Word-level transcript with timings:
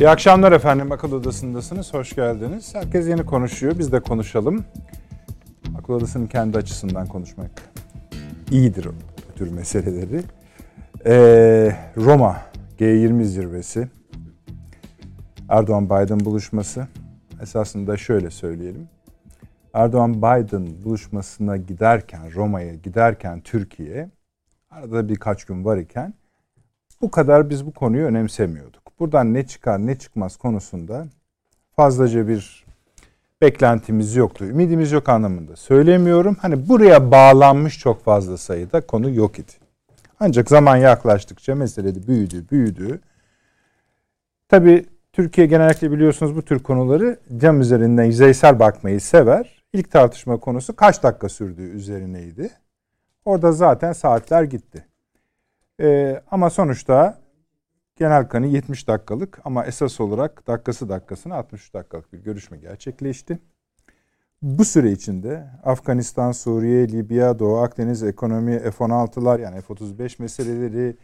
İyi 0.00 0.08
akşamlar 0.08 0.52
efendim. 0.52 0.92
Akıl 0.92 1.12
Odası'ndasınız. 1.12 1.94
Hoş 1.94 2.14
geldiniz. 2.14 2.74
Herkes 2.74 3.08
yeni 3.08 3.26
konuşuyor. 3.26 3.78
Biz 3.78 3.92
de 3.92 4.00
konuşalım. 4.00 4.64
Akıl 5.78 5.92
Odası'nın 5.92 6.26
kendi 6.26 6.58
açısından 6.58 7.06
konuşmak 7.06 7.50
iyidir 8.50 8.86
o 8.86 8.92
tür 9.36 9.52
meseleleri. 9.52 10.22
Ee, 11.06 11.76
Roma 11.96 12.42
G20 12.78 13.22
zirvesi. 13.22 13.88
Erdoğan-Biden 15.48 16.20
buluşması. 16.20 16.88
Esasında 17.42 17.96
şöyle 17.96 18.30
söyleyelim. 18.30 18.88
Erdoğan-Biden 19.74 20.84
buluşmasına 20.84 21.56
giderken, 21.56 22.34
Roma'ya 22.34 22.74
giderken 22.74 23.40
Türkiye, 23.40 24.10
arada 24.70 25.08
birkaç 25.08 25.44
gün 25.44 25.64
var 25.64 25.76
iken 25.76 26.14
bu 27.02 27.10
kadar 27.10 27.50
biz 27.50 27.66
bu 27.66 27.72
konuyu 27.72 28.04
önemsemiyorduk. 28.06 28.79
Buradan 29.00 29.34
ne 29.34 29.46
çıkar 29.46 29.86
ne 29.86 29.98
çıkmaz 29.98 30.36
konusunda 30.36 31.06
fazlaca 31.76 32.28
bir 32.28 32.64
beklentimiz 33.42 34.16
yoktu. 34.16 34.44
Ümidimiz 34.44 34.92
yok 34.92 35.08
anlamında 35.08 35.56
söylemiyorum. 35.56 36.36
Hani 36.40 36.68
buraya 36.68 37.10
bağlanmış 37.10 37.78
çok 37.78 38.04
fazla 38.04 38.36
sayıda 38.36 38.80
konu 38.80 39.10
yok 39.10 39.38
idi. 39.38 39.52
Ancak 40.20 40.48
zaman 40.48 40.76
yaklaştıkça 40.76 41.54
mesele 41.54 41.94
de 41.94 42.06
büyüdü, 42.06 42.44
büyüdü. 42.50 43.00
Tabii 44.48 44.86
Türkiye 45.12 45.46
genellikle 45.46 45.92
biliyorsunuz 45.92 46.36
bu 46.36 46.42
tür 46.42 46.58
konuları 46.58 47.18
cam 47.36 47.60
üzerinden 47.60 48.04
yüzeysel 48.04 48.58
bakmayı 48.58 49.00
sever. 49.00 49.62
İlk 49.72 49.90
tartışma 49.90 50.36
konusu 50.36 50.76
kaç 50.76 51.02
dakika 51.02 51.28
sürdüğü 51.28 51.70
üzerineydi. 51.70 52.50
Orada 53.24 53.52
zaten 53.52 53.92
saatler 53.92 54.42
gitti. 54.42 54.86
Ee, 55.80 56.22
ama 56.30 56.50
sonuçta 56.50 57.18
genel 58.00 58.28
kanı 58.28 58.46
70 58.46 58.88
dakikalık 58.88 59.40
ama 59.44 59.64
esas 59.64 60.00
olarak 60.00 60.46
dakikası 60.46 60.88
dakikasına 60.88 61.34
63 61.34 61.74
dakikalık 61.74 62.12
bir 62.12 62.18
görüşme 62.18 62.58
gerçekleşti. 62.58 63.38
Bu 64.42 64.64
süre 64.64 64.92
içinde 64.92 65.46
Afganistan, 65.64 66.32
Suriye, 66.32 66.88
Libya, 66.88 67.38
Doğu 67.38 67.56
Akdeniz 67.58 68.02
ekonomi, 68.02 68.58
F-16'lar 68.58 69.40
yani 69.40 69.60
F-35 69.60 70.22
meseleleri, 70.22 70.96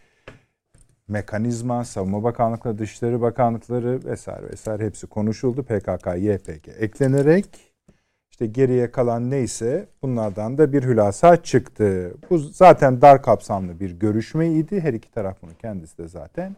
mekanizma, 1.08 1.84
savunma 1.84 2.22
bakanlıkları, 2.22 2.78
dışişleri 2.78 3.20
bakanlıkları 3.20 4.04
vesaire 4.04 4.50
vesaire 4.50 4.86
hepsi 4.86 5.06
konuşuldu. 5.06 5.62
PKK, 5.62 6.06
YPG 6.16 6.68
eklenerek 6.78 7.74
işte 8.30 8.46
geriye 8.46 8.90
kalan 8.90 9.30
neyse 9.30 9.88
bunlardan 10.02 10.58
da 10.58 10.72
bir 10.72 10.82
hülasa 10.82 11.42
çıktı. 11.42 12.14
Bu 12.30 12.38
zaten 12.38 13.00
dar 13.02 13.22
kapsamlı 13.22 13.80
bir 13.80 13.90
görüşmeydi. 13.90 14.80
Her 14.80 14.92
iki 14.92 15.10
taraf 15.10 15.42
bunu 15.42 15.54
kendisi 15.54 15.98
de 15.98 16.08
zaten 16.08 16.56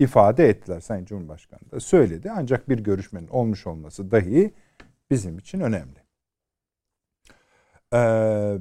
ifade 0.00 0.48
ettiler. 0.48 0.80
Sayın 0.80 1.04
Cumhurbaşkanı 1.04 1.70
da 1.70 1.80
söyledi. 1.80 2.30
Ancak 2.30 2.68
bir 2.68 2.78
görüşmenin 2.78 3.28
olmuş 3.28 3.66
olması 3.66 4.10
dahi 4.10 4.54
bizim 5.10 5.38
için 5.38 5.60
önemli. 5.60 6.00
Ee, 7.94 8.58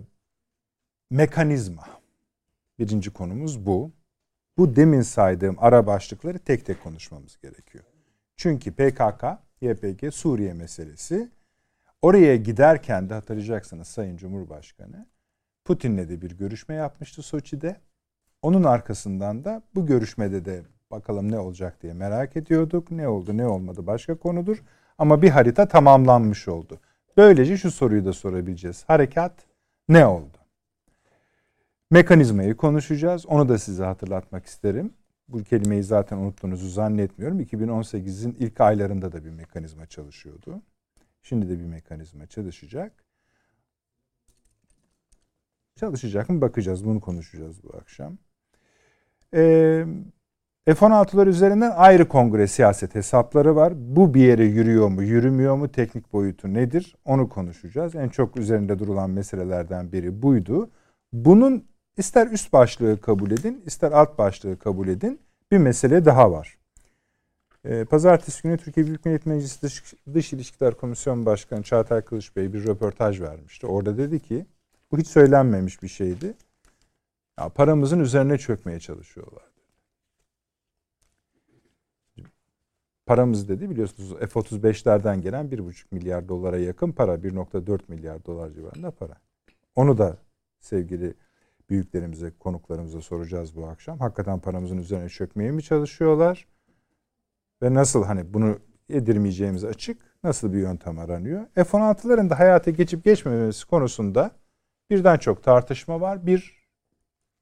mekanizma. 1.09 1.87
Birinci 2.79 3.13
konumuz 3.13 3.65
bu. 3.65 3.91
Bu 4.57 4.75
demin 4.75 5.01
saydığım 5.01 5.55
ara 5.59 5.87
başlıkları 5.87 6.39
tek 6.39 6.65
tek 6.65 6.83
konuşmamız 6.83 7.37
gerekiyor. 7.37 7.83
Çünkü 8.37 8.71
PKK, 8.71 9.23
YPG, 9.61 10.13
Suriye 10.13 10.53
meselesi 10.53 11.29
oraya 12.01 12.35
giderken 12.35 13.09
de 13.09 13.13
hatırlayacaksınız 13.13 13.87
Sayın 13.87 14.17
Cumhurbaşkanı 14.17 15.07
Putin'le 15.65 16.09
de 16.09 16.21
bir 16.21 16.31
görüşme 16.31 16.75
yapmıştı 16.75 17.21
Soçi'de. 17.21 17.81
Onun 18.41 18.63
arkasından 18.63 19.43
da 19.43 19.61
bu 19.75 19.85
görüşmede 19.85 20.45
de 20.45 20.63
bakalım 20.91 21.31
ne 21.31 21.39
olacak 21.39 21.81
diye 21.81 21.93
merak 21.93 22.37
ediyorduk. 22.37 22.91
Ne 22.91 23.07
oldu 23.07 23.37
ne 23.37 23.47
olmadı 23.47 23.87
başka 23.87 24.15
konudur. 24.15 24.63
Ama 24.97 25.21
bir 25.21 25.29
harita 25.29 25.67
tamamlanmış 25.67 26.47
oldu. 26.47 26.79
Böylece 27.17 27.57
şu 27.57 27.71
soruyu 27.71 28.05
da 28.05 28.13
sorabileceğiz. 28.13 28.83
Harekat 28.87 29.33
ne 29.89 30.05
oldu? 30.05 30.37
Mekanizmayı 31.91 32.55
konuşacağız. 32.55 33.25
Onu 33.25 33.49
da 33.49 33.57
size 33.57 33.83
hatırlatmak 33.83 34.45
isterim. 34.45 34.93
Bu 35.27 35.43
kelimeyi 35.43 35.83
zaten 35.83 36.17
unuttuğunuzu 36.17 36.69
zannetmiyorum. 36.69 37.39
2018'in 37.41 38.35
ilk 38.39 38.61
aylarında 38.61 39.11
da 39.11 39.25
bir 39.25 39.29
mekanizma 39.29 39.85
çalışıyordu. 39.85 40.61
Şimdi 41.23 41.49
de 41.49 41.59
bir 41.59 41.65
mekanizma 41.65 42.27
çalışacak. 42.27 43.03
Çalışacak 45.75 46.29
mı 46.29 46.41
bakacağız. 46.41 46.85
Bunu 46.85 47.01
konuşacağız 47.01 47.63
bu 47.63 47.77
akşam. 47.77 48.17
Ee, 49.33 49.85
F-16'lar 50.65 51.27
üzerinden 51.27 51.71
ayrı 51.75 52.07
kongre 52.07 52.47
siyaset 52.47 52.95
hesapları 52.95 53.55
var. 53.55 53.73
Bu 53.75 54.13
bir 54.13 54.21
yere 54.21 54.45
yürüyor 54.45 54.87
mu, 54.87 55.03
yürümüyor 55.03 55.55
mu, 55.55 55.71
teknik 55.71 56.13
boyutu 56.13 56.53
nedir? 56.53 56.95
Onu 57.05 57.29
konuşacağız. 57.29 57.95
En 57.95 58.09
çok 58.09 58.37
üzerinde 58.37 58.79
durulan 58.79 59.09
meselelerden 59.09 59.91
biri 59.91 60.21
buydu. 60.21 60.69
Bunun 61.13 61.65
ister 61.97 62.27
üst 62.27 62.53
başlığı 62.53 63.01
kabul 63.01 63.31
edin, 63.31 63.63
ister 63.65 63.91
alt 63.91 64.17
başlığı 64.17 64.59
kabul 64.59 64.87
edin. 64.87 65.19
Bir 65.51 65.57
mesele 65.57 66.05
daha 66.05 66.31
var. 66.31 66.57
Ee, 67.65 67.85
pazartesi 67.85 68.43
günü 68.43 68.57
Türkiye 68.57 68.85
Büyük 68.85 69.05
Millet 69.05 69.25
Meclisi 69.25 69.61
Dış, 69.61 69.93
Dış 70.13 70.33
İlişkiler 70.33 70.73
Komisyon 70.73 71.25
Başkanı 71.25 71.63
Çağatay 71.63 72.01
Kılıç 72.01 72.35
Bey 72.35 72.53
bir 72.53 72.67
röportaj 72.67 73.21
vermişti. 73.21 73.67
Orada 73.67 73.97
dedi 73.97 74.19
ki, 74.19 74.45
bu 74.91 74.97
hiç 74.97 75.07
söylenmemiş 75.07 75.83
bir 75.83 75.87
şeydi. 75.87 76.33
Ya 77.39 77.49
paramızın 77.49 77.99
üzerine 77.99 78.37
çökmeye 78.37 78.79
çalışıyorlar. 78.79 79.48
Paramız 83.09 83.49
dedi 83.49 83.69
biliyorsunuz 83.69 84.09
F-35'lerden 84.19 85.21
gelen 85.21 85.45
1,5 85.45 85.85
milyar 85.91 86.29
dolara 86.29 86.57
yakın 86.57 86.91
para 86.91 87.15
1,4 87.15 87.79
milyar 87.87 88.25
dolar 88.25 88.51
civarında 88.51 88.91
para. 88.91 89.13
Onu 89.75 89.97
da 89.97 90.17
sevgili 90.59 91.13
büyüklerimize, 91.69 92.31
konuklarımıza 92.39 93.01
soracağız 93.01 93.55
bu 93.55 93.67
akşam. 93.67 93.99
Hakikaten 93.99 94.39
paramızın 94.39 94.77
üzerine 94.77 95.09
çökmeye 95.09 95.51
mi 95.51 95.63
çalışıyorlar? 95.63 96.47
Ve 97.61 97.73
nasıl 97.73 98.03
hani 98.03 98.33
bunu 98.33 98.59
yedirmeyeceğimiz 98.89 99.63
açık 99.65 100.01
nasıl 100.23 100.53
bir 100.53 100.59
yöntem 100.59 100.99
aranıyor? 100.99 101.45
F-16'ların 101.55 102.29
da 102.29 102.39
hayata 102.39 102.71
geçip 102.71 103.03
geçmemesi 103.03 103.67
konusunda 103.67 104.31
birden 104.89 105.17
çok 105.17 105.43
tartışma 105.43 106.01
var. 106.01 106.25
Bir 106.25 106.67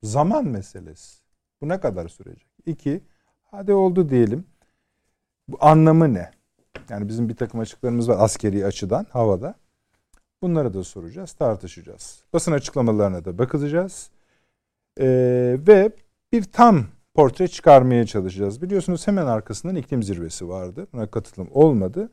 zaman 0.04 0.48
meselesi. 0.48 1.22
Bu 1.62 1.70
ne 1.70 1.80
kadar 1.80 2.08
sürecek? 2.08 2.48
İki, 2.66 3.04
hadi 3.44 3.74
oldu 3.74 4.10
diyelim 4.10 4.46
bu 5.48 5.58
anlamı 5.62 6.14
ne? 6.14 6.32
Yani 6.90 7.08
bizim 7.08 7.30
bir 7.30 7.36
takım 7.36 7.60
açıklarımız 7.60 8.10
var 8.10 8.18
askeri 8.20 8.66
açıdan 8.66 9.06
havada. 9.10 9.56
Bunları 10.42 10.74
da 10.74 10.84
soracağız, 10.84 11.34
tartışacağız. 11.34 12.24
Basın 12.34 12.52
açıklamalarına 12.52 13.26
da 13.26 13.38
bakacağız. 13.38 14.10
Ee, 15.00 15.58
ve 15.68 15.92
bir 16.32 16.44
tam 16.44 16.86
portre 17.14 17.48
çıkarmaya 17.48 18.06
çalışacağız. 18.06 18.62
Biliyorsunuz 18.62 19.08
hemen 19.08 19.26
arkasından 19.26 19.76
iklim 19.76 20.04
zirvesi 20.04 20.50
vardı. 20.50 20.88
Buna 20.94 21.08
katılım 21.12 21.48
olmadı. 21.52 22.10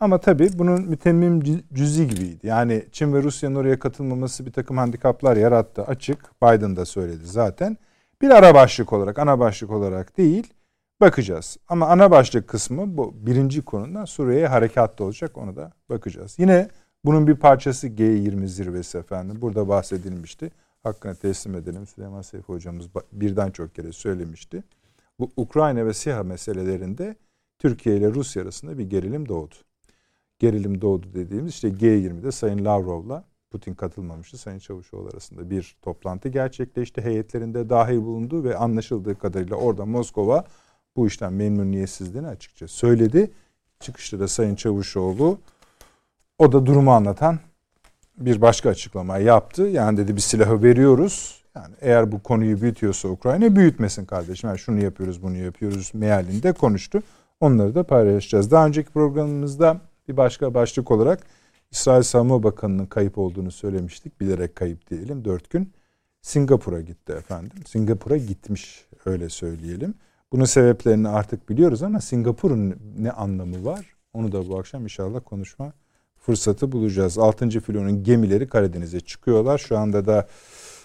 Ama 0.00 0.20
tabii 0.20 0.50
bunun 0.54 0.82
mütemmim 0.82 1.40
cüzi 1.72 2.08
gibiydi. 2.08 2.46
Yani 2.46 2.84
Çin 2.92 3.14
ve 3.14 3.22
Rusya'nın 3.22 3.54
oraya 3.54 3.78
katılmaması 3.78 4.46
bir 4.46 4.52
takım 4.52 4.78
handikaplar 4.78 5.36
yarattı. 5.36 5.82
Açık. 5.82 6.42
Biden 6.42 6.76
da 6.76 6.84
söyledi 6.84 7.26
zaten. 7.26 7.76
Bir 8.22 8.30
ara 8.30 8.54
başlık 8.54 8.92
olarak, 8.92 9.18
ana 9.18 9.38
başlık 9.38 9.70
olarak 9.70 10.16
değil 10.16 10.54
bakacağız. 11.00 11.56
Ama 11.68 11.86
ana 11.86 12.10
başlık 12.10 12.48
kısmı 12.48 12.96
bu 12.96 13.14
birinci 13.26 13.62
konuda 13.62 14.06
Suriye'ye 14.06 14.46
harekatlı 14.46 15.04
olacak 15.04 15.38
ona 15.38 15.56
da 15.56 15.72
bakacağız. 15.88 16.34
Yine 16.38 16.68
bunun 17.04 17.26
bir 17.26 17.36
parçası 17.36 17.88
G20 17.88 18.46
zirvesi 18.46 18.98
efendim. 18.98 19.38
Burada 19.40 19.68
bahsedilmişti. 19.68 20.50
Hakkını 20.82 21.14
teslim 21.14 21.54
edelim. 21.54 21.86
Süleyman 21.86 22.22
Seyfi 22.22 22.46
hocamız 22.46 22.86
birden 23.12 23.50
çok 23.50 23.74
kere 23.74 23.92
söylemişti. 23.92 24.62
Bu 25.18 25.30
Ukrayna 25.36 25.86
ve 25.86 25.94
SİHA 25.94 26.22
meselelerinde 26.22 27.16
Türkiye 27.58 27.96
ile 27.96 28.10
Rusya 28.10 28.42
arasında 28.42 28.78
bir 28.78 28.90
gerilim 28.90 29.28
doğdu. 29.28 29.54
Gerilim 30.38 30.80
doğdu 30.80 31.06
dediğimiz 31.14 31.52
işte 31.52 31.68
G20'de 31.68 32.32
Sayın 32.32 32.64
Lavrov'la 32.64 33.24
Putin 33.50 33.74
katılmamıştı. 33.74 34.38
Sayın 34.38 34.58
Çavuşoğlu 34.58 35.08
arasında 35.08 35.50
bir 35.50 35.76
toplantı 35.82 36.28
gerçekleşti. 36.28 37.02
Heyetlerinde 37.02 37.68
dahil 37.68 37.96
bulundu 37.96 38.44
ve 38.44 38.56
anlaşıldığı 38.56 39.18
kadarıyla 39.18 39.56
orada 39.56 39.86
Moskova 39.86 40.44
bu 40.98 41.06
işten 41.06 41.32
memnuniyetsizliğini 41.32 42.28
açıkça 42.28 42.68
söyledi. 42.68 43.30
Çıkışta 43.80 44.20
da 44.20 44.28
Sayın 44.28 44.54
Çavuşoğlu 44.54 45.38
o 46.38 46.52
da 46.52 46.66
durumu 46.66 46.92
anlatan 46.92 47.38
bir 48.16 48.40
başka 48.40 48.70
açıklama 48.70 49.18
yaptı. 49.18 49.62
Yani 49.62 49.96
dedi 49.96 50.16
bir 50.16 50.20
silahı 50.20 50.62
veriyoruz. 50.62 51.44
Yani 51.56 51.74
eğer 51.80 52.12
bu 52.12 52.22
konuyu 52.22 52.60
büyütüyorsa 52.60 53.08
Ukrayna 53.08 53.56
büyütmesin 53.56 54.04
kardeşim. 54.04 54.48
Yani 54.48 54.58
şunu 54.58 54.82
yapıyoruz 54.82 55.22
bunu 55.22 55.36
yapıyoruz 55.36 55.90
mealinde 55.94 56.52
konuştu. 56.52 57.02
Onları 57.40 57.74
da 57.74 57.82
paylaşacağız. 57.82 58.50
Daha 58.50 58.66
önceki 58.66 58.90
programımızda 58.90 59.80
bir 60.08 60.16
başka 60.16 60.54
başlık 60.54 60.90
olarak 60.90 61.26
İsrail 61.70 62.02
Savunma 62.02 62.42
Bakanı'nın 62.42 62.86
kayıp 62.86 63.18
olduğunu 63.18 63.50
söylemiştik. 63.50 64.20
Bilerek 64.20 64.56
kayıp 64.56 64.90
diyelim. 64.90 65.24
Dört 65.24 65.50
gün 65.50 65.72
Singapur'a 66.22 66.80
gitti 66.80 67.12
efendim. 67.12 67.58
Singapur'a 67.66 68.16
gitmiş 68.16 68.86
öyle 69.06 69.28
söyleyelim. 69.28 69.94
Bunun 70.32 70.44
sebeplerini 70.44 71.08
artık 71.08 71.48
biliyoruz 71.48 71.82
ama 71.82 72.00
Singapur'un 72.00 72.76
ne 72.98 73.10
anlamı 73.10 73.64
var? 73.64 73.86
Onu 74.12 74.32
da 74.32 74.48
bu 74.48 74.58
akşam 74.58 74.82
inşallah 74.82 75.20
konuşma 75.24 75.72
fırsatı 76.16 76.72
bulacağız. 76.72 77.18
6. 77.18 77.48
filonun 77.48 78.02
gemileri 78.02 78.48
Karadeniz'e 78.48 79.00
çıkıyorlar. 79.00 79.58
Şu 79.58 79.78
anda 79.78 80.06
da 80.06 80.28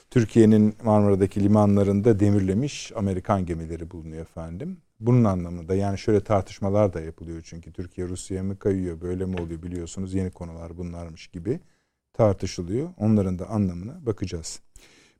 Türkiye'nin 0.09 0.75
Marmara'daki 0.83 1.43
limanlarında 1.43 2.19
demirlemiş 2.19 2.91
Amerikan 2.95 3.45
gemileri 3.45 3.91
bulunuyor 3.91 4.21
efendim. 4.21 4.77
Bunun 4.99 5.23
anlamında 5.23 5.75
yani 5.75 5.97
şöyle 5.97 6.19
tartışmalar 6.19 6.93
da 6.93 7.01
yapılıyor 7.01 7.41
çünkü 7.45 7.73
Türkiye 7.73 8.07
Rusya'ya 8.07 8.43
mı 8.43 8.59
kayıyor 8.59 9.01
böyle 9.01 9.25
mi 9.25 9.35
oluyor 9.41 9.63
biliyorsunuz 9.63 10.13
yeni 10.13 10.31
konular 10.31 10.77
bunlarmış 10.77 11.27
gibi 11.27 11.59
tartışılıyor. 12.13 12.89
Onların 12.97 13.39
da 13.39 13.49
anlamına 13.49 14.05
bakacağız. 14.05 14.59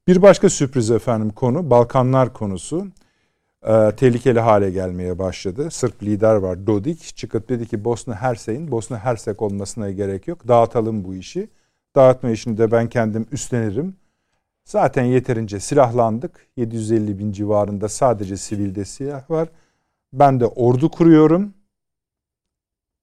Bir 0.08 0.22
başka 0.22 0.50
sürpriz 0.50 0.92
efendim 0.92 1.30
konu 1.30 1.70
Balkanlar 1.70 2.34
konusu 2.34 2.88
e, 3.64 3.92
tehlikeli 3.96 4.40
hale 4.40 4.72
gelmeye 4.72 5.20
başladı. 5.20 5.72
Sırp 5.72 6.04
lider 6.04 6.36
var 6.36 6.68
Dodik 6.68 7.16
çıkıp 7.16 7.50
dedi 7.50 7.66
ki 7.66 7.86
Bosna 7.86 8.16
Hersey'in 8.16 8.72
Bosna 8.72 9.00
Hersek 9.00 9.42
olmasına 9.42 9.92
gerek 9.92 10.28
yok. 10.28 10.48
Dağıtalım 10.48 11.06
bu 11.06 11.16
işi. 11.16 11.50
Dağıtma 11.96 12.30
işini 12.30 12.58
de 12.58 12.72
ben 12.72 12.90
kendim 12.90 13.28
üstlenirim. 13.32 13.96
Zaten 14.66 15.04
yeterince 15.04 15.60
silahlandık. 15.60 16.48
750 16.58 17.20
bin 17.20 17.32
civarında 17.32 17.90
sadece 17.90 18.38
sivilde 18.38 18.86
silah 18.86 19.30
var. 19.30 19.48
Ben 20.14 20.40
de 20.40 20.46
ordu 20.46 20.90
kuruyorum. 20.90 21.54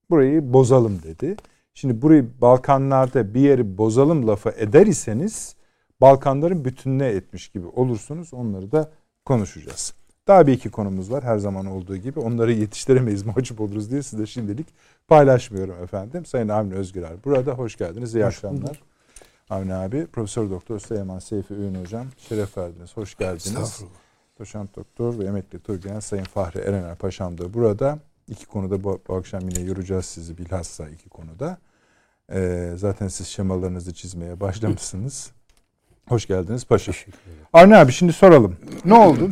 Burayı 0.09 0.53
bozalım 0.53 1.03
dedi. 1.03 1.35
Şimdi 1.73 2.01
burayı 2.01 2.29
Balkanlarda 2.41 3.33
bir 3.33 3.41
yeri 3.41 3.77
bozalım 3.77 4.27
lafı 4.27 4.49
eder 4.49 4.87
iseniz 4.87 5.55
Balkanların 6.01 6.65
bütününe 6.65 7.07
etmiş 7.07 7.49
gibi 7.49 7.67
olursunuz. 7.67 8.33
Onları 8.33 8.71
da 8.71 8.91
konuşacağız. 9.25 10.00
Daha 10.27 10.47
bir 10.47 10.53
iki 10.53 10.69
konumuz 10.69 11.11
var 11.11 11.23
her 11.23 11.37
zaman 11.37 11.65
olduğu 11.65 11.97
gibi. 11.97 12.19
Onları 12.19 12.53
yetiştiremeyiz, 12.53 13.25
mahcup 13.25 13.61
oluruz 13.61 13.91
diye 13.91 14.03
size 14.03 14.25
şimdilik 14.25 14.67
paylaşmıyorum 15.07 15.83
efendim. 15.83 16.25
Sayın 16.25 16.49
Avni 16.49 16.73
Özgürer 16.73 17.13
burada. 17.25 17.51
Hoş 17.51 17.75
geldiniz. 17.75 18.15
İyi 18.15 18.25
hoş 18.25 18.35
akşamlar. 18.35 18.61
Bulduk. 18.61 18.75
Avni 19.49 19.73
abi, 19.73 20.07
Profesör 20.07 20.49
Doktor 20.49 20.79
Süleyman 20.79 21.19
Seyfi 21.19 21.53
Öğün 21.53 21.75
Hocam. 21.75 22.05
Şeref 22.17 22.57
verdiniz. 22.57 22.97
Hoş 22.97 23.15
geldiniz. 23.17 23.81
Doçent 24.39 24.75
Doktor 24.75 25.19
ve 25.19 25.25
Emekli 25.25 25.59
Turgenel 25.59 26.01
Sayın 26.01 26.23
Fahri 26.23 26.59
Erener 26.59 26.95
Paşam 26.95 27.37
da 27.37 27.53
burada. 27.53 27.99
İki 28.27 28.45
konuda 28.45 28.83
bu, 28.83 29.01
bu 29.07 29.15
akşam 29.15 29.49
yine 29.49 29.61
yoracağız 29.61 30.05
sizi 30.05 30.37
bilhassa 30.37 30.89
iki 30.89 31.09
konuda. 31.09 31.57
Ee, 32.33 32.73
zaten 32.75 33.07
siz 33.07 33.27
şemalarınızı 33.27 33.93
çizmeye 33.93 34.39
başlamışsınız. 34.39 35.31
Hoş 36.07 36.25
geldiniz 36.25 36.65
paşa. 36.65 36.91
Avni 37.53 37.75
abi 37.75 37.91
şimdi 37.91 38.13
soralım. 38.13 38.57
Ne 38.85 38.93
oldu? 38.93 39.29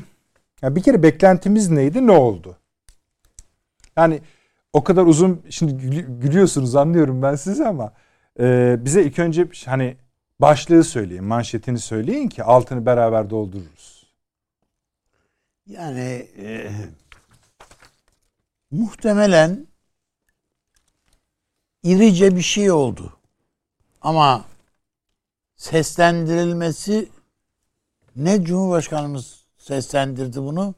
Yani 0.62 0.76
bir 0.76 0.84
kere 0.84 1.04
beklentimiz 1.04 1.70
neydi? 1.70 2.08
Ne 2.08 2.12
oldu? 2.12 2.58
Yani 3.98 4.22
o 4.74 4.84
kadar 4.84 5.06
uzun 5.06 5.46
şimdi 5.50 6.02
gülüyorsunuz 6.02 6.76
anlıyorum 6.76 7.22
ben 7.22 7.36
sizi 7.36 7.66
ama 7.66 7.94
e, 8.40 8.78
bize 8.86 9.04
ilk 9.04 9.20
önce 9.20 9.48
hani 9.66 9.98
başlığı 10.40 10.84
söyleyin, 10.84 11.24
manşetini 11.24 11.80
söyleyin 11.80 12.30
ki 12.30 12.44
altını 12.44 12.86
beraber 12.86 13.30
doldururuz. 13.30 14.06
Yani 15.68 16.28
e, 16.38 16.72
muhtemelen 18.72 19.68
irice 21.84 22.36
bir 22.36 22.42
şey 22.42 22.72
oldu. 22.72 23.18
Ama 24.02 24.46
seslendirilmesi 25.56 27.10
ne 28.16 28.44
Cumhurbaşkanımız 28.44 29.39
seslendirdi 29.70 30.42
bunu 30.42 30.76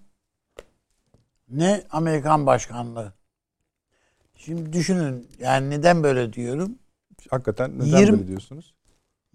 ne 1.50 1.84
Amerikan 1.90 2.46
başkanlığı. 2.46 3.14
Şimdi 4.36 4.74
düşünün 4.74 5.28
yani 5.40 5.70
neden 5.70 6.04
böyle 6.04 6.34
diyorum? 6.34 6.80
Hakikaten 7.30 7.80
neden 7.80 8.00
20, 8.00 8.12
böyle 8.12 8.28
diyorsunuz? 8.28 8.74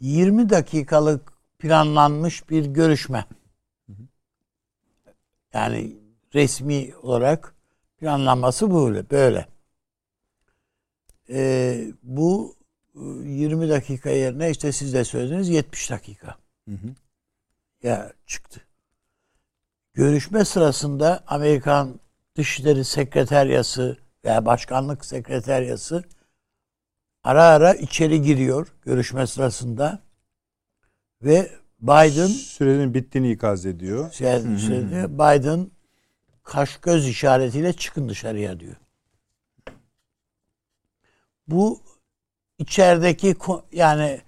20 0.01 0.51
dakikalık 0.51 1.33
planlanmış 1.59 2.51
bir 2.51 2.67
görüşme. 2.67 3.27
Yani 5.53 5.97
resmi 6.35 6.95
olarak 7.03 7.55
planlanması 7.99 8.75
böyle. 8.75 9.11
böyle. 9.11 9.47
Ee, 11.31 11.85
bu 12.03 12.57
20 12.95 13.69
dakika 13.69 14.11
yerine 14.11 14.51
işte 14.51 14.73
siz 14.73 14.95
de 14.95 15.05
söylediniz 15.05 15.49
70 15.49 15.91
dakika. 15.91 16.37
Hı 16.69 16.75
hı. 16.75 16.95
Ya 17.83 18.13
çıktı. 18.27 18.66
Görüşme 19.97 20.45
sırasında 20.45 21.25
Amerikan 21.27 22.01
Dışişleri 22.37 22.85
Sekreteryası 22.85 23.99
veya 24.25 24.47
Başkanlık 24.47 25.05
Sekreteryası 25.05 26.05
ara 27.25 27.45
ara 27.45 27.75
içeri 27.75 28.23
giriyor 28.23 28.75
görüşme 28.83 29.27
sırasında 29.27 30.03
ve 31.23 31.51
Biden 31.81 32.27
sürenin 32.27 32.95
bittiğini 32.95 33.31
ikaz 33.31 33.67
ediyor. 33.67 34.13
Sürede, 34.59 35.15
Biden 35.15 35.71
kaş 36.43 36.77
göz 36.77 37.09
işaretiyle 37.09 37.73
çıkın 37.73 38.09
dışarıya 38.09 38.61
diyor. 38.61 38.77
Bu 41.49 41.81
içerideki 42.59 43.37
yani 43.73 44.21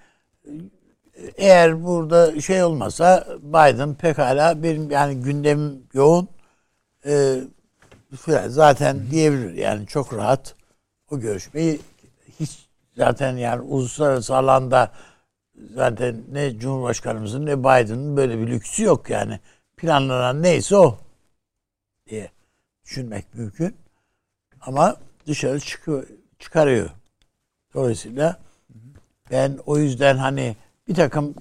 eğer 1.37 1.85
burada 1.85 2.41
şey 2.41 2.62
olmasa 2.62 3.26
Biden 3.43 3.94
pekala 3.94 4.62
benim 4.62 4.91
yani 4.91 5.20
gündemim 5.20 5.82
yoğun 5.93 6.29
e, 7.06 7.41
zaten 8.49 9.11
diyebilir 9.11 9.55
yani 9.55 9.87
çok 9.87 10.15
rahat 10.15 10.55
o 11.11 11.20
görüşmeyi 11.20 11.81
hiç 12.41 12.69
zaten 12.97 13.37
yani 13.37 13.61
uluslararası 13.62 14.37
alanda 14.37 14.93
zaten 15.75 16.23
ne 16.32 16.59
Cumhurbaşkanımızın 16.59 17.47
ne 17.47 17.59
Biden'ın 17.59 18.17
böyle 18.17 18.38
bir 18.38 18.47
lüksü 18.47 18.82
yok 18.82 19.11
yani. 19.11 19.41
Planlanan 19.76 20.43
neyse 20.43 20.76
o 20.76 20.99
diye 22.09 22.31
düşünmek 22.85 23.35
mümkün. 23.35 23.76
Ama 24.61 24.97
dışarı 25.26 25.61
çıkıyor, 25.61 26.06
çıkarıyor. 26.38 26.91
Dolayısıyla 27.75 28.41
ben 29.31 29.59
o 29.67 29.79
yüzden 29.79 30.17
hani 30.17 30.56
bir 30.88 30.94
takım 30.94 31.35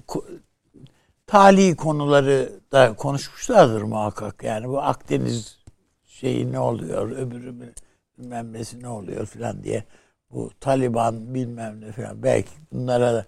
tali 1.26 1.76
konuları 1.76 2.60
da 2.72 2.96
konuşmuşlardır 2.96 3.82
muhakkak. 3.82 4.42
Yani 4.42 4.68
bu 4.68 4.82
Akdeniz 4.82 5.58
şeyi 6.04 6.52
ne 6.52 6.58
oluyor, 6.58 7.10
öbürü 7.10 7.74
bilmem 8.18 8.52
nesi 8.52 8.82
ne 8.82 8.88
oluyor 8.88 9.26
filan 9.26 9.64
diye. 9.64 9.84
Bu 10.30 10.50
Taliban 10.60 11.34
bilmem 11.34 11.80
ne 11.80 11.92
filan. 11.92 12.22
Belki 12.22 12.50
bunlara 12.72 13.14
da 13.14 13.26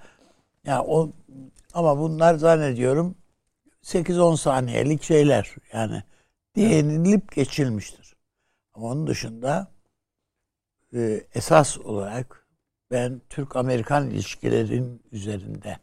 yani 0.64 0.80
o 0.80 1.10
ama 1.74 1.98
bunlar 1.98 2.34
zannediyorum 2.34 3.14
8-10 3.82 4.36
saniyelik 4.36 5.02
şeyler. 5.02 5.54
Yani 5.72 6.02
değinilip 6.56 7.32
geçilmiştir. 7.32 8.16
Ama 8.74 8.86
onun 8.86 9.06
dışında 9.06 9.68
e, 10.94 11.24
esas 11.34 11.78
olarak 11.78 12.46
ben 12.90 13.22
Türk-Amerikan 13.28 14.10
ilişkilerin 14.10 15.02
üzerinde 15.12 15.76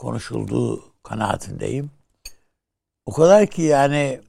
konuşulduğu 0.00 0.92
kanaatindeyim. 1.02 1.90
O 3.06 3.12
kadar 3.12 3.46
ki 3.46 3.62
yani 3.62 4.20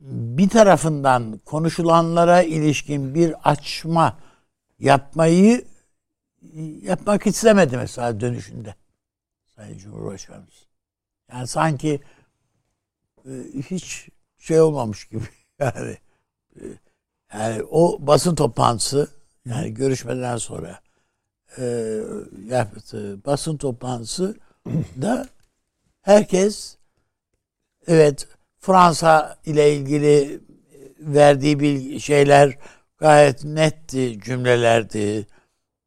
bir 0.00 0.48
tarafından 0.48 1.38
konuşulanlara 1.44 2.42
ilişkin 2.42 3.14
bir 3.14 3.50
açma 3.50 4.18
yapmayı 4.78 5.64
yapmak 6.82 7.26
istemedi 7.26 7.76
mesela 7.76 8.20
dönüşünde 8.20 8.74
Sayın 9.56 9.78
Cumhurbaşkanımız. 9.78 10.66
Yani 11.32 11.46
sanki 11.46 12.00
e, 13.24 13.32
hiç 13.70 14.08
şey 14.38 14.60
olmamış 14.60 15.04
gibi 15.08 15.24
yani 15.58 15.96
e, 16.56 16.62
yani 17.32 17.62
o 17.62 17.98
basın 18.00 18.34
toplantısı 18.34 19.10
yani 19.44 19.74
görüşmeden 19.74 20.36
sonra 20.36 20.85
e, 21.58 21.98
yaptığı 22.46 23.24
basın 23.24 23.56
toplantısı 23.56 24.36
da 25.02 25.28
herkes 26.02 26.76
evet 27.86 28.28
Fransa 28.58 29.38
ile 29.46 29.76
ilgili 29.76 30.40
verdiği 30.98 31.60
bir 31.60 31.98
şeyler 31.98 32.58
gayet 32.98 33.44
netti 33.44 34.20
cümlelerdi. 34.20 35.26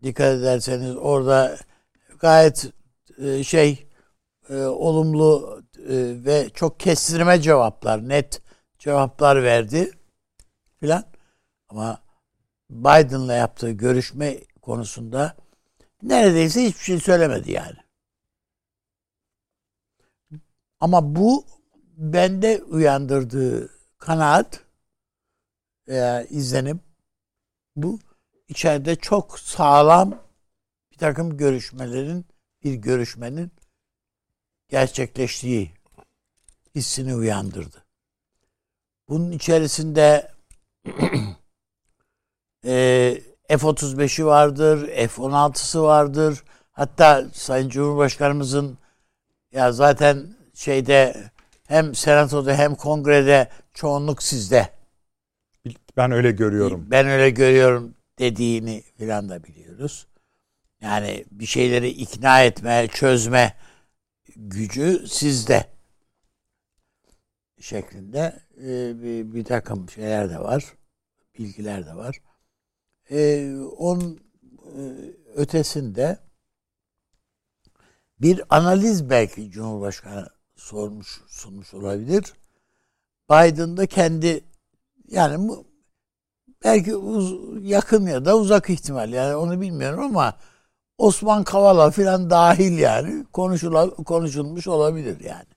Dikkat 0.03 0.35
ederseniz 0.35 0.95
orada 0.95 1.57
gayet 2.19 2.71
e, 3.17 3.43
şey 3.43 3.87
e, 4.49 4.55
olumlu 4.63 5.61
e, 5.77 5.95
ve 6.25 6.49
çok 6.53 6.79
kestirme 6.79 7.41
cevaplar, 7.41 8.09
net 8.09 8.41
cevaplar 8.79 9.43
verdi 9.43 9.91
filan. 10.79 11.03
Ama 11.69 12.01
Biden'la 12.69 13.33
yaptığı 13.33 13.71
görüşme 13.71 14.37
konusunda 14.61 15.35
neredeyse 16.03 16.65
hiçbir 16.65 16.83
şey 16.83 16.99
söylemedi 16.99 17.51
yani. 17.51 17.77
Ama 20.79 21.15
bu 21.15 21.45
bende 21.97 22.63
uyandırdığı 22.63 23.69
kanaat 23.97 24.63
veya 25.87 26.23
izlenim 26.23 26.79
bu 27.75 27.99
içeride 28.47 28.95
çok 28.95 29.39
sağlam 29.39 30.23
bir 30.91 30.97
takım 30.97 31.37
görüşmelerin 31.37 32.25
bir 32.63 32.73
görüşmenin 32.73 33.51
gerçekleştiği 34.69 35.71
hissini 36.75 37.15
uyandırdı. 37.15 37.85
Bunun 39.09 39.31
içerisinde 39.31 40.31
e, 42.65 43.21
F-35'i 43.49 44.25
vardır, 44.25 44.87
F-16'sı 44.87 45.83
vardır. 45.83 46.43
Hatta 46.71 47.25
Sayın 47.33 47.69
Cumhurbaşkanımızın 47.69 48.77
ya 49.51 49.71
zaten 49.71 50.35
şeyde 50.53 51.31
hem 51.67 51.95
senatoda 51.95 52.53
hem 52.53 52.75
kongrede 52.75 53.49
çoğunluk 53.73 54.23
sizde. 54.23 54.69
Ben 55.97 56.11
öyle 56.11 56.31
görüyorum. 56.31 56.87
Ben 56.91 57.07
öyle 57.07 57.29
görüyorum 57.29 57.93
dediğini 58.19 58.83
filan 58.97 59.29
da 59.29 59.43
biliyoruz. 59.43 60.07
Yani 60.81 61.25
bir 61.31 61.45
şeyleri 61.45 61.89
ikna 61.89 62.43
etme, 62.43 62.87
çözme 62.87 63.53
gücü 64.35 65.07
sizde 65.07 65.65
şeklinde 67.61 68.39
e, 68.57 69.03
bir, 69.03 69.33
bir 69.33 69.43
takım 69.43 69.89
şeyler 69.89 70.29
de 70.29 70.39
var. 70.39 70.63
Bilgiler 71.39 71.85
de 71.85 71.95
var. 71.95 72.19
E, 73.11 73.53
onun 73.77 74.19
e, 74.65 74.81
ötesinde 75.35 76.17
bir 78.21 78.41
analiz 78.49 79.09
belki 79.09 79.51
Cumhurbaşkanı 79.51 80.27
sormuş 80.55 81.21
sunmuş 81.27 81.73
olabilir. 81.73 82.33
Biden 83.29 83.77
da 83.77 83.85
kendi 83.85 84.43
yani 85.07 85.51
belki 86.63 86.95
uz, 86.95 87.33
yakın 87.61 88.05
ya 88.05 88.25
da 88.25 88.37
uzak 88.37 88.69
ihtimal 88.69 89.13
yani 89.13 89.35
onu 89.35 89.61
bilmiyorum 89.61 90.03
ama 90.03 90.37
Osman 90.97 91.43
Kavala 91.43 91.91
filan 91.91 92.29
dahil 92.29 92.77
yani 92.77 93.25
konuşula, 93.33 93.89
konuşulmuş 93.89 94.67
olabilir 94.67 95.19
yani. 95.19 95.47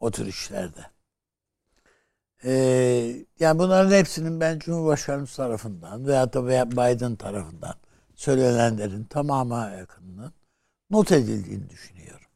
O 0.00 0.10
tür 0.10 0.26
işlerde. 0.26 0.90
Ee, 2.44 3.16
yani 3.40 3.58
bunların 3.58 3.90
hepsinin 3.96 4.40
ben 4.40 4.58
Cumhurbaşkanımız 4.58 5.36
tarafından 5.36 6.06
veya 6.06 6.32
da 6.32 6.70
Biden 6.70 7.16
tarafından 7.16 7.74
söylenenlerin 8.14 9.04
tamamı 9.04 9.54
yakınının 9.78 10.32
not 10.90 11.12
edildiğini 11.12 11.70
düşünüyorum. 11.70 12.26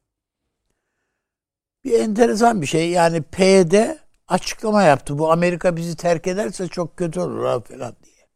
Bir 1.84 2.00
enteresan 2.00 2.62
bir 2.62 2.66
şey 2.66 2.90
yani 2.90 3.22
P'de 3.22 3.98
açıklama 4.28 4.82
yaptı. 4.82 5.18
Bu 5.18 5.32
Amerika 5.32 5.76
bizi 5.76 5.96
terk 5.96 6.26
ederse 6.26 6.68
çok 6.68 6.96
kötü 6.96 7.20
olur 7.20 7.64
falan 7.64 7.96
diye. 8.04 8.26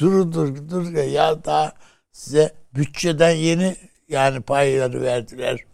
Dur 0.00 0.32
dur 0.32 0.68
dur 0.70 0.92
ya 0.92 1.44
daha 1.44 1.72
size 2.12 2.54
bütçeden 2.74 3.30
yeni 3.30 3.76
yani 4.08 4.40
payları 4.40 5.02
verdiler. 5.02 5.64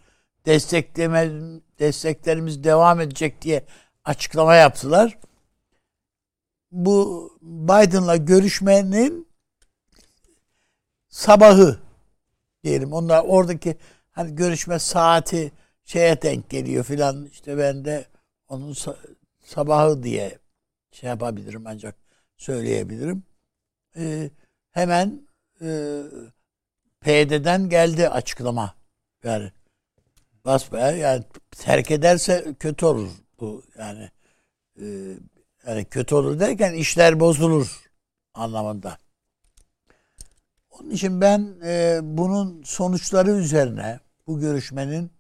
Destekleme 0.47 1.31
desteklerimiz 1.79 2.65
devam 2.65 3.01
edecek 3.01 3.43
diye 3.43 3.65
açıklama 4.05 4.55
yaptılar. 4.55 5.19
Bu 6.73 7.31
Biden'la 7.43 8.17
görüşmenin 8.17 9.29
sabahı 11.09 11.81
diyelim. 12.65 12.93
Onlar 12.93 13.25
oradaki 13.25 13.77
hani 14.11 14.35
görüşme 14.35 14.79
saati 14.79 15.53
şeye 15.85 16.23
denk 16.23 16.51
geliyor 16.51 16.85
filan 16.85 17.27
işte 17.27 17.59
ben 17.59 17.85
de 17.85 18.07
onun 18.49 18.77
sabahı 19.45 20.03
diye 20.03 20.39
şey 20.93 21.09
yapabilirim 21.09 21.67
ancak 21.67 21.95
söyleyebilirim. 22.37 23.23
Ee, 23.97 24.31
hemen 24.73 25.29
e, 25.63 26.03
PYD'den 27.01 27.69
geldi 27.69 28.09
açıklama. 28.09 28.75
Yani 29.25 29.53
basbaya 30.45 30.91
yani 30.91 31.25
terk 31.51 31.91
ederse 31.91 32.55
kötü 32.61 32.87
olur 32.87 33.11
bu 33.41 33.63
yani 33.79 34.11
e, 34.81 34.87
yani 35.67 35.85
kötü 35.85 36.15
olur 36.15 36.41
derken 36.41 36.75
işler 36.75 37.21
bozulur 37.21 37.91
anlamında. 38.35 38.99
Onun 40.71 40.91
için 40.91 41.21
ben 41.21 41.55
e, 41.65 42.01
bunun 42.03 42.63
sonuçları 42.63 43.31
üzerine 43.31 44.01
bu 44.27 44.41
görüşmenin 44.41 45.11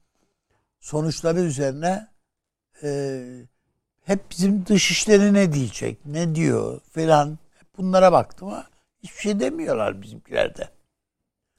sonuçları 0.80 1.40
üzerine 1.40 2.08
e, 2.82 3.20
hep 4.04 4.30
bizim 4.30 4.66
dışişleri 4.66 5.34
ne 5.34 5.52
diyecek, 5.52 6.06
ne 6.06 6.34
diyor 6.34 6.80
filan 6.90 7.38
bunlara 7.78 8.12
baktım 8.12 8.48
ama 8.48 8.66
hiçbir 9.02 9.20
şey 9.20 9.40
demiyorlar 9.40 10.02
bizimkilerde. 10.02 10.68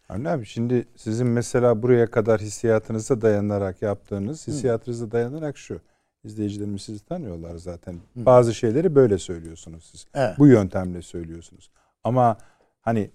Anne 0.09 0.29
abi 0.29 0.45
şimdi 0.45 0.87
sizin 0.95 1.27
mesela 1.27 1.81
buraya 1.81 2.11
kadar 2.11 2.41
hissiyatınıza 2.41 3.21
dayanarak 3.21 3.81
yaptığınız 3.81 4.47
hissiyatınıza 4.47 5.11
dayanarak 5.11 5.57
şu. 5.57 5.81
İzleyicilerimiz 6.23 6.81
sizi 6.81 7.05
tanıyorlar 7.05 7.55
zaten. 7.55 7.93
Hı. 7.93 8.25
Bazı 8.25 8.53
şeyleri 8.53 8.95
böyle 8.95 9.17
söylüyorsunuz 9.17 9.89
siz. 9.91 10.05
Evet. 10.13 10.39
Bu 10.39 10.47
yöntemle 10.47 11.01
söylüyorsunuz. 11.01 11.69
Ama 12.03 12.37
hani 12.81 13.11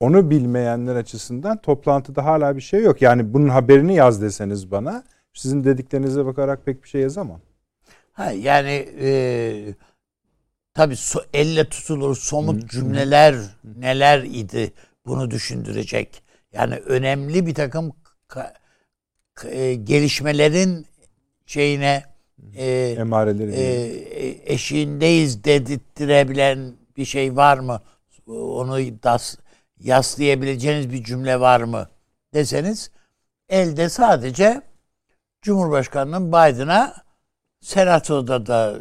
onu 0.00 0.30
bilmeyenler 0.30 0.96
açısından 0.96 1.62
toplantıda 1.62 2.24
hala 2.24 2.56
bir 2.56 2.60
şey 2.60 2.82
yok. 2.82 3.02
Yani 3.02 3.34
bunun 3.34 3.48
haberini 3.48 3.94
yaz 3.94 4.22
deseniz 4.22 4.70
bana 4.70 5.04
sizin 5.34 5.64
dediklerinize 5.64 6.26
bakarak 6.26 6.66
pek 6.66 6.82
bir 6.82 6.88
şey 6.88 7.00
yazamam. 7.00 7.40
Ha 8.12 8.30
yani 8.30 8.88
e, 9.00 9.74
tabii 10.74 10.96
so, 10.96 11.20
elle 11.34 11.68
tutulur 11.68 12.16
somut 12.16 12.62
Hı. 12.62 12.68
cümleler 12.68 13.32
Hı. 13.32 13.48
neler 13.76 14.22
idi 14.22 14.72
bunu 15.06 15.30
düşündürecek. 15.30 16.22
Yani 16.52 16.74
önemli 16.74 17.46
bir 17.46 17.54
takım 17.54 17.92
ka, 18.28 18.54
e, 19.44 19.74
gelişmelerin 19.74 20.86
şeyine 21.46 22.04
e, 22.54 22.94
emareleri 22.98 23.52
e, 23.52 24.52
eşiğindeyiz 24.52 25.44
dedirttirebilen 25.44 26.72
bir 26.96 27.04
şey 27.04 27.36
var 27.36 27.58
mı? 27.58 27.80
Onu 28.26 28.78
das, 29.02 29.36
yaslayabileceğiniz 29.80 30.92
bir 30.92 31.04
cümle 31.04 31.40
var 31.40 31.60
mı 31.60 31.88
deseniz 32.34 32.90
elde 33.48 33.88
sadece 33.88 34.62
Cumhurbaşkanı'nın 35.42 36.28
Biden'a 36.28 36.94
Senato'da 37.60 38.46
da 38.46 38.76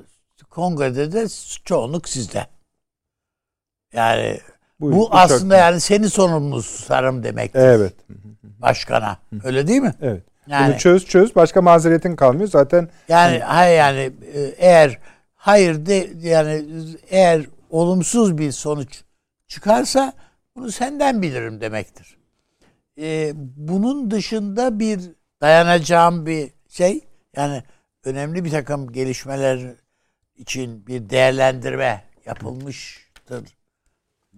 Kongrede 0.49 1.11
de 1.11 1.27
çoğunluk 1.65 2.09
sizde. 2.09 2.47
Yani 3.93 4.39
bu, 4.79 4.91
bu 4.91 5.07
aslında 5.11 5.55
çok... 5.55 5.61
yani 5.61 5.79
seni 5.79 6.09
sorumlu 6.09 6.61
sarım 6.61 7.23
demektir. 7.23 7.59
Evet. 7.59 7.93
Başkana. 8.43 9.17
Öyle 9.43 9.67
değil 9.67 9.81
mi? 9.81 9.93
Evet. 10.01 10.23
Yani, 10.49 10.71
Bunu 10.71 10.77
çöz 10.79 11.05
çöz 11.05 11.35
başka 11.35 11.61
mazeretin 11.61 12.15
kalmıyor 12.15 12.49
zaten. 12.49 12.89
Yani 13.07 13.39
hayır 13.39 13.77
yani 13.77 14.11
e, 14.33 14.41
eğer 14.57 14.99
hayır 15.35 15.85
de 15.85 16.09
yani 16.21 16.65
eğer 17.09 17.45
olumsuz 17.69 18.37
bir 18.37 18.51
sonuç 18.51 19.03
çıkarsa 19.47 20.13
bunu 20.55 20.71
senden 20.71 21.21
bilirim 21.21 21.61
demektir. 21.61 22.17
Ee, 22.99 23.31
bunun 23.55 24.11
dışında 24.11 24.79
bir 24.79 24.99
dayanacağım 25.41 26.25
bir 26.25 26.49
şey 26.69 27.01
yani 27.35 27.63
önemli 28.03 28.45
bir 28.45 28.51
takım 28.51 28.91
gelişmeler 28.91 29.59
için 30.35 30.87
bir 30.87 31.09
değerlendirme 31.09 32.03
yapılmıştır 32.25 33.43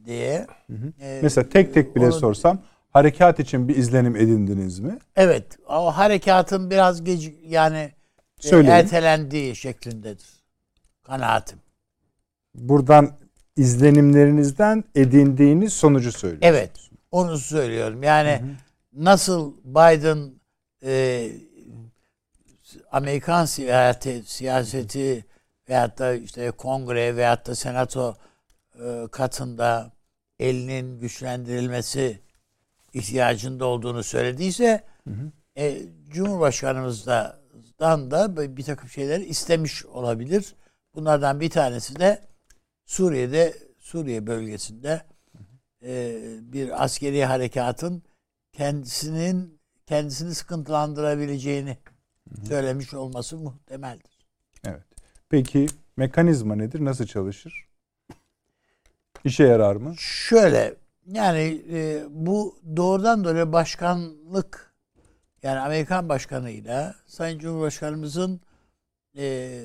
diye. 0.06 0.48
Hı 0.68 0.74
hı. 0.74 1.04
E, 1.06 1.20
Mesela 1.24 1.50
tek 1.50 1.74
tek 1.74 1.96
bile 1.96 2.06
onu, 2.06 2.14
sorsam 2.14 2.62
harekat 2.92 3.40
için 3.40 3.68
bir 3.68 3.76
izlenim 3.76 4.16
edindiniz 4.16 4.80
mi? 4.80 4.98
Evet. 5.16 5.46
O 5.68 5.98
harekatın 5.98 6.72
biraz 6.72 7.04
gec 7.04 7.36
yani 7.46 7.78
e, 7.78 8.48
Söyleyin. 8.48 8.76
ertelendiği 8.76 9.56
şeklindedir. 9.56 10.30
Kanaatim. 11.04 11.60
Buradan 12.56 13.12
izlenimlerinizden 13.58 14.84
edindiğiniz 14.96 15.74
sonucu 15.74 16.12
söylüyorsunuz. 16.12 16.56
Evet. 16.56 16.72
Onu 17.12 17.38
söylüyorum. 17.38 18.04
Yani 18.04 18.30
hı 18.30 18.46
hı. 18.46 19.06
nasıl 19.06 19.54
Biden 19.66 20.32
e, 20.84 21.28
Amerikan 22.92 23.46
siyaseti, 23.46 24.24
siyaseti 24.26 25.26
veyahut 25.70 26.00
da 26.00 26.14
işte 26.14 26.52
kongre 26.52 27.16
veyahut 27.16 27.48
da 27.48 27.56
senato 27.56 28.16
e, 28.76 29.08
katında 29.12 29.92
elinin 30.40 31.00
güçlendirilmesi 31.00 32.20
ihtiyacında 32.94 33.66
olduğunu 33.66 34.04
söylediyse 34.04 34.84
hı 35.08 35.14
hı. 35.14 35.32
E, 35.58 35.82
Cumhurbaşkanımızdan 36.10 38.12
da 38.12 38.58
bir 38.58 38.64
takım 38.64 38.90
şeyler 38.90 39.20
istemiş 39.20 39.86
olabilir. 39.86 40.56
Bunlardan 40.96 41.40
bir 41.40 41.50
tanesi 41.50 42.00
de 42.00 42.22
Suriye'de 42.86 43.54
Suriye 43.80 44.28
bölgesinde 44.28 45.02
e, 45.86 46.22
bir 46.42 46.84
askeri 46.84 47.26
harekatın 47.26 48.04
kendisinin 48.52 49.60
kendisini 49.86 50.36
sıkıntılandırabileceğini 50.36 51.78
söylemiş 52.48 52.94
olması 52.94 53.38
muhtemeldir. 53.38 54.28
Evet. 54.66 54.84
Peki 55.30 55.68
Mekanizma 55.98 56.56
nedir? 56.56 56.86
Nasıl 56.86 57.06
çalışır? 57.06 57.68
İşe 59.24 59.44
yarar 59.44 59.76
mı? 59.76 59.94
Şöyle 59.98 60.76
yani 61.08 61.64
e, 61.72 62.04
bu 62.10 62.60
doğrudan 62.76 63.24
doğruya 63.24 63.54
başkanlık 63.54 64.74
yani 65.44 65.60
Amerikan 65.60 66.10
başkanıyla 66.10 66.96
Sayın 67.08 67.40
Cumhurbaşkanımızın 67.40 68.42
e, 69.18 69.58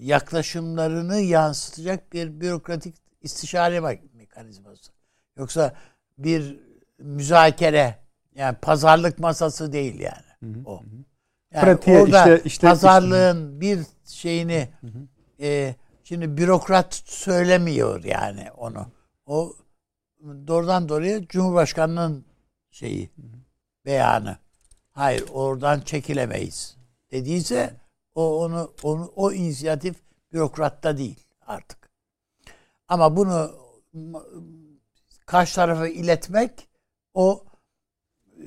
yaklaşımlarını 0.00 1.16
yansıtacak 1.20 2.12
bir 2.12 2.40
bürokratik 2.40 2.96
istişare 3.22 3.76
me- 3.76 4.00
mekanizması. 4.14 4.92
Yoksa 5.36 5.74
bir 6.18 6.60
müzakere 6.98 7.98
yani 8.34 8.56
pazarlık 8.62 9.18
masası 9.18 9.72
değil 9.72 10.00
yani 10.00 10.62
o. 10.64 10.82
Yani 11.54 11.64
Pratiğe, 11.64 12.02
orada 12.02 12.18
işte- 12.36 12.48
işte- 12.48 12.66
pazarlığın 12.66 13.60
bir 13.60 13.80
şeyini 14.04 14.68
e, 15.40 15.74
şimdi 16.04 16.36
bürokrat 16.36 16.94
söylemiyor 17.04 18.04
yani 18.04 18.50
onu. 18.56 18.86
O 19.26 19.52
doğrudan 20.20 20.88
doğruya 20.88 21.28
Cumhurbaşkanının 21.28 22.24
şeyi 22.70 23.10
beyanı. 23.84 24.38
Hayır 24.90 25.24
oradan 25.32 25.80
çekilemeyiz 25.80 26.76
dediyse 27.10 27.74
o 28.14 28.44
onu 28.44 28.74
onu 28.82 29.12
o 29.16 29.32
inisiyatif 29.32 29.96
bürokratta 30.32 30.98
değil 30.98 31.24
artık. 31.46 31.90
Ama 32.88 33.16
bunu 33.16 33.50
karşı 35.26 35.54
tarafa 35.54 35.88
iletmek 35.88 36.68
o 37.14 37.44
e, 38.40 38.44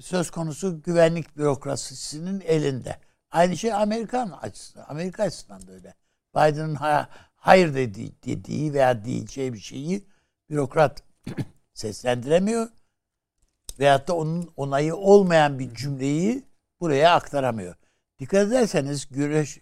söz 0.00 0.30
konusu 0.30 0.82
güvenlik 0.82 1.36
bürokrasisinin 1.36 2.40
elinde. 2.40 2.96
Aynı 3.30 3.56
şey 3.56 3.72
Amerikan 3.72 4.30
açısından, 4.30 4.86
Amerika 4.88 5.22
açısından 5.22 5.66
da 5.66 5.72
öyle. 5.72 5.94
Biden'ın 6.34 6.74
ha- 6.74 7.08
hayır 7.36 7.74
dediği, 7.74 8.12
dediği 8.24 8.74
veya 8.74 9.04
diyeceği 9.04 9.52
bir 9.52 9.58
şeyi 9.58 10.06
bürokrat 10.50 11.02
seslendiremiyor. 11.74 12.68
Veyahut 13.78 14.08
da 14.08 14.16
onun 14.16 14.52
onayı 14.56 14.96
olmayan 14.96 15.58
bir 15.58 15.74
cümleyi 15.74 16.44
buraya 16.80 17.14
aktaramıyor. 17.14 17.74
Dikkat 18.18 18.48
ederseniz 18.48 19.08
görüş, 19.10 19.58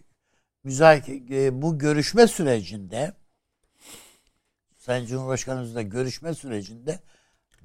müzakere, 0.64 1.62
bu 1.62 1.78
görüşme 1.78 2.26
sürecinde 2.26 3.12
Sayın 4.78 5.06
Cumhurbaşkanımızla 5.06 5.82
görüşme 5.82 6.34
sürecinde 6.34 6.98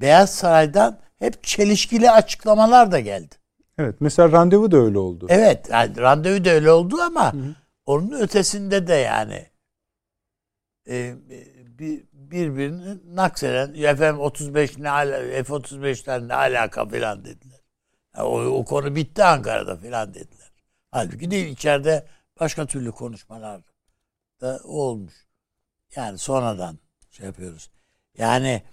Beyaz 0.01 0.35
Saray'dan 0.35 0.99
hep 1.19 1.43
çelişkili 1.43 2.11
açıklamalar 2.11 2.91
da 2.91 2.99
geldi. 2.99 3.35
Evet. 3.77 3.95
Mesela 3.99 4.31
randevu 4.31 4.71
da 4.71 4.77
öyle 4.77 4.97
oldu. 4.97 5.25
Evet, 5.29 5.69
yani 5.71 5.97
randevu 5.97 6.45
da 6.45 6.49
öyle 6.49 6.71
oldu 6.71 7.01
ama 7.01 7.33
onun 7.85 8.11
ötesinde 8.11 8.87
de 8.87 8.93
yani 8.93 9.45
e, 10.89 11.15
bir, 11.79 12.03
birbirini 12.31 13.15
nakseden 13.15 13.73
efendim 13.73 14.21
35 14.21 14.77
ne 14.77 14.89
ala, 14.89 15.17
F-35'ler 15.43 16.27
ne 16.27 16.33
alaka 16.33 16.87
filan 16.87 17.25
dediler. 17.25 17.59
Ya 18.17 18.25
o, 18.25 18.39
o 18.41 18.65
konu 18.65 18.95
bitti 18.95 19.23
Ankara'da 19.23 19.77
filan 19.77 20.13
dediler. 20.13 20.51
Halbuki 20.91 21.31
değil 21.31 21.47
içeride 21.47 22.07
başka 22.39 22.65
türlü 22.65 22.91
konuşmalar 22.91 23.61
da 24.41 24.59
olmuş. 24.63 25.27
Yani 25.95 26.17
sonradan 26.17 26.79
şey 27.09 27.25
yapıyoruz. 27.25 27.71
Yani 28.17 28.63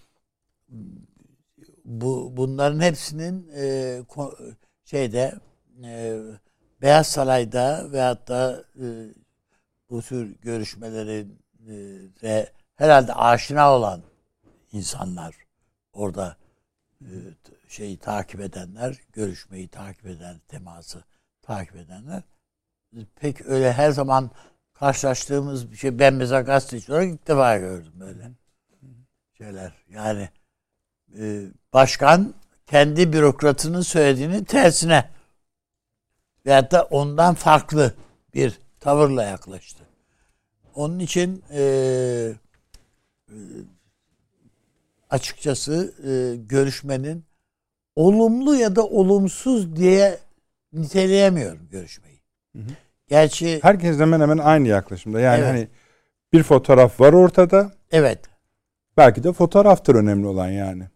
bu 1.84 2.36
bunların 2.36 2.80
hepsinin 2.80 3.48
e, 3.54 3.62
ko- 4.08 4.54
şeyde 4.84 5.34
e, 5.84 6.18
Beyaz 6.82 7.06
Saray'da 7.06 7.92
veyahut 7.92 8.28
da 8.28 8.64
e, 8.80 8.86
bu 9.90 10.02
tür 10.02 10.36
görüşmelerin 10.40 11.38
e, 12.22 12.46
herhalde 12.78 13.14
aşina 13.14 13.72
olan 13.74 14.02
insanlar 14.72 15.34
orada 15.92 16.36
e, 17.00 17.12
şeyi 17.68 17.96
takip 17.96 18.40
edenler, 18.40 18.96
görüşmeyi 19.12 19.68
takip 19.68 20.06
eden, 20.06 20.40
teması 20.48 21.04
takip 21.42 21.76
edenler 21.76 22.22
pek 23.16 23.46
öyle 23.46 23.72
her 23.72 23.90
zaman 23.90 24.30
karşılaştığımız 24.74 25.72
bir 25.72 25.76
şey 25.76 25.98
ben 25.98 26.14
mesela 26.14 26.40
gazeteci 26.40 26.92
olarak 26.92 27.08
ilk 27.08 27.28
defa 27.28 27.58
gördüm 27.58 27.92
böyle 27.94 28.30
şeyler. 29.38 29.72
Yani 29.90 30.28
e, 31.18 31.42
başkan 31.72 32.34
kendi 32.66 33.12
bürokratının 33.12 33.80
söylediğinin 33.80 34.44
tersine 34.44 35.10
veyahut 36.46 36.70
da 36.72 36.82
ondan 36.82 37.34
farklı 37.34 37.94
bir 38.34 38.58
tavırla 38.80 39.22
yaklaştı. 39.22 39.84
Onun 40.74 40.98
için 40.98 41.44
e, 41.50 41.62
e, 41.62 42.34
açıkçası 45.10 45.94
e, 46.08 46.36
görüşmenin 46.36 47.24
olumlu 47.96 48.56
ya 48.56 48.76
da 48.76 48.86
olumsuz 48.86 49.76
diye 49.76 50.18
niteleyemiyorum 50.72 51.68
görüşmeyi. 51.70 52.20
Gerçi 53.08 53.58
Herkes 53.62 53.98
hemen 53.98 54.20
hemen 54.20 54.38
aynı 54.38 54.68
yaklaşımda. 54.68 55.20
Yani 55.20 55.38
Evet. 55.38 55.48
hani 55.48 55.68
bir 56.32 56.42
fotoğraf 56.42 57.00
var 57.00 57.12
ortada. 57.12 57.72
evet 57.90 58.18
Belki 58.96 59.24
de 59.24 59.32
fotoğraftır 59.32 59.94
önemli 59.94 60.26
olan 60.26 60.48
yani. 60.48 60.88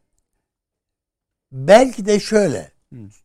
Belki 1.52 2.06
de 2.06 2.20
şöyle 2.20 2.72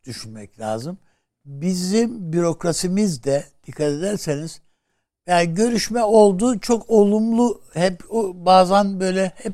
düşünmek 0.06 0.60
lazım. 0.60 0.98
Bizim 1.46 2.34
bürokrasimiz 2.34 3.24
de 3.24 3.46
dikkat 3.68 3.88
ederseniz 3.92 4.62
yani 5.28 5.54
görüşme 5.54 6.04
oldu 6.04 6.60
çok 6.60 6.90
olumlu 6.90 7.62
hep 7.74 8.04
bazen 8.34 9.00
böyle 9.00 9.32
hep 9.36 9.54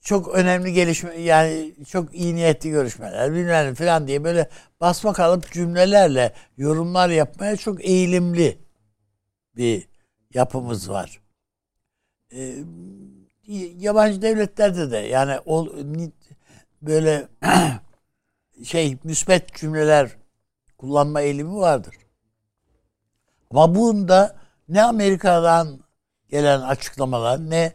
çok 0.00 0.34
önemli 0.34 0.72
gelişme 0.72 1.14
yani 1.14 1.74
çok 1.88 2.14
iyi 2.14 2.34
niyetli 2.34 2.70
görüşmeler 2.70 3.32
bilmem 3.32 3.74
falan 3.74 4.06
diye 4.08 4.24
böyle 4.24 4.48
basma 4.80 5.12
kalıp 5.12 5.52
cümlelerle 5.52 6.34
yorumlar 6.56 7.08
yapmaya 7.08 7.56
çok 7.56 7.84
eğilimli 7.84 8.58
bir 9.56 9.88
yapımız 10.34 10.90
var. 10.90 11.20
Ee, 12.32 12.54
yabancı 13.78 14.22
devletlerde 14.22 14.90
de 14.90 14.96
yani 14.96 15.38
ol, 15.46 15.68
böyle 16.82 17.28
şey 18.64 18.98
müsbet 19.04 19.54
cümleler 19.54 20.10
kullanma 20.78 21.20
eğilimi 21.20 21.56
vardır. 21.56 21.96
Ama 23.50 23.74
bunda 23.74 24.43
ne 24.68 24.82
Amerika'dan 24.82 25.80
gelen 26.28 26.60
açıklamalar 26.60 27.50
ne 27.50 27.72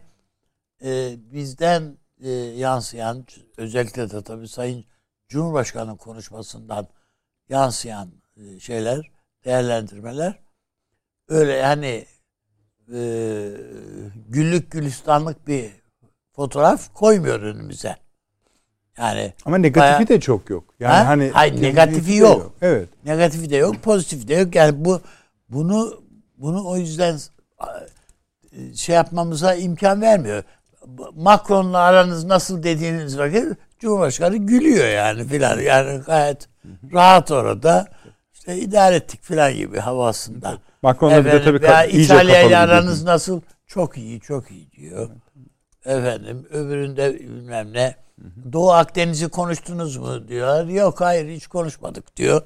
e, 0.84 1.16
bizden 1.34 1.98
e, 2.24 2.30
yansıyan 2.32 3.26
özellikle 3.58 4.10
de 4.10 4.22
tabii 4.24 4.48
Sayın 4.48 4.86
Cumhurbaşkanı 5.28 5.98
konuşmasından 5.98 6.88
yansıyan 7.50 8.12
e, 8.38 8.60
şeyler, 8.60 9.12
değerlendirmeler 9.46 10.40
öyle 11.28 11.54
yani 11.54 12.06
e, 12.94 13.00
güllük 14.28 14.72
gülistanlık 14.72 15.48
bir 15.48 15.72
fotoğraf 16.36 16.94
koymuyor 16.94 17.42
önümüze. 17.42 17.96
Yani 18.98 19.34
Ama 19.46 19.58
negatifi 19.58 19.80
Bayağı- 19.82 20.08
de 20.08 20.20
çok 20.20 20.50
yok. 20.50 20.74
Yani 20.80 20.94
Ha? 20.94 21.08
hani 21.08 21.30
Hayır, 21.30 21.62
negatifi 21.62 22.12
de 22.12 22.16
yok. 22.16 22.56
Evet. 22.62 22.90
negatifi 23.06 23.50
de 23.50 23.56
yok, 23.58 23.84
pozitifi 23.84 24.28
de 24.28 24.34
yok. 24.36 24.56
Yani 24.56 24.86
bu 24.86 25.02
bunu 25.50 26.04
bunu 26.40 26.68
o 26.68 26.78
yüzden 26.78 27.20
e, 28.52 28.74
şey 28.76 28.96
yapmamıza 28.96 29.54
imkan 29.54 30.02
vermiyor. 30.02 30.44
Macron'la 31.16 31.78
aranız 31.80 32.26
nasıl 32.26 32.64
dediğiniz 32.64 33.18
vakit 33.18 33.44
Cumhurbaşkanı 33.80 34.38
gülüyor 34.38 34.88
yani 34.88 35.28
filan. 35.28 35.60
Yani 35.60 36.02
gayet 36.02 36.50
rahat 36.94 37.32
orada. 37.32 37.88
İşte 38.34 38.58
idare 38.58 38.96
ettik 38.96 39.24
filan 39.24 39.54
gibi 39.54 39.80
havasında. 39.80 40.58
Macron'la 40.82 41.26
bir 41.26 41.32
de 41.32 41.44
tabii 41.44 41.58
ka- 41.58 41.90
iyice 41.90 42.14
İtalya 42.14 42.42
ile 42.42 42.58
aranız 42.58 43.04
nasıl? 43.04 43.42
Çok 43.68 43.98
iyi, 43.98 44.22
çok 44.22 44.52
iyi 44.52 44.72
diyor. 44.72 45.10
Efendim 45.86 46.48
öbüründe 46.52 47.20
bilmem 47.20 47.74
ne. 47.74 47.96
Doğu 48.54 48.72
Akdeniz'i 48.72 49.30
konuştunuz 49.30 49.98
mu 49.98 50.28
diyorlar. 50.28 50.66
Yok 50.66 51.02
hayır 51.02 51.30
hiç 51.30 51.48
konuşmadık 51.48 52.18
diyor. 52.18 52.42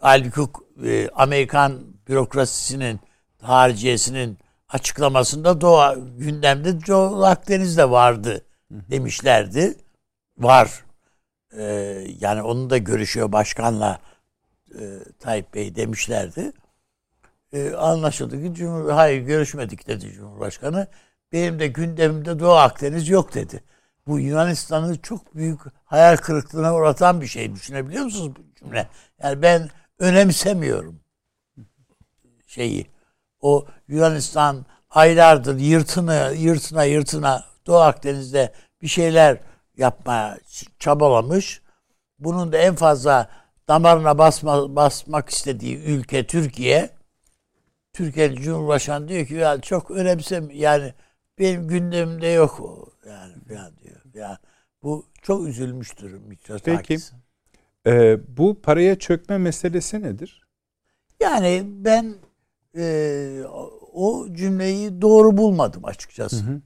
Halbuki 0.00 0.40
e, 0.84 1.08
Amerikan 1.08 1.80
bürokrasisinin 2.08 3.00
hariciyesinin 3.44 4.38
açıklamasında 4.68 5.60
Doğu 5.60 6.08
gündemde 6.18 6.86
Doğu 6.86 7.24
Akdeniz'de 7.24 7.90
vardı 7.90 8.44
demişlerdi. 8.70 9.74
Var. 10.38 10.84
E, 11.58 11.64
yani 12.20 12.42
onu 12.42 12.70
da 12.70 12.78
görüşüyor 12.78 13.32
başkanla 13.32 13.98
e, 14.78 14.82
Tayyip 15.20 15.54
Bey 15.54 15.76
demişlerdi. 15.76 16.52
E, 17.52 17.72
anlaşıldı 17.72 18.42
ki 18.42 18.54
Cumhur 18.54 18.90
hayır 18.90 19.22
görüşmedik 19.22 19.86
dedi 19.88 20.12
Cumhurbaşkanı. 20.12 20.86
Benim 21.32 21.58
de 21.58 21.66
gündemimde 21.66 22.38
Doğu 22.38 22.52
Akdeniz 22.54 23.08
yok 23.08 23.34
dedi. 23.34 23.62
Bu 24.06 24.20
Yunanistan'ı 24.20 24.98
çok 25.02 25.34
büyük 25.36 25.60
hayal 25.84 26.16
kırıklığına 26.16 26.74
uğratan 26.74 27.20
bir 27.20 27.26
şey. 27.26 27.54
Düşünebiliyor 27.54 28.04
musunuz 28.04 28.36
bu 28.36 28.58
cümle? 28.58 28.88
Yani 29.22 29.42
ben 29.42 29.70
önemsemiyorum 29.98 31.00
şeyi. 32.46 32.93
O 33.44 33.66
Yunanistan 33.88 34.66
aylardır 34.90 35.58
yırtına 35.58 36.30
yırtına 36.30 36.84
yırtına 36.84 37.44
Doğu 37.66 37.76
Akdeniz'de 37.76 38.52
bir 38.82 38.88
şeyler 38.88 39.38
yapmaya 39.76 40.38
çabalamış. 40.78 41.62
Bunun 42.18 42.52
da 42.52 42.58
en 42.58 42.74
fazla 42.74 43.30
damarına 43.68 44.18
basma, 44.18 44.76
basmak 44.76 45.28
istediği 45.28 45.78
ülke 45.78 46.26
Türkiye. 46.26 46.90
Türkiye'nin 47.92 48.36
Cumhurbaşkanı 48.36 49.08
diyor 49.08 49.26
ki 49.26 49.34
ya 49.34 49.60
çok 49.60 49.90
önemsem 49.90 50.50
yani 50.50 50.94
benim 51.38 51.68
gündemimde 51.68 52.26
yok 52.26 52.60
o 52.60 52.92
yani 53.08 53.34
falan 53.48 53.76
diyor. 53.78 54.00
Ya 54.14 54.38
bu 54.82 55.06
çok 55.22 55.48
üzülmüştür 55.48 56.12
Mitsotakis. 56.12 57.12
Peki. 57.12 57.96
Ee, 57.96 58.18
bu 58.36 58.60
paraya 58.62 58.98
çökme 58.98 59.38
meselesi 59.38 60.02
nedir? 60.02 60.46
Yani 61.20 61.62
ben 61.66 62.14
e, 62.76 63.44
o 63.92 64.26
cümleyi 64.32 65.02
doğru 65.02 65.36
bulmadım 65.36 65.84
açıkçası. 65.84 66.36
Hı 66.36 66.50
hı. 66.50 66.60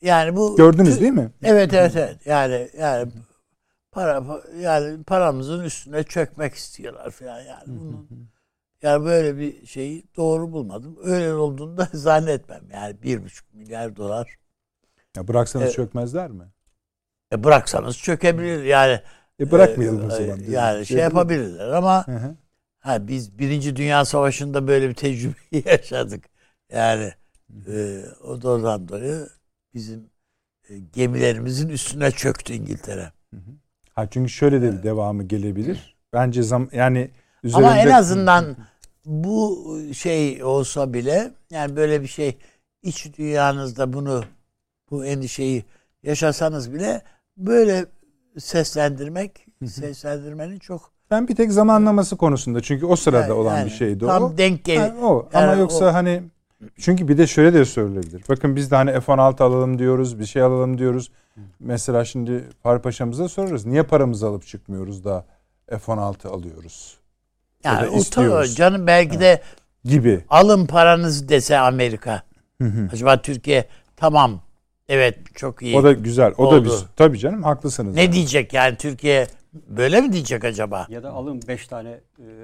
Yani 0.00 0.36
bu 0.36 0.56
gördünüz 0.56 1.00
değil 1.00 1.12
mi? 1.12 1.32
Evet 1.42 1.74
evet 1.74 1.96
evet. 1.96 2.26
Yani 2.26 2.70
yani 2.78 3.12
para 3.92 4.42
yani 4.60 5.04
paramızın 5.04 5.64
üstüne 5.64 6.02
çökmek 6.02 6.54
istiyorlar 6.54 7.10
falan 7.10 7.40
yani. 7.40 7.66
Bunun, 7.66 8.28
yani 8.82 9.04
böyle 9.04 9.36
bir 9.38 9.66
şeyi 9.66 10.04
doğru 10.16 10.52
bulmadım. 10.52 10.98
Öyle 11.02 11.34
olduğunu 11.34 11.76
da 11.76 11.88
zannetmem. 11.92 12.62
Yani 12.72 13.02
bir 13.02 13.24
buçuk 13.24 13.54
milyar 13.54 13.96
dolar. 13.96 14.36
Ya 15.16 15.28
bıraksanız 15.28 15.68
e, 15.68 15.72
çökmezler 15.72 16.30
mi? 16.30 16.44
E 17.32 17.44
bıraksanız 17.44 17.98
çökebilir 17.98 18.64
yani. 18.64 19.00
E 19.40 19.50
bırakmayalım 19.50 20.02
e, 20.02 20.06
o 20.06 20.10
zaman. 20.10 20.38
Yani 20.48 20.86
şey 20.86 20.98
yapabilirler 20.98 21.68
ama 21.68 22.06
hı 22.06 22.16
hı. 22.16 22.36
Ha 22.86 23.08
biz 23.08 23.38
Birinci 23.38 23.76
Dünya 23.76 24.04
Savaşı'nda 24.04 24.68
böyle 24.68 24.88
bir 24.88 24.94
tecrübeyi 24.94 25.64
yaşadık. 25.64 26.24
Yani 26.72 27.12
e, 27.66 28.02
o 28.24 28.42
da 28.42 28.48
oradan 28.48 28.88
dolayı 28.88 29.28
bizim 29.74 30.10
e, 30.68 30.78
gemilerimizin 30.78 31.68
üstüne 31.68 32.10
çöktü 32.10 32.52
İngiltere. 32.52 33.12
Ha 33.94 34.06
çünkü 34.10 34.30
şöyle 34.30 34.62
de 34.62 34.72
bir 34.72 34.82
devamı 34.82 35.22
gelebilir. 35.22 35.96
Bence 36.12 36.42
zam 36.42 36.68
yani 36.72 37.10
üzerinde... 37.42 37.66
Ama 37.66 37.78
en 37.78 37.90
azından 37.90 38.56
bu 39.04 39.64
şey 39.94 40.44
olsa 40.44 40.94
bile 40.94 41.32
yani 41.50 41.76
böyle 41.76 42.02
bir 42.02 42.06
şey 42.06 42.38
iç 42.82 43.18
dünyanızda 43.18 43.92
bunu 43.92 44.24
bu 44.90 45.06
endişeyi 45.06 45.64
yaşasanız 46.02 46.72
bile 46.72 47.02
böyle 47.36 47.86
seslendirmek 48.38 49.46
seslendirmenin 49.66 50.58
çok 50.58 50.95
ben 51.10 51.28
bir 51.28 51.36
tek 51.36 51.52
zamanlaması 51.52 52.16
konusunda 52.16 52.60
çünkü 52.60 52.86
o 52.86 52.96
sırada 52.96 53.22
yani, 53.22 53.32
olan 53.32 53.56
yani, 53.56 53.66
bir 53.66 53.70
şeydi 53.70 54.06
tam 54.06 54.22
o. 54.22 54.28
Tam 54.28 54.38
denk 54.38 54.64
gel. 54.64 54.76
Yani 54.76 55.04
o. 55.04 55.28
Yani 55.34 55.44
Ama 55.44 55.54
yoksa 55.54 55.84
o, 55.84 55.92
hani 55.92 56.22
çünkü 56.78 57.08
bir 57.08 57.18
de 57.18 57.26
şöyle 57.26 57.54
de 57.54 57.64
söylenebilir. 57.64 58.22
Bakın 58.28 58.56
biz 58.56 58.70
de 58.70 58.76
hani 58.76 59.00
F-16 59.00 59.42
alalım 59.42 59.78
diyoruz, 59.78 60.18
bir 60.18 60.26
şey 60.26 60.42
alalım 60.42 60.78
diyoruz. 60.78 61.10
Mesela 61.60 62.04
şimdi 62.04 62.44
Fahri 62.62 62.82
Paşa'mıza 62.82 63.28
sorarız. 63.28 63.66
Niye 63.66 63.82
paramızı 63.82 64.26
alıp 64.26 64.46
çıkmıyoruz 64.46 65.04
da 65.04 65.24
F-16 65.68 66.28
alıyoruz? 66.28 66.96
Yani 67.64 67.88
o 67.88 68.02
tabii 68.10 68.48
canım 68.48 68.86
belki 68.86 69.20
de 69.20 69.42
gibi. 69.84 70.24
Alın 70.28 70.66
paranızı 70.66 71.28
dese 71.28 71.58
Amerika. 71.58 72.22
Acaba 72.92 73.22
Türkiye 73.22 73.68
tamam 73.96 74.40
evet 74.88 75.18
çok 75.34 75.62
iyi. 75.62 75.76
O 75.76 75.84
da 75.84 75.92
güzel. 75.92 76.34
O 76.38 76.46
oldu. 76.46 76.56
da 76.56 76.64
biz. 76.64 76.84
Tabii 76.96 77.18
canım 77.18 77.42
haklısınız. 77.42 77.94
Ne 77.94 78.02
yani. 78.02 78.12
diyecek 78.12 78.52
yani 78.52 78.76
Türkiye 78.76 79.26
böyle 79.68 80.00
mi 80.00 80.12
diyecek 80.12 80.44
acaba? 80.44 80.86
Ya 80.88 81.02
da 81.02 81.10
alın 81.10 81.42
5 81.48 81.66
tane 81.66 82.00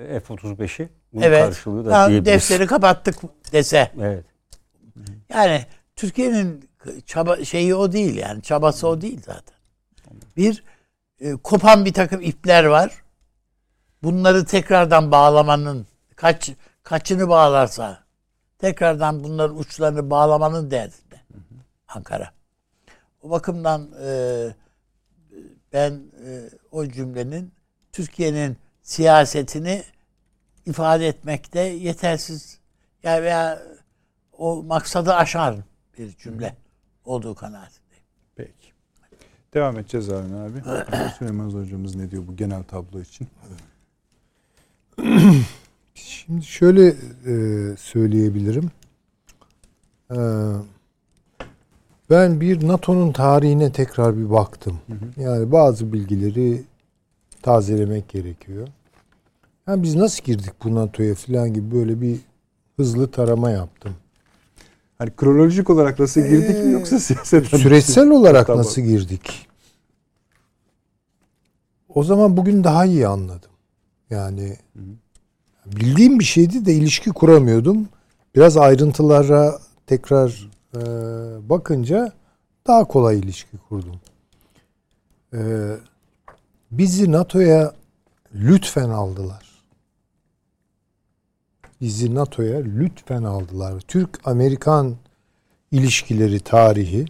e, 0.08 0.20
F-35'i. 0.20 0.88
Bunun 1.12 1.22
evet. 1.22 1.44
karşılığı 1.44 1.84
da 1.84 1.90
tamam, 1.90 2.24
Defteri 2.24 2.66
kapattık 2.66 3.16
dese. 3.52 3.92
Evet. 4.00 4.24
Yani 5.28 5.66
Türkiye'nin 5.96 6.68
çaba 7.06 7.44
şeyi 7.44 7.74
o 7.74 7.92
değil 7.92 8.16
yani 8.16 8.42
çabası 8.42 8.88
o 8.88 9.00
değil 9.00 9.20
zaten. 9.26 9.56
Bir 10.36 10.64
e, 11.20 11.32
kopan 11.32 11.84
bir 11.84 11.92
takım 11.92 12.20
ipler 12.20 12.64
var. 12.64 13.02
Bunları 14.02 14.44
tekrardan 14.44 15.10
bağlamanın 15.10 15.86
kaç 16.16 16.50
kaçını 16.82 17.28
bağlarsa 17.28 17.98
tekrardan 18.58 19.24
bunların 19.24 19.58
uçlarını 19.58 20.10
bağlamanın 20.10 20.70
derdinde 20.70 21.20
Ankara. 21.88 22.32
O 23.22 23.30
bakımdan 23.30 23.90
e, 24.04 24.08
ben 25.72 26.02
e, 26.26 26.50
o 26.72 26.86
cümlenin 26.86 27.52
Türkiye'nin 27.92 28.56
siyasetini 28.82 29.82
ifade 30.66 31.08
etmekte 31.08 31.60
yetersiz 31.60 32.58
yani 33.02 33.22
veya 33.22 33.62
o 34.38 34.62
maksadı 34.62 35.14
aşar 35.14 35.56
bir 35.98 36.16
cümle 36.16 36.56
olduğu 37.04 37.34
kanaatindeyim. 37.34 38.04
Peki. 38.36 38.72
Devam 39.54 39.78
edeceğiz 39.78 40.08
Avni 40.10 40.36
abi. 40.36 40.62
Süleyman 41.18 41.50
Hocamız 41.50 41.94
ne 41.94 42.10
diyor 42.10 42.26
bu 42.26 42.36
genel 42.36 42.62
tablo 42.62 43.00
için? 43.00 43.28
Şimdi 45.94 46.44
şöyle 46.44 46.86
e, 47.26 47.76
söyleyebilirim. 47.76 48.70
E, 50.10 50.18
ben 52.12 52.40
bir 52.40 52.68
NATO'nun 52.68 53.12
tarihine 53.12 53.72
tekrar 53.72 54.18
bir 54.18 54.30
baktım. 54.30 54.78
Hı 54.86 54.92
hı. 54.92 55.22
Yani 55.22 55.52
bazı 55.52 55.92
bilgileri 55.92 56.62
tazelemek 57.42 58.08
gerekiyor. 58.08 58.68
Yani 59.68 59.82
biz 59.82 59.94
nasıl 59.94 60.24
girdik 60.24 60.52
bu 60.64 60.74
NATO'ya 60.74 61.14
falan 61.14 61.54
gibi 61.54 61.74
böyle 61.74 62.00
bir 62.00 62.20
hızlı 62.76 63.10
tarama 63.10 63.50
yaptım. 63.50 63.94
Hani 64.98 65.10
kronolojik 65.16 65.70
olarak 65.70 65.98
nasıl 65.98 66.20
girdik 66.20 66.56
ee, 66.56 66.62
mi 66.62 66.72
yoksa 66.72 66.98
siyaset 66.98 67.46
Süreçsel 67.46 68.10
olarak 68.10 68.46
tamam. 68.46 68.58
nasıl 68.58 68.82
girdik? 68.82 69.48
O 71.88 72.02
zaman 72.02 72.36
bugün 72.36 72.64
daha 72.64 72.84
iyi 72.84 73.06
anladım. 73.06 73.50
Yani 74.10 74.56
bildiğim 75.66 76.18
bir 76.18 76.24
şeydi 76.24 76.66
de 76.66 76.74
ilişki 76.74 77.10
kuramıyordum. 77.10 77.88
Biraz 78.34 78.56
ayrıntılara 78.56 79.58
tekrar 79.86 80.51
e, 80.74 80.80
bakınca 81.48 82.12
daha 82.66 82.84
kolay 82.84 83.18
ilişki 83.18 83.58
kurdum. 83.68 84.00
E, 85.34 85.40
bizi 86.70 87.12
NATO'ya 87.12 87.74
lütfen 88.34 88.88
aldılar 88.88 89.52
bizi 91.82 92.14
NATO'ya 92.14 92.58
lütfen 92.58 93.22
aldılar. 93.22 93.80
Türk-Amerikan 93.80 94.96
ilişkileri 95.70 96.40
tarihi 96.40 97.06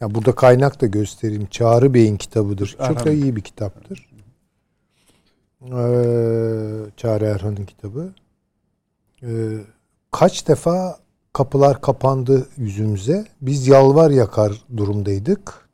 ya 0.00 0.14
burada 0.14 0.34
kaynak 0.34 0.80
da 0.80 0.86
göstereyim. 0.86 1.46
Çağrı 1.46 1.94
Bey'in 1.94 2.16
kitabıdır. 2.16 2.76
Çok 2.88 3.04
da 3.04 3.10
iyi 3.10 3.36
bir 3.36 3.40
kitaptır. 3.40 4.10
Ee, 5.62 5.70
Çağrı 6.96 7.24
Erhan'ın 7.24 7.66
kitabı. 7.66 8.14
Ee, 9.22 9.58
kaç 10.10 10.48
defa 10.48 10.98
kapılar 11.34 11.80
kapandı 11.80 12.48
yüzümüze. 12.56 13.26
Biz 13.40 13.66
yalvar 13.68 14.10
yakar 14.10 14.52
durumdaydık. 14.76 15.68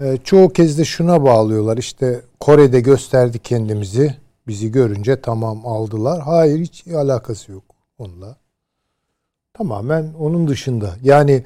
Ee, 0.00 0.18
çoğu 0.24 0.48
kez 0.48 0.78
de 0.78 0.84
şuna 0.84 1.24
bağlıyorlar. 1.24 1.76
İşte 1.76 2.22
Kore'de 2.40 2.80
gösterdik 2.80 3.44
kendimizi. 3.44 4.16
Bizi 4.46 4.72
görünce 4.72 5.20
tamam 5.20 5.66
aldılar. 5.66 6.20
Hayır 6.20 6.58
hiç 6.58 6.86
alakası 6.86 7.52
yok 7.52 7.64
onunla. 7.98 8.36
Tamamen 9.54 10.14
onun 10.18 10.48
dışında. 10.48 10.96
Yani 11.02 11.44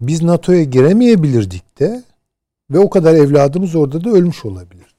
biz 0.00 0.22
NATO'ya 0.22 0.64
giremeyebilirdik 0.64 1.78
de 1.78 2.04
ve 2.70 2.78
o 2.78 2.90
kadar 2.90 3.14
evladımız 3.14 3.74
orada 3.74 4.04
da 4.04 4.10
ölmüş 4.10 4.44
olabilirdi. 4.44 4.90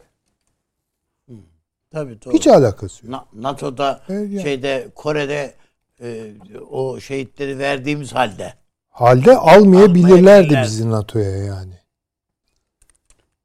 Tabii 1.91 2.21
doğru. 2.25 2.33
Hiç 2.33 2.47
alakası 2.47 3.05
yok. 3.05 3.11
Na, 3.11 3.25
NATO'da 3.33 4.01
evet, 4.09 4.31
yani. 4.31 4.41
şeyde 4.41 4.87
Kore'de 4.95 5.53
e, 6.01 6.33
o 6.69 6.99
şehitleri 6.99 7.59
verdiğimiz 7.59 8.13
halde 8.13 8.53
halde 8.91 9.37
almayabilirlerdi 9.37 10.59
bizi 10.63 10.89
NATO'ya 10.89 11.37
yani. 11.37 11.73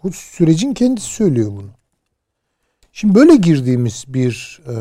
Bu 0.03 0.13
sürecin 0.13 0.75
kendisi 0.75 1.07
söylüyor 1.07 1.51
bunu. 1.53 1.71
Şimdi 2.93 3.15
böyle 3.15 3.37
girdiğimiz 3.37 4.05
bir 4.09 4.61
e, 4.67 4.75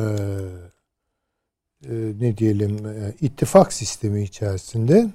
e, 1.84 1.94
ne 2.20 2.38
diyelim 2.38 2.88
e, 2.88 3.14
ittifak 3.22 3.74
sistemi 3.74 4.24
içerisinde 4.24 5.10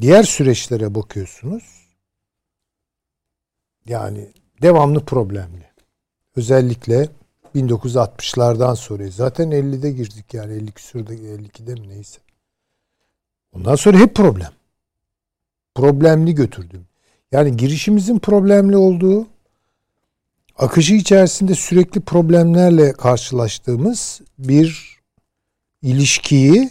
diğer 0.00 0.22
süreçlere 0.22 0.94
bakıyorsunuz. 0.94 1.64
Yani 3.86 4.28
devamlı 4.62 5.04
problemli. 5.04 5.72
Özellikle 6.36 7.08
1960'lardan 7.54 8.74
sonra 8.76 9.10
zaten 9.10 9.50
50'de 9.50 9.90
girdik 9.90 10.34
yani 10.34 10.52
50 10.52 10.72
küsürde 10.72 11.14
52'de 11.14 11.74
mi 11.74 11.88
neyse. 11.88 12.20
Ondan 13.52 13.74
sonra 13.74 13.98
hep 13.98 14.14
problem. 14.14 14.52
Problemli 15.74 16.34
götürdüm. 16.34 16.86
Yani 17.32 17.56
girişimizin 17.56 18.18
problemli 18.18 18.76
olduğu 18.76 19.26
akışı 20.58 20.94
içerisinde 20.94 21.54
sürekli 21.54 22.00
problemlerle 22.00 22.92
karşılaştığımız 22.92 24.20
bir 24.38 24.98
ilişkiyi 25.82 26.70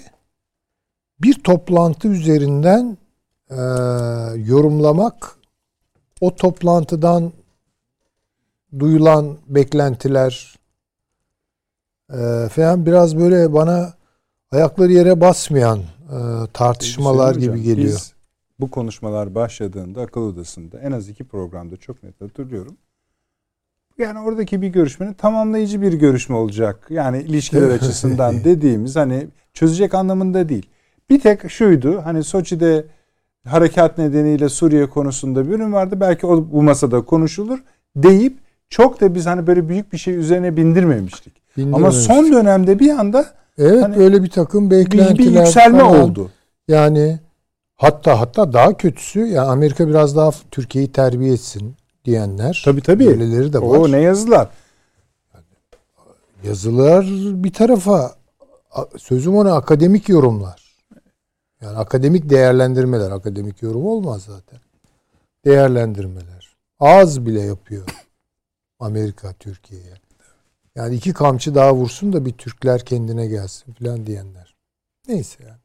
bir 1.20 1.34
toplantı 1.34 2.08
üzerinden 2.08 2.98
e, 3.50 3.56
yorumlamak 4.36 5.36
o 6.22 6.36
toplantıdan 6.36 7.34
duyulan 8.80 9.38
beklentiler 9.48 10.56
e, 12.13 12.50
falan 12.50 12.86
biraz 12.86 13.17
böyle 13.17 13.54
bana 13.54 13.93
ayakları 14.52 14.91
yere 14.91 15.21
basmayan 15.21 15.80
e, 15.80 16.17
tartışmalar 16.54 17.36
Hüseyin 17.36 17.54
gibi 17.54 17.62
Hocam, 17.62 17.76
geliyor. 17.76 17.95
Biz 17.95 18.13
bu 18.60 18.71
konuşmalar 18.71 19.36
başladığında 19.36 20.02
akıl 20.02 20.21
odasında 20.21 20.80
en 20.80 20.91
az 20.91 21.10
iki 21.10 21.24
programda 21.24 21.78
çok 21.78 22.04
net 22.04 22.21
hatırlıyorum. 22.21 22.78
Yani 23.97 24.19
oradaki 24.19 24.62
bir 24.62 24.67
görüşmenin 24.67 25.13
tamamlayıcı 25.13 25.82
bir 25.82 25.93
görüşme 25.93 26.36
olacak. 26.36 26.88
Yani 26.89 27.21
ilişkiler 27.21 27.69
açısından 27.69 28.36
dediğimiz 28.43 28.95
hani 28.95 29.28
çözecek 29.54 29.93
anlamında 29.93 30.50
değil. 30.50 30.69
Bir 31.10 31.19
tek 31.19 31.52
şuydu 31.52 32.02
hani 32.04 32.24
Soçi'de 32.24 32.86
harekat 33.47 33.97
nedeniyle 33.97 34.50
Suriye 34.50 34.89
konusunda 34.89 35.47
bir 35.47 35.52
ürün 35.52 35.74
vardı. 35.74 36.00
Belki 36.00 36.26
o 36.26 36.52
bu 36.52 36.63
masada 36.63 37.02
konuşulur 37.02 37.63
deyip 37.95 38.38
çok 38.69 39.02
da 39.02 39.15
biz 39.15 39.26
hani 39.26 39.47
böyle 39.47 39.69
büyük 39.69 39.93
bir 39.93 39.97
şey 39.97 40.15
üzerine 40.15 40.58
bindirmemiştik. 40.58 41.40
Ama 41.58 41.92
son 41.92 42.32
dönemde 42.32 42.80
bir 42.80 42.90
anda 42.90 43.26
evet 43.58 43.84
hani 43.84 43.98
böyle 43.98 44.24
bir 44.24 44.30
takım 44.30 44.72
bir, 44.72 44.76
beklentiler 44.76 45.18
bir 45.18 45.40
yükselme 45.40 45.80
falan. 45.80 46.00
oldu. 46.00 46.32
Yani 46.68 47.20
hatta 47.76 48.20
hatta 48.20 48.54
daha 48.54 48.78
kötüsü 48.78 49.20
ya 49.20 49.44
Amerika 49.44 49.88
biraz 49.88 50.16
daha 50.16 50.32
Türkiye'yi 50.52 50.92
terbiye 50.92 51.34
etsin 51.34 51.76
diyenler. 52.06 52.62
Tabii, 52.66 52.82
tabii. 52.82 53.08
Böyleleri 53.08 53.54
de 53.54 53.62
var. 53.62 53.78
O 53.78 53.92
ne 53.92 54.00
yazılar. 54.00 54.50
Yazılar 56.44 57.06
bir 57.44 57.54
tarafa 57.54 58.16
sözüm 58.98 59.36
ona 59.36 59.56
akademik 59.56 60.10
yorumlar. 60.10 60.62
Yani 61.62 61.78
akademik 61.78 62.30
değerlendirmeler. 62.30 63.12
Akademik 63.12 63.62
yorum 63.62 63.86
olmaz 63.86 64.24
zaten. 64.24 64.60
Değerlendirmeler. 65.46 66.56
Az 66.80 67.26
bile 67.26 67.42
yapıyor 67.42 67.84
Amerika 68.80 69.34
Türkiye'ye. 69.34 70.01
Yani 70.75 70.95
iki 70.95 71.13
kamçı 71.13 71.55
daha 71.55 71.75
vursun 71.75 72.13
da 72.13 72.25
bir 72.25 72.31
Türkler 72.31 72.86
kendine 72.86 73.27
gelsin 73.27 73.73
falan 73.73 74.05
diyenler. 74.05 74.55
Neyse 75.07 75.43
yani. 75.43 75.60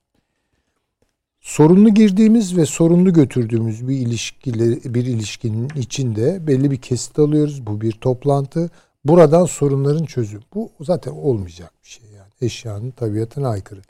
Sorunlu 1.40 1.94
girdiğimiz 1.94 2.56
ve 2.56 2.66
sorunlu 2.66 3.12
götürdüğümüz 3.12 3.88
bir 3.88 3.96
ilişkileri 3.96 4.94
bir 4.94 5.06
ilişkinin 5.06 5.68
içinde 5.76 6.46
belli 6.46 6.70
bir 6.70 6.76
kesit 6.76 7.18
alıyoruz. 7.18 7.66
Bu 7.66 7.80
bir 7.80 7.92
toplantı. 7.92 8.70
Buradan 9.04 9.44
sorunların 9.44 10.04
çözüm. 10.04 10.42
Bu 10.54 10.70
zaten 10.80 11.12
olmayacak 11.12 11.72
bir 11.84 11.88
şey 11.88 12.10
yani. 12.10 12.30
Eşyanın 12.40 12.90
tabiatına 12.90 13.48
aykırı. 13.48 13.80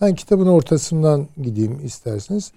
Ben 0.00 0.14
kitabın 0.14 0.46
ortasından 0.46 1.28
gideyim 1.42 1.86
isterseniz. 1.86 2.52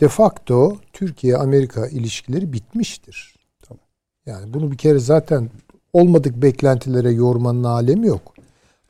De 0.00 0.08
facto 0.08 0.76
Türkiye-Amerika 0.92 1.86
ilişkileri 1.86 2.52
bitmiştir. 2.52 3.34
Tamam. 3.62 3.80
Yani 4.26 4.54
bunu 4.54 4.70
bir 4.70 4.76
kere 4.76 4.98
zaten 4.98 5.50
olmadık 5.92 6.42
beklentilere 6.42 7.10
yormanın 7.10 7.64
alemi 7.64 8.06
yok. 8.06 8.34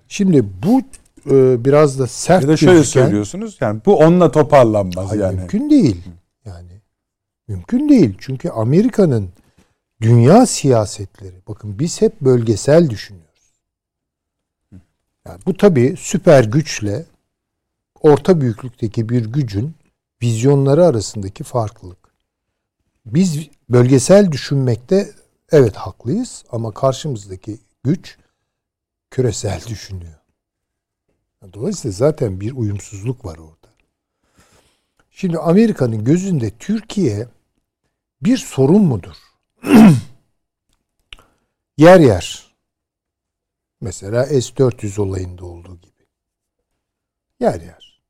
Şimdi 0.09 0.45
bu 0.67 0.81
e, 1.31 1.65
biraz 1.65 1.99
da 1.99 2.07
sert 2.07 2.43
Ya 2.43 2.49
da 2.49 2.57
şöyle 2.57 2.73
gözüken- 2.79 3.03
söylüyorsunuz 3.05 3.59
yani 3.61 3.81
bu 3.87 3.97
onunla 3.99 4.31
toparlanmaz 4.31 5.11
Hayır, 5.11 5.23
yani. 5.23 5.37
Mümkün 5.37 5.71
değil. 5.71 6.03
Yani 6.45 6.81
mümkün 7.49 7.89
değil. 7.89 8.15
Çünkü 8.19 8.49
Amerika'nın 8.49 9.29
dünya 10.01 10.47
siyasetleri 10.47 11.37
bakın 11.49 11.79
biz 11.79 12.01
hep 12.01 12.21
bölgesel 12.21 12.91
düşünüyoruz. 12.91 13.53
Yani 15.27 15.39
bu 15.47 15.57
tabii 15.57 15.95
süper 15.99 16.45
güçle 16.45 17.07
orta 18.01 18.41
büyüklükteki 18.41 19.09
bir 19.09 19.27
gücün 19.27 19.75
vizyonları 20.23 20.85
arasındaki 20.87 21.45
farklılık. 21.45 21.99
Biz 23.07 23.49
bölgesel 23.69 24.33
düşünmekte 24.33 25.11
evet 25.53 25.77
haklıyız 25.77 26.45
ama 26.51 26.75
karşımızdaki 26.75 27.59
güç 27.85 28.19
küresel 29.11 29.61
düşünüyor. 29.67 30.19
Dolayısıyla 31.53 31.93
zaten 31.93 32.41
bir 32.41 32.53
uyumsuzluk 32.53 33.25
var 33.25 33.39
orada. 33.39 33.69
Şimdi 35.11 35.39
Amerika'nın 35.39 36.05
gözünde 36.05 36.51
Türkiye 36.51 37.29
bir 38.23 38.37
sorun 38.37 38.83
mudur? 38.83 39.17
yer 41.79 42.01
yer. 42.01 42.55
Mesela 43.81 44.27
S-400 44.27 45.01
olayında 45.01 45.45
olduğu 45.45 45.77
gibi. 45.77 46.07
Yer 47.41 47.61
yer. 47.61 48.03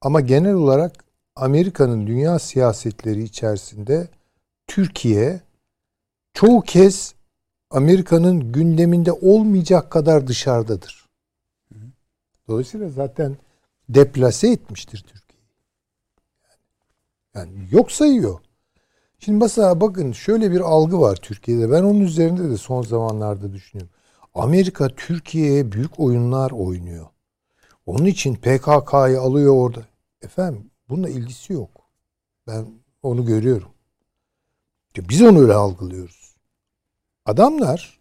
Ama 0.00 0.20
genel 0.20 0.54
olarak 0.54 1.04
Amerika'nın 1.36 2.06
dünya 2.06 2.38
siyasetleri 2.38 3.22
içerisinde 3.22 4.08
Türkiye 4.66 5.40
çoğu 6.34 6.60
kez 6.60 7.14
Amerika'nın 7.70 8.52
gündeminde 8.52 9.12
olmayacak 9.12 9.90
kadar 9.90 10.26
dışarıdadır. 10.26 11.08
Dolayısıyla 12.48 12.88
zaten 12.88 13.36
deplase 13.88 14.48
etmiştir 14.48 14.98
Türkiye. 14.98 15.42
Yani 17.34 17.52
yok 17.70 17.92
sayıyor. 17.92 18.40
Şimdi 19.18 19.38
mesela 19.38 19.80
bakın 19.80 20.12
şöyle 20.12 20.50
bir 20.50 20.60
algı 20.60 21.00
var 21.00 21.16
Türkiye'de. 21.16 21.70
Ben 21.70 21.82
onun 21.82 22.00
üzerinde 22.00 22.50
de 22.50 22.56
son 22.56 22.82
zamanlarda 22.82 23.52
düşünüyorum. 23.52 23.94
Amerika 24.34 24.88
Türkiye'ye 24.88 25.72
büyük 25.72 26.00
oyunlar 26.00 26.50
oynuyor. 26.50 27.06
Onun 27.86 28.04
için 28.04 28.34
PKK'yı 28.34 29.20
alıyor 29.20 29.54
orada. 29.56 29.86
Efendim 30.22 30.70
bununla 30.88 31.08
ilgisi 31.08 31.52
yok. 31.52 31.70
Ben 32.46 32.66
onu 33.02 33.26
görüyorum. 33.26 33.68
Biz 34.96 35.22
onu 35.22 35.40
öyle 35.40 35.54
algılıyoruz. 35.54 36.19
Adamlar 37.26 38.00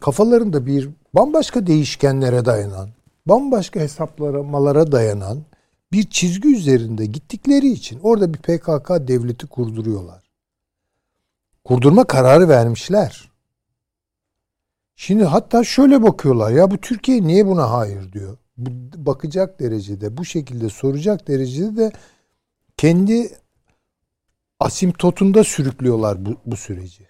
kafalarında 0.00 0.66
bir 0.66 0.88
bambaşka 1.14 1.66
değişkenlere 1.66 2.44
dayanan, 2.44 2.90
bambaşka 3.26 3.80
hesaplamalara 3.80 4.92
dayanan 4.92 5.44
bir 5.92 6.10
çizgi 6.10 6.56
üzerinde 6.56 7.06
gittikleri 7.06 7.68
için 7.68 8.00
orada 8.02 8.34
bir 8.34 8.38
PKK 8.38 8.90
devleti 9.08 9.46
kurduruyorlar. 9.46 10.30
Kurdurma 11.64 12.04
kararı 12.04 12.48
vermişler. 12.48 13.30
Şimdi 14.96 15.24
hatta 15.24 15.64
şöyle 15.64 16.02
bakıyorlar 16.02 16.50
ya 16.50 16.70
bu 16.70 16.78
Türkiye 16.78 17.22
niye 17.22 17.46
buna 17.46 17.70
hayır 17.70 18.12
diyor. 18.12 18.38
Bakacak 18.96 19.60
derecede 19.60 20.16
bu 20.16 20.24
şekilde 20.24 20.68
soracak 20.68 21.28
derecede 21.28 21.76
de 21.76 21.92
kendi 22.76 23.30
asimptotunda 24.60 25.44
sürüklüyorlar 25.44 26.26
bu, 26.26 26.36
bu 26.46 26.56
süreci. 26.56 27.09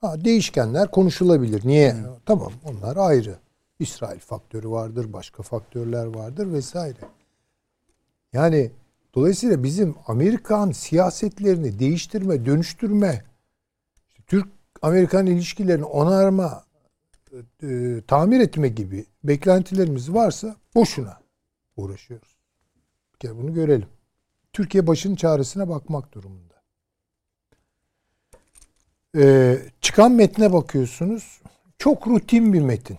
Ha, 0.00 0.24
değişkenler 0.24 0.90
konuşulabilir. 0.90 1.66
Niye? 1.66 1.96
Tamam 2.26 2.52
onlar 2.64 2.96
ayrı. 2.96 3.38
İsrail 3.78 4.20
faktörü 4.20 4.70
vardır, 4.70 5.12
başka 5.12 5.42
faktörler 5.42 6.06
vardır 6.06 6.52
vesaire. 6.52 6.98
Yani 8.32 8.70
dolayısıyla 9.14 9.62
bizim 9.62 9.94
Amerikan 10.06 10.70
siyasetlerini 10.70 11.78
değiştirme, 11.78 12.46
dönüştürme, 12.46 13.24
Türk-Amerikan 14.26 15.26
ilişkilerini 15.26 15.84
onarma, 15.84 16.64
e, 17.62 18.00
tamir 18.08 18.40
etme 18.40 18.68
gibi 18.68 19.06
beklentilerimiz 19.24 20.14
varsa 20.14 20.56
boşuna 20.74 21.20
uğraşıyoruz. 21.76 22.36
Bir 23.14 23.18
kere 23.18 23.36
bunu 23.36 23.54
görelim. 23.54 23.88
Türkiye 24.52 24.86
başının 24.86 25.16
çaresine 25.16 25.68
bakmak 25.68 26.12
durumunda. 26.12 26.45
Ee, 29.16 29.58
çıkan 29.80 30.12
metne 30.12 30.52
bakıyorsunuz. 30.52 31.40
Çok 31.78 32.06
rutin 32.06 32.52
bir 32.52 32.60
metin. 32.60 32.96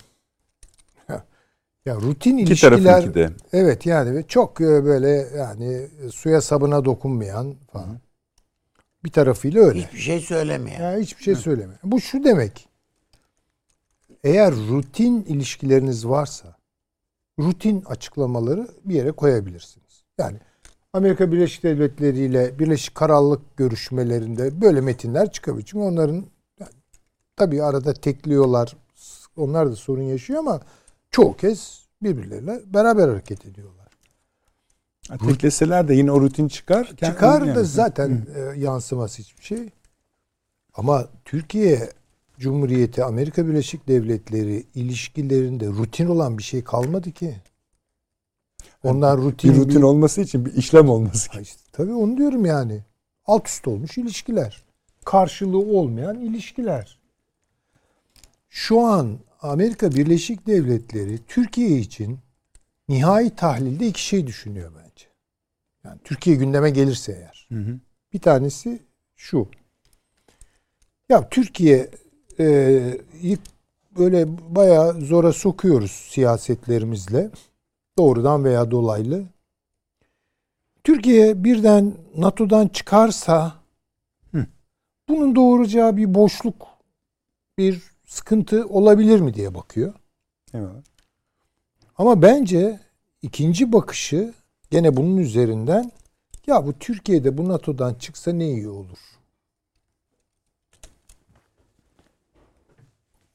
Ya 1.85 1.95
rutin 1.95 2.37
İki 2.37 2.47
ilişkiler 2.47 3.13
de. 3.13 3.29
Evet 3.53 3.85
yani 3.85 4.15
ve 4.15 4.27
çok 4.27 4.61
e, 4.61 4.85
böyle 4.85 5.09
yani 5.37 5.87
suya 6.11 6.41
sabuna 6.41 6.85
dokunmayan 6.85 7.55
falan. 7.71 7.99
Bir 9.03 9.11
tarafıyla 9.11 9.61
öyle. 9.61 9.79
Hiçbir 9.79 9.99
şey 9.99 10.19
söylemeyen. 10.19 10.81
Ya 10.81 10.99
hiçbir 10.99 11.23
şey 11.23 11.35
söylemiyor. 11.35 11.79
Bu 11.83 12.01
şu 12.01 12.23
demek. 12.23 12.67
Eğer 14.23 14.53
rutin 14.55 15.23
ilişkileriniz 15.23 16.07
varsa 16.07 16.55
rutin 17.39 17.83
açıklamaları 17.85 18.67
bir 18.85 18.95
yere 18.95 19.11
koyabilirsiniz. 19.11 20.03
Yani 20.17 20.37
Amerika 20.97 21.31
Birleşik 21.31 21.63
Devletleri 21.63 22.19
ile 22.19 22.59
Birleşik 22.59 22.95
Krallık 22.95 23.57
görüşmelerinde 23.57 24.61
böyle 24.61 24.81
metinler 24.81 25.31
çıkabilir. 25.31 25.65
Çünkü 25.65 25.83
onların 25.83 26.25
tabii 27.35 27.63
arada 27.63 27.93
tekliyorlar. 27.93 28.75
Onlar 29.37 29.71
da 29.71 29.75
sorun 29.75 30.03
yaşıyor 30.03 30.39
ama 30.39 30.61
çoğu 31.11 31.35
kez 31.35 31.85
birbirleriyle 32.03 32.61
beraber 32.73 33.07
hareket 33.07 33.45
ediyorlar. 33.45 33.87
Tekleseler 35.27 35.87
de 35.87 35.93
yine 35.93 36.11
o 36.11 36.21
rutin 36.21 36.47
çıkar. 36.47 36.95
Çıkar 37.03 37.55
da 37.55 37.63
zaten 37.63 38.27
e, 38.35 38.59
yansıması 38.59 39.21
hiçbir 39.21 39.43
şey. 39.43 39.69
Ama 40.73 41.07
Türkiye 41.25 41.89
Cumhuriyeti 42.39 43.03
Amerika 43.03 43.47
Birleşik 43.47 43.87
Devletleri 43.87 44.63
ilişkilerinde 44.75 45.67
rutin 45.67 46.07
olan 46.07 46.37
bir 46.37 46.43
şey 46.43 46.63
kalmadı 46.63 47.11
ki. 47.11 47.35
Ondan 48.83 49.17
rutin 49.17 49.53
Bir 49.53 49.57
rutin 49.57 49.81
olması 49.81 50.21
için 50.21 50.45
bir 50.45 50.53
işlem 50.53 50.89
olması. 50.89 51.31
Ha 51.31 51.41
işte, 51.41 51.61
tabii 51.71 51.93
onu 51.93 52.17
diyorum 52.17 52.45
yani. 52.45 52.83
Alt 53.25 53.47
üst 53.47 53.67
olmuş 53.67 53.97
ilişkiler. 53.97 54.63
Karşılığı 55.05 55.57
olmayan 55.57 56.19
ilişkiler. 56.19 56.99
Şu 58.49 58.79
an 58.79 59.19
Amerika 59.41 59.91
Birleşik 59.91 60.47
Devletleri 60.47 61.19
Türkiye 61.27 61.77
için 61.77 62.19
nihai 62.89 63.35
tahlilde 63.35 63.87
iki 63.87 64.03
şey 64.03 64.27
düşünüyor 64.27 64.71
bence. 64.75 65.05
Yani 65.83 65.99
Türkiye 66.03 66.35
gündeme 66.35 66.69
gelirse 66.69 67.11
eğer. 67.11 67.47
Hı 67.49 67.59
hı. 67.59 67.79
Bir 68.13 68.19
tanesi 68.19 68.79
şu. 69.15 69.49
Ya 71.09 71.29
Türkiye 71.29 71.89
e, 72.39 72.97
böyle 73.97 74.27
bayağı 74.55 75.01
zora 75.01 75.33
sokuyoruz 75.33 75.91
siyasetlerimizle. 75.91 77.31
Doğrudan 77.97 78.43
veya 78.43 78.71
dolaylı. 78.71 79.25
Türkiye 80.83 81.43
birden 81.43 81.93
NATO'dan 82.17 82.67
çıkarsa 82.67 83.53
Hı. 84.31 84.45
bunun 85.09 85.35
doğuracağı 85.35 85.97
bir 85.97 86.13
boşluk, 86.13 86.67
bir 87.57 87.83
sıkıntı 88.05 88.67
olabilir 88.67 89.19
mi 89.19 89.33
diye 89.33 89.55
bakıyor. 89.55 89.93
Eyvallah. 90.53 90.81
Ama 91.97 92.21
bence 92.21 92.79
ikinci 93.21 93.73
bakışı 93.73 94.33
gene 94.71 94.97
bunun 94.97 95.17
üzerinden 95.17 95.91
ya 96.47 96.65
bu 96.65 96.73
Türkiye'de 96.79 97.37
bu 97.37 97.49
NATO'dan 97.49 97.93
çıksa 97.93 98.31
ne 98.31 98.47
iyi 98.47 98.69
olur. 98.69 98.97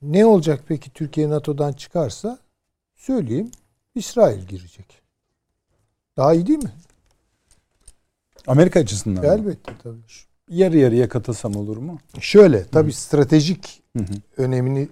Ne 0.03 0.27
olacak 0.27 0.65
peki 0.69 0.91
Türkiye 0.91 1.31
NATO'dan 1.31 1.73
çıkarsa? 1.73 2.39
Söyleyeyim. 2.95 3.51
İsrail 3.95 4.41
girecek. 4.47 5.03
Daha 6.17 6.35
iyi 6.35 6.47
değil 6.47 6.65
mi? 6.65 6.73
Amerika 8.47 8.81
açısından? 8.81 9.25
Elbette 9.25 9.73
tabii. 9.83 9.97
yarı 10.49 10.79
yarıya 10.79 11.09
katılsam 11.09 11.57
olur 11.57 11.77
mu? 11.77 11.99
Şöyle 12.21 12.65
tabii 12.67 12.93
stratejik 12.93 13.83
Hı 13.97 14.03
hı. 14.03 14.13
önemini 14.37 14.89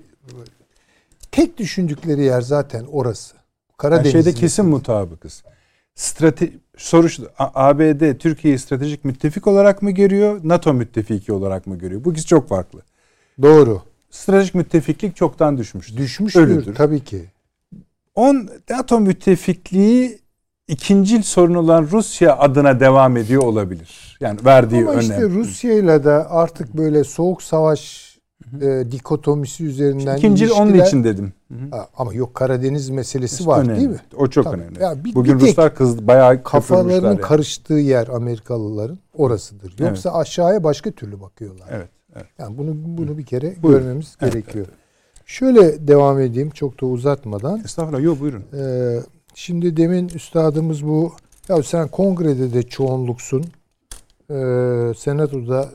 tek 1.32 1.58
düşündükleri 1.58 2.22
yer 2.22 2.40
zaten 2.40 2.84
orası. 2.92 3.34
Yani 3.36 3.76
Karadeniz. 3.78 4.12
şeyde 4.12 4.32
kesin 4.34 4.66
mutabıkız. 4.66 5.42
Strate 5.94 6.52
soru 6.76 7.08
şu, 7.08 7.30
ABD 7.38 8.18
Türkiye'yi 8.18 8.58
stratejik 8.58 9.04
müttefik 9.04 9.46
olarak 9.46 9.82
mı 9.82 9.90
görüyor, 9.90 10.40
NATO 10.44 10.74
müttefiki 10.74 11.32
olarak 11.32 11.66
mı 11.66 11.78
görüyor? 11.78 12.04
Bu 12.04 12.12
ikisi 12.12 12.26
çok 12.26 12.48
farklı. 12.48 12.82
Doğru. 13.42 13.82
Stratejik 14.10 14.54
müttefiklik 14.54 15.16
çoktan 15.16 15.58
düşmüştür. 15.58 15.96
Düşmüştür 15.96 16.42
Ölüdür. 16.42 16.74
tabii 16.74 17.04
ki. 17.04 17.24
On 18.20 18.48
NATO 18.70 19.00
müttefikliği 19.00 20.18
ikinci 20.68 21.22
sorun 21.22 21.54
olan 21.54 21.88
Rusya 21.92 22.38
adına 22.38 22.80
devam 22.80 23.16
ediyor 23.16 23.42
olabilir. 23.42 24.18
Yani 24.20 24.38
verdiği 24.44 24.82
Ama 24.82 24.90
önem. 24.90 25.00
işte 25.00 25.22
Rusya'yla 25.22 26.04
da 26.04 26.30
artık 26.30 26.76
böyle 26.76 27.04
soğuk 27.04 27.42
savaş 27.42 28.10
e, 28.62 28.84
dikotomisi 28.92 29.64
üzerinden 29.64 30.16
İkinci 30.16 30.52
onun 30.52 30.70
ilişkiler- 30.72 30.86
için 30.86 31.04
dedim. 31.04 31.32
Ha, 31.70 31.88
ama 31.96 32.14
yok 32.14 32.34
Karadeniz 32.34 32.90
meselesi 32.90 33.34
İşte 33.34 33.46
var 33.46 33.62
önemli. 33.64 33.76
değil 33.78 33.88
mi? 33.88 34.00
O 34.16 34.26
çok 34.26 34.44
Tabii. 34.44 34.56
önemli. 34.56 34.82
Ya 34.82 35.04
bir- 35.04 35.14
Bugün 35.14 35.38
bir 35.40 35.44
Ruslar 35.46 35.74
kızdı 35.74 36.06
bayağı 36.06 36.42
Kafalarının 36.42 37.06
yani. 37.08 37.20
karıştığı 37.20 37.74
yer 37.74 38.08
Amerikalıların 38.08 38.98
orasıdır. 39.14 39.74
Yoksa 39.78 40.12
aşağıya 40.14 40.64
başka 40.64 40.90
türlü 40.90 41.20
bakıyorlar. 41.20 41.66
Evet. 41.70 41.88
evet. 42.16 42.26
Yani 42.38 42.58
bunu 42.58 42.70
bunu 42.74 43.18
bir 43.18 43.26
kere 43.26 43.54
Buyurun. 43.62 43.82
görmemiz 43.82 44.16
Evet, 44.20 44.32
gerekiyor. 44.32 44.66
Şöyle 45.30 45.88
devam 45.88 46.20
edeyim 46.20 46.50
çok 46.50 46.80
da 46.80 46.86
uzatmadan. 46.86 47.60
Estağfurullah. 47.64 48.02
Yok 48.02 48.20
buyurun. 48.20 48.44
Ee, 48.54 49.00
şimdi 49.34 49.76
demin 49.76 50.08
üstadımız 50.08 50.86
bu 50.86 51.12
ya 51.48 51.62
sen 51.62 51.88
kongrede 51.88 52.52
de 52.54 52.62
çoğunluksun. 52.62 53.44
Ee, 54.30 54.92
senatoda 54.96 55.68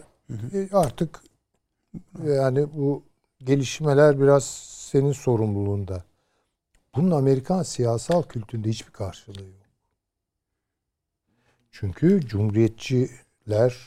e, 0.54 0.70
artık 0.72 1.22
yani 2.26 2.68
bu 2.74 3.04
gelişmeler 3.40 4.22
biraz 4.22 4.44
senin 4.92 5.12
sorumluluğunda. 5.12 6.04
Bunun 6.96 7.12
Amerikan 7.12 7.64
siyasal 7.64 8.24
kültüründe 8.24 8.70
hiçbir 8.70 8.92
karşılığı 8.92 9.42
yok. 9.42 9.68
Çünkü 11.72 12.22
cumhuriyetçiler, 12.28 13.78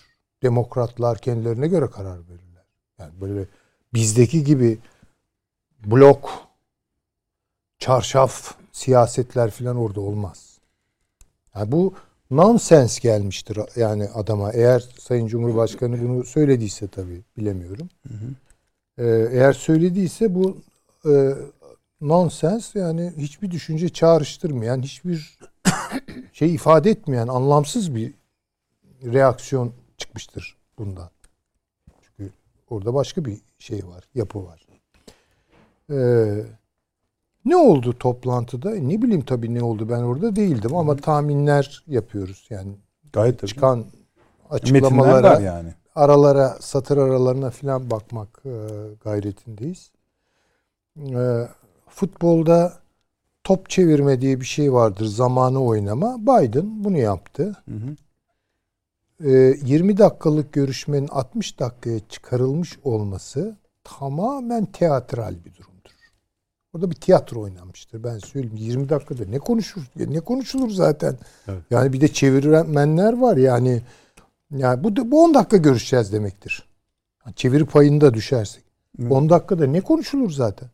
demokratlar 0.42 1.18
kendilerine 1.18 1.68
göre 1.68 1.87
karar 1.90 2.18
verirler. 2.18 2.64
Yani 2.98 3.20
böyle 3.20 3.44
bizdeki 3.94 4.44
gibi 4.44 4.78
blok, 5.86 6.48
çarşaf 7.78 8.54
siyasetler 8.72 9.50
falan 9.50 9.76
orada 9.76 10.00
olmaz. 10.00 10.58
Yani 11.54 11.72
bu 11.72 11.94
nonsens 12.30 12.98
gelmiştir 12.98 13.58
yani 13.76 14.08
adama. 14.08 14.52
Eğer 14.52 14.88
Sayın 14.98 15.26
Cumhurbaşkanı 15.26 16.02
bunu 16.02 16.24
söylediyse 16.24 16.88
tabii 16.88 17.22
bilemiyorum. 17.36 17.88
Ee, 18.98 19.28
eğer 19.30 19.52
söylediyse 19.52 20.34
bu 20.34 20.56
e, 21.06 21.34
nonsens 22.00 22.74
yani 22.74 23.12
hiçbir 23.16 23.50
düşünce 23.50 23.88
çağrıştırmayan, 23.88 24.82
hiçbir 24.82 25.38
şey 26.32 26.54
ifade 26.54 26.90
etmeyen 26.90 27.28
anlamsız 27.28 27.94
bir 27.94 28.14
reaksiyon 29.02 29.72
çıkmıştır 29.98 30.56
bundan. 30.78 31.10
Çünkü 32.02 32.32
orada 32.70 32.94
başka 32.94 33.24
bir 33.24 33.38
şey 33.58 33.86
var, 33.86 34.04
yapı 34.14 34.44
var. 34.44 34.67
Ee, 35.90 36.44
ne 37.44 37.57
oldu 37.57 37.98
toplantıda? 37.98 38.77
E, 38.77 38.88
Ne 38.88 39.03
bileyim 39.03 39.24
tabii 39.24 39.55
ne 39.55 39.62
oldu 39.62 39.88
ben 39.88 40.03
orada 40.03 40.37
değildim 40.37 40.77
ama 40.77 40.96
tahminler 40.96 41.85
yapıyoruz 41.87 42.46
yani 42.51 42.72
Gayet 43.12 43.38
tabii. 43.38 43.48
çıkan 43.51 43.79
Metinler 43.79 44.51
açıklamalara 44.51 45.31
var 45.37 45.40
yani. 45.40 45.74
aralara, 45.94 46.57
satır 46.61 46.96
aralarına 46.96 47.51
falan 47.51 47.90
bakmak 47.90 48.42
e, 48.44 48.51
gayretindeyiz. 49.05 49.90
E, 50.98 51.48
futbolda 51.88 52.72
top 53.44 53.70
çevirme 53.70 54.20
diye 54.20 54.40
bir 54.40 54.46
şey 54.46 54.72
vardır. 54.72 55.05
Zamanı 55.07 55.62
oynama. 55.64 56.16
Biden 56.18 56.85
bunu 56.85 56.98
yaptı. 56.98 57.57
Hı 57.68 57.74
hı. 57.74 57.96
E, 59.24 59.31
20 59.64 59.98
dakikalık 59.98 60.53
görüşmenin 60.53 61.09
60 61.09 61.59
dakikaya 61.61 62.01
çıkarılmış 62.09 62.79
olması 62.85 63.57
tamamen 63.85 64.64
teatral 64.66 65.35
bir 65.44 65.55
durumdur. 65.55 65.77
Orada 66.72 66.90
bir 66.90 66.96
tiyatro 66.96 67.40
oynanmıştır. 67.40 68.04
Ben 68.04 68.18
söyleyeyim 68.18 68.57
20 68.57 68.88
dakikada 68.88 69.24
ne 69.24 69.38
konuşur? 69.38 69.83
Ne 69.96 70.20
konuşulur 70.20 70.70
zaten? 70.70 71.18
Evet. 71.48 71.62
Yani 71.70 71.92
bir 71.92 72.00
de 72.00 72.09
çevirmenler 72.09 73.12
var 73.12 73.37
yani 73.37 73.83
yani 74.50 74.85
bu, 74.85 75.11
bu 75.11 75.24
10 75.24 75.35
dakika 75.35 75.57
görüşeceğiz 75.57 76.12
demektir. 76.12 76.68
Yani 77.26 77.35
Çeviri 77.35 77.66
payında 77.66 78.14
düşersek. 78.14 78.64
Evet. 79.00 79.12
10 79.12 79.31
dakikada 79.31 79.66
ne 79.66 79.81
konuşulur 79.81 80.31
zaten? 80.31 80.68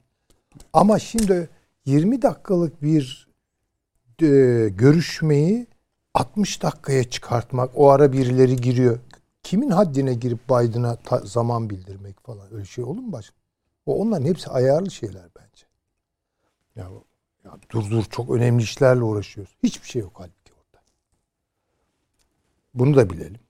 Ama 0.72 0.98
şimdi 0.98 1.48
20 1.86 2.22
dakikalık 2.22 2.82
bir 2.82 3.28
e, 4.22 4.68
görüşmeyi 4.68 5.66
60 6.14 6.62
dakikaya 6.62 7.04
çıkartmak, 7.04 7.70
o 7.74 7.90
ara 7.90 8.12
birileri 8.12 8.56
giriyor. 8.56 8.98
Kimin 9.42 9.70
haddine 9.70 10.14
girip 10.14 10.48
Biden'a 10.48 10.98
zaman 11.24 11.70
bildirmek 11.70 12.20
falan 12.20 12.54
öyle 12.54 12.64
şey 12.64 12.84
olur 12.84 13.00
mu 13.00 13.12
başka? 13.12 13.36
O 13.86 13.96
onların 13.96 14.26
hepsi 14.26 14.50
ayarlı 14.50 14.90
şeyler 14.90 15.28
bence. 15.36 15.43
Ya, 16.76 16.90
ya 17.44 17.52
dur 17.72 17.90
dur 17.90 18.04
çok 18.04 18.30
önemli 18.30 18.62
işlerle 18.62 19.02
uğraşıyoruz. 19.02 19.56
Hiçbir 19.62 19.88
şey 19.88 20.02
yok 20.02 20.12
halbuki 20.14 20.52
orada. 20.52 20.82
Bunu 22.74 22.96
da 22.96 23.10
bilelim. 23.10 23.40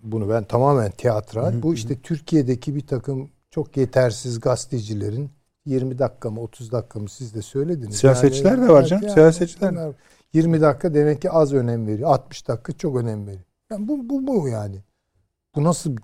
Bunu 0.00 0.28
ben 0.28 0.44
tamamen 0.44 0.90
teatral. 0.90 1.62
Bu 1.62 1.74
işte 1.74 2.00
Türkiye'deki 2.00 2.74
bir 2.74 2.86
takım 2.86 3.30
çok 3.50 3.76
yetersiz 3.76 4.40
gazetecilerin 4.40 5.30
20 5.66 5.98
dakika 5.98 6.30
mı 6.30 6.40
30 6.40 6.72
dakika 6.72 6.98
mı 7.00 7.08
siz 7.08 7.34
de 7.34 7.42
söylediniz. 7.42 7.96
Siyasetçiler 7.96 8.62
de 8.62 8.68
var 8.68 8.84
canım, 8.84 9.10
siyasetçiler. 9.10 9.72
bunlar 9.72 9.94
20 10.32 10.60
dakika 10.60 10.94
demek 10.94 11.22
ki 11.22 11.30
az 11.30 11.52
önem 11.52 11.86
veriyor. 11.86 12.10
60 12.10 12.48
dakika 12.48 12.72
çok 12.72 12.96
önem 12.96 13.26
veriyor. 13.26 13.44
Yani 13.70 13.88
bu, 13.88 14.08
bu, 14.10 14.26
bu 14.26 14.48
yani. 14.48 14.84
Bu 15.54 15.64
nasıl 15.64 15.96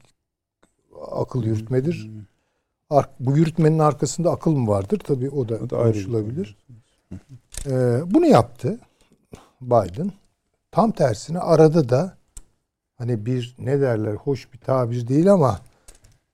akıl 1.10 1.44
yürütmedir? 1.44 2.10
Bu 2.90 3.36
yürütmenin 3.36 3.78
arkasında 3.78 4.30
akıl 4.30 4.50
mı 4.50 4.68
vardır? 4.68 4.98
Tabii 4.98 5.30
o 5.30 5.48
da, 5.48 5.54
O 5.54 5.70
da 5.70 5.76
konuşulabilir. 5.76 6.56
Ee, 7.66 8.00
bunu 8.06 8.26
yaptı 8.26 8.78
Biden. 9.60 10.12
Tam 10.70 10.92
tersine 10.92 11.38
arada 11.38 11.88
da 11.88 12.16
hani 12.98 13.26
bir 13.26 13.54
ne 13.58 13.80
derler 13.80 14.14
hoş 14.14 14.52
bir 14.52 14.58
tabir 14.58 15.08
değil 15.08 15.32
ama 15.32 15.60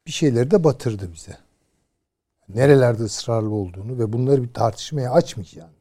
bir 0.06 0.12
şeyleri 0.12 0.50
de 0.50 0.64
batırdı 0.64 1.12
bize. 1.12 1.38
Nerelerde 2.48 3.02
ısrarlı 3.02 3.54
olduğunu 3.54 3.98
ve 3.98 4.12
bunları 4.12 4.42
bir 4.42 4.52
tartışmaya 4.52 5.12
açmayacağını. 5.12 5.72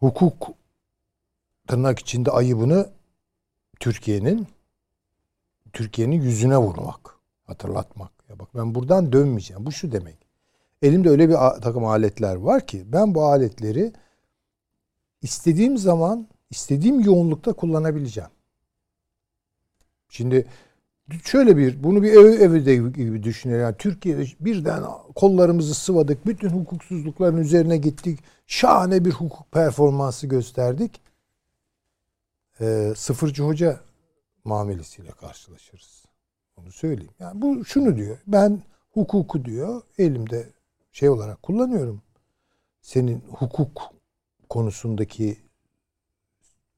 Hukuk 0.00 0.48
tırnak 1.68 1.98
içinde 1.98 2.30
ayıbını 2.30 2.90
Türkiye'nin 3.80 4.46
Türkiye'nin 5.72 6.20
yüzüne 6.20 6.56
vurmak, 6.56 7.19
hatırlatmak. 7.50 8.10
Ya 8.28 8.38
bak 8.38 8.48
ben 8.54 8.74
buradan 8.74 9.12
dönmeyeceğim. 9.12 9.66
Bu 9.66 9.72
şu 9.72 9.92
demek. 9.92 10.18
Elimde 10.82 11.10
öyle 11.10 11.28
bir 11.28 11.34
takım 11.62 11.84
aletler 11.84 12.36
var 12.36 12.66
ki 12.66 12.84
ben 12.92 13.14
bu 13.14 13.24
aletleri 13.24 13.92
istediğim 15.22 15.78
zaman 15.78 16.28
istediğim 16.50 17.00
yoğunlukta 17.00 17.52
kullanabileceğim. 17.52 18.30
Şimdi 20.08 20.46
şöyle 21.24 21.56
bir 21.56 21.82
bunu 21.82 22.02
bir 22.02 22.12
ev 22.12 22.40
evde 22.40 22.76
gibi 22.76 23.22
düşünelim. 23.22 23.60
Yani 23.60 23.76
Türkiye'de 23.78 24.24
birden 24.40 24.84
kollarımızı 25.14 25.74
sıvadık. 25.74 26.26
Bütün 26.26 26.48
hukuksuzlukların 26.48 27.36
üzerine 27.36 27.76
gittik. 27.76 28.20
Şahane 28.46 29.04
bir 29.04 29.12
hukuk 29.12 29.52
performansı 29.52 30.26
gösterdik. 30.26 31.00
Ee, 32.60 32.92
sıfırcı 32.96 33.42
hoca 33.42 33.80
muamelesiyle 34.44 35.10
karşılaşırız. 35.10 36.04
Onu 36.62 36.72
söyleyeyim. 36.72 37.14
Yani 37.18 37.42
bu 37.42 37.64
şunu 37.64 37.96
diyor. 37.96 38.18
Ben 38.26 38.62
hukuku 38.90 39.44
diyor 39.44 39.82
elimde 39.98 40.52
şey 40.92 41.08
olarak 41.08 41.42
kullanıyorum. 41.42 42.02
Senin 42.80 43.20
hukuk 43.20 43.92
konusundaki 44.48 45.38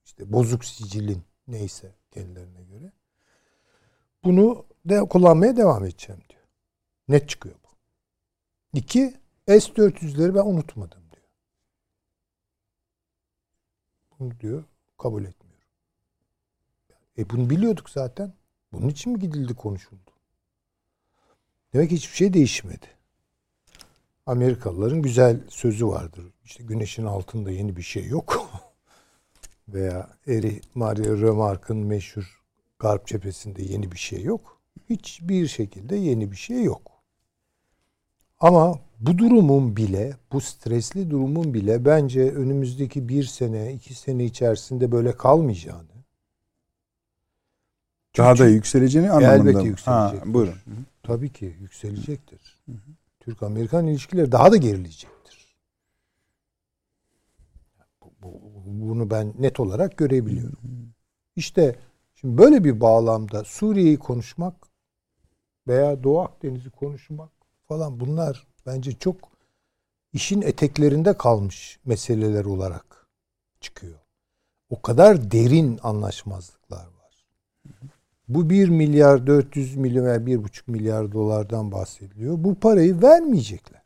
işte 0.04 0.32
bozuk 0.32 0.64
sicilin 0.64 1.22
neyse 1.48 1.94
kendilerine 2.10 2.62
göre. 2.62 2.92
Bunu 4.24 4.64
de 4.84 5.00
kullanmaya 5.00 5.56
devam 5.56 5.84
edeceğim 5.84 6.22
diyor. 6.28 6.42
Net 7.08 7.28
çıkıyor 7.28 7.54
bu. 7.54 7.68
İki, 8.78 9.14
S-400'leri 9.48 10.34
ben 10.34 10.46
unutmadım 10.46 11.02
diyor. 11.12 11.26
Bunu 14.18 14.40
diyor 14.40 14.64
kabul 14.98 15.24
etmiyorum. 15.24 15.68
E 17.18 17.30
bunu 17.30 17.50
biliyorduk 17.50 17.90
zaten. 17.90 18.32
Bunun 18.72 18.88
için 18.88 19.12
mi 19.12 19.18
gidildi 19.18 19.54
konuşuldu? 19.54 20.10
Demek 21.74 21.90
ki 21.90 21.96
hiçbir 21.96 22.16
şey 22.16 22.32
değişmedi. 22.32 22.86
Amerikalıların 24.26 25.02
güzel 25.02 25.40
sözü 25.48 25.86
vardır. 25.86 26.24
İşte 26.44 26.64
güneşin 26.64 27.04
altında 27.04 27.50
yeni 27.50 27.76
bir 27.76 27.82
şey 27.82 28.06
yok. 28.06 28.50
Veya 29.68 30.10
Eri 30.26 30.60
Mario 30.74 31.20
Remarque'ın 31.20 31.78
meşhur 31.78 32.42
Garp 32.78 33.06
cephesinde 33.06 33.62
yeni 33.62 33.92
bir 33.92 33.98
şey 33.98 34.22
yok. 34.22 34.60
Hiçbir 34.90 35.48
şekilde 35.48 35.96
yeni 35.96 36.30
bir 36.30 36.36
şey 36.36 36.62
yok. 36.62 36.92
Ama 38.40 38.78
bu 39.00 39.18
durumun 39.18 39.76
bile, 39.76 40.16
bu 40.32 40.40
stresli 40.40 41.10
durumun 41.10 41.54
bile 41.54 41.84
bence 41.84 42.20
önümüzdeki 42.20 43.08
bir 43.08 43.24
sene, 43.24 43.72
iki 43.72 43.94
sene 43.94 44.24
içerisinde 44.24 44.92
böyle 44.92 45.16
kalmayacağını. 45.16 45.91
Daha 48.18 48.38
da 48.38 48.46
yükseleceğini 48.46 49.10
anlamında 49.10 49.34
Elbette 49.34 49.58
mı? 49.62 49.68
yükselecek. 49.68 50.20
Ha, 50.20 50.34
buyurun. 50.34 50.54
Tabii 51.02 51.32
ki 51.32 51.56
yükselecektir. 51.60 52.62
Türk-Amerikan 53.20 53.86
ilişkileri 53.86 54.32
daha 54.32 54.52
da 54.52 54.56
gerileyecektir. 54.56 55.56
Bunu 58.66 59.10
ben 59.10 59.34
net 59.38 59.60
olarak 59.60 59.96
görebiliyorum. 59.96 60.58
İşte 61.36 61.78
şimdi 62.14 62.38
böyle 62.38 62.64
bir 62.64 62.80
bağlamda 62.80 63.44
Suriye'yi 63.44 63.98
konuşmak 63.98 64.54
veya 65.68 66.02
Doğu 66.02 66.20
Akdeniz'i 66.20 66.70
konuşmak 66.70 67.30
falan 67.68 68.00
bunlar 68.00 68.46
bence 68.66 68.92
çok 68.92 69.16
işin 70.12 70.42
eteklerinde 70.42 71.16
kalmış 71.16 71.80
meseleler 71.84 72.44
olarak 72.44 73.06
çıkıyor. 73.60 73.98
O 74.70 74.82
kadar 74.82 75.30
derin 75.30 75.80
anlaşmazlıklar 75.82 76.86
var. 76.86 77.26
Bu 78.34 78.50
1 78.50 78.68
milyar 78.68 79.26
400 79.26 79.76
milyon 79.76 80.04
veya 80.04 80.16
1,5 80.16 80.70
milyar 80.70 81.12
dolardan 81.12 81.72
bahsediliyor. 81.72 82.44
Bu 82.44 82.54
parayı 82.54 83.02
vermeyecekler. 83.02 83.82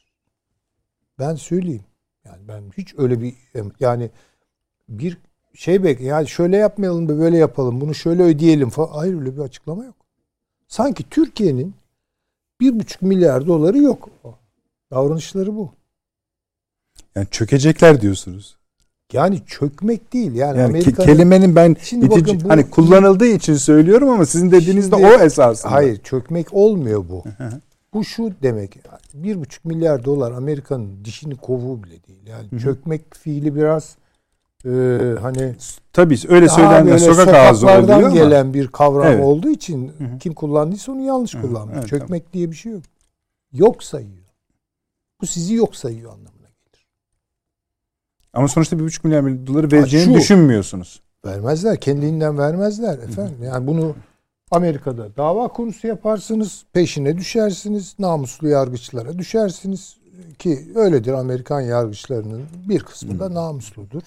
Ben 1.18 1.34
söyleyeyim. 1.34 1.84
Yani 2.24 2.49
ben 2.49 2.62
hiç 2.76 2.94
öyle 2.99 3.20
bir 3.20 3.34
yani 3.80 4.11
bir 4.88 5.18
şey 5.55 5.84
bek 5.84 6.01
yani 6.01 6.28
şöyle 6.28 6.57
yapmayalım 6.57 7.09
da 7.09 7.18
böyle 7.18 7.36
yapalım. 7.36 7.80
Bunu 7.80 7.94
şöyle 7.94 8.22
ödeyelim 8.22 8.70
falan. 8.70 8.88
Hayır 8.88 9.14
öyle 9.14 9.36
bir 9.36 9.40
açıklama 9.40 9.84
yok. 9.84 9.97
Sanki 10.68 11.11
Türkiye'nin 11.11 11.74
bir 12.61 12.80
buçuk 12.80 13.03
milyar 13.03 13.47
doları 13.47 13.78
yok. 13.78 14.09
Davranışları 14.90 15.57
bu. 15.57 15.72
Yani 17.14 17.26
çökecekler 17.30 18.01
diyorsunuz. 18.01 18.55
Yani 19.12 19.40
çökmek 19.46 20.12
değil. 20.12 20.34
Yani, 20.34 20.59
Yani 20.59 20.68
Amerika 20.68 21.02
ke- 21.02 21.07
kelimenin 21.07 21.57
ben 21.57 21.76
Şimdi 21.82 22.07
itici, 22.07 22.20
bakın 22.24 22.40
bu- 22.44 22.48
hani 22.50 22.70
kullanıldığı 22.70 23.26
için 23.26 23.54
söylüyorum 23.54 24.09
ama 24.09 24.26
sizin 24.26 24.50
dediğinizde 24.50 24.96
Şimdi- 24.96 25.07
o 25.09 25.20
esasında. 25.20 25.72
Hayır 25.72 25.96
çökmek 26.02 26.54
olmuyor 26.54 27.04
bu. 27.11 27.24
bu 27.94 28.04
şu 28.04 28.30
demek. 28.42 28.78
Bir 29.14 29.40
buçuk 29.40 29.64
milyar 29.64 30.04
dolar 30.04 30.32
Amerika'nın 30.32 31.04
dişini 31.04 31.36
kovuğu 31.36 31.84
bile 31.84 32.02
değil. 32.09 32.26
Yani 32.26 32.62
çökmek 32.62 33.14
fiili 33.16 33.54
biraz 33.57 33.96
e, 34.64 34.70
hani 35.22 35.54
Tabii 35.92 36.18
öyle 36.28 36.46
daha 36.46 36.57
söylenme 36.57 36.90
böyle 36.90 36.98
sokak 36.98 37.34
ağzı 37.34 37.70
ama. 37.70 38.09
gelen 38.11 38.54
bir 38.54 38.68
kavram 38.68 39.07
Evet. 39.07 39.24
olduğu 39.24 39.48
için 39.50 39.92
kim 40.20 40.34
kullandıysa 40.34 40.92
onu 40.92 41.00
yanlış 41.02 41.32
kullanmış. 41.34 41.76
evet, 41.78 41.88
Çökmek 41.88 42.32
diye 42.32 42.50
bir 42.50 42.57
şey 42.57 42.72
yok. 42.72 42.82
Yok 43.52 43.82
sayıyor. 43.82 44.26
Bu 45.20 45.26
sizi 45.26 45.54
yok 45.54 45.76
sayıyor 45.76 46.12
gelir. 46.12 46.30
Ama 48.37 48.49
sonuçta 48.49 48.78
bir 48.78 48.84
buçuk 48.84 49.05
milyar 49.05 49.47
doları 49.47 49.72
vereceğini 49.72 50.12
şu- 50.12 50.20
düşünmüyorsunuz. 50.20 51.01
Vermezler. 51.26 51.80
Kendiliğinden 51.80 52.39
vermezler 52.39 52.99
efendim. 52.99 53.37
Yani 53.45 53.66
bunu 53.66 53.95
Amerika'da 54.51 55.16
dava 55.16 55.49
konusu 55.49 55.87
yaparsınız, 55.87 56.64
peşine 56.72 57.16
düşersiniz, 57.18 57.95
namuslu 57.99 58.49
yargıçlara 58.49 59.18
düşersiniz 59.18 59.97
ki 60.39 60.72
öyledir 60.74 61.12
Amerikan 61.12 61.61
yargıçlarının 61.61 62.43
bir 62.68 62.80
kısmı 62.80 63.18
da 63.20 63.34
namusludur. 63.34 64.03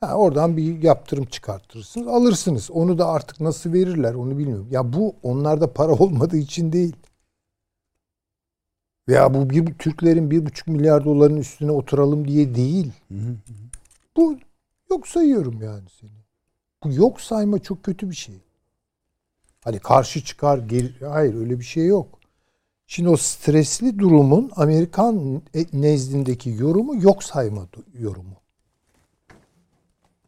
Ha, 0.00 0.14
oradan 0.14 0.56
bir 0.56 0.82
yaptırım 0.82 1.24
çıkartırsınız, 1.24 2.08
alırsınız. 2.08 2.70
Onu 2.70 2.98
da 2.98 3.08
artık 3.08 3.40
nasıl 3.40 3.72
verirler 3.72 4.14
onu 4.14 4.38
bilmiyorum. 4.38 4.68
Ya 4.70 4.92
bu 4.92 5.14
onlarda 5.22 5.72
para 5.72 5.92
olmadığı 5.98 6.36
için 6.36 6.72
değil. 6.72 6.96
Veya 9.08 9.34
bu 9.34 9.50
bir, 9.50 9.74
Türklerin 9.74 10.30
bir 10.30 10.46
buçuk 10.46 10.68
milyar 10.68 11.04
doların 11.04 11.36
üstüne 11.36 11.70
oturalım 11.70 12.28
diye 12.28 12.54
değil. 12.54 12.92
Bu 14.16 14.38
yok 14.90 15.08
sayıyorum 15.08 15.62
yani 15.62 15.88
seni. 16.00 16.10
Bu 16.84 16.92
yok 16.92 17.20
sayma 17.20 17.58
çok 17.58 17.82
kötü 17.82 18.10
bir 18.10 18.14
şey. 18.14 18.34
Hani 19.64 19.78
karşı 19.78 20.24
çıkar, 20.24 20.58
geri, 20.58 21.06
hayır 21.06 21.34
öyle 21.34 21.58
bir 21.58 21.64
şey 21.64 21.86
yok. 21.86 22.18
Şimdi 22.86 23.08
o 23.08 23.16
stresli 23.16 23.98
durumun 23.98 24.50
Amerikan 24.56 25.42
e- 25.54 25.66
nezdindeki 25.72 26.50
yorumu 26.50 27.02
yok 27.02 27.24
sayma 27.24 27.66
yorumu. 27.98 28.36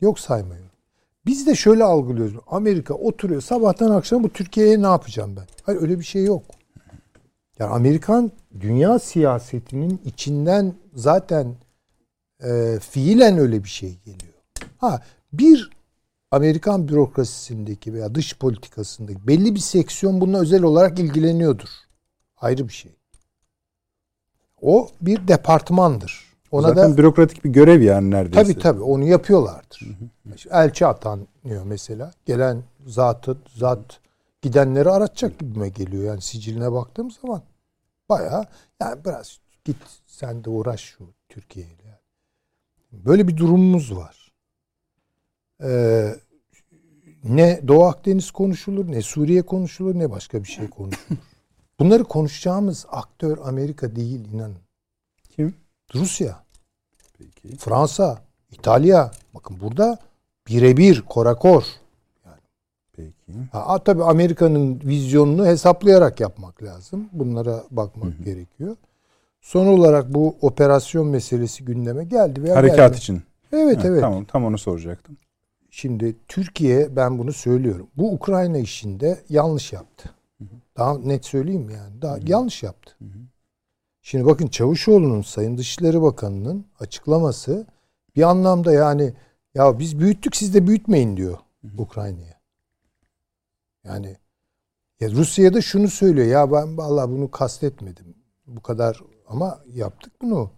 Yok 0.01 0.20
sayma 0.20 0.55
yorumu. 0.55 0.70
Biz 1.26 1.47
de 1.47 1.55
şöyle 1.55 1.85
algılıyoruz. 1.85 2.35
Amerika 2.47 2.95
oturuyor 2.95 3.41
sabahtan 3.41 3.91
akşam 3.91 4.22
bu 4.22 4.29
Türkiye'ye 4.29 4.83
ne 4.83 4.87
yapacağım 4.87 5.37
ben? 5.37 5.47
Hayır 5.62 5.83
öyle 5.83 5.99
bir 5.99 6.05
şey 6.05 6.24
yok. 6.24 6.43
Yani 7.59 7.71
Amerikan 7.71 8.33
dünya 8.61 8.99
siyasetinin 8.99 10.01
içinden 10.05 10.75
zaten 10.95 11.55
e, 12.45 12.79
fiilen 12.81 13.39
öyle 13.39 13.65
bir 13.65 13.69
şey 13.69 13.99
geliyor. 14.05 14.35
Ha 14.79 15.03
bir 15.33 15.71
Amerikan 16.31 16.89
bürokrasisindeki 16.89 17.95
veya 17.95 18.15
dış 18.15 18.39
politikasındaki 18.39 19.27
belli 19.27 19.55
bir 19.55 19.61
seksiyon 19.61 20.21
bununla 20.21 20.41
özel 20.41 20.63
olarak 20.63 20.99
ilgileniyordur. 20.99 21.69
Ayrı 22.37 22.69
bir 22.69 22.73
şey. 22.73 22.93
O 24.63 24.89
bir 25.01 25.29
departmandır. 25.29 26.29
Ona 26.51 26.69
Zaten 26.69 26.93
da 26.93 26.97
bürokratik 26.97 27.45
bir 27.45 27.51
görev 27.51 27.83
yani 27.83 28.11
neredeyse. 28.11 28.53
tabii 28.53 28.63
tabii 28.63 28.83
onu 28.83 29.05
yapıyorlardır. 29.05 29.83
İşte 30.37 30.51
Elçi 30.53 30.87
atanıyor 30.87 31.65
mesela. 31.65 32.13
Gelen 32.27 32.63
zatı 32.87 33.37
zat 33.57 34.01
gidenleri 34.43 34.91
aratacak 34.91 35.39
gibime 35.39 35.68
geliyor. 35.68 36.05
Yani 36.05 36.22
siciline 36.22 36.72
baktığım 36.72 37.11
zaman 37.11 37.43
bayağı 38.09 38.47
yani 38.80 39.05
biraz 39.05 39.39
git 39.64 39.76
sen 40.07 40.45
de 40.45 40.51
uğraş 40.51 40.80
şu 40.80 41.14
Türkiye 41.28 41.66
ile. 41.66 42.01
Böyle 42.93 43.28
bir 43.28 43.36
durumumuz 43.36 43.97
var. 43.97 44.32
Ee, 45.62 46.14
ne 47.24 47.68
Doğu 47.68 47.84
Akdeniz 47.84 48.30
konuşulur, 48.30 48.93
ne 48.93 49.03
Suriye 49.03 49.43
konuşulur, 49.43 49.99
ne 49.99 50.11
başka 50.11 50.43
bir 50.43 50.49
şey 50.49 50.70
konuşulur. 50.70 51.20
Bunları 51.80 52.05
konuşacağımız 52.05 52.86
aktör 52.89 53.39
Amerika 53.39 53.97
değil 53.97 54.32
inanın. 54.32 54.59
Kim? 55.30 55.55
Rusya, 55.95 56.45
Peki. 57.18 57.57
Fransa, 57.57 58.22
İtalya. 58.51 59.11
Bakın 59.34 59.61
burada 59.61 59.99
birebir 60.47 61.03
korakor. 61.03 61.64
Peki. 62.99 63.38
Ha, 63.53 63.78
tabii 63.84 64.03
Amerika'nın 64.05 64.80
vizyonunu 64.84 65.46
hesaplayarak 65.46 66.20
yapmak 66.20 66.62
lazım. 66.62 67.09
Bunlara 67.12 67.64
bakmak 67.70 68.24
gerekiyor. 68.24 68.76
Son 69.40 69.66
olarak 69.66 70.14
bu 70.14 70.36
operasyon 70.40 71.07
meselesi 71.07 71.64
gündeme 71.64 72.05
geldi 72.05 72.42
veya 72.42 72.57
Harekat 72.57 72.76
gelmedi. 72.78 72.96
için. 72.96 73.22
Evet 73.53 73.78
Ha, 73.78 73.88
evet. 73.88 74.01
Tamam 74.01 74.24
tam 74.24 74.44
onu 74.44 74.59
soracaktım. 74.59 75.16
Şimdi 75.70 76.16
Türkiye 76.28 76.96
ben 76.96 77.18
bunu 77.18 77.32
söylüyorum. 77.32 77.86
Bu 77.96 78.12
Ukrayna 78.12 78.59
işinde 78.59 79.18
yanlış 79.28 79.72
yaptı. 79.72 80.11
Daha 80.76 80.99
net 80.99 81.24
söyleyeyim 81.24 81.70
yani. 81.70 82.03
Daha 82.03 82.18
yanlış 82.26 82.62
yaptı. 82.62 82.96
Şimdi 84.03 84.26
bakın 84.26 84.46
Çavuşoğlu'nun 84.46 85.22
Sayın 85.22 85.59
Dışişleri 85.59 86.03
Bakanı'nın 86.03 86.64
açıklaması 86.80 87.66
Bir 88.16 88.22
anlamda 88.22 88.72
yani 88.72 89.12
ya 89.55 89.78
biz 89.78 89.99
büyüttük 89.99 90.36
siz 90.36 90.55
de 90.55 90.66
büyütmeyin 90.66 91.16
diyor 91.16 91.38
Ukrayna'ya. 91.78 92.38
Yani 93.85 94.16
ya 95.01 95.11
Rusya'ya 95.11 95.55
da 95.55 95.61
şunu 95.61 95.89
söylüyor 95.89 96.26
ya 96.26 96.53
ben 96.53 96.79
vallahi 96.79 97.11
bunu 97.11 97.31
kastetmedim. 97.31 98.14
Bu 98.47 98.62
kadar 98.62 99.01
ama 99.26 99.61
yaptık 99.74 100.12
bunu. 100.22 100.51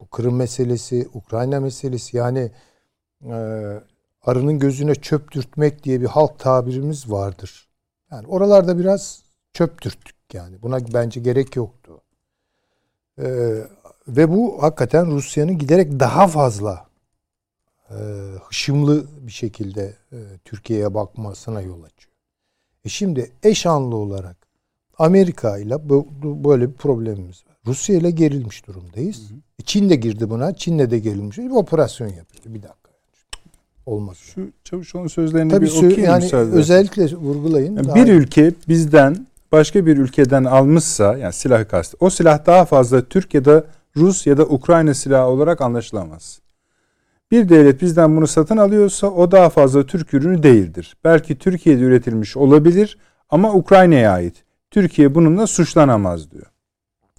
Bu 0.00 0.06
Kırım 0.06 0.36
meselesi, 0.36 1.08
Ukrayna 1.14 1.60
meselesi 1.60 2.16
yani 2.16 2.52
e, 3.24 3.34
arının 4.22 4.58
gözüne 4.58 4.94
çöp 4.94 5.32
dürtmek 5.32 5.84
diye 5.84 6.00
bir 6.00 6.06
halk 6.06 6.38
tabirimiz 6.38 7.10
vardır. 7.10 7.68
Yani 8.10 8.26
oralarda 8.26 8.78
biraz 8.78 9.22
çöp 9.52 9.82
dürttük 9.82 10.16
yani. 10.32 10.62
Buna 10.62 10.92
bence 10.94 11.20
gerek 11.20 11.56
yoktu. 11.56 12.02
E, 13.18 13.56
ve 14.08 14.30
bu 14.30 14.62
hakikaten 14.62 15.10
Rusya'nın 15.10 15.58
giderek 15.58 16.00
daha 16.00 16.28
fazla 16.28 16.86
e, 17.90 17.94
hışımlı 18.48 19.06
bir 19.26 19.32
şekilde 19.32 19.96
e, 20.12 20.18
Türkiye'ye 20.44 20.94
bakmasına 20.94 21.60
yol 21.60 21.82
açıyor. 21.82 22.09
E 22.84 22.88
şimdi 22.88 23.32
eşanlı 23.42 23.96
olarak 23.96 24.36
Amerika 24.98 25.58
ile 25.58 25.88
böyle 26.44 26.68
bir 26.68 26.74
problemimiz 26.74 27.46
var. 27.46 27.56
Rusya 27.66 27.96
ile 27.96 28.10
gerilmiş 28.10 28.66
durumdayız. 28.66 29.30
E 29.60 29.62
Çin 29.62 29.90
de 29.90 29.96
girdi 29.96 30.30
buna. 30.30 30.54
Çin'le 30.54 30.90
de 30.90 30.98
gerilmiş. 30.98 31.38
Bir 31.38 31.50
operasyon 31.50 32.08
yapıyor. 32.08 32.44
Bir 32.54 32.62
dakika. 32.62 32.90
Olmaz. 33.86 34.16
Şu 34.16 34.50
Çavuşoğlu'nun 34.64 35.08
sözlerini 35.08 35.50
Tabii 35.50 35.66
bir 35.66 35.70
okuyayım 35.70 36.04
yani 36.04 36.24
müsaade 36.24 36.50
özellikle 36.50 37.16
vurgulayın. 37.16 37.76
Yani 37.76 37.94
bir 37.94 38.12
ülke 38.12 38.52
bizden 38.68 39.26
başka 39.52 39.86
bir 39.86 39.96
ülkeden 39.96 40.44
almışsa 40.44 41.16
yani 41.16 41.32
silahı 41.32 41.68
kastı. 41.68 41.96
O 42.00 42.10
silah 42.10 42.46
daha 42.46 42.64
fazla 42.64 43.04
Türk 43.04 43.34
ya 43.34 43.44
da 43.44 43.64
Rus 43.96 44.26
ya 44.26 44.38
da 44.38 44.44
Ukrayna 44.46 44.94
silahı 44.94 45.28
olarak 45.28 45.60
anlaşılamaz. 45.60 46.40
Bir 47.30 47.48
devlet 47.48 47.82
bizden 47.82 48.16
bunu 48.16 48.26
satın 48.26 48.56
alıyorsa 48.56 49.06
o 49.06 49.30
daha 49.30 49.48
fazla 49.50 49.86
Türk 49.86 50.14
ürünü 50.14 50.42
değildir. 50.42 50.96
Belki 51.04 51.38
Türkiye'de 51.38 51.82
üretilmiş 51.82 52.36
olabilir 52.36 52.98
ama 53.30 53.54
Ukrayna'ya 53.54 54.12
ait. 54.12 54.44
Türkiye 54.70 55.14
bununla 55.14 55.46
suçlanamaz 55.46 56.30
diyor. 56.30 56.46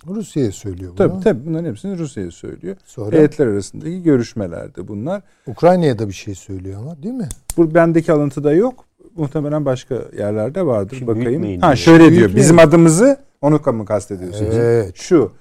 Rusya'ya 0.07 0.51
söylüyor 0.51 0.89
bunu. 0.91 0.97
Tabii 0.97 1.23
tabii 1.23 1.45
bunların 1.45 1.69
hepsini 1.69 1.97
Rusya'ya 1.97 2.31
söylüyor. 2.31 2.75
Sonra 2.85 3.15
Heyetler 3.15 3.47
arasındaki 3.47 4.03
görüşmelerde 4.03 4.87
bunlar. 4.87 5.21
Ukrayna'ya 5.47 5.99
da 5.99 6.07
bir 6.07 6.13
şey 6.13 6.35
söylüyor 6.35 6.79
ama 6.81 7.03
değil 7.03 7.15
mi? 7.15 7.29
Bu 7.57 7.73
bendeki 7.75 8.11
alıntıda 8.11 8.53
yok. 8.53 8.85
Muhtemelen 9.15 9.65
başka 9.65 9.95
yerlerde 10.17 10.65
vardır. 10.65 10.95
Şimdi 10.95 11.07
Bakayım. 11.07 11.29
büyütmeyin 11.29 11.59
Ha 11.61 11.67
diyor. 11.67 11.75
şöyle 11.77 11.99
diyor. 11.99 12.11
Büyütmeyin. 12.11 12.37
Bizim 12.37 12.59
adımızı 12.59 13.17
onu 13.41 13.61
mı 13.73 13.85
kastediyorsunuz? 13.85 14.55
Evet. 14.55 14.91
Şu. 14.95 15.31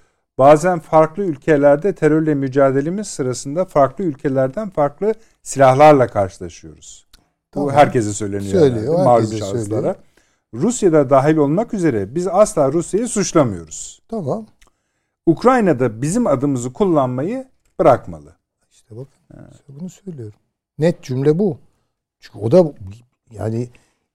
Bazen 0.40 0.78
farklı 0.78 1.22
ülkelerde 1.22 1.94
terörle 1.94 2.34
mücadelemiz 2.34 3.06
sırasında 3.06 3.64
farklı 3.64 4.04
ülkelerden 4.04 4.70
farklı 4.70 5.14
silahlarla 5.42 6.06
karşılaşıyoruz. 6.06 7.06
Tamam. 7.52 7.68
Bu 7.68 7.72
herkese 7.72 8.12
söyleniyor. 8.12 8.60
Söylüyor, 8.60 9.04
malum 9.04 9.22
herkese 9.22 9.38
şahıslara. 9.38 9.80
söylüyor. 9.80 9.94
Rusya'da 10.54 11.10
dahil 11.10 11.36
olmak 11.36 11.74
üzere 11.74 12.14
biz 12.14 12.26
asla 12.26 12.72
Rusya'yı 12.72 13.08
suçlamıyoruz. 13.08 14.02
Tamam. 14.08 14.46
Ukrayna'da 15.26 16.02
bizim 16.02 16.26
adımızı 16.26 16.72
kullanmayı 16.72 17.48
bırakmalı. 17.78 18.36
İşte 18.70 18.96
bakın 18.96 19.48
bunu 19.68 19.90
söylüyorum. 19.90 20.38
Net 20.78 21.02
cümle 21.02 21.38
bu. 21.38 21.58
Çünkü 22.20 22.38
o 22.38 22.50
da 22.50 22.72
yani 23.30 23.68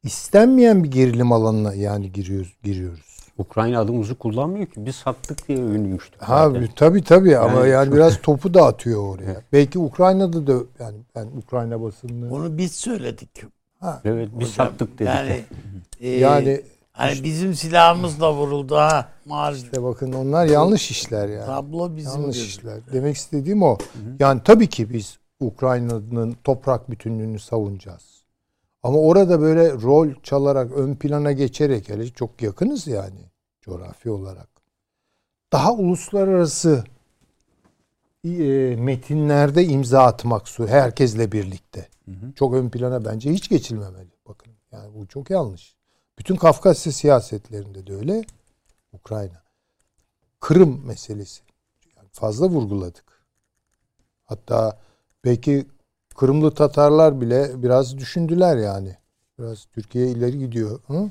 istenmeyen 0.03 0.83
bir 0.83 0.91
gerilim 0.91 1.31
alanına 1.31 1.73
yani 1.73 2.11
giriyoruz 2.11 2.55
giriyoruz. 2.63 3.14
Ukrayna 3.37 3.79
adımızı 3.79 4.15
kullanmıyor 4.15 4.65
ki. 4.65 4.85
Biz 4.85 4.95
sattık 4.95 5.47
diye 5.47 5.57
övünmüştük. 5.63 6.21
Ha 6.21 6.49
zaten. 6.49 6.69
tabii 6.75 7.03
tabii 7.03 7.37
ama 7.37 7.59
Yani 7.59 7.69
yani 7.69 7.85
çok- 7.85 7.95
biraz 7.95 8.21
topu 8.21 8.53
da 8.53 8.65
atıyor 8.65 9.15
oraya. 9.15 9.41
Belki 9.53 9.79
Ukrayna'da 9.79 10.47
da 10.47 10.53
yani 10.79 10.97
ben 11.15 11.27
Ukrayna 11.37 11.81
basınını 11.81 12.29
Bunu 12.29 12.57
biz 12.57 12.71
söyledik. 12.75 13.29
ha, 13.79 14.01
Evet 14.05 14.29
biz 14.39 14.51
Hocam, 14.51 14.67
sattık 14.67 14.99
dedik. 14.99 15.07
Yani 15.07 15.43
e, 16.01 16.09
yani 16.09 16.61
hani 16.91 17.23
bizim 17.23 17.53
silahımızla 17.55 18.33
vuruldu 18.33 18.75
ha. 18.75 19.09
Maalesef. 19.25 19.65
işte 19.65 19.83
bakın 19.83 20.13
onlar 20.13 20.45
yanlış 20.45 20.91
işler 20.91 21.29
yani. 21.29 21.45
Tablo 21.45 21.95
bizim 21.95 22.11
yanlış 22.21 22.35
diyor. 22.35 22.47
işler. 22.47 22.77
Demek 22.93 23.15
istediğim 23.15 23.63
o. 23.63 23.77
Yani 24.19 24.41
tabii 24.45 24.67
ki 24.67 24.93
biz 24.93 25.17
Ukrayna'nın 25.39 26.35
toprak 26.43 26.91
bütünlüğünü 26.91 27.39
savunacağız. 27.39 28.14
Ama 28.85 28.99
orada 28.99 29.41
böyle 29.41 29.73
rol 29.73 30.09
çalarak 30.23 30.71
ön 30.71 30.95
plana 30.95 31.31
geçerek 31.31 31.89
hele 31.89 32.09
çok 32.09 32.41
yakınız 32.41 32.87
yani 32.87 33.19
coğrafi 33.61 34.09
olarak. 34.09 34.49
Daha 35.53 35.73
uluslararası 35.73 36.83
e, 38.23 38.75
metinlerde 38.79 39.65
imza 39.65 40.03
atmak 40.03 40.47
su 40.47 40.67
herkesle 40.67 41.31
birlikte. 41.31 41.89
Çok 42.35 42.53
ön 42.53 42.69
plana 42.69 43.05
bence 43.05 43.31
hiç 43.31 43.49
geçilmemeli. 43.49 44.11
Bakın 44.27 44.53
yani 44.71 44.93
bu 44.95 45.07
çok 45.07 45.29
yanlış. 45.29 45.75
Bütün 46.19 46.35
Kafkasya 46.35 46.91
siyasetlerinde 46.91 47.87
de 47.87 47.93
öyle. 47.93 48.23
Ukrayna. 48.93 49.43
Kırım 50.39 50.85
meselesi. 50.85 51.41
Yani 51.97 52.07
fazla 52.11 52.49
vurguladık. 52.49 53.05
Hatta 54.25 54.79
belki 55.23 55.65
Kırımlı 56.17 56.51
Tatarlar 56.51 57.21
bile 57.21 57.49
biraz 57.63 57.97
düşündüler 57.97 58.57
yani. 58.57 58.95
Biraz 59.39 59.65
Türkiye 59.65 60.07
ileri 60.07 60.39
gidiyor. 60.39 60.79
Hı? 60.87 61.09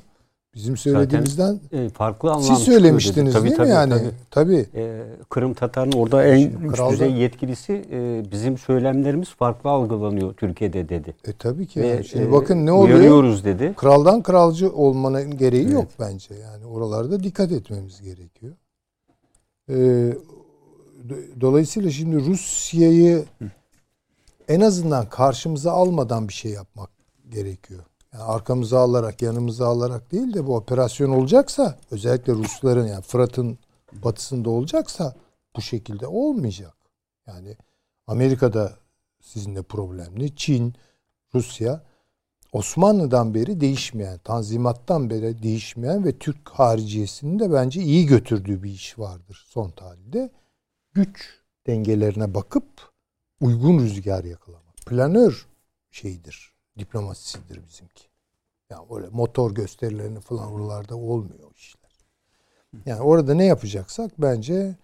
Bizim 0.55 0.77
söylediğimizden 0.77 1.59
E, 1.71 1.89
farklı 1.89 2.29
anlam 2.31 2.43
siz 2.43 2.57
söylemiştiniz. 2.57 3.33
Tabii, 3.33 3.43
değil 3.43 3.55
tabii, 3.55 3.67
mi 3.67 3.73
yani? 3.73 3.93
tabii. 3.93 4.11
Tabii. 4.31 4.65
E, 4.75 5.03
Kırım 5.29 5.53
Tatar'ın 5.53 5.91
orada 5.91 6.23
en 6.23 6.37
Şimdi 6.37 6.65
üst 6.67 6.89
düzey 6.91 7.11
yetkilisi 7.11 7.85
e, 7.91 8.23
bizim 8.31 8.57
söylemlerimiz 8.57 9.29
farklı 9.29 9.69
algılanıyor 9.69 10.33
Türkiye'de 10.33 10.89
dedi. 10.89 11.15
E 11.27 11.33
tabii 11.33 11.67
ki. 11.67 11.81
Ve, 11.81 11.87
yani. 11.87 12.05
Şimdi 12.05 12.25
e, 12.25 12.31
bakın 12.31 12.65
ne 12.65 12.71
oluyor? 12.71 13.43
Dedi. 13.43 13.73
Kraldan 13.77 14.23
kralcı 14.23 14.71
olmanın 14.71 15.37
gereği 15.37 15.71
yok 15.71 15.87
bence. 15.99 16.35
Yani 16.35 16.65
oralarda 16.65 17.23
dikkat 17.23 17.51
etmemiz 17.51 18.01
gerekiyor. 18.01 18.53
Do- 21.09 21.41
dolayısıyla 21.41 21.91
şimdi 21.91 22.25
Rusya'yı 22.25 23.23
en 24.47 24.61
azından 24.61 25.09
karşımıza 25.09 25.71
almadan 25.71 26.27
bir 26.27 26.33
şey 26.33 26.51
yapmak 26.51 26.89
gerekiyor. 27.29 27.83
Yani 28.13 28.23
arkamıza 28.23 28.79
alarak, 28.79 29.21
yanımıza 29.21 29.67
alarak 29.67 30.11
değil 30.11 30.33
de 30.33 30.47
bu 30.47 30.55
operasyon 30.55 31.09
olacaksa 31.09 31.77
özellikle 31.91 32.33
Rusların 32.33 32.87
yani 32.87 33.01
Fırat'ın 33.01 33.57
batısında 33.93 34.49
olacaksa 34.49 35.15
bu 35.55 35.61
şekilde 35.61 36.07
olmayacak. 36.07 36.73
Yani 37.27 37.57
Amerika'da 38.07 38.73
sizinle 39.21 39.61
problemli, 39.61 40.35
Çin, 40.35 40.73
Rusya 41.35 41.81
Osmanlı'dan 42.51 43.33
beri 43.33 43.61
değişmeyen, 43.61 44.17
Tanzimat'tan 44.17 45.09
beri 45.09 45.43
değişmeyen 45.43 46.05
ve 46.05 46.19
Türk 46.19 46.49
hariciyesinin 46.49 47.39
de 47.39 47.53
bence 47.53 47.81
iyi 47.81 48.05
götürdüğü 48.05 48.63
bir 48.63 48.69
iş 48.69 48.99
vardır 48.99 49.45
son 49.47 49.69
tarihte. 49.69 50.29
Güç 50.93 51.39
dengelerine 51.67 52.33
bakıp 52.33 52.94
uygun 53.41 53.79
rüzgar 53.79 54.23
yakalamak. 54.23 54.75
Planör 54.85 55.47
şeyidir, 55.91 56.53
diplomasisidir 56.79 57.67
bizimki. 57.67 58.03
Yani 58.69 58.85
öyle 58.91 59.07
motor 59.09 59.55
gösterilerini 59.55 60.19
falan 60.19 60.51
oralarda 60.51 60.95
olmuyor 60.95 61.51
işler. 61.55 61.91
Yani 62.85 63.01
orada 63.01 63.33
ne 63.33 63.45
yapacaksak 63.45 64.11
bence 64.17 64.75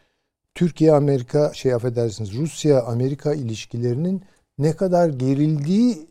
Türkiye 0.56 0.94
Amerika 0.94 1.54
şey 1.54 1.74
affedersiniz 1.74 2.34
Rusya 2.34 2.84
Amerika 2.84 3.34
ilişkilerinin 3.34 4.26
ne 4.58 4.76
kadar 4.76 5.10
gerildiği 5.10 6.08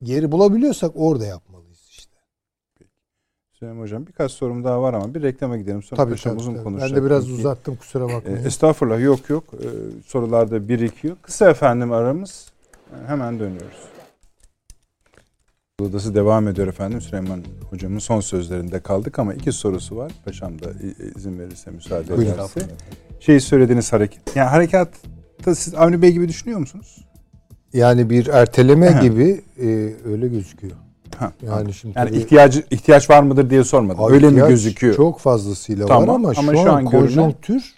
yeri 0.00 0.32
bulabiliyorsak 0.32 0.92
orada 0.94 1.26
işte. 1.26 1.49
Süleyman 3.60 3.82
Hocam 3.82 4.06
birkaç 4.06 4.32
sorum 4.32 4.64
daha 4.64 4.82
var 4.82 4.94
ama 4.94 5.14
bir 5.14 5.22
reklama 5.22 5.56
gidelim. 5.56 5.82
Sonra 5.82 6.04
Tabii 6.04 6.16
tabii. 6.16 6.36
uzun 6.38 6.54
tabii. 6.54 6.64
konuşacak. 6.64 6.96
Ben 6.96 7.02
de 7.04 7.06
biraz 7.10 7.26
çünkü. 7.26 7.38
uzattım 7.40 7.76
kusura 7.76 8.04
E, 8.04 8.14
bakmayın. 8.14 8.44
estağfurullah 8.44 9.00
yok 9.00 9.30
yok. 9.30 9.44
E, 9.54 9.66
sorularda 10.06 10.68
birikiyor. 10.68 11.16
Kısa 11.22 11.50
efendim 11.50 11.92
aramız. 11.92 12.46
E, 12.92 13.06
hemen 13.08 13.38
dönüyoruz. 13.40 13.76
Odası 15.82 16.14
devam 16.14 16.48
ediyor 16.48 16.68
efendim. 16.68 17.00
Süleyman 17.00 17.42
hocamın 17.70 17.98
son 17.98 18.20
sözlerinde 18.20 18.80
kaldık 18.80 19.18
ama 19.18 19.34
iki 19.34 19.52
sorusu 19.52 19.96
var. 19.96 20.12
Paşam 20.24 20.62
da 20.62 20.66
izin 21.16 21.38
verirse 21.38 21.70
müsaade 21.70 22.16
Buyurun. 22.16 22.34
ederse. 22.34 22.60
Şeyi 23.20 23.40
söylediğiniz 23.40 23.92
hareket. 23.92 24.36
Yani 24.36 24.48
harekatta 24.48 25.54
siz 25.54 25.74
Avni 25.74 26.02
Bey 26.02 26.12
gibi 26.12 26.28
düşünüyor 26.28 26.58
musunuz? 26.58 27.04
Yani 27.72 28.10
bir 28.10 28.26
erteleme 28.26 28.98
gibi 29.02 29.40
e, 29.58 29.66
öyle 30.04 30.28
gözüküyor. 30.28 30.76
Yani 31.46 31.74
şimdi 31.74 31.98
yani 31.98 32.16
ihtiyacı 32.16 32.64
ihtiyaç 32.70 33.10
var 33.10 33.22
mıdır 33.22 33.50
diye 33.50 33.64
sormadım. 33.64 34.04
Abi 34.04 34.12
Öyle 34.12 34.30
mi 34.30 34.48
gözüküyor? 34.48 34.96
Çok 34.96 35.18
fazlasıyla 35.20 35.86
Tamam, 35.86 36.08
var 36.08 36.14
ama, 36.14 36.28
ama 36.36 36.52
şu, 36.56 36.62
şu 36.62 36.72
an, 36.72 36.76
an 36.76 36.84
görünen- 36.84 36.90
konjonktür 37.00 37.74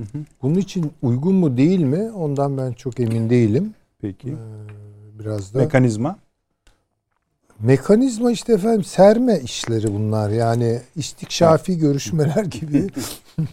hı. 0.00 0.18
bunun 0.42 0.54
için 0.54 0.92
uygun 1.02 1.34
mu 1.34 1.56
değil 1.56 1.80
mi 1.80 2.10
ondan 2.16 2.58
ben 2.58 2.72
çok 2.72 3.00
emin 3.00 3.30
değilim. 3.30 3.74
Peki. 4.00 4.28
Ee, 4.28 5.18
biraz 5.18 5.54
da 5.54 5.58
Mekanizma. 5.58 6.16
mekanizma 7.60 8.30
işte 8.32 8.52
efendim 8.52 8.84
serme 8.84 9.40
işleri 9.40 9.94
bunlar 9.94 10.30
yani 10.30 10.80
istikşafi 10.96 11.78
görüşmeler 11.78 12.44
gibi 12.44 12.86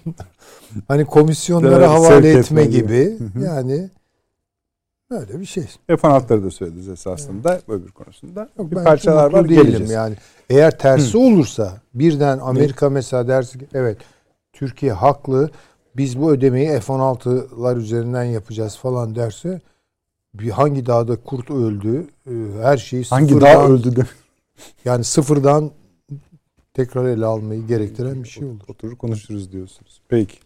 hani 0.87 1.05
komisyonlara 1.05 1.89
havale 1.91 2.29
etme 2.31 2.65
gibi. 2.65 3.17
yani 3.43 3.89
Öyle 5.11 5.39
bir 5.39 5.45
şey. 5.45 5.63
F-16'ları 5.87 6.43
da 6.43 6.51
söylediniz 6.51 6.89
esasında 6.89 7.61
öbür 7.67 7.91
konusunda. 7.91 8.49
Yok, 8.57 8.71
bir 8.71 8.75
parçalar 8.75 9.31
var 9.31 9.49
değilim 9.49 9.63
geleceğiz. 9.63 9.91
yani. 9.91 10.15
Eğer 10.49 10.77
tersi 10.77 11.17
olursa 11.17 11.81
birden 11.93 12.39
Amerika 12.39 12.89
mesela 12.89 13.27
derse 13.27 13.59
ki 13.59 13.67
evet 13.73 13.97
Türkiye 14.53 14.91
haklı 14.91 15.49
biz 15.97 16.19
bu 16.21 16.31
ödemeyi 16.31 16.79
F-16'lar 16.79 17.77
üzerinden 17.77 18.23
yapacağız 18.23 18.77
falan 18.77 19.15
derse 19.15 19.61
bir 20.33 20.49
hangi 20.49 20.85
dağda 20.85 21.15
kurt 21.15 21.51
öldü 21.51 22.07
e, 22.27 22.33
her 22.61 22.77
şeyi 22.77 23.03
Hangi 23.03 23.27
sıfırdan, 23.33 23.55
dağ 23.55 23.67
öldü 23.67 23.95
de 23.95 24.01
yani 24.85 25.03
sıfırdan 25.03 25.71
tekrar 26.73 27.05
ele 27.05 27.25
almayı 27.25 27.67
gerektiren 27.67 28.23
bir 28.23 28.29
şey 28.29 28.45
olur. 28.47 28.61
oturur 28.67 28.95
konuşuruz 28.95 29.51
diyorsunuz. 29.51 30.01
Peki. 30.09 30.37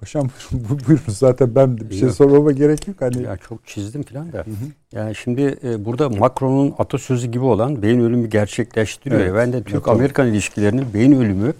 Paşam 0.00 0.28
buyurun, 0.52 0.80
buyurun. 0.88 1.02
zaten 1.08 1.54
ben 1.54 1.78
bir 1.78 1.94
şey 1.94 2.08
Yok. 2.08 2.16
sormama 2.16 2.52
gerek 2.52 2.88
yok. 2.88 2.96
Hani 3.00 3.22
Ya 3.22 3.36
çok 3.36 3.66
çizdim 3.66 4.02
falan 4.02 4.32
da. 4.32 4.44
Yani 4.92 5.14
şimdi 5.14 5.58
e, 5.64 5.84
burada 5.84 6.08
Macron'un 6.08 6.74
atasözü 6.78 7.26
gibi 7.26 7.44
olan 7.44 7.82
beyin 7.82 8.00
ölümü 8.00 8.26
gerçekleştiriyor. 8.30 9.20
Evet. 9.20 9.34
Ben 9.34 9.52
de. 9.52 9.62
Türk-Amerikan 9.62 10.26
ilişkilerinin 10.26 10.94
beyin 10.94 11.12
ölümü 11.12 11.52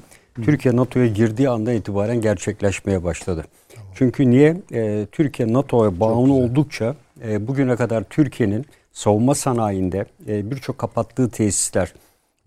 Türkiye 0.42 0.76
NATO'ya 0.76 1.06
girdiği 1.06 1.48
andan 1.48 1.74
itibaren 1.74 2.20
gerçekleşmeye 2.20 3.04
başladı. 3.04 3.44
Çünkü 3.94 4.30
niye? 4.30 4.56
E, 4.72 5.06
Türkiye 5.12 5.52
NATO'ya 5.52 6.00
bağımlı 6.00 6.32
oldukça 6.32 6.94
e, 7.26 7.46
bugüne 7.46 7.76
kadar 7.76 8.04
Türkiye'nin 8.04 8.66
savunma 8.92 9.34
sanayinde 9.34 10.06
e, 10.28 10.50
birçok 10.50 10.78
kapattığı 10.78 11.30
tesisler 11.30 11.94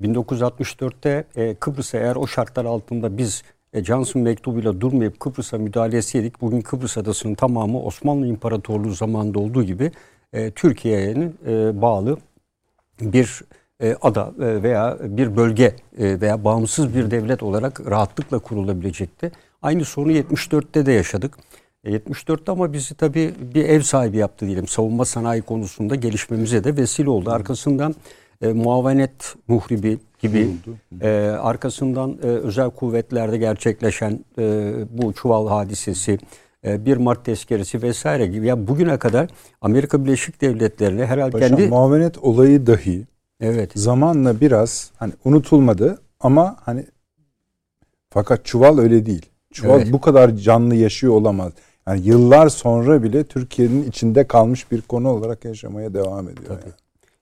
1964'te 0.01 1.23
e, 1.35 1.55
Kıbrıs'a 1.55 1.97
eğer 1.97 2.15
o 2.15 2.27
şartlar 2.27 2.65
altında 2.65 3.17
biz 3.17 3.43
e, 3.73 3.83
Johnson 3.83 4.21
mektubuyla 4.21 4.81
durmayıp 4.81 5.19
Kıbrıs'a 5.19 5.57
müdahale 5.57 5.97
etseydik 5.97 6.41
bugün 6.41 6.61
Kıbrıs 6.61 6.97
adasının 6.97 7.35
tamamı 7.35 7.81
Osmanlı 7.81 8.27
İmparatorluğu 8.27 8.91
zamanında 8.91 9.39
olduğu 9.39 9.63
gibi 9.63 9.91
e, 10.33 10.51
Türkiye'nin 10.51 11.35
e, 11.47 11.81
bağlı 11.81 12.17
bir 13.01 13.41
e, 13.81 13.95
ada 14.01 14.33
e, 14.39 14.63
veya 14.63 14.97
bir 15.01 15.35
bölge 15.35 15.75
e, 15.97 16.21
veya 16.21 16.43
bağımsız 16.43 16.95
bir 16.95 17.11
devlet 17.11 17.43
olarak 17.43 17.89
rahatlıkla 17.89 18.39
kurulabilecekti. 18.39 19.31
Aynı 19.61 19.85
sorunu 19.85 20.11
74'te 20.11 20.85
de 20.85 20.91
yaşadık. 20.91 21.37
E, 21.83 21.91
74'te 21.91 22.51
ama 22.51 22.73
bizi 22.73 22.95
tabii 22.95 23.33
bir 23.53 23.65
ev 23.65 23.81
sahibi 23.81 24.17
yaptı 24.17 24.45
diyelim. 24.45 24.67
Savunma 24.67 25.05
sanayi 25.05 25.41
konusunda 25.41 25.95
gelişmemize 25.95 26.63
de 26.63 26.77
vesile 26.77 27.09
oldu. 27.09 27.31
Arkasından 27.31 27.95
e, 28.41 28.53
muavenet 28.53 29.35
muhribi 29.47 29.99
gibi 30.21 30.49
e, 31.01 31.09
arkasından 31.41 32.17
e, 32.23 32.25
özel 32.25 32.69
kuvvetlerde 32.69 33.37
gerçekleşen 33.37 34.19
e, 34.39 34.73
bu 34.89 35.13
çuval 35.13 35.47
hadisesi, 35.47 36.19
e, 36.65 36.85
1 36.85 36.97
Mart 36.97 37.25
tezkeresi 37.25 37.81
vesaire 37.81 38.27
gibi. 38.27 38.47
Ya 38.47 38.67
bugüne 38.67 38.97
kadar 38.97 39.29
Amerika 39.61 40.05
Birleşik 40.05 40.41
Devletleri'ne 40.41 41.05
herhalde 41.05 41.31
Paşam 41.31 41.49
kendi 41.49 41.69
muavenet 41.69 42.17
olayı 42.17 42.67
dahi 42.67 43.07
evet 43.39 43.71
zamanla 43.75 44.41
biraz 44.41 44.91
hani 44.97 45.13
unutulmadı 45.25 46.01
ama 46.19 46.55
hani 46.61 46.85
fakat 48.09 48.45
çuval 48.45 48.77
öyle 48.77 49.05
değil. 49.05 49.25
Çuval 49.53 49.81
Evet. 49.81 49.93
bu 49.93 50.01
kadar 50.01 50.35
canlı 50.35 50.75
yaşıyor 50.75 51.13
olamaz. 51.13 51.51
Yani 51.87 52.01
yıllar 52.07 52.49
sonra 52.49 53.03
bile 53.03 53.23
Türkiye'nin 53.23 53.83
içinde 53.83 54.27
kalmış 54.27 54.71
bir 54.71 54.81
konu 54.81 55.09
olarak 55.09 55.45
yaşamaya 55.45 55.93
devam 55.93 56.29
ediyor. 56.29 56.49
yani. 56.49 56.73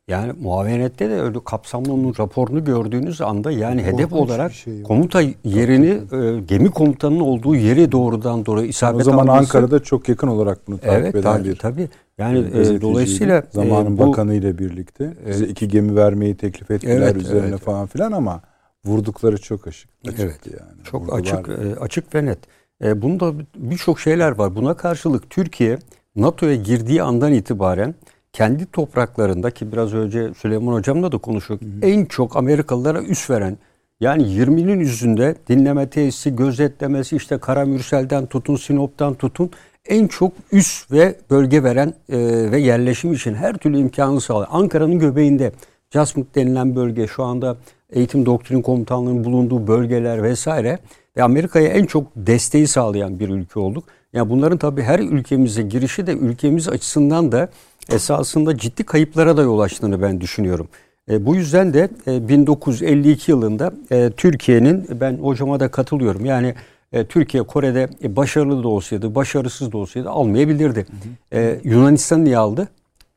Yani 0.09 0.33
muavenette 0.41 1.09
de 1.09 1.21
öyle 1.21 1.39
kapsamlı 1.45 1.93
onun 1.93 2.13
raporunu 2.19 2.65
gördüğünüz 2.65 3.21
anda 3.21 3.51
yani 3.51 3.83
hedef 3.83 4.09
Korkunç 4.09 4.29
olarak 4.29 4.49
bir 4.49 4.55
şey. 4.55 4.83
komuta 4.83 5.21
yerini 5.43 5.85
e, 5.87 6.39
gemi 6.39 6.71
komutanının 6.71 7.19
olduğu 7.19 7.55
yeri 7.55 7.91
doğrudan 7.91 8.45
doğru 8.45 8.61
isabet 8.63 9.01
O 9.01 9.03
zaman 9.03 9.27
alması- 9.27 9.39
Ankara'da 9.57 9.83
çok 9.83 10.09
yakın 10.09 10.27
olarak 10.27 10.67
bunu 10.67 10.77
takip 10.77 10.93
evet 10.93 11.15
eden 11.15 11.21
tabii, 11.37 11.49
bir 11.49 11.55
tabii. 11.55 11.89
Yani 12.17 12.39
e, 12.39 12.81
dolayısıyla 12.81 13.37
e, 13.37 13.43
zamanın 13.51 13.97
bu- 13.97 14.07
bakanı 14.07 14.33
ile 14.33 14.57
birlikte 14.57 15.13
bize 15.27 15.45
iki 15.45 15.67
gemi 15.67 15.95
vermeyi 15.95 16.35
teklif 16.37 16.71
ettiler 16.71 16.95
Evet, 17.01 17.15
üzerine 17.15 17.47
evet. 17.49 17.59
falan 17.59 17.87
filan 17.87 18.11
ama 18.11 18.41
vurdukları 18.85 19.37
çok 19.41 19.67
açık. 19.67 19.89
açıktı 20.07 20.23
Evet. 20.23 20.39
yani. 20.47 20.83
Çok 20.83 21.01
Vurdular. 21.01 21.19
açık 21.19 21.49
e, 21.49 21.79
açık 21.79 22.15
ve 22.15 22.25
net. 22.25 22.39
E, 22.83 23.01
bunda 23.01 23.33
birçok 23.55 23.99
şeyler 23.99 24.31
var. 24.31 24.55
Buna 24.55 24.73
karşılık 24.73 25.29
Türkiye 25.29 25.77
NATO'ya 26.15 26.55
girdiği 26.55 27.03
andan 27.03 27.33
itibaren 27.33 27.95
kendi 28.39 28.65
topraklarında 28.65 29.51
ki 29.51 29.71
biraz 29.71 29.93
önce 29.93 30.33
Süleyman 30.33 30.73
Hocam'la 30.73 31.11
da 31.11 31.17
konuştuk. 31.17 31.61
En 31.81 32.05
çok 32.05 32.35
Amerikalılara 32.35 33.01
üs 33.01 33.29
veren 33.29 33.57
yani 33.99 34.23
20'nin 34.23 34.79
yüzünde 34.79 35.35
dinleme 35.49 35.89
tesisi, 35.89 36.35
gözetlemesi 36.35 37.15
işte 37.15 37.37
Karamürsel'den 37.37 38.25
tutun, 38.25 38.55
Sinop'tan 38.55 39.13
tutun 39.13 39.51
en 39.85 40.07
çok 40.07 40.33
üs 40.51 40.91
ve 40.91 41.15
bölge 41.29 41.63
veren 41.63 41.93
e, 42.09 42.17
ve 42.51 42.59
yerleşim 42.59 43.13
için 43.13 43.33
her 43.33 43.53
türlü 43.53 43.77
imkanı 43.77 44.21
sağlayan. 44.21 44.49
Ankara'nın 44.51 44.99
göbeğinde 44.99 45.51
Jasmut 45.93 46.35
denilen 46.35 46.75
bölge 46.75 47.07
şu 47.07 47.23
anda 47.23 47.57
eğitim 47.89 48.25
doktrin 48.25 48.61
komutanlığının 48.61 49.23
bulunduğu 49.23 49.67
bölgeler 49.67 50.23
vesaire 50.23 50.79
ve 51.17 51.23
Amerika'ya 51.23 51.67
en 51.67 51.85
çok 51.85 52.07
desteği 52.15 52.67
sağlayan 52.67 53.19
bir 53.19 53.29
ülke 53.29 53.59
olduk. 53.59 53.83
Yani 54.13 54.29
bunların 54.29 54.57
tabii 54.57 54.81
her 54.81 54.99
ülkemize 54.99 55.61
girişi 55.61 56.07
de 56.07 56.13
ülkemiz 56.13 56.69
açısından 56.69 57.31
da 57.31 57.49
esasında 57.89 58.57
ciddi 58.57 58.83
kayıplara 58.83 59.37
da 59.37 59.41
yol 59.41 59.59
açtığını 59.59 60.01
ben 60.01 60.21
düşünüyorum. 60.21 60.67
E, 61.09 61.25
bu 61.25 61.35
yüzden 61.35 61.73
de 61.73 61.89
e, 62.07 62.27
1952 62.29 63.31
yılında 63.31 63.73
e, 63.91 64.11
Türkiye'nin 64.17 64.87
ben 65.01 65.17
hocama 65.17 65.59
da 65.59 65.71
katılıyorum. 65.71 66.25
Yani 66.25 66.55
e, 66.93 67.05
Türkiye 67.05 67.43
Kore'de 67.43 67.89
e, 68.03 68.15
başarılı 68.15 68.63
da 68.63 68.67
olsaydı, 68.67 69.15
başarısız 69.15 69.71
da 69.71 69.77
olsaydı 69.77 70.09
almayabilirdi. 70.09 70.85
E, 71.33 71.59
Yunanistan 71.63 72.25
niye 72.25 72.37
aldı? 72.37 72.67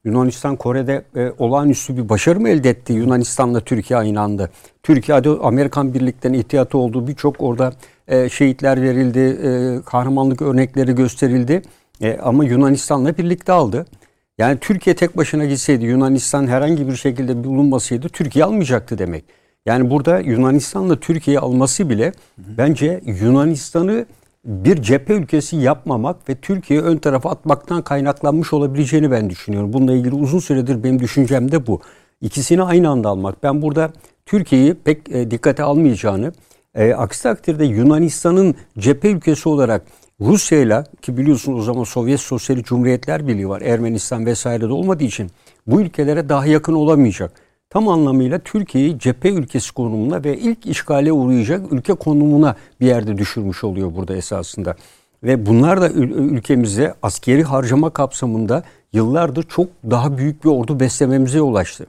Yunanistan 0.04 0.56
Kore'de 0.56 1.04
e, 1.16 1.32
olağanüstü 1.38 1.96
bir 1.96 2.08
başarı 2.08 2.40
mı 2.40 2.48
elde 2.48 2.70
etti? 2.70 2.92
Yunanistan'la 2.92 3.60
Türkiye 3.60 3.98
aynı 3.98 4.20
anda. 4.20 4.48
Türkiye'de 4.82 5.28
Amerikan 5.28 5.94
birliklerinin 5.94 6.38
ihtiyatı 6.38 6.78
olduğu 6.78 7.06
birçok 7.06 7.36
orada 7.38 7.72
e, 8.12 8.28
şehitler 8.28 8.82
verildi, 8.82 9.18
e, 9.18 9.82
kahramanlık 9.84 10.42
örnekleri 10.42 10.94
gösterildi. 10.94 11.62
E, 12.00 12.18
ama 12.22 12.44
Yunanistan'la 12.44 13.18
birlikte 13.18 13.52
aldı. 13.52 13.86
Yani 14.38 14.58
Türkiye 14.60 14.96
tek 14.96 15.16
başına 15.16 15.44
gitseydi 15.44 15.84
Yunanistan 15.84 16.46
herhangi 16.46 16.88
bir 16.88 16.96
şekilde 16.96 17.44
bulunmasaydı 17.44 18.08
Türkiye 18.08 18.44
almayacaktı 18.44 18.98
demek. 18.98 19.24
Yani 19.66 19.90
burada 19.90 20.18
Yunanistan'la 20.20 21.00
Türkiye'yi 21.00 21.40
alması 21.40 21.90
bile 21.90 22.12
bence 22.38 23.00
Yunanistan'ı 23.04 24.06
bir 24.44 24.82
cephe 24.82 25.14
ülkesi 25.14 25.56
yapmamak 25.56 26.28
ve 26.28 26.34
Türkiye'yi 26.34 26.84
ön 26.84 26.96
tarafa 26.96 27.30
atmaktan 27.30 27.82
kaynaklanmış 27.82 28.52
olabileceğini 28.52 29.10
ben 29.10 29.30
düşünüyorum. 29.30 29.72
Bununla 29.72 29.92
ilgili 29.92 30.14
uzun 30.14 30.38
süredir 30.38 30.84
benim 30.84 31.00
düşüncem 31.00 31.52
de 31.52 31.66
bu. 31.66 31.80
İkisini 32.20 32.62
aynı 32.62 32.88
anda 32.88 33.08
almak. 33.08 33.42
Ben 33.42 33.62
burada 33.62 33.92
Türkiye'yi 34.26 34.74
pek 34.74 35.30
dikkate 35.30 35.62
almayacağını, 35.62 36.32
e, 36.74 36.94
aksi 36.94 37.22
takdirde 37.22 37.64
Yunanistan'ın 37.64 38.54
cephe 38.78 39.10
ülkesi 39.10 39.48
olarak 39.48 39.82
Rusya'yla 40.20 40.84
ki 41.02 41.16
biliyorsunuz 41.16 41.58
o 41.58 41.62
zaman 41.62 41.84
Sovyet 41.84 42.20
Sosyalist 42.20 42.66
Cumhuriyetler 42.66 43.28
Birliği 43.28 43.48
var. 43.48 43.60
Ermenistan 43.60 44.26
vesaire 44.26 44.68
de 44.68 44.72
olmadığı 44.72 45.04
için 45.04 45.30
bu 45.66 45.80
ülkelere 45.80 46.28
daha 46.28 46.46
yakın 46.46 46.74
olamayacak. 46.74 47.32
Tam 47.70 47.88
anlamıyla 47.88 48.38
Türkiye'yi 48.38 48.98
cephe 48.98 49.28
ülkesi 49.28 49.72
konumuna 49.72 50.24
ve 50.24 50.38
ilk 50.38 50.66
işgale 50.66 51.12
uğrayacak 51.12 51.72
ülke 51.72 51.94
konumuna 51.94 52.56
bir 52.80 52.86
yerde 52.86 53.18
düşürmüş 53.18 53.64
oluyor 53.64 53.94
burada 53.94 54.16
esasında. 54.16 54.76
Ve 55.22 55.46
bunlar 55.46 55.80
da 55.80 55.88
ül- 55.88 56.34
ülkemize 56.34 56.94
askeri 57.02 57.42
harcama 57.42 57.90
kapsamında 57.90 58.62
yıllardır 58.92 59.42
çok 59.42 59.68
daha 59.90 60.18
büyük 60.18 60.44
bir 60.44 60.48
ordu 60.48 60.80
beslememize 60.80 61.38
yol 61.38 61.54
açtı. 61.54 61.86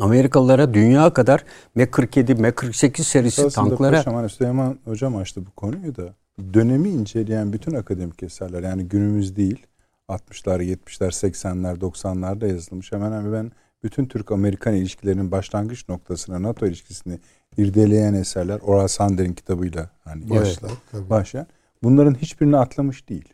Amerikalılara 0.00 0.74
dünya 0.74 1.10
kadar 1.12 1.44
M47, 1.76 2.32
M48 2.32 3.02
serisi 3.02 3.44
Aslında 3.44 3.68
tanklara 3.68 3.96
Paşam, 3.96 4.14
hani 4.14 4.28
Süleyman 4.28 4.78
Hocam 4.84 5.16
açtı 5.16 5.46
bu 5.46 5.50
konuyu 5.50 5.96
da 5.96 6.14
dönemi 6.54 6.88
inceleyen 6.88 7.52
bütün 7.52 7.74
akademik 7.74 8.22
eserler 8.22 8.62
yani 8.62 8.84
günümüz 8.84 9.36
değil 9.36 9.66
60'lar, 10.08 10.62
70'ler, 10.62 11.10
80'ler, 11.10 11.78
90'larda 11.80 12.48
yazılmış 12.48 12.92
hemen 12.92 13.12
hemen 13.12 13.32
ben 13.32 13.52
bütün 13.82 14.06
Türk-Amerikan 14.06 14.74
ilişkilerinin 14.74 15.30
başlangıç 15.30 15.88
noktasına 15.88 16.42
NATO 16.42 16.66
ilişkisini 16.66 17.18
irdeleyen 17.56 18.14
eserler 18.14 18.58
Oral 18.62 18.88
Sander'in 18.88 19.32
kitabıyla 19.32 19.90
hani 20.04 20.30
Başlar, 20.30 20.70
tabii. 20.92 21.10
başlayan 21.10 21.46
bunların 21.82 22.14
hiçbirini 22.14 22.56
atlamış 22.56 23.08
değil. 23.08 23.28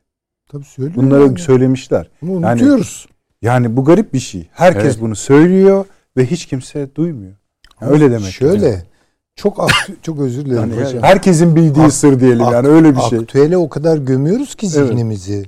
Tabii 0.49 0.65
söylüyor. 0.65 0.97
Bunları 0.97 1.23
yani. 1.23 1.39
söylemişler. 1.39 2.11
Bunu 2.23 2.41
Yani- 2.41 2.47
unutuyoruz. 2.47 3.09
Yani 3.43 3.77
bu 3.77 3.85
garip 3.85 4.15
bir 4.15 4.21
şey. 4.21 4.49
Herkes 4.53 4.85
Evet. 4.85 5.01
bunu 5.01 5.17
söylüyor 5.17 5.85
ve 6.17 6.27
hiç 6.27 6.47
kimse 6.47 6.89
duymuyor. 6.95 7.33
Yani 7.81 7.93
öyle 7.93 8.11
demek. 8.11 8.33
Şöyle 8.33 8.83
çok 9.37 9.59
aktü- 9.61 9.97
çok 10.03 10.21
özür 10.21 10.45
dilerim 10.47 10.71
Yani 10.71 10.85
hocam. 10.85 11.03
herkesin 11.03 11.57
bildiği 11.57 11.85
Ak- 11.85 11.93
sır 11.93 12.21
diyelim 12.21 12.41
yani 12.53 12.69
öyle 12.69 12.97
bir 12.97 13.01
şey. 13.01 13.19
Aktüele 13.19 13.57
o 13.57 13.69
kadar 13.69 13.97
gömüyoruz 13.97 14.55
ki 14.55 14.67
Evet. 14.77 14.89
zihnimizi. 14.89 15.45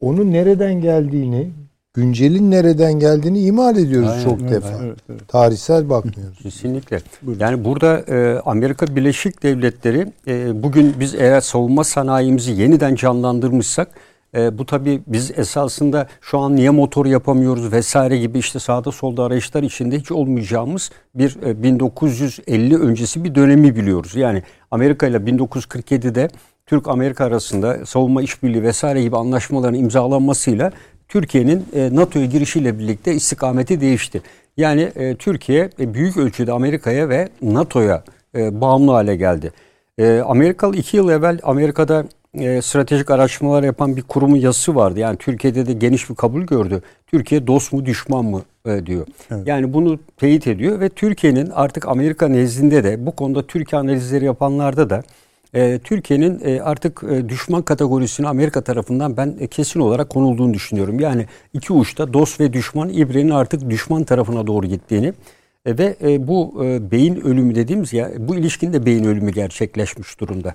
Onun 0.00 0.32
nereden 0.32 0.80
geldiğini, 0.80 1.50
güncelin 1.94 2.50
nereden 2.50 2.92
geldiğini 2.92 3.40
imal 3.40 3.76
ediyoruz 3.76 4.08
Aynen, 4.08 4.24
çok 4.24 4.40
Evet, 4.40 4.50
defa. 4.50 4.68
evet, 4.84 4.98
evet. 5.10 5.28
Tarihsel 5.28 5.88
bakmıyoruz. 5.90 6.38
Kesinlikle. 6.42 7.00
Buyurun. 7.22 7.40
Yani 7.40 7.64
burada 7.64 7.98
e, 7.98 8.40
Amerika 8.44 8.96
Birleşik 8.96 9.42
Devletleri 9.42 10.12
e, 10.26 10.62
bugün 10.62 10.94
biz 11.00 11.14
eğer 11.14 11.40
savunma 11.40 11.84
sanayimizi 11.84 12.52
yeniden 12.52 12.94
canlandırmışsak 12.94 13.88
E, 14.36 14.58
bu 14.58 14.66
tabii 14.66 15.02
biz 15.06 15.38
esasında 15.38 16.06
şu 16.20 16.38
an 16.38 16.56
niye 16.56 16.70
motor 16.70 17.06
yapamıyoruz 17.06 17.72
vesaire 17.72 18.18
gibi 18.18 18.38
işte 18.38 18.58
sağda 18.58 18.92
solda 18.92 19.24
arayışlar 19.24 19.62
içinde 19.62 19.98
hiç 19.98 20.12
olmayacağımız 20.12 20.90
bir 21.14 21.36
e, 21.42 21.62
1950 21.62 22.76
öncesi 22.76 23.24
bir 23.24 23.34
dönemi 23.34 23.76
biliyoruz. 23.76 24.16
Yani 24.16 24.42
Amerika 24.70 25.06
ile 25.06 25.16
1947'de 25.16 26.28
Türk-Amerika 26.66 27.24
arasında 27.24 27.86
savunma 27.86 28.22
işbirliği 28.22 28.62
vesaire 28.62 29.02
gibi 29.02 29.16
anlaşmaların 29.16 29.78
imzalanmasıyla 29.78 30.72
Türkiye'nin 31.08 31.66
e, 31.74 31.94
NATO'ya 31.94 32.26
girişiyle 32.26 32.78
birlikte 32.78 33.14
istikameti 33.14 33.80
değişti. 33.80 34.22
Yani 34.56 34.82
e, 34.96 35.14
Türkiye 35.14 35.70
e, 35.80 35.94
büyük 35.94 36.16
ölçüde 36.16 36.52
Amerika'ya 36.52 37.08
ve 37.08 37.28
NATO'ya 37.42 38.04
e, 38.34 38.60
bağımlı 38.60 38.92
hale 38.92 39.16
geldi. 39.16 39.52
E, 39.98 40.20
Amerikalı 40.20 40.76
iki 40.76 40.96
yıl 40.96 41.08
evvel 41.08 41.38
Amerika'da 41.42 42.04
e, 42.34 42.62
stratejik 42.62 43.10
araştırmalar 43.10 43.62
yapan 43.62 43.96
bir 43.96 44.02
kurumun 44.02 44.36
yazısı 44.36 44.74
vardı. 44.74 45.00
Yani 45.00 45.16
Türkiye'de 45.16 45.66
de 45.66 45.72
geniş 45.72 46.10
bir 46.10 46.14
kabul 46.14 46.42
gördü. 46.42 46.82
Türkiye 47.06 47.46
dost 47.46 47.72
mu 47.72 47.86
düşman 47.86 48.24
mı 48.24 48.42
e, 48.66 48.86
diyor. 48.86 49.06
Evet. 49.30 49.46
Yani 49.46 49.72
bunu 49.72 49.98
teyit 50.16 50.46
ediyor 50.46 50.80
ve 50.80 50.88
Türkiye'nin 50.88 51.50
artık 51.50 51.88
Amerika 51.88 52.28
nezdinde 52.28 52.84
de 52.84 53.06
bu 53.06 53.12
konuda 53.16 53.46
Türkiye 53.46 53.80
analizleri 53.80 54.24
yapanlarda 54.24 54.90
da 54.90 55.02
e, 55.54 55.78
Türkiye'nin 55.78 56.40
e, 56.44 56.60
artık 56.60 57.02
e, 57.10 57.28
düşman 57.28 57.62
kategorisine 57.62 58.28
Amerika 58.28 58.60
tarafından 58.60 59.16
ben 59.16 59.36
e, 59.40 59.46
kesin 59.46 59.80
olarak 59.80 60.10
konulduğunu 60.10 60.54
düşünüyorum. 60.54 61.00
Yani 61.00 61.26
iki 61.52 61.72
uçta 61.72 62.12
dost 62.12 62.40
ve 62.40 62.52
düşman 62.52 62.88
İbre'nin 62.88 63.30
artık 63.30 63.70
düşman 63.70 64.04
tarafına 64.04 64.46
doğru 64.46 64.66
gittiğini 64.66 65.12
e, 65.66 65.78
ve 65.78 65.96
e, 66.02 66.28
bu 66.28 66.64
e, 66.64 66.90
beyin 66.90 67.16
ölümü 67.16 67.54
dediğimiz 67.54 67.92
ya 67.92 68.10
bu 68.18 68.34
ilişkinin 68.34 68.72
de 68.72 68.86
beyin 68.86 69.04
ölümü 69.04 69.32
gerçekleşmiş 69.32 70.20
durumda. 70.20 70.54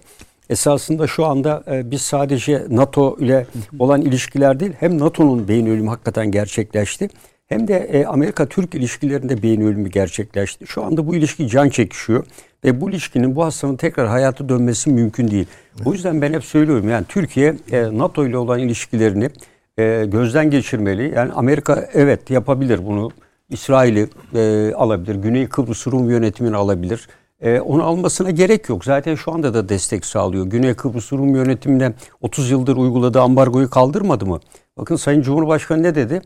Esasında 0.49 1.07
şu 1.07 1.25
anda 1.25 1.63
e, 1.71 1.91
biz 1.91 2.01
sadece 2.01 2.65
NATO 2.69 3.17
ile 3.19 3.45
olan 3.79 4.01
ilişkiler 4.01 4.59
değil 4.59 4.71
hem 4.79 4.99
NATO'nun 4.99 5.47
beyin 5.47 5.65
ölümü 5.65 5.89
hakikaten 5.89 6.31
gerçekleşti 6.31 7.09
hem 7.47 7.67
de 7.67 7.77
e, 7.77 8.05
Amerika-Türk 8.05 8.75
ilişkilerinde 8.75 9.43
beyin 9.43 9.61
ölümü 9.61 9.89
gerçekleşti. 9.89 10.67
Şu 10.67 10.83
anda 10.83 11.07
bu 11.07 11.15
ilişki 11.15 11.47
can 11.47 11.69
çekişiyor 11.69 12.25
ve 12.63 12.81
bu 12.81 12.89
ilişkinin 12.89 13.35
bu 13.35 13.45
hastanın 13.45 13.75
tekrar 13.75 14.07
hayata 14.07 14.49
dönmesi 14.49 14.89
mümkün 14.89 15.27
değil. 15.31 15.47
O 15.85 15.93
yüzden 15.93 16.21
ben 16.21 16.33
hep 16.33 16.43
söylüyorum 16.43 16.89
yani 16.89 17.05
Türkiye 17.09 17.55
e, 17.71 17.97
NATO 17.97 18.25
ile 18.27 18.37
olan 18.37 18.59
ilişkilerini 18.59 19.29
e, 19.77 20.05
gözden 20.07 20.49
geçirmeli. 20.49 21.13
Yani 21.15 21.31
Amerika 21.33 21.89
evet 21.93 22.29
yapabilir 22.29 22.85
bunu. 22.85 23.11
İsrail'i 23.49 24.07
e, 24.35 24.73
alabilir. 24.73 25.15
Güney 25.15 25.47
Kıbrıs 25.47 25.87
Rum 25.87 26.09
yönetimini 26.09 26.55
alabilir. 26.55 27.07
E, 27.41 27.59
onu 27.59 27.83
almasına 27.83 28.31
gerek 28.31 28.69
yok. 28.69 28.85
Zaten 28.85 29.15
şu 29.15 29.31
anda 29.31 29.53
da 29.53 29.69
destek 29.69 30.05
sağlıyor. 30.05 30.45
Güney 30.45 30.73
Kıbrıs 30.73 31.13
Rum 31.13 31.35
yönetimine 31.35 31.93
30 32.21 32.51
yıldır 32.51 32.77
uyguladığı 32.77 33.21
ambargoyu 33.21 33.69
kaldırmadı 33.69 34.25
mı? 34.25 34.39
Bakın 34.77 34.95
Sayın 34.95 35.21
Cumhurbaşkanı 35.21 35.83
ne 35.83 35.95
dedi? 35.95 36.21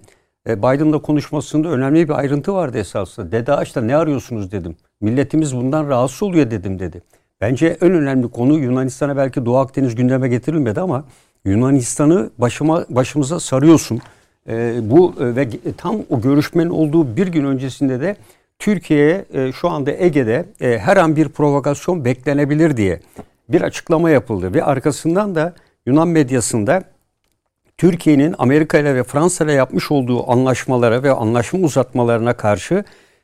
E, 0.48 0.58
Biden'la 0.58 1.02
konuşmasında 1.02 1.70
önemli 1.70 2.10
bir 2.10 2.14
ayrıntı 2.14 2.54
vardı 2.54 2.78
esasında. 2.78 3.32
Dede 3.32 3.54
Ağaç'ta 3.54 3.82
ne 3.82 3.96
arıyorsunuz 3.96 4.52
dedim. 4.52 4.76
Milletimiz 5.02 5.56
bundan 5.56 5.88
rahatsız 5.88 6.24
oluyor 6.24 6.52
dedim 6.52 6.80
dedi. 6.80 7.02
Bence 7.42 7.78
en 7.82 7.92
önemli 7.92 8.28
konu 8.28 8.58
Yunanistan'a 8.58 9.18
belki 9.18 9.46
Doğu 9.46 9.58
Akdeniz 9.58 9.96
gündeme 9.96 10.30
getirilmedi 10.30 10.82
ama 10.82 11.06
Yunanistan'ı 11.46 12.30
başıma 12.38 12.86
başımıza 12.90 13.40
sarıyorsun. 13.40 14.02
E, 14.50 14.80
bu 14.82 15.14
e, 15.20 15.36
ve 15.36 15.50
tam 15.78 15.96
o 16.10 16.22
görüşmenin 16.22 16.70
olduğu 16.70 17.16
bir 17.16 17.28
gün 17.28 17.46
öncesinde 17.46 18.02
de 18.02 18.16
Türkiye'ye 18.60 19.26
e, 19.34 19.52
şu 19.52 19.70
anda 19.70 19.92
Ege'de 19.92 20.46
e, 20.62 20.78
her 20.80 20.98
an 20.98 21.16
bir 21.16 21.30
provokasyon 21.30 22.06
beklenebilir 22.06 22.78
diye 22.78 23.00
bir 23.50 23.62
açıklama 23.62 24.10
yapıldı 24.10 24.54
ve 24.54 24.64
arkasından 24.64 25.36
da 25.36 25.54
Yunan 25.86 26.08
medyasında 26.08 26.84
Türkiye'nin 27.78 28.36
Amerika 28.38 28.78
ile 28.78 28.96
ve 28.96 29.04
Fransa 29.04 29.46
ile 29.46 29.54
yapmış 29.54 29.92
olduğu 29.92 30.32
anlaşmalara 30.32 31.04
ve 31.04 31.12
anlaşma 31.12 31.60
uzatmalarına 31.60 32.34
karşı 32.34 32.84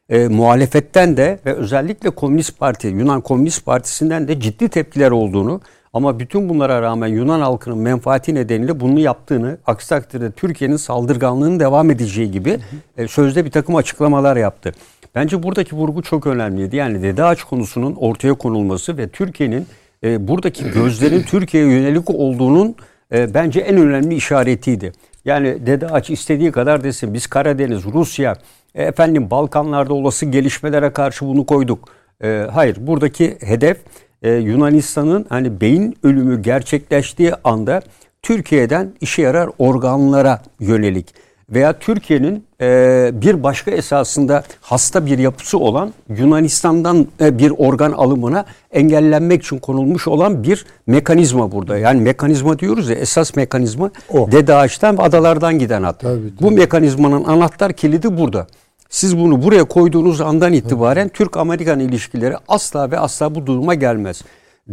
e, 0.10 0.28
muhalefetten 0.28 1.18
de 1.18 1.40
ve 1.46 1.54
özellikle 1.54 2.10
Komünist 2.10 2.60
Parti, 2.60 2.88
Yunan 2.88 3.22
Komünist 3.22 3.66
Partisi'nden 3.66 4.28
de 4.28 4.40
ciddi 4.40 4.70
tepkiler 4.70 5.12
olduğunu 5.12 5.62
ama 5.94 6.20
bütün 6.20 6.50
bunlara 6.50 6.82
rağmen 6.82 7.08
Yunan 7.08 7.40
halkının 7.40 7.78
menfaati 7.78 8.36
nedeniyle 8.36 8.80
bunu 8.80 9.00
yaptığını, 9.00 9.58
aksi 9.66 9.90
takdirde 9.90 10.32
Türkiye'nin 10.32 10.78
saldırganlığının 10.78 11.60
devam 11.60 11.92
edeceği 11.92 12.32
gibi 12.32 12.60
e, 12.98 13.08
sözde 13.08 13.46
bir 13.46 13.52
takım 13.52 13.76
açıklamalar 13.76 14.38
yaptı. 14.38 14.74
Bence 15.16 15.44
buradaki 15.44 15.76
vurgu 15.76 16.02
çok 16.02 16.28
önemliydi. 16.28 16.76
Yani 16.76 17.04
Dede 17.04 17.24
Ağaç 17.24 17.44
konusunun 17.44 17.96
ortaya 17.96 18.34
konulması 18.34 18.98
ve 18.98 19.08
Türkiye'nin 19.08 19.68
e, 20.04 20.28
buradaki 20.28 20.72
gözlerin 20.72 21.22
Türkiye'ye 21.30 21.72
yönelik 21.72 22.10
olduğunun 22.10 22.76
e, 23.14 23.34
bence 23.34 23.60
en 23.60 23.78
önemli 23.78 24.16
işaretiydi. 24.16 24.92
Yani 25.26 25.66
Dede 25.66 25.88
Ağaç 25.88 26.10
istediği 26.10 26.52
kadar 26.52 26.84
desin 26.84 27.14
biz 27.14 27.28
Karadeniz, 27.28 27.86
Rusya, 27.86 28.36
e, 28.76 28.84
efendim 28.84 29.32
Balkanlarda 29.32 29.94
olası 29.94 30.26
gelişmelere 30.26 30.90
karşı 30.90 31.26
bunu 31.26 31.46
koyduk. 31.46 31.90
E, 32.24 32.48
hayır 32.52 32.78
buradaki 32.80 33.38
hedef 33.42 33.78
e, 34.24 34.32
Yunanistan'ın 34.32 35.26
hani 35.30 35.62
beyin 35.62 35.98
ölümü 36.04 36.42
gerçekleştiği 36.42 37.34
anda 37.44 37.82
Türkiye'den 38.22 38.94
işe 39.02 39.22
yarar 39.22 39.50
organlara 39.60 40.42
yönelik 40.60 41.25
veya 41.50 41.80
Türkiye'nin 41.80 42.44
e, 42.62 43.12
bir 43.14 43.44
başka 43.44 43.72
esasında 43.72 44.44
hasta 44.62 45.06
bir 45.06 45.20
yapısı 45.20 45.58
olan 45.58 45.94
Yunanistan'dan 46.10 47.08
e, 47.22 47.40
bir 47.40 47.52
organ 47.58 47.92
alımına 47.92 48.46
engellenmek 48.72 49.44
için 49.44 49.60
konulmuş 49.60 50.08
olan 50.08 50.44
bir 50.44 50.66
mekanizma 50.88 51.52
burada. 51.52 51.78
Yani 51.78 52.02
mekanizma 52.02 52.60
diyoruz 52.60 52.90
ya 52.90 52.96
esas 52.96 53.36
mekanizma 53.36 53.92
o. 54.14 54.32
Dede 54.32 54.56
Ağaç'tan 54.56 54.98
ve 54.98 55.02
adalardan 55.02 55.60
giden 55.60 55.84
hat. 55.84 56.00
Tabii. 56.00 56.34
Bu 56.42 56.52
mekanizmanın 56.52 57.24
anahtar 57.24 57.74
kilidi 57.74 58.18
burada. 58.18 58.48
Siz 58.90 59.18
bunu 59.18 59.44
buraya 59.44 59.64
koyduğunuz 59.64 60.22
andan 60.22 60.54
itibaren 60.54 61.10
Türk-Amerikan 61.10 61.80
ilişkileri 61.80 62.36
asla 62.48 62.92
ve 62.92 63.00
asla 63.00 63.36
bu 63.36 63.46
duruma 63.46 63.74
gelmez. 63.74 64.22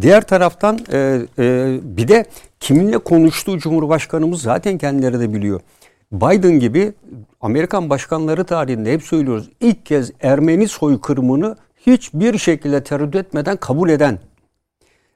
Diğer 0.00 0.26
taraftan 0.26 0.78
e, 0.92 1.20
e, 1.38 1.78
bir 1.82 2.08
de 2.08 2.24
kiminle 2.60 2.98
konuştuğu 2.98 3.58
Cumhurbaşkanımız 3.58 4.42
zaten 4.42 4.78
kendileri 4.78 5.20
de 5.20 5.34
biliyor. 5.34 5.60
Biden 6.12 6.60
gibi 6.60 6.92
Amerikan 7.40 7.90
başkanları 7.90 8.44
tarihinde 8.44 8.92
hep 8.92 9.02
söylüyoruz. 9.02 9.50
ilk 9.60 9.86
kez 9.86 10.12
Ermeni 10.20 10.68
soykırımını 10.68 11.56
hiçbir 11.86 12.38
şekilde 12.38 12.84
tereddüt 12.84 13.14
etmeden 13.14 13.56
kabul 13.56 13.90
eden 13.90 14.18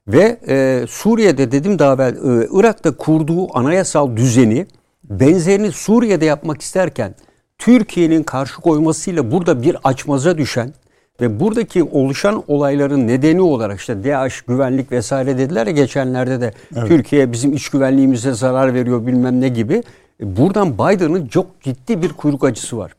ve 0.09 0.39
e, 0.49 0.85
Suriye'de 0.89 1.53
dedim 1.53 1.79
daha 1.79 1.95
evvel 1.95 2.15
e, 2.15 2.49
Irak'ta 2.53 2.97
kurduğu 2.97 3.59
anayasal 3.59 4.17
düzeni 4.17 4.67
benzerini 5.05 5.73
Suriye'de 5.73 6.25
yapmak 6.25 6.63
isterken 6.63 7.15
Türkiye'nin 7.59 8.23
karşı 8.23 8.61
koymasıyla 8.61 9.33
burada 9.33 9.63
bir 9.63 9.77
açmaza 9.85 10.39
düşen 10.39 10.75
ve 11.21 11.41
buradaki 11.41 11.83
oluşan 11.83 12.45
olayların 12.49 13.09
nedeni 13.09 13.41
olarak 13.43 13.79
işte 13.79 14.05
DAEŞ 14.05 14.41
güvenlik 14.43 14.93
vesaire 14.93 15.39
dediler 15.39 15.67
ya 15.67 15.73
geçenlerde 15.73 16.41
de 16.41 16.55
evet. 16.77 16.89
Türkiye 16.89 17.33
bizim 17.33 17.53
iç 17.53 17.69
güvenliğimize 17.69 18.33
zarar 18.33 18.75
veriyor 18.75 19.07
bilmem 19.07 19.41
ne 19.41 19.49
gibi. 19.49 19.83
E, 20.21 20.37
buradan 20.37 20.75
Biden'ın 20.75 21.27
çok 21.27 21.61
ciddi 21.61 22.03
bir 22.03 22.13
kuyruk 22.13 22.45
acısı 22.45 22.79
var. 22.79 22.93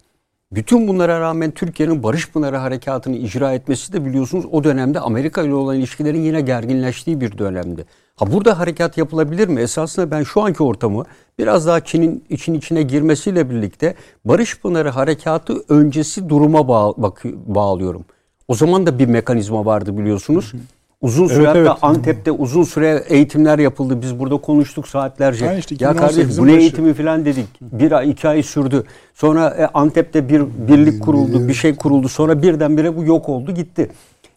Bütün 0.52 0.88
bunlara 0.88 1.20
rağmen 1.20 1.52
Türkiye'nin 1.52 2.04
Barış 2.04 2.32
Pınarı 2.32 2.58
Harekatı'nı 2.58 3.16
icra 3.16 3.54
etmesi 3.54 3.94
de 3.94 4.06
biliyorsunuz 4.06 4.46
o 4.52 4.64
dönemde 4.64 5.00
Amerika 5.00 5.44
ile 5.44 5.54
olan 5.54 5.78
ilişkilerin 5.78 6.22
yine 6.22 6.42
gerginleştiği 6.42 7.22
bir 7.22 7.38
dönemdi. 7.38 7.86
Ha 8.16 8.32
burada 8.34 8.60
harekat 8.60 8.98
yapılabilir 8.98 9.48
mi? 9.48 9.62
Esasında 9.62 10.12
ben 10.12 10.24
şu 10.24 10.42
anki 10.42 10.64
ortamı 10.64 11.06
biraz 11.40 11.68
daha 11.68 11.80
Çin'in 11.80 12.24
için 12.30 12.54
içine 12.54 12.82
girmesiyle 12.82 13.50
birlikte 13.50 13.96
Barış 14.26 14.60
Pınarı 14.60 14.90
Harekatı 14.90 15.64
öncesi 15.70 16.30
duruma 16.30 16.68
bağ, 16.68 16.94
bak, 16.98 17.24
bağlıyorum. 17.26 18.06
O 18.48 18.56
zaman 18.56 18.86
da 18.86 19.00
bir 19.00 19.08
mekanizma 19.08 19.66
vardı 19.66 19.98
biliyorsunuz. 19.98 20.54
Hı 20.54 20.58
hı. 20.58 20.62
Uzun 21.02 21.28
süre 21.28 21.44
evet, 21.44 21.56
evet. 21.56 21.72
Antep'te 21.82 22.32
uzun 22.32 22.64
süre 22.64 23.04
eğitimler 23.08 23.60
yapıldı. 23.60 24.02
Biz 24.02 24.20
burada 24.20 24.38
konuştuk 24.38 24.88
saatlerce. 24.88 25.48
Ha 25.48 25.54
işte 25.54 25.76
ya 25.80 25.96
kardeşim 25.96 26.32
bu 26.38 26.48
ne 26.48 26.54
eğitimi 26.54 26.94
falan 26.94 27.26
dedik. 27.26 27.48
Bir 27.62 27.92
ay 27.92 28.10
iki 28.10 28.28
ay 28.28 28.44
sürdü. 28.44 28.84
Sonra 29.14 29.50
e, 29.50 29.66
Antep'te 29.74 30.30
bir 30.30 30.42
birlik 30.68 31.04
kuruldu, 31.04 31.48
bir 31.48 31.54
şey 31.54 31.76
kuruldu. 31.76 32.10
Sonra 32.10 32.42
birdenbire 32.42 32.98
bu 32.98 33.04
yok 33.04 33.30
oldu 33.30 33.54
gitti. 33.54 33.90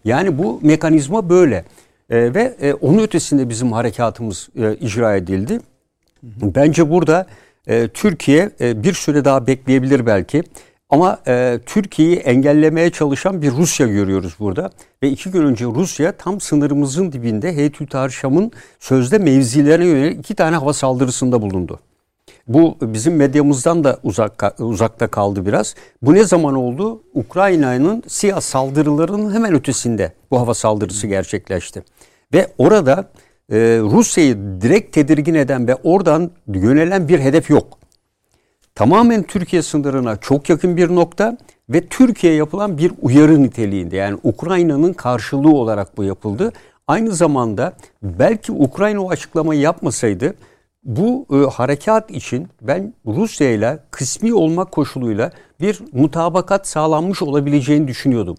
Yani 0.04 0.38
bu 0.38 0.60
mekanizma 0.62 1.28
böyle. 1.28 1.64
E, 2.10 2.34
ve 2.34 2.54
e, 2.60 2.74
onun 2.74 2.98
ötesinde 2.98 3.48
bizim 3.48 3.72
harekatımız 3.72 4.48
e, 4.56 4.74
icra 4.74 5.16
edildi. 5.16 5.60
Bence 6.22 6.90
burada 6.90 7.26
e, 7.66 7.88
Türkiye 7.88 8.50
e, 8.60 8.82
bir 8.82 8.92
süre 8.92 9.24
daha 9.24 9.46
bekleyebilir 9.46 10.06
belki. 10.06 10.42
Ama 10.90 11.18
e, 11.26 11.60
Türkiye'yi 11.66 12.16
engellemeye 12.16 12.90
çalışan 12.90 13.42
bir 13.42 13.50
Rusya 13.50 13.86
görüyoruz 13.86 14.34
burada. 14.40 14.70
Ve 15.02 15.10
iki 15.10 15.30
gün 15.30 15.42
önce 15.42 15.64
Rusya 15.64 16.12
tam 16.12 16.40
sınırımızın 16.40 17.12
dibinde 17.12 17.56
Heytül 17.56 18.08
Şam'ın 18.08 18.52
sözde 18.80 19.18
mevzilerine 19.18 19.86
yönelik 19.86 20.18
iki 20.18 20.34
tane 20.34 20.56
hava 20.56 20.72
saldırısında 20.72 21.42
bulundu. 21.42 21.80
Bu 22.48 22.76
bizim 22.82 23.16
medyamızdan 23.16 23.84
da 23.84 23.98
uzak, 24.02 24.54
uzakta 24.58 25.06
kaldı 25.06 25.46
biraz. 25.46 25.74
Bu 26.02 26.14
ne 26.14 26.24
zaman 26.24 26.54
oldu? 26.54 27.02
Ukrayna'nın 27.14 28.02
siyah 28.06 28.40
saldırılarının 28.40 29.34
hemen 29.34 29.54
ötesinde 29.54 30.12
bu 30.30 30.40
hava 30.40 30.54
saldırısı 30.54 31.06
gerçekleşti. 31.06 31.82
Ve 32.34 32.46
orada 32.58 33.10
e, 33.52 33.56
Rusya'yı 33.82 34.36
direkt 34.60 34.94
tedirgin 34.94 35.34
eden 35.34 35.68
ve 35.68 35.74
oradan 35.74 36.30
yönelen 36.46 37.08
bir 37.08 37.18
hedef 37.18 37.50
yok. 37.50 37.79
Tamamen 38.80 39.22
Türkiye 39.22 39.62
sınırına 39.62 40.16
çok 40.16 40.48
yakın 40.48 40.76
bir 40.76 40.94
nokta 40.94 41.36
ve 41.68 41.86
Türkiye'ye 41.86 42.38
yapılan 42.38 42.78
bir 42.78 42.92
uyarı 43.02 43.42
niteliğinde. 43.42 43.96
Yani 43.96 44.18
Ukrayna'nın 44.22 44.92
karşılığı 44.92 45.52
olarak 45.52 45.96
bu 45.96 46.04
yapıldı. 46.04 46.52
Aynı 46.86 47.12
zamanda 47.12 47.72
belki 48.02 48.52
Ukrayna 48.52 49.00
o 49.00 49.10
açıklamayı 49.10 49.60
yapmasaydı 49.60 50.34
bu 50.84 51.26
e, 51.32 51.36
harekat 51.36 52.10
için 52.10 52.48
ben 52.62 52.94
Rusya 53.06 53.50
ile 53.50 53.78
kısmi 53.90 54.34
olmak 54.34 54.72
koşuluyla 54.72 55.32
bir 55.60 55.80
mutabakat 55.92 56.68
sağlanmış 56.68 57.22
olabileceğini 57.22 57.88
düşünüyordum. 57.88 58.36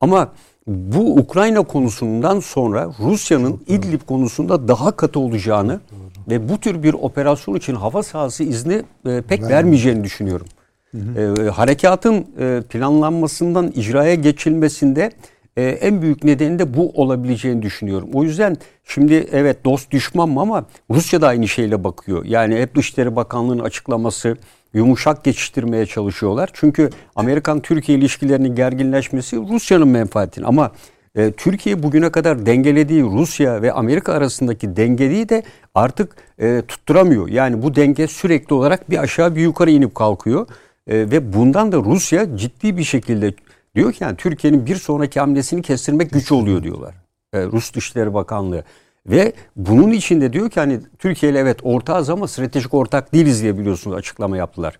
Ama 0.00 0.32
bu 0.66 1.14
Ukrayna 1.14 1.62
konusundan 1.62 2.40
sonra 2.40 2.90
Rusya'nın 3.00 3.60
İdlib 3.66 4.00
konusunda 4.08 4.68
daha 4.68 4.90
katı 4.90 5.20
olacağını 5.20 5.80
ve 6.28 6.48
bu 6.48 6.60
tür 6.60 6.82
bir 6.82 6.94
operasyon 6.94 7.54
için 7.54 7.74
hava 7.74 8.02
sahası 8.02 8.44
izni 8.44 8.82
e, 9.06 9.20
pek 9.20 9.42
vermeyeceğini 9.42 10.04
düşünüyorum. 10.04 10.46
E, 10.94 11.48
harekatın 11.48 12.26
e, 12.38 12.62
planlanmasından 12.68 13.72
icraya 13.74 14.14
geçilmesinde 14.14 15.10
e, 15.56 15.62
en 15.62 16.02
büyük 16.02 16.24
nedeni 16.24 16.58
de 16.58 16.74
bu 16.74 16.90
olabileceğini 16.90 17.62
düşünüyorum. 17.62 18.08
O 18.12 18.22
yüzden 18.22 18.56
şimdi 18.84 19.26
evet 19.32 19.64
dost 19.64 19.90
düşman 19.90 20.28
mı 20.28 20.40
ama 20.40 20.64
Rusya 20.90 21.20
da 21.20 21.28
aynı 21.28 21.48
şeyle 21.48 21.84
bakıyor. 21.84 22.24
Yani 22.24 22.56
hep 22.56 22.74
Dışişleri 22.74 23.16
Bakanlığı'nın 23.16 23.62
açıklaması 23.62 24.36
yumuşak 24.74 25.24
geçiştirmeye 25.24 25.86
çalışıyorlar. 25.86 26.50
Çünkü 26.52 26.90
Amerikan-Türkiye 27.16 27.98
ilişkilerinin 27.98 28.54
gerginleşmesi 28.54 29.36
Rusya'nın 29.36 29.88
menfaatini 29.88 30.46
ama 30.46 30.72
e, 31.14 31.32
Türkiye 31.32 31.82
bugüne 31.82 32.10
kadar 32.10 32.46
dengelediği 32.46 33.02
Rusya 33.02 33.62
ve 33.62 33.72
Amerika 33.72 34.12
arasındaki 34.12 34.76
dengeliği 34.76 35.28
de 35.28 35.42
artık 35.74 36.16
e, 36.40 36.62
tutturamıyor. 36.68 37.28
Yani 37.28 37.62
bu 37.62 37.74
denge 37.74 38.06
sürekli 38.06 38.54
olarak 38.54 38.90
bir 38.90 38.98
aşağı 38.98 39.36
bir 39.36 39.40
yukarı 39.40 39.70
inip 39.70 39.94
kalkıyor. 39.94 40.46
E, 40.86 40.96
ve 40.96 41.32
bundan 41.32 41.72
da 41.72 41.76
Rusya 41.76 42.36
ciddi 42.36 42.76
bir 42.76 42.84
şekilde 42.84 43.34
diyor 43.74 43.92
ki 43.92 44.04
yani 44.04 44.16
Türkiye'nin 44.16 44.66
bir 44.66 44.76
sonraki 44.76 45.20
hamlesini 45.20 45.62
kestirmek 45.62 46.10
güç 46.10 46.32
oluyor 46.32 46.62
diyorlar. 46.62 46.94
E, 47.32 47.44
Rus 47.44 47.74
Dışişleri 47.74 48.14
Bakanlığı. 48.14 48.64
Ve 49.06 49.32
bunun 49.56 49.90
içinde 49.90 50.32
diyor 50.32 50.50
ki 50.50 50.60
hani 50.60 50.80
Türkiye 50.98 51.32
ile 51.32 51.38
evet 51.38 51.58
ortağız 51.62 52.10
ama 52.10 52.28
stratejik 52.28 52.74
ortak 52.74 53.12
değiliz 53.14 53.42
diye 53.42 53.58
biliyorsunuz 53.58 53.96
açıklama 53.96 54.36
yaptılar. 54.36 54.78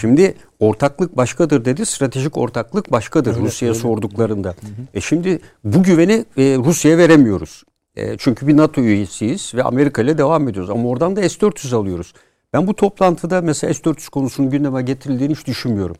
Şimdi 0.00 0.34
ortaklık 0.60 1.16
başkadır 1.16 1.64
dedi, 1.64 1.86
stratejik 1.86 2.36
ortaklık 2.36 2.92
başkadır 2.92 3.36
Rusya'ya 3.36 3.74
sorduklarında. 3.74 4.48
Hı 4.48 4.52
hı. 4.52 4.86
E 4.94 5.00
şimdi 5.00 5.38
bu 5.64 5.82
güveni 5.82 6.24
e, 6.36 6.42
Rusya'ya 6.58 6.98
veremiyoruz. 6.98 7.62
E, 7.96 8.16
çünkü 8.18 8.46
bir 8.46 8.56
NATO 8.56 8.80
üyesiyiz 8.80 9.52
ve 9.54 9.62
Amerika 9.62 10.02
ile 10.02 10.18
devam 10.18 10.48
ediyoruz. 10.48 10.70
Ama 10.70 10.88
oradan 10.88 11.16
da 11.16 11.28
S-400 11.28 11.76
alıyoruz. 11.76 12.12
Ben 12.52 12.66
bu 12.66 12.74
toplantıda 12.74 13.40
mesela 13.40 13.74
S-400 13.74 14.10
konusunun 14.10 14.50
gündeme 14.50 14.82
getirildiğini 14.82 15.34
hiç 15.34 15.46
düşünmüyorum. 15.46 15.96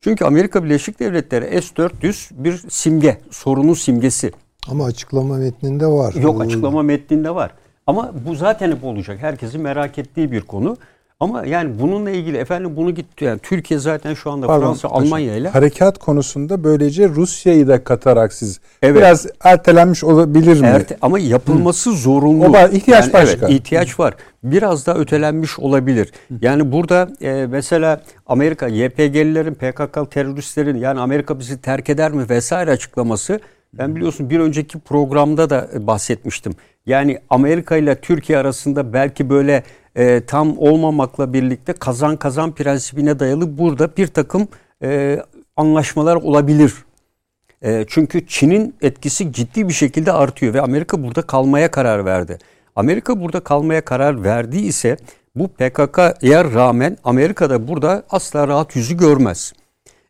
Çünkü 0.00 0.24
Amerika 0.24 0.64
Birleşik 0.64 1.00
Devletleri 1.00 1.62
S-400 1.62 2.44
bir 2.44 2.64
simge, 2.68 3.18
sorunun 3.30 3.74
simgesi. 3.74 4.32
Ama 4.68 4.84
açıklama 4.84 5.36
metninde 5.36 5.86
var. 5.86 6.14
Yok 6.14 6.42
açıklama 6.42 6.82
metninde 6.82 7.34
var. 7.34 7.54
Ama 7.86 8.12
bu 8.26 8.34
zaten 8.34 8.70
hep 8.70 8.84
olacak. 8.84 9.18
Herkesin 9.20 9.60
merak 9.60 9.98
ettiği 9.98 10.32
bir 10.32 10.40
konu. 10.40 10.76
Ama 11.22 11.46
yani 11.46 11.78
bununla 11.80 12.10
ilgili 12.10 12.36
efendim 12.36 12.76
bunu 12.76 12.90
gitti 12.90 13.24
yani 13.24 13.38
Türkiye 13.38 13.80
zaten 13.80 14.14
şu 14.14 14.30
anda 14.30 14.46
Pardon, 14.46 14.66
Fransa, 14.66 14.88
Almanya 14.88 15.36
ile 15.36 15.48
harekat 15.48 15.98
konusunda 15.98 16.64
böylece 16.64 17.08
Rusya'yı 17.08 17.68
da 17.68 17.84
katarak 17.84 18.32
siz 18.32 18.60
evet. 18.82 18.96
biraz 18.96 19.26
ertelenmiş 19.44 20.04
olabilir 20.04 20.60
mi? 20.60 20.66
Erte, 20.66 20.96
ama 21.02 21.18
yapılması 21.18 21.90
Hı. 21.90 21.94
zorunlu. 21.94 22.44
O 22.44 22.68
ihtiyaç 22.68 23.04
yani, 23.04 23.12
başka. 23.12 23.46
Evet, 23.46 23.60
ihtiyaç 23.60 24.00
var. 24.00 24.14
Biraz 24.44 24.86
daha 24.86 24.98
ötelenmiş 24.98 25.58
olabilir. 25.58 26.12
Hı. 26.28 26.34
Yani 26.40 26.72
burada 26.72 27.08
e, 27.20 27.46
mesela 27.46 28.00
Amerika 28.26 28.68
YPG'lilerin, 28.68 29.54
PKK 29.54 30.10
teröristlerin 30.10 30.76
yani 30.76 31.00
Amerika 31.00 31.38
bizi 31.38 31.60
terk 31.60 31.90
eder 31.90 32.12
mi 32.12 32.28
vesaire 32.30 32.70
açıklaması 32.70 33.40
ben 33.72 33.96
biliyorsun 33.96 34.30
bir 34.30 34.40
önceki 34.40 34.78
programda 34.78 35.50
da 35.50 35.68
bahsetmiştim. 35.74 36.52
Yani 36.86 37.18
Amerika 37.30 37.76
ile 37.76 38.00
Türkiye 38.00 38.38
arasında 38.38 38.92
belki 38.92 39.30
böyle 39.30 39.62
e, 39.96 40.20
tam 40.26 40.58
olmamakla 40.58 41.32
birlikte 41.32 41.72
kazan 41.72 42.16
kazan 42.16 42.52
prensibine 42.54 43.18
dayalı 43.18 43.58
burada 43.58 43.96
bir 43.96 44.06
takım 44.06 44.48
e, 44.82 45.20
anlaşmalar 45.56 46.16
olabilir. 46.16 46.74
E, 47.62 47.84
çünkü 47.88 48.26
Çin'in 48.26 48.74
etkisi 48.82 49.32
ciddi 49.32 49.68
bir 49.68 49.72
şekilde 49.72 50.12
artıyor 50.12 50.54
ve 50.54 50.60
Amerika 50.60 51.02
burada 51.02 51.22
kalmaya 51.22 51.70
karar 51.70 52.04
verdi. 52.04 52.38
Amerika 52.76 53.20
burada 53.20 53.40
kalmaya 53.40 53.84
karar 53.84 54.24
verdi 54.24 54.58
ise 54.58 54.96
bu 55.34 55.48
PKK'ya 55.48 56.44
rağmen 56.44 56.96
Amerika 57.04 57.50
da 57.50 57.68
burada 57.68 58.02
asla 58.10 58.48
rahat 58.48 58.76
yüzü 58.76 58.96
görmez. 58.96 59.52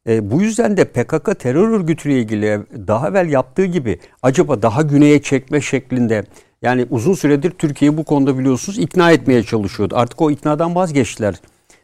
E, 0.06 0.30
bu 0.30 0.42
yüzden 0.42 0.76
de 0.76 0.84
PKK 0.84 1.38
terör 1.38 1.68
örgütüyle 1.68 2.18
ilgili 2.18 2.60
daha 2.88 3.08
evvel 3.08 3.28
yaptığı 3.28 3.64
gibi 3.64 3.98
acaba 4.22 4.62
daha 4.62 4.82
güneye 4.82 5.22
çekme 5.22 5.60
şeklinde 5.60 6.24
yani 6.62 6.86
uzun 6.90 7.14
süredir 7.14 7.50
Türkiye'yi 7.50 7.96
bu 7.96 8.04
konuda 8.04 8.38
biliyorsunuz 8.38 8.78
ikna 8.78 9.10
etmeye 9.10 9.42
çalışıyordu. 9.42 9.94
Artık 9.96 10.20
o 10.20 10.30
iknadan 10.30 10.74
vazgeçtiler. 10.74 11.34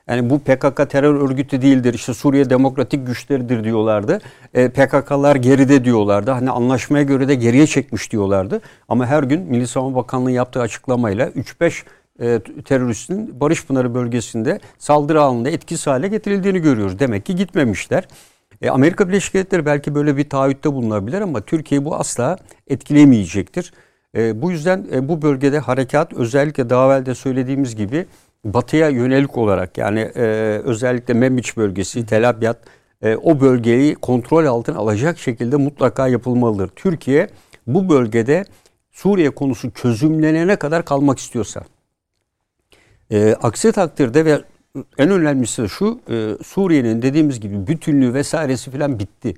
Yani 0.09 0.31
bu 0.31 0.39
PKK 0.39 0.91
terör 0.91 1.14
örgütü 1.14 1.62
değildir. 1.62 1.95
İşte 1.95 2.14
Suriye 2.14 2.51
demokratik 2.51 3.07
güçleridir 3.07 3.64
diyorlardı. 3.64 4.20
E, 4.55 4.68
PKK'lar 4.68 5.37
geride 5.37 5.85
diyorlardı. 5.85 6.31
Hani 6.31 6.51
anlaşmaya 6.51 7.05
göre 7.05 7.29
de 7.29 7.35
geriye 7.35 7.66
çekmiş 7.66 8.12
diyorlardı. 8.12 8.61
Ama 8.89 9.07
her 9.07 9.22
gün 9.22 9.41
Milli 9.41 9.66
Savunma 9.66 9.97
Bakanlığı 9.97 10.31
yaptığı 10.31 10.61
açıklamayla 10.61 11.29
3-5 11.29 11.83
e, 12.20 12.41
teröristin 12.64 13.41
Barış 13.41 13.66
Pınarı 13.66 13.95
bölgesinde 13.95 14.61
saldırı 14.79 15.22
alanında 15.22 15.51
etkisiz 15.51 15.87
hale 15.87 16.09
getirildiğini 16.09 16.59
görüyoruz. 16.59 16.99
Demek 16.99 17.26
ki 17.26 17.37
gitmemişler. 17.37 18.09
E, 18.62 18.70
Amerika 18.70 19.09
Birleşik 19.09 19.35
Devletleri 19.35 19.66
belki 19.66 19.95
böyle 19.95 20.16
bir 20.16 20.29
taahhütte 20.29 20.72
bulunabilir 20.72 21.20
ama 21.20 21.41
Türkiye 21.41 21.85
bu 21.85 21.97
asla 21.97 22.37
etkilemeyecektir. 22.68 23.72
E, 24.17 24.43
bu 24.43 24.51
yüzden 24.51 24.87
e, 24.93 25.09
bu 25.09 25.23
bölgede 25.23 25.59
harekat 25.59 26.13
özellikle 26.13 26.71
daha 26.71 26.87
evvel 26.87 27.07
de 27.07 27.15
söylediğimiz 27.15 27.77
gibi 27.77 28.07
batıya 28.45 28.89
yönelik 28.89 29.39
olarak 29.39 29.79
yani 29.79 30.01
e, 30.01 30.23
özellikle 30.65 31.15
Membiç 31.15 31.57
bölgesi, 31.57 32.07
Tel 32.07 32.29
Abyad 32.29 32.57
e, 33.03 33.17
o 33.17 33.41
bölgeyi 33.41 33.95
kontrol 33.95 34.45
altına 34.45 34.79
alacak 34.79 35.19
şekilde 35.19 35.57
mutlaka 35.57 36.09
yapılmalıdır. 36.09 36.69
Türkiye 36.69 37.29
bu 37.67 37.89
bölgede 37.89 38.45
Suriye 38.91 39.31
konusu 39.31 39.71
çözümlenene 39.71 40.57
kadar 40.57 40.85
kalmak 40.85 41.19
istiyorsa. 41.19 41.63
E, 43.11 43.35
aksi 43.43 43.73
takdirde 43.73 44.25
ve 44.25 44.43
en 44.99 45.11
önemlisi 45.11 45.63
de 45.63 45.69
şu 45.69 46.01
e, 46.11 46.45
Suriye'nin 46.45 47.03
dediğimiz 47.03 47.41
gibi 47.41 47.67
bütünlüğü 47.67 48.15
vesairesi 48.15 48.71
falan 48.71 48.99
bitti. 48.99 49.35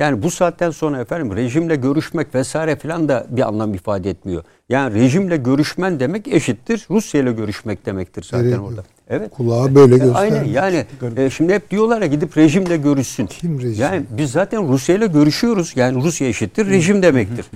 Yani 0.00 0.22
bu 0.22 0.30
saatten 0.30 0.70
sonra 0.70 1.00
efendim 1.00 1.36
rejimle 1.36 1.76
görüşmek 1.76 2.34
vesaire 2.34 2.76
falan 2.76 3.08
da 3.08 3.26
bir 3.30 3.48
anlam 3.48 3.74
ifade 3.74 4.10
etmiyor. 4.10 4.44
Yani 4.68 4.94
rejimle 4.94 5.36
görüşmen 5.36 6.00
demek 6.00 6.28
eşittir 6.28 6.86
Rusya 6.90 7.20
ile 7.20 7.32
görüşmek 7.32 7.86
demektir 7.86 8.22
zaten 8.30 8.46
evet. 8.46 8.58
orada. 8.58 8.84
Evet. 9.10 9.30
Kulağa 9.30 9.74
böyle 9.74 9.98
göstermiş. 9.98 10.18
Aynen 10.20 10.44
yani 10.44 10.86
e, 11.16 11.30
şimdi 11.30 11.54
hep 11.54 11.70
diyorlar 11.70 12.00
ya 12.00 12.06
gidip 12.06 12.36
rejimle 12.36 12.76
görüşsün. 12.76 13.26
Kim 13.26 13.60
rejim? 13.62 13.82
Yani 13.82 14.02
biz 14.10 14.30
zaten 14.30 14.68
Rusya 14.68 14.94
ile 14.96 15.06
görüşüyoruz. 15.06 15.72
Yani 15.76 16.02
Rusya 16.02 16.28
eşittir 16.28 16.66
rejim 16.66 17.02
demektir. 17.02 17.46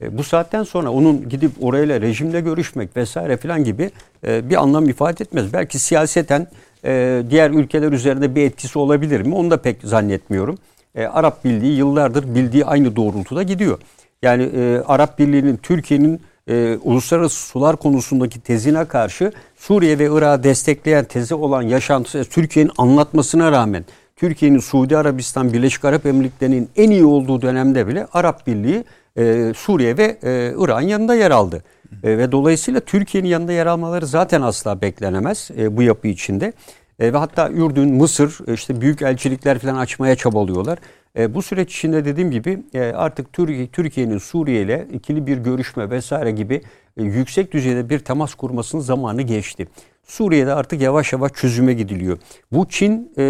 e, 0.00 0.18
bu 0.18 0.24
saatten 0.24 0.62
sonra 0.62 0.90
onun 0.90 1.28
gidip 1.28 1.50
orayla 1.60 2.00
rejimle 2.00 2.40
görüşmek 2.40 2.96
vesaire 2.96 3.36
falan 3.36 3.64
gibi 3.64 3.90
e, 4.26 4.50
bir 4.50 4.62
anlam 4.62 4.88
ifade 4.88 5.24
etmez. 5.24 5.52
Belki 5.52 5.78
siyaseten 5.78 6.46
e, 6.84 7.22
diğer 7.30 7.50
ülkeler 7.50 7.92
üzerinde 7.92 8.34
bir 8.34 8.42
etkisi 8.42 8.78
olabilir 8.78 9.20
mi? 9.20 9.34
Onu 9.34 9.50
da 9.50 9.56
pek 9.56 9.76
zannetmiyorum 9.82 10.58
e, 10.94 11.06
Arap 11.06 11.44
Birliği 11.44 11.76
yıllardır 11.76 12.34
bildiği 12.34 12.64
aynı 12.64 12.96
doğrultuda 12.96 13.42
gidiyor. 13.42 13.78
Yani 14.22 14.42
e, 14.42 14.82
Arap 14.86 15.18
Birliği'nin 15.18 15.56
Türkiye'nin 15.56 16.20
e, 16.48 16.78
uluslararası 16.82 17.36
sular 17.36 17.76
konusundaki 17.76 18.40
tezine 18.40 18.84
karşı 18.84 19.32
Suriye 19.56 19.98
ve 19.98 20.08
Irak'ı 20.12 20.42
destekleyen 20.42 21.04
tezi 21.04 21.34
olan 21.34 21.62
yaşantısı 21.62 22.24
Türkiye'nin 22.24 22.72
anlatmasına 22.78 23.52
rağmen 23.52 23.84
Türkiye'nin 24.16 24.58
Suudi 24.58 24.96
Arabistan 24.96 25.52
Birleşik 25.52 25.84
Arap 25.84 26.06
Emirlikleri'nin 26.06 26.68
en 26.76 26.90
iyi 26.90 27.04
olduğu 27.04 27.42
dönemde 27.42 27.86
bile 27.86 28.06
Arap 28.12 28.46
Birliği 28.46 28.84
e, 29.16 29.52
Suriye 29.56 29.96
ve 29.96 30.18
e, 30.22 30.54
Irak'ın 30.58 30.88
yanında 30.88 31.14
yer 31.14 31.30
aldı. 31.30 31.62
E, 32.02 32.18
ve 32.18 32.32
dolayısıyla 32.32 32.80
Türkiye'nin 32.80 33.28
yanında 33.28 33.52
yer 33.52 33.66
almaları 33.66 34.06
zaten 34.06 34.42
asla 34.42 34.80
beklenemez 34.80 35.50
e, 35.58 35.76
bu 35.76 35.82
yapı 35.82 36.08
içinde. 36.08 36.52
E, 36.98 37.12
ve 37.12 37.16
hatta 37.18 37.50
Ürdün, 37.50 37.94
Mısır 37.94 38.48
e, 38.48 38.54
işte 38.54 38.80
büyük 38.80 39.02
elçilikler 39.02 39.58
falan 39.58 39.76
açmaya 39.76 40.16
çabalıyorlar. 40.16 40.78
E, 41.18 41.34
bu 41.34 41.42
süreç 41.42 41.76
içinde 41.76 42.04
dediğim 42.04 42.30
gibi 42.30 42.62
e, 42.74 42.80
artık 42.80 43.32
Türkiye 43.32 43.66
Türkiye'nin 43.66 44.18
Suriye 44.18 44.62
ile 44.62 44.86
ikili 44.92 45.26
bir 45.26 45.36
görüşme 45.36 45.90
vesaire 45.90 46.30
gibi 46.30 46.62
e, 46.96 47.02
yüksek 47.02 47.52
düzeyde 47.52 47.90
bir 47.90 47.98
temas 47.98 48.34
kurmasının 48.34 48.82
zamanı 48.82 49.22
geçti. 49.22 49.68
Suriye'de 50.06 50.54
artık 50.54 50.80
yavaş 50.80 51.12
yavaş 51.12 51.32
çözüme 51.32 51.74
gidiliyor. 51.74 52.18
Bu 52.52 52.68
Çin 52.68 53.12
e, 53.18 53.22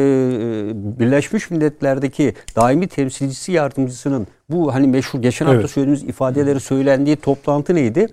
Birleşmiş 0.75 1.51
Milletler'deki 1.51 2.35
daimi 2.57 2.87
temsilcisi 2.87 3.53
yardımcısının 3.53 4.27
bu 4.51 4.75
hani 4.75 4.87
meşhur 4.87 5.23
geçen 5.23 5.47
hafta 5.47 5.61
evet. 5.61 5.71
söylediğimiz 5.71 6.03
ifadeleri 6.03 6.61
söylendiği 6.61 7.17
toplantı 7.17 7.75
neydi? 7.75 8.07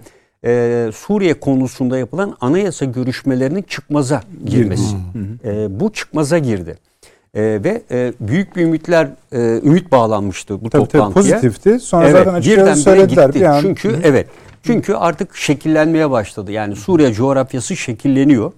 E, 0.46 0.90
Suriye 0.96 1.34
konusunda 1.34 1.98
yapılan 1.98 2.38
anayasa 2.42 2.86
görüşmelerinin 2.86 3.62
çıkmaza 3.62 4.22
girmesi. 4.46 4.96
E, 5.46 5.80
bu 5.80 5.94
çıkmaza 5.94 6.38
girdi. 6.38 6.78
E, 7.34 7.42
ve 7.42 7.82
e, 7.92 8.14
büyük 8.20 8.56
bir 8.56 8.62
ümitler 8.62 9.08
e, 9.32 9.40
ümit 9.64 9.92
bağlanmıştı 9.92 10.54
bu 10.66 10.70
Tabii 10.70 10.70
tabii 10.70 10.92
toplantıya. 10.92 11.40
pozitifti. 11.40 11.80
Sonra 11.80 12.06
Evet, 12.10 12.18
zaten 12.18 12.34
açıkça 12.34 12.62
birdenbire 12.62 12.76
söylediler. 12.84 13.26
gitti. 13.28 13.40
Bir 13.40 13.46
an, 13.46 13.62
Çünkü 13.62 14.00
evet. 14.04 14.28
Çünkü 14.64 14.94
artık 14.94 15.36
şekillenmeye 15.36 16.12
başladı. 16.12 16.52
Yani 16.52 16.76
Suriye 16.76 17.14
coğrafyası 17.14 17.76
şekilleniyor. 17.76 18.52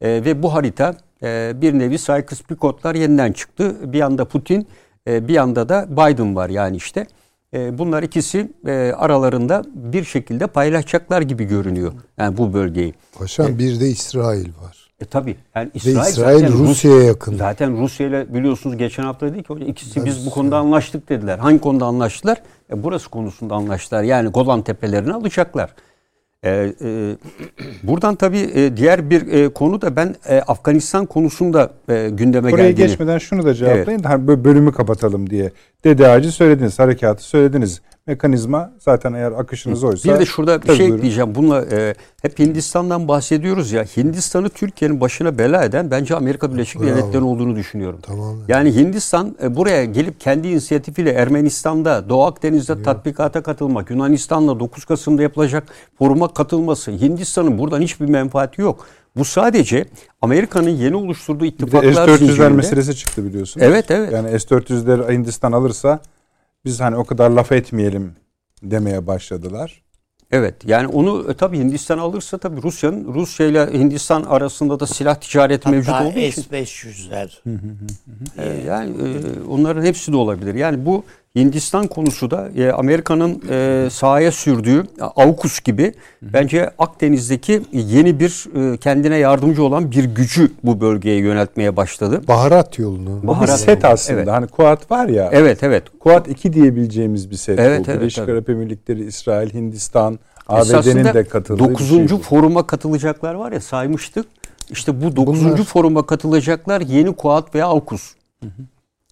E, 0.00 0.08
ve 0.08 0.42
bu 0.42 0.54
harita 0.54 0.94
e, 1.22 1.52
bir 1.60 1.78
nevi 1.78 1.94
Sykes-Picot'lar 1.98 2.96
yeniden 2.98 3.32
çıktı. 3.32 3.76
Bir 3.92 3.98
yanda 3.98 4.24
Putin, 4.24 4.66
e, 5.08 5.28
bir 5.28 5.34
yanda 5.34 5.68
da 5.68 5.86
Biden 5.90 6.36
var 6.36 6.48
yani 6.48 6.76
işte. 6.76 7.06
E, 7.56 7.78
bunlar 7.78 8.02
ikisi 8.02 8.52
e, 8.66 8.92
aralarında 8.96 9.64
bir 9.74 10.04
şekilde 10.04 10.46
paylaşacaklar 10.46 11.22
gibi 11.22 11.44
görünüyor. 11.44 11.92
Yani 12.18 12.36
bu 12.36 12.52
bölgeyi. 12.52 12.94
Paşam 13.18 13.58
bir 13.58 13.80
de 13.80 13.88
İsrail 13.88 14.48
var. 14.48 14.90
E 15.00 15.04
tabi. 15.04 15.36
Yani 15.54 15.66
Ve 15.66 15.70
İsrail, 15.74 16.10
İsrail 16.10 16.38
zaten 16.38 16.58
Rus- 16.58 16.68
Rusya'ya 16.68 17.02
yakın. 17.04 17.36
Zaten 17.36 17.80
Rusya 17.80 18.06
ile 18.06 18.34
biliyorsunuz 18.34 18.76
geçen 18.76 19.02
hafta 19.02 19.26
dedik 19.32 19.46
ki 19.48 19.54
hocam 19.54 19.68
ikisi 19.68 20.04
biz 20.04 20.26
bu 20.26 20.30
konuda 20.30 20.56
anlaştık 20.56 21.08
dediler. 21.08 21.38
Hangi 21.38 21.60
konuda 21.60 21.84
anlaştılar? 21.86 22.42
E, 22.72 22.82
burası 22.82 23.08
konusunda 23.10 23.54
anlaştılar. 23.54 24.02
Yani 24.02 24.28
Golan 24.28 24.62
Tepelerini 24.62 25.12
alacaklar. 25.12 25.74
E, 26.44 26.72
e, 26.84 27.16
buradan 27.82 28.14
tabii 28.14 28.50
e, 28.54 28.76
diğer 28.76 29.10
bir 29.10 29.32
e, 29.32 29.48
konu 29.48 29.82
da 29.82 29.96
ben 29.96 30.14
e, 30.28 30.40
Afganistan 30.40 31.06
konusunda 31.06 31.70
e, 31.88 32.08
gündeme 32.12 32.52
Oraya 32.52 32.70
geldiğini. 32.70 32.86
geçmeden 32.88 33.18
şunu 33.18 33.44
da 33.44 33.54
cevaplayın. 33.54 34.02
da 34.02 34.08
Hani 34.08 34.44
bölümü 34.44 34.72
kapatalım 34.72 35.30
diye. 35.30 35.52
Dede 35.84 36.08
ağacı 36.08 36.32
söylediniz, 36.32 36.78
harekatı 36.78 37.24
söylediniz. 37.24 37.82
Mekanizma 38.06 38.72
zaten 38.78 39.12
eğer 39.12 39.32
akışınız 39.32 39.84
oysa. 39.84 40.14
Bir 40.14 40.18
de 40.20 40.26
şurada 40.26 40.62
bir 40.62 40.66
şey 40.66 40.78
buyurun. 40.78 40.96
ekleyeceğim. 40.96 41.34
Bununla 41.34 41.64
e, 41.72 41.94
hep 42.22 42.38
Hindistan'dan 42.38 43.08
bahsediyoruz 43.08 43.72
ya. 43.72 43.84
Hindistan'ı 43.84 44.48
Türkiye'nin 44.48 45.00
başına 45.00 45.38
bela 45.38 45.64
eden 45.64 45.90
bence 45.90 46.16
Amerika 46.16 46.52
Birleşik 46.52 46.80
Bravo. 46.80 46.90
Devletleri 46.90 47.22
olduğunu 47.22 47.56
düşünüyorum. 47.56 47.98
Tamamen. 48.02 48.40
Yani 48.48 48.74
Hindistan 48.76 49.36
e, 49.42 49.56
buraya 49.56 49.84
gelip 49.84 50.20
kendi 50.20 50.48
inisiyatifiyle 50.48 51.10
Ermenistan'da, 51.10 52.08
Doğu 52.08 52.24
Akdeniz'de 52.24 52.82
tatbikata 52.82 53.42
katılmak, 53.42 53.90
Yunanistan'la 53.90 54.60
9 54.60 54.84
Kasım'da 54.84 55.22
yapılacak 55.22 55.64
foruma 55.98 56.34
katılması, 56.34 56.90
Hindistan'ın 56.90 57.58
buradan 57.58 57.80
hiçbir 57.80 58.06
menfaati 58.08 58.60
yok. 58.62 58.86
Bu 59.16 59.24
sadece 59.24 59.84
Amerika'nın 60.22 60.70
yeni 60.70 60.96
oluşturduğu 60.96 61.44
Bir 61.44 61.50
de 61.50 61.54
ittifaklar 61.54 61.92
S-400'ler 61.92 62.16
zincirinde- 62.18 62.48
meselesi 62.56 62.96
çıktı 62.96 63.24
biliyorsunuz. 63.24 63.66
Evet, 63.66 63.90
evet. 63.90 64.12
Yani 64.12 64.40
S-400'leri 64.40 65.12
Hindistan 65.12 65.52
alırsa 65.52 66.00
biz 66.66 66.80
hani 66.80 66.96
o 66.96 67.04
kadar 67.04 67.30
laf 67.30 67.52
etmeyelim 67.52 68.12
demeye 68.62 69.06
başladılar. 69.06 69.82
Evet 70.30 70.54
yani 70.66 70.86
onu 70.86 71.30
e, 71.30 71.34
tabii 71.34 71.58
Hindistan 71.58 71.98
alırsa 71.98 72.38
tabii 72.38 72.62
Rusya'nın 72.62 73.14
Rusya 73.14 73.46
ile 73.46 73.72
Hindistan 73.72 74.22
arasında 74.22 74.80
da 74.80 74.86
silah 74.86 75.14
ticareti 75.14 75.68
mevcut 75.68 75.92
Hatta 75.92 76.08
olduğu 76.08 76.18
için 76.18 76.42
S-500'ler. 76.42 77.30
e, 78.38 78.66
yani 78.66 78.90
e, 78.90 79.42
onların 79.48 79.82
hepsi 79.82 80.12
de 80.12 80.16
olabilir. 80.16 80.54
Yani 80.54 80.86
bu 80.86 81.04
Hindistan 81.36 81.86
konusu 81.86 82.30
da 82.30 82.48
e, 82.56 82.72
Amerika'nın 82.72 83.42
e, 83.50 83.88
sahaya 83.90 84.32
sürdüğü 84.32 84.84
AUKUS 85.16 85.60
gibi 85.60 85.92
bence 86.22 86.70
Akdeniz'deki 86.78 87.62
yeni 87.72 88.20
bir 88.20 88.46
e, 88.74 88.76
kendine 88.76 89.16
yardımcı 89.16 89.62
olan 89.64 89.90
bir 89.90 90.04
gücü 90.04 90.52
bu 90.64 90.80
bölgeye 90.80 91.16
yöneltmeye 91.16 91.76
başladı. 91.76 92.22
Baharat 92.28 92.78
yolunu. 92.78 93.18
Bu 93.18 93.22
bir 93.22 93.28
Baharat 93.28 93.60
set 93.60 93.84
aslında. 93.84 94.18
Evet. 94.20 94.28
Hani 94.28 94.46
Kuat 94.46 94.90
var 94.90 95.08
ya. 95.08 95.30
Evet 95.32 95.62
evet. 95.62 95.84
Kuat 96.00 96.28
2 96.28 96.52
diyebileceğimiz 96.52 97.30
bir 97.30 97.36
set 97.36 97.58
Evet, 97.58 97.86
bu. 97.86 97.90
evet, 97.90 98.00
Birleşik. 98.00 98.28
Arap 98.28 98.50
Emirlikleri, 98.50 99.04
İsrail, 99.04 99.54
Hindistan, 99.54 100.18
ABD'nin 100.48 101.04
de 101.04 101.24
katıldığı 101.24 101.64
bir 101.64 101.68
9. 101.74 101.88
şey 101.88 102.06
foruma 102.08 102.66
katılacaklar 102.66 103.34
var 103.34 103.52
ya 103.52 103.60
saymıştık. 103.60 104.26
İşte 104.70 105.02
bu 105.02 105.16
9. 105.16 105.44
Bunlar- 105.44 105.56
foruma 105.64 106.06
katılacaklar 106.06 106.80
yeni 106.80 107.12
Kuat 107.16 107.54
veya 107.54 107.66
AUKUS. 107.66 108.14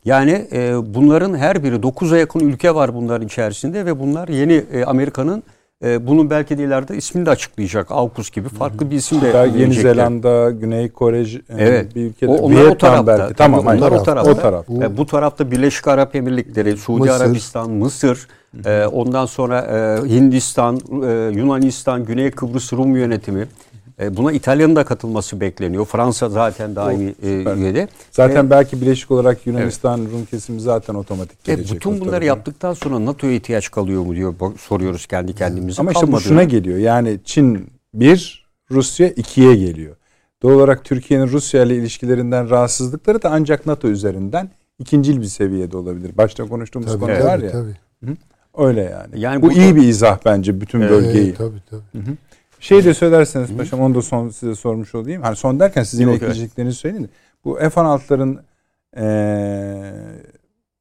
Yani 0.04 0.46
e, 0.52 0.94
bunların 0.94 1.34
her 1.36 1.62
biri 1.64 1.74
9'a 1.76 2.16
yakın 2.18 2.40
ülke 2.40 2.74
var 2.74 2.94
bunların 2.94 3.26
içerisinde 3.26 3.86
ve 3.86 3.98
bunlar 4.00 4.28
yeni 4.28 4.64
e, 4.72 4.84
Amerika'nın 4.84 5.42
e, 5.84 6.06
bunun 6.06 6.30
belki 6.30 6.58
de 6.58 6.62
ileride 6.64 6.96
ismini 6.96 7.26
de 7.26 7.30
açıklayacak. 7.30 7.90
AUKUS 7.90 8.30
gibi 8.30 8.48
farklı 8.48 8.90
bir 8.90 8.96
isim 8.96 9.20
de 9.20 9.26
Hatta 9.26 9.44
Yeni 9.46 9.58
verecekler. 9.60 9.94
Zelanda, 9.94 10.50
Güney 10.50 10.88
Kore 10.88 11.24
j- 11.24 11.40
Evet. 11.58 11.94
bir 11.96 12.02
ülkede. 12.02 12.30
O, 12.30 12.34
onlar 12.34 12.54
o 12.54 12.58
Vietnam 12.58 12.76
tarafta. 12.78 13.06
belki. 13.18 13.34
Tamam. 13.34 13.60
Onlar 13.66 13.92
o 13.92 14.02
tarafta. 14.02 14.30
O 14.30 14.34
taraf. 14.34 14.68
Bu- 14.68 14.82
E, 14.82 14.96
bu 14.96 15.06
tarafta 15.06 15.50
Birleşik 15.50 15.88
Arap 15.88 16.14
Emirlikleri, 16.16 16.76
Suudi 16.76 17.00
Mısır. 17.00 17.24
Arabistan, 17.24 17.70
Mısır, 17.70 18.28
e, 18.66 18.86
ondan 18.86 19.26
sonra 19.26 19.60
e, 19.60 20.08
Hindistan, 20.08 20.76
e, 20.76 21.30
Yunanistan, 21.38 22.04
Güney 22.04 22.30
Kıbrıs 22.30 22.72
Rum 22.72 22.96
yönetimi. 22.96 23.46
E, 24.00 24.16
buna 24.16 24.32
İtalya'nın 24.32 24.76
da 24.76 24.84
katılması 24.84 25.40
bekleniyor. 25.40 25.84
Fransa 25.84 26.28
zaten 26.28 26.76
daimi 26.76 27.04
e, 27.22 27.38
süper. 27.38 27.56
üyede. 27.56 27.88
Zaten 28.10 28.50
belki 28.50 28.80
Birleşik 28.80 29.10
olarak 29.10 29.46
Yunanistan, 29.46 29.98
Rum 29.98 30.24
kesimi 30.24 30.60
zaten 30.60 30.94
otomatik 30.94 31.48
E, 31.48 31.52
gelecek. 31.54 31.76
bütün 31.76 31.96
o 31.96 32.00
bunları 32.00 32.24
yaptıktan 32.24 32.72
sonra 32.72 33.04
NATO'ya 33.04 33.32
ihtiyaç 33.32 33.70
kalıyor 33.70 34.02
mu 34.02 34.14
diyor 34.14 34.34
soruyoruz 34.58 35.06
kendi 35.06 35.34
kendimize. 35.34 35.82
Ama 35.82 35.92
işte 35.92 36.12
bu 36.12 36.20
şuna 36.20 36.44
geliyor. 36.44 36.78
Yani 36.78 37.18
Çin 37.24 37.66
1, 37.94 38.46
Rusya 38.70 39.08
2'ye 39.08 39.56
geliyor. 39.56 39.96
Doğal 40.42 40.54
olarak 40.54 40.84
Türkiye'nin 40.84 41.28
Rusya 41.28 41.62
ile 41.64 41.76
ilişkilerinden 41.76 42.50
rahatsızlıkları 42.50 43.22
da 43.22 43.30
ancak 43.30 43.66
NATO 43.66 43.88
üzerinden 43.88 44.50
ikincil 44.78 45.20
bir 45.20 45.26
seviyede 45.26 45.76
olabilir. 45.76 46.16
Başta 46.16 46.44
konuştuğumuz 46.48 46.88
Tabii 46.88 47.00
konu 47.00 47.12
tabii, 47.12 47.24
var 47.24 47.38
ya. 47.38 47.50
tabii. 47.52 47.74
Öyle 48.58 48.80
yani. 48.82 49.20
Yani 49.20 49.42
bu 49.42 49.46
burada- 49.46 49.60
iyi 49.60 49.76
bir 49.76 49.82
izah 49.82 50.18
bence 50.24 50.60
bütün 50.60 50.80
bölgeyi. 50.80 51.24
Evet, 51.26 51.38
tabii 51.38 51.62
tabii. 51.70 52.04
Şey 52.64 52.84
de 52.84 52.94
söylerseniz 52.94 53.56
paşam 53.56 53.80
onu 53.80 53.94
da 53.94 54.02
son 54.02 54.28
size 54.28 54.54
sormuş 54.54 54.94
olayım. 54.94 55.22
Hani 55.22 55.36
son 55.36 55.60
derken 55.60 55.82
sizin 55.82 56.04
Yok, 56.06 56.14
ekleyeceklerinizi 56.14 56.76
söyleyin 56.78 57.04
de. 57.04 57.08
Bu 57.44 57.56
F-16'ların 57.58 58.38
eee 58.96 59.92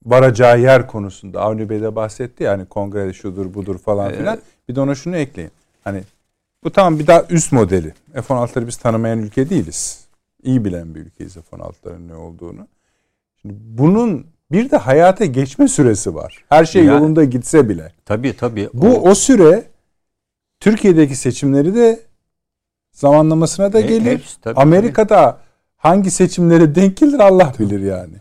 varacağı 0.05 0.59
yer 0.61 0.87
konusunda 0.87 1.41
Avni 1.41 1.69
Bey 1.69 1.81
de 1.81 1.95
bahsetti 1.95 2.43
ya 2.43 2.51
hani 2.51 2.65
kongrede 2.65 3.13
şudur 3.13 3.53
budur 3.53 3.77
falan 3.77 4.07
Evet. 4.09 4.17
filan. 4.19 4.39
Bir 4.69 4.75
de 4.75 4.81
ona 4.81 4.95
şunu 4.95 5.15
ekleyin. 5.17 5.51
Hani 5.83 6.01
bu 6.63 6.71
tamam 6.71 6.99
bir 6.99 7.07
daha 7.07 7.25
üst 7.29 7.51
modeli. 7.51 7.93
F-16'ları 8.13 8.67
biz 8.67 8.77
tanımayan 8.77 9.19
ülke 9.19 9.49
değiliz. 9.49 10.05
İyi 10.43 10.65
bilen 10.65 10.95
bir 10.95 10.99
ülkeyiz 10.99 11.33
F-16'ların 11.33 12.07
ne 12.07 12.15
olduğunu. 12.15 12.67
Şimdi 13.41 13.53
bunun 13.59 14.25
bir 14.51 14.71
de 14.71 14.77
hayata 14.77 15.25
geçme 15.25 15.67
süresi 15.67 16.15
var. 16.15 16.43
Her 16.49 16.65
şey 16.65 16.83
Yani- 16.85 16.95
yolunda 16.95 17.23
gitse 17.23 17.69
bile. 17.69 17.91
Tabii 18.05 18.35
tabii. 18.37 18.69
Bu 18.73 18.87
O- 18.87 19.09
o 19.09 19.15
süre 19.15 19.63
Türkiye'deki 20.67 21.15
seçimleri 21.15 21.75
de 21.75 21.99
zamanlamasına 22.91 23.73
da 23.73 23.79
E, 23.79 23.81
gelir. 23.81 24.11
hepsi, 24.11 24.41
tabii, 24.41 24.59
Amerika'da 24.59 25.37
hangi 25.77 26.11
seçimlere 26.11 26.75
denk 26.75 26.97
gelir 26.97 27.19
Allah 27.19 27.53
bilir 27.59 27.79
yani. 27.79 28.13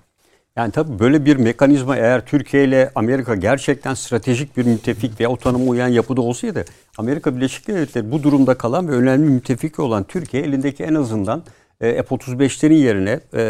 Yani 0.57 0.73
tabii 0.73 0.99
böyle 0.99 1.25
bir 1.25 1.37
mekanizma 1.37 1.97
eğer 1.97 2.27
Türkiye 2.27 2.65
ile 2.65 2.91
Amerika 2.95 3.35
gerçekten 3.35 3.95
stratejik 3.95 4.57
bir 4.57 4.67
müttefik 4.67 5.21
veya 5.21 5.31
o 5.31 5.37
tanıma 5.37 5.65
uyan 5.71 5.89
yapıda 5.89 6.21
olsaydı 6.21 6.65
Amerika 6.99 7.37
Birleşik 7.37 7.69
Devletleri 7.69 8.13
bu 8.13 8.23
durumda 8.23 8.55
kalan 8.55 8.89
ve 8.89 8.93
önemli 8.93 9.31
müttefik 9.31 9.79
olan 9.81 10.05
Türkiye 10.05 10.43
elindeki 10.43 10.85
en 10.85 10.95
azından 10.95 11.39
e, 11.39 11.43
F-35'lerin 11.83 12.75
yerine 12.75 13.21
e, 13.35 13.41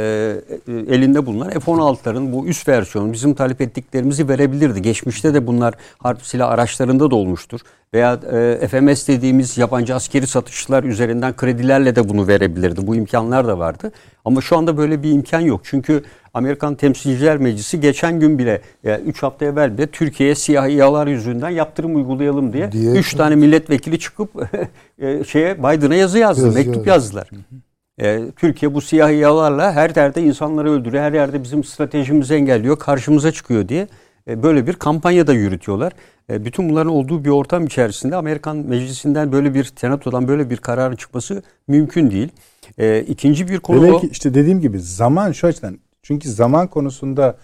e, 0.68 0.94
elinde 0.94 1.26
bulunan 1.26 1.50
F-16'ların 1.50 2.32
bu 2.32 2.46
üst 2.46 2.68
versiyonu 2.68 3.12
bizim 3.12 3.34
talep 3.34 3.60
ettiklerimizi 3.60 4.28
verebilirdi. 4.28 4.82
Geçmişte 4.82 5.34
de 5.34 5.46
bunlar 5.46 5.74
harp 5.98 6.22
silah 6.22 6.50
araçlarında 6.50 7.10
da 7.10 7.16
olmuştur. 7.16 7.60
Veya 7.94 8.20
e, 8.32 8.68
FMS 8.68 9.08
dediğimiz 9.08 9.58
yabancı 9.58 9.94
askeri 9.94 10.26
satışlar 10.26 10.84
üzerinden 10.84 11.36
kredilerle 11.36 11.96
de 11.96 12.08
bunu 12.08 12.28
verebilirdi. 12.28 12.86
Bu 12.86 12.96
imkanlar 12.96 13.48
da 13.48 13.58
vardı. 13.58 13.92
Ama 14.24 14.40
şu 14.40 14.56
anda 14.56 14.76
böyle 14.76 15.02
bir 15.02 15.10
imkan 15.12 15.40
yok. 15.40 15.60
Çünkü 15.64 16.02
Amerikan 16.34 16.74
Temsilciler 16.74 17.36
Meclisi 17.36 17.80
geçen 17.80 18.20
gün 18.20 18.38
bile 18.38 18.60
3 19.06 19.22
hafta 19.22 19.44
evvel 19.44 19.78
bile 19.78 19.86
Türkiye'ye 19.86 20.34
siyahiyalar 20.34 21.06
yüzünden 21.06 21.50
yaptırım 21.50 21.96
uygulayalım 21.96 22.52
diye 22.52 22.72
Diye- 22.72 22.92
3 22.92 23.14
tane 23.14 23.34
milletvekili 23.34 23.98
çıkıp 23.98 24.30
e, 24.98 25.24
şeye 25.24 25.58
Biden'a 25.58 25.94
yazı 25.94 26.18
yazdı, 26.18 26.44
Yazı 26.44 26.58
mektup 26.58 26.76
yazdı. 26.86 26.88
yazdılar. 26.88 27.30
E, 28.02 28.30
Türkiye 28.36 28.74
bu 28.74 28.80
siyahiyalarla 28.80 29.72
her 29.72 29.96
yerde 29.96 30.22
insanları 30.22 30.70
öldürüyor, 30.70 31.02
her 31.02 31.12
yerde 31.12 31.42
bizim 31.42 31.64
stratejimizi 31.64 32.34
engelliyor, 32.34 32.78
karşımıza 32.78 33.32
çıkıyor 33.32 33.68
diye 33.68 33.88
e, 34.28 34.42
böyle 34.42 34.66
bir 34.66 34.72
kampanya 34.72 35.26
da 35.26 35.32
yürütüyorlar. 35.32 35.92
E, 36.30 36.44
bütün 36.44 36.70
bunların 36.70 36.92
olduğu 36.92 37.24
bir 37.24 37.30
ortam 37.30 37.66
içerisinde 37.66 38.16
Amerikan 38.16 38.56
Meclisi'nden 38.56 39.32
böyle 39.32 39.54
bir 39.54 39.72
senatodan 39.76 40.28
böyle 40.28 40.50
bir 40.50 40.56
kararın 40.56 40.96
çıkması 40.96 41.42
mümkün 41.68 42.10
değil. 42.10 42.28
E, 42.78 43.00
ikinci 43.00 43.48
bir 43.48 43.58
konu 43.58 43.82
Demek 43.82 43.94
o. 43.94 44.00
ki 44.00 44.08
işte 44.12 44.34
dediğim 44.34 44.60
gibi 44.60 44.80
zaman 44.80 45.32
şu 45.32 45.46
açıdan 45.46 45.78
çünkü 46.02 46.30
zaman 46.30 46.66
konusunda 46.66 47.36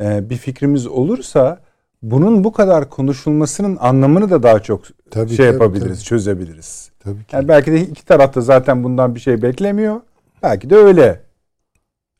e, 0.00 0.30
bir 0.30 0.36
fikrimiz 0.36 0.86
olursa 0.86 1.58
bunun 2.02 2.44
bu 2.44 2.52
kadar 2.52 2.90
konuşulmasının 2.90 3.76
anlamını 3.80 4.30
da 4.30 4.42
daha 4.42 4.62
çok 4.62 4.82
Tabii, 5.10 5.28
şey 5.28 5.36
tabii, 5.36 5.52
yapabiliriz, 5.54 5.98
tabii. 5.98 6.04
çözebiliriz. 6.04 6.90
Tabii 7.00 7.24
ki. 7.24 7.36
Yani 7.36 7.48
belki 7.48 7.72
de 7.72 7.80
iki 7.80 8.04
tarafta 8.04 8.40
zaten 8.40 8.84
bundan 8.84 9.14
bir 9.14 9.20
şey 9.20 9.42
beklemiyor. 9.42 10.00
Belki 10.42 10.70
de 10.70 10.76
öyle. 10.76 11.20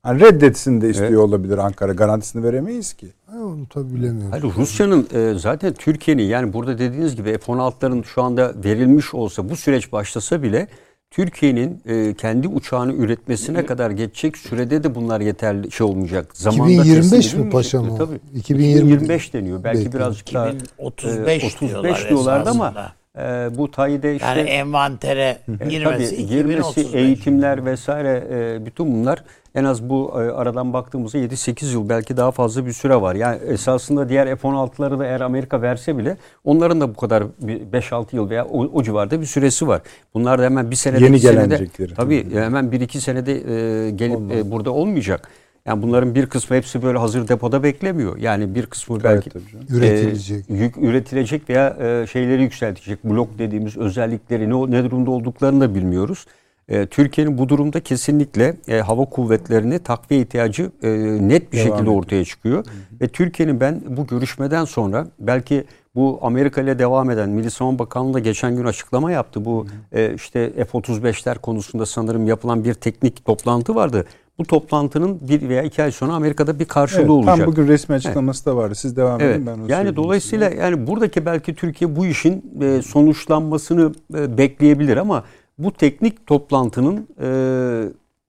Hani 0.02 0.20
reddetsin 0.20 0.80
de 0.80 0.90
istiyor 0.90 1.22
olabilir 1.22 1.58
Ankara. 1.58 1.92
Garantisini 1.92 2.44
veremeyiz 2.44 2.92
ki. 2.92 3.12
Ha, 3.26 3.36
onu 3.38 3.68
tabii 3.68 3.94
bilemiyorum. 3.94 4.30
Hayır 4.30 4.44
Rusya'nın 4.56 5.08
e, 5.14 5.38
zaten 5.38 5.74
Türkiye'nin 5.74 6.22
yani 6.22 6.52
burada 6.52 6.78
dediğiniz 6.78 7.16
gibi 7.16 7.38
F-16'ların 7.38 8.04
şu 8.04 8.22
anda 8.22 8.54
verilmiş 8.64 9.14
olsa 9.14 9.48
bu 9.48 9.56
süreç 9.56 9.92
başlasa 9.92 10.42
bile 10.42 10.68
Türkiye'nin 11.10 11.82
e, 11.86 12.14
kendi 12.14 12.48
uçağını 12.48 12.92
üretmesine 12.92 13.66
kadar 13.66 13.90
geçecek 13.90 14.36
sürede 14.36 14.82
de 14.82 14.94
bunlar 14.94 15.20
yeterli 15.20 15.70
şey 15.72 15.86
olmayacak. 15.86 16.30
Zamanda 16.36 16.72
2025 16.72 17.10
teslim 17.10 17.44
mi 17.44 17.50
paşam 17.50 17.90
o? 17.90 17.96
Tabii. 17.96 18.20
2020 18.34 18.70
2025 18.70 19.34
deniyor. 19.34 19.64
Belki 19.64 19.78
Belki. 19.78 19.92
birazcık 19.96 20.34
daha 20.34 20.48
2035 20.48 21.42
e, 21.42 21.46
35 21.46 21.60
diyorlar 21.70 22.08
diyorlardı 22.08 22.50
ama 22.50 22.92
e, 23.18 23.20
bu 23.58 23.70
tayide 23.70 24.14
işte 24.16 24.26
Yani 24.28 24.40
envantere 24.40 25.38
e, 25.60 25.68
girmesi 25.68 26.16
tabii, 26.16 26.26
girmesi, 26.26 26.80
2035. 26.80 26.94
eğitimler 26.94 27.64
vesaire 27.64 28.24
e, 28.30 28.66
bütün 28.66 28.92
bunlar 28.94 29.24
en 29.58 29.64
az 29.64 29.88
bu 29.88 30.12
e, 30.14 30.16
aradan 30.16 30.72
baktığımızda 30.72 31.18
7-8 31.18 31.72
yıl 31.72 31.88
belki 31.88 32.16
daha 32.16 32.30
fazla 32.30 32.66
bir 32.66 32.72
süre 32.72 33.00
var. 33.00 33.14
Yani 33.14 33.38
esasında 33.44 34.08
diğer 34.08 34.36
F-16'ları 34.36 34.98
da 34.98 35.06
eğer 35.06 35.20
Amerika 35.20 35.62
verse 35.62 35.98
bile 35.98 36.16
onların 36.44 36.80
da 36.80 36.88
bu 36.94 36.96
kadar 36.96 37.24
bir 37.40 37.60
5-6 37.60 38.16
yıl 38.16 38.30
veya 38.30 38.44
o, 38.44 38.64
o 38.64 38.82
civarda 38.82 39.20
bir 39.20 39.26
süresi 39.26 39.68
var. 39.68 39.82
Bunlar 40.14 40.38
da 40.38 40.44
hemen 40.44 40.70
bir 40.70 40.76
senede 40.76 41.04
Yeni 41.04 41.20
gelenecekleri. 41.20 41.94
tabii 41.94 42.34
hemen 42.34 42.64
1-2 42.64 43.00
senede 43.00 43.32
e, 43.32 43.90
gelip 43.90 44.32
e, 44.32 44.50
burada 44.50 44.70
olmayacak. 44.70 45.28
Yani 45.66 45.82
bunların 45.82 46.14
bir 46.14 46.26
kısmı 46.26 46.56
hepsi 46.56 46.82
böyle 46.82 46.98
hazır 46.98 47.28
depoda 47.28 47.62
beklemiyor. 47.62 48.16
Yani 48.16 48.54
bir 48.54 48.66
kısmı 48.66 49.04
belki 49.04 49.30
canım. 49.30 49.46
Üretilecek. 49.70 50.50
e, 50.50 50.54
yük, 50.54 50.76
üretilecek 50.76 51.50
veya 51.50 51.76
e, 51.80 52.06
şeyleri 52.06 52.42
yükseltecek. 52.42 53.04
Blok 53.04 53.38
dediğimiz 53.38 53.76
özellikleri 53.76 54.50
ne, 54.50 54.70
ne 54.70 54.84
durumda 54.84 55.10
olduklarını 55.10 55.60
da 55.60 55.74
bilmiyoruz. 55.74 56.26
E, 56.68 56.86
Türkiye'nin 56.86 57.38
bu 57.38 57.48
durumda 57.48 57.80
kesinlikle 57.80 58.56
e, 58.68 58.80
hava 58.80 59.04
kuvvetlerini 59.04 59.78
takviye 59.78 60.20
ihtiyacı 60.20 60.70
e, 60.82 60.88
net 61.28 61.52
bir 61.52 61.56
Devam 61.58 61.66
şekilde 61.66 61.82
ediyor. 61.82 61.96
ortaya 61.96 62.24
çıkıyor. 62.24 62.64
Ve 63.00 63.08
Türkiye'nin 63.08 63.60
ben 63.60 63.80
bu 63.88 64.06
görüşmeden 64.06 64.64
sonra 64.64 65.06
belki 65.20 65.64
bu 65.94 66.18
Amerika 66.22 66.60
ile 66.60 66.78
devam 66.78 67.10
eden 67.10 67.28
Milli 67.28 67.50
Savunma 67.50 67.78
Bakanlığı 67.78 68.14
da 68.14 68.18
geçen 68.18 68.56
gün 68.56 68.64
açıklama 68.64 69.12
yaptı. 69.12 69.44
Bu 69.44 69.66
e, 69.92 70.14
işte 70.14 70.50
F-35'ler 70.64 71.38
konusunda 71.38 71.86
sanırım 71.86 72.26
yapılan 72.26 72.64
bir 72.64 72.74
teknik 72.74 73.24
toplantı 73.24 73.74
vardı. 73.74 74.04
Bu 74.38 74.44
toplantının 74.44 75.18
bir 75.28 75.48
veya 75.48 75.62
iki 75.62 75.82
ay 75.82 75.92
sonra 75.92 76.12
Amerika'da 76.12 76.58
bir 76.58 76.64
karşılığı 76.64 77.00
Evet, 77.00 77.10
olacak. 77.10 77.36
tam 77.36 77.46
bugün 77.46 77.68
resmi 77.68 77.94
açıklaması 77.94 78.46
da 78.46 78.56
vardı. 78.56 78.74
Siz 78.74 78.96
devam 78.96 79.20
Evet. 79.20 79.36
edin 79.36 79.46
ben 79.46 79.52
onu 79.58 79.70
yani 79.70 79.96
dolayısıyla 79.96 80.50
size. 80.50 80.62
yani 80.62 80.86
buradaki 80.86 81.26
belki 81.26 81.54
Türkiye 81.54 81.96
bu 81.96 82.06
işin 82.06 82.44
e, 82.62 82.82
sonuçlanmasını 82.82 83.92
e, 84.14 84.38
bekleyebilir 84.38 84.96
ama 84.96 85.24
bu 85.58 85.72
teknik 85.72 86.26
toplantının 86.26 87.08
e, 87.20 87.28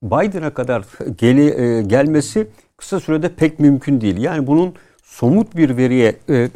Biden'a 0.03 0.53
kadar 0.53 0.85
geli, 1.17 1.61
e, 1.61 1.81
gelmesi 1.81 2.47
kısa 2.77 2.99
sürede 2.99 3.29
pek 3.29 3.59
mümkün 3.59 4.01
değil. 4.01 4.17
Yani 4.17 4.47
bunun 4.47 4.73
somut 5.03 5.55
bir 5.55 5.77
veriye 5.77 6.15
e, 6.29 6.49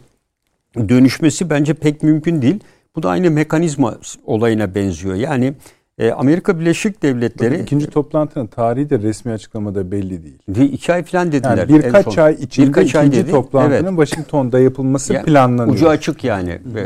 dönüşmesi 0.90 1.50
bence 1.50 1.74
pek 1.74 2.04
mümkün 2.04 2.42
değil. 2.42 2.60
Bu 2.96 3.04
da 3.04 3.10
aynı 3.10 3.32
mekanizma 3.32 3.98
olayına 4.26 4.76
benziyor. 4.76 5.16
Yani 5.16 5.54
e, 5.98 6.12
Amerika 6.12 6.60
Birleşik 6.60 7.04
Devletleri 7.04 7.62
ikinci 7.62 7.88
toplantının 7.88 8.48
tarihi 8.48 8.90
de 8.90 9.00
resmi 9.00 9.32
açıklamada 9.32 9.92
belli 9.92 10.24
değil. 10.24 10.38
bir 10.48 10.74
iki 10.74 10.94
ay 10.94 11.04
falan 11.04 11.32
dediler. 11.32 11.58
Yani 11.58 11.70
birkaç 11.70 12.14
son. 12.14 12.24
ay 12.24 12.34
içinde 12.34 12.68
Birkaç 12.68 12.96
ay 12.96 13.08
ikinci 13.08 13.24
dedi. 13.24 13.32
toplantının 13.32 13.96
Evet. 13.98 14.08
Washington'da 14.08 14.60
yapılması 14.60 15.14
Yani 15.14 15.26
planlanıyor. 15.26 15.76
Ucu 15.76 15.90
açık 15.90 16.24
yani. 16.24 16.50
Ee, 16.50 16.82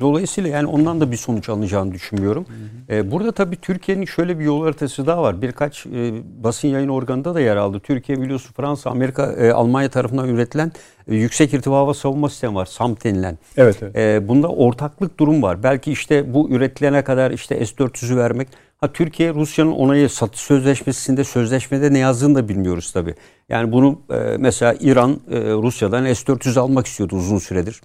dolayısıyla 0.00 0.50
yani 0.50 0.66
ondan 0.66 1.00
da 1.00 1.10
bir 1.10 1.16
sonuç 1.16 1.48
alınacağını 1.48 1.92
düşünmüyorum. 1.92 2.46
Ee, 2.90 3.10
burada 3.10 3.32
tabii 3.32 3.56
Türkiye'nin 3.56 4.04
şöyle 4.04 4.38
bir 4.38 4.44
yol 4.44 4.62
haritası 4.64 5.06
daha 5.06 5.22
var. 5.22 5.42
Birkaç 5.42 5.86
e, 5.86 6.12
basın 6.44 6.68
yayın 6.68 6.88
organında 6.88 7.34
da 7.34 7.40
yer 7.40 7.56
aldı. 7.56 7.80
Türkiye 7.80 8.20
biliyorsun 8.20 8.52
Fransa, 8.56 8.90
Amerika, 8.90 9.32
e, 9.32 9.52
Almanya 9.52 9.88
tarafından 9.88 10.28
üretilen 10.28 10.66
e, 10.68 10.72
yüksek 11.08 11.54
irtifa 11.54 11.76
hava 11.76 11.94
savunma 11.94 12.28
sistemi 12.28 12.54
var. 12.54 12.66
SAMP 12.66 13.04
denilen. 13.04 13.38
Evet 13.56 13.76
evet. 13.82 13.96
Ee, 13.96 14.28
bunda 14.28 14.48
ortaklık 14.48 15.18
durum 15.18 15.42
var. 15.42 15.62
Belki 15.62 15.92
işte 15.92 16.34
bu 16.34 16.50
üretilene 16.50 17.02
kadar 17.02 17.30
işte 17.30 17.66
S-400'ü 17.66 18.16
vermek. 18.16 18.48
Ha 18.80 18.92
Türkiye 18.92 19.34
Rusya'nın 19.34 19.72
onayı 19.72 20.08
satış 20.08 20.40
sözleşmesinde 20.40 21.24
sözleşmede 21.24 21.92
ne 21.92 21.98
yazdığını 21.98 22.34
da 22.34 22.48
bilmiyoruz 22.48 22.92
tabii. 22.92 23.14
Yani 23.48 23.72
bunu 23.72 23.98
e, 24.10 24.36
mesela 24.38 24.74
İran 24.80 25.20
e, 25.30 25.40
Rusya'dan 25.40 26.04
S-400 26.04 26.60
almak 26.60 26.86
istiyordu 26.86 27.16
uzun 27.16 27.38
süredir. 27.38 27.80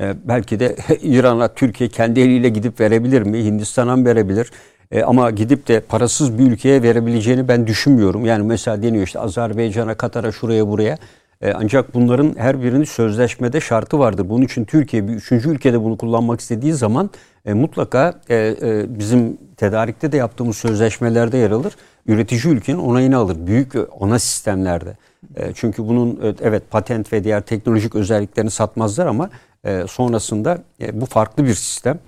E, 0.00 0.14
belki 0.24 0.60
de 0.60 0.76
İran'a 1.02 1.48
Türkiye 1.48 1.88
kendi 1.88 2.20
eliyle 2.20 2.48
gidip 2.48 2.80
verebilir 2.80 3.22
mi? 3.22 3.44
Hindistan'a 3.44 4.04
verebilir? 4.04 4.50
E, 4.90 5.02
ama 5.02 5.30
gidip 5.30 5.68
de 5.68 5.80
parasız 5.80 6.38
bir 6.38 6.44
ülkeye 6.44 6.82
verebileceğini 6.82 7.48
ben 7.48 7.66
düşünmüyorum. 7.66 8.24
Yani 8.24 8.46
mesela 8.46 8.82
deniyor 8.82 9.04
işte 9.04 9.18
Azerbaycan'a, 9.18 9.94
Katar'a, 9.94 10.32
şuraya 10.32 10.68
buraya. 10.68 10.98
E, 11.40 11.52
ancak 11.52 11.94
bunların 11.94 12.34
her 12.38 12.62
birinin 12.62 12.84
sözleşmede 12.84 13.60
şartı 13.60 13.98
vardır. 13.98 14.28
Bunun 14.28 14.44
için 14.44 14.64
Türkiye 14.64 15.08
bir 15.08 15.12
üçüncü 15.12 15.50
ülkede 15.50 15.82
bunu 15.82 15.96
kullanmak 15.96 16.40
istediği 16.40 16.72
zaman 16.72 17.10
e, 17.44 17.54
mutlaka 17.54 18.20
e, 18.28 18.34
e, 18.62 18.98
bizim 18.98 19.36
tedarikte 19.56 20.12
de 20.12 20.16
yaptığımız 20.16 20.56
sözleşmelerde 20.56 21.36
yer 21.36 21.50
alır. 21.50 21.76
Üretici 22.06 22.54
ülkenin 22.54 22.78
onayını 22.78 23.16
alır. 23.16 23.46
Büyük 23.46 23.72
ana 24.00 24.18
sistemlerde. 24.18 24.96
E, 25.36 25.52
çünkü 25.54 25.88
bunun 25.88 26.10
e, 26.22 26.34
evet 26.42 26.62
patent 26.70 27.12
ve 27.12 27.24
diğer 27.24 27.40
teknolojik 27.40 27.94
özelliklerini 27.94 28.50
satmazlar 28.50 29.06
ama 29.06 29.30
e, 29.64 29.84
sonrasında 29.88 30.58
e, 30.80 31.00
bu 31.00 31.06
farklı 31.06 31.44
bir 31.44 31.54
sistem. 31.54 31.98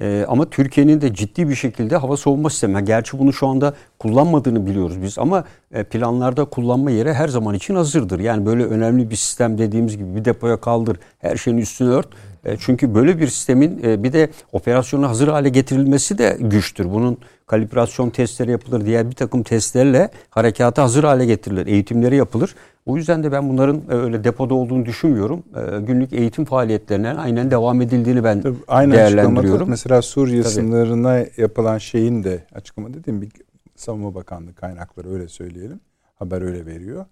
Ee, 0.00 0.24
ama 0.28 0.50
Türkiye'nin 0.50 1.00
de 1.00 1.14
ciddi 1.14 1.48
bir 1.48 1.54
şekilde 1.54 1.96
hava 1.96 2.16
savunma 2.16 2.50
sistemi. 2.50 2.74
Ha, 2.74 2.80
Gerçi 2.80 3.18
bunu 3.18 3.32
şu 3.32 3.46
anda 3.46 3.74
kullanmadığını 3.98 4.66
biliyoruz 4.66 5.02
biz 5.02 5.18
ama 5.18 5.44
e, 5.72 5.84
planlarda 5.84 6.44
kullanma 6.44 6.90
yeri 6.90 7.12
her 7.12 7.28
zaman 7.28 7.54
için 7.54 7.74
hazırdır. 7.74 8.20
Yani 8.20 8.46
böyle 8.46 8.64
önemli 8.64 9.10
bir 9.10 9.16
sistem 9.16 9.58
dediğimiz 9.58 9.98
gibi 9.98 10.16
bir 10.16 10.24
depoya 10.24 10.56
kaldır, 10.56 10.96
her 11.18 11.36
şeyin 11.36 11.58
üstünü 11.58 11.88
ört. 11.88 12.08
E, 12.44 12.56
çünkü 12.60 12.94
böyle 12.94 13.18
bir 13.18 13.28
sistemin 13.28 13.80
e, 13.84 14.02
bir 14.02 14.12
de 14.12 14.30
operasyona 14.52 15.08
hazır 15.08 15.28
hale 15.28 15.48
getirilmesi 15.48 16.18
de 16.18 16.36
güçtür. 16.40 16.84
Bunun 16.92 17.18
kalibrasyon 17.46 18.10
testleri 18.10 18.50
yapılır, 18.50 18.86
diğer 18.86 19.10
bir 19.10 19.14
takım 19.14 19.42
testlerle 19.42 20.10
harekata 20.30 20.82
hazır 20.82 21.04
hale 21.04 21.26
getirilir, 21.26 21.66
eğitimleri 21.66 22.16
yapılır. 22.16 22.54
O 22.88 22.96
yüzden 22.96 23.22
de 23.22 23.32
ben 23.32 23.48
bunların 23.48 23.82
e, 23.90 23.94
öyle 23.94 24.24
depoda 24.24 24.54
olduğunu 24.54 24.86
düşünmüyorum. 24.86 25.42
E, 25.56 25.80
Günlük 25.80 26.12
eğitim 26.12 26.44
faaliyetlerine 26.44 27.08
aynen 27.12 27.50
devam 27.50 27.80
edildiğini 27.82 28.24
ben 28.24 28.40
Tabii 28.40 28.56
aynı 28.68 28.92
değerlendiriyorum. 28.94 29.68
mesela 29.70 30.02
Suriye 30.02 30.42
Tabii. 30.42 30.52
sınırına 30.52 31.24
yapılan 31.36 31.78
şeyin 31.78 32.24
de 32.24 32.44
açıklama 32.54 32.94
dediğim 32.94 33.22
bir 33.22 33.28
Savunma 33.76 34.14
Bakanlığı 34.14 34.54
kaynakları 34.54 35.12
öyle 35.12 35.28
söyleyelim. 35.28 35.80
Haber 36.14 36.42
öyle 36.42 36.66
veriyor. 36.66 37.06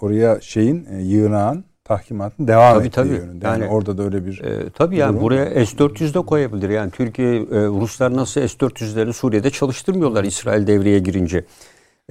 Oraya 0.00 0.40
şeyin 0.40 0.86
e, 0.90 1.02
yığınağın 1.02 1.64
tahkimatın 1.84 2.48
devam 2.48 2.74
Tabii, 2.74 2.86
ettiği 2.86 2.94
tabii. 2.94 3.08
yönünde. 3.08 3.46
Yani, 3.46 3.62
Yani- 3.62 3.72
orada 3.72 3.98
da 3.98 4.02
öyle 4.02 4.26
bir 4.26 4.40
E, 4.44 4.70
tabii 4.70 4.96
yani 4.96 5.12
Durum. 5.12 5.22
buraya 5.22 5.66
S-400 5.66 6.14
de 6.14 6.18
koyabilir. 6.20 6.68
Yani 6.70 6.90
Türkiye, 6.90 7.34
e, 7.36 7.42
Ruslar 7.66 8.16
nasıl 8.16 8.40
S-400'leri 8.40 9.12
Suriye'de 9.12 9.50
çalıştırmıyorlar 9.50 10.24
İsrail 10.24 10.66
devreye 10.66 10.98
girince. 10.98 11.44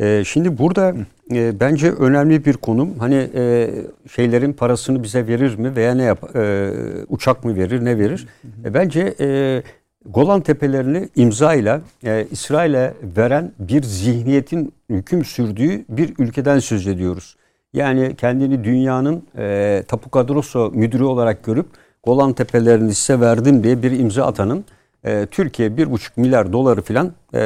E, 0.02 0.24
şimdi 0.26 0.58
burada 0.58 0.94
e, 1.32 1.60
bence 1.60 1.92
önemli 1.92 2.46
bir 2.46 2.54
konum. 2.54 3.00
Hani 3.00 3.30
e, 3.36 3.70
şeylerin 4.16 4.54
parasını 4.54 5.04
bize 5.04 5.28
verir 5.28 5.58
mi 5.58 5.76
veya 5.76 5.96
ne 5.96 6.04
yap? 6.04 6.36
e, 6.36 6.72
uçak 7.10 7.44
mı 7.44 7.56
verir, 7.56 7.86
ne 7.86 8.00
verir? 8.00 8.28
E, 8.66 8.74
bence 8.74 9.16
e, 9.20 9.64
Golan 10.06 10.42
Tepelerini 10.42 11.10
imzayla 11.16 11.82
e, 12.04 12.28
İsrail'e 12.32 12.94
veren 13.18 13.52
bir 13.60 13.84
zihniyetin 13.84 14.74
hüküm 14.90 15.26
sürdüğü 15.26 15.86
bir 15.90 16.14
ülkeden 16.20 16.60
söz 16.60 16.88
ediyoruz. 16.88 17.36
Yani 17.74 18.16
kendini 18.16 18.64
dünyanın 18.64 19.24
e, 19.38 19.84
Tapu 19.88 20.10
Kadroso 20.10 20.72
müdürü 20.74 21.04
olarak 21.04 21.44
görüp 21.44 21.66
Golan 22.04 22.34
Tepelerini 22.34 22.94
size 22.94 23.20
verdim 23.20 23.64
diye 23.64 23.84
bir 23.84 23.92
imza 23.92 24.26
atanın 24.26 24.66
e, 25.06 25.26
Türkiye 25.32 25.70
1,5 25.70 26.10
milyar 26.16 26.54
doları 26.54 26.82
filan 26.82 27.14
e, 27.34 27.40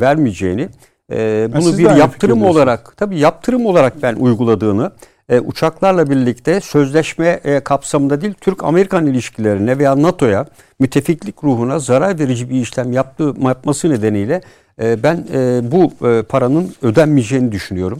vermeyeceğini, 0.00 0.68
e, 1.12 1.48
bunu 1.56 1.72
de 1.72 1.78
bir 1.78 1.96
yaptırım 1.96 2.42
olarak, 2.42 2.96
tabii 2.96 3.18
yaptırım 3.18 3.66
olarak 3.66 4.02
ben 4.02 4.14
uyguladığını, 4.14 4.92
e, 5.28 5.40
uçaklarla 5.40 6.10
birlikte 6.10 6.60
sözleşme 6.60 7.40
e, 7.44 7.60
kapsamında 7.60 8.20
değil, 8.20 8.34
Türk-Amerikan 8.40 9.06
ilişkilerine 9.06 9.78
veya 9.78 10.02
NATO'ya 10.02 10.46
müttefiklik 10.78 11.44
ruhuna 11.44 11.78
zarar 11.78 12.18
verici 12.18 12.50
bir 12.50 12.60
işlem 12.60 12.92
yaptığı 12.92 13.34
yapması 13.46 13.90
nedeniyle 13.90 14.40
e, 14.82 15.02
ben 15.02 15.26
e, 15.32 15.60
bu 15.72 16.08
e, 16.08 16.22
paranın 16.22 16.74
ödenmeyeceğini 16.82 17.52
düşünüyorum. 17.52 17.98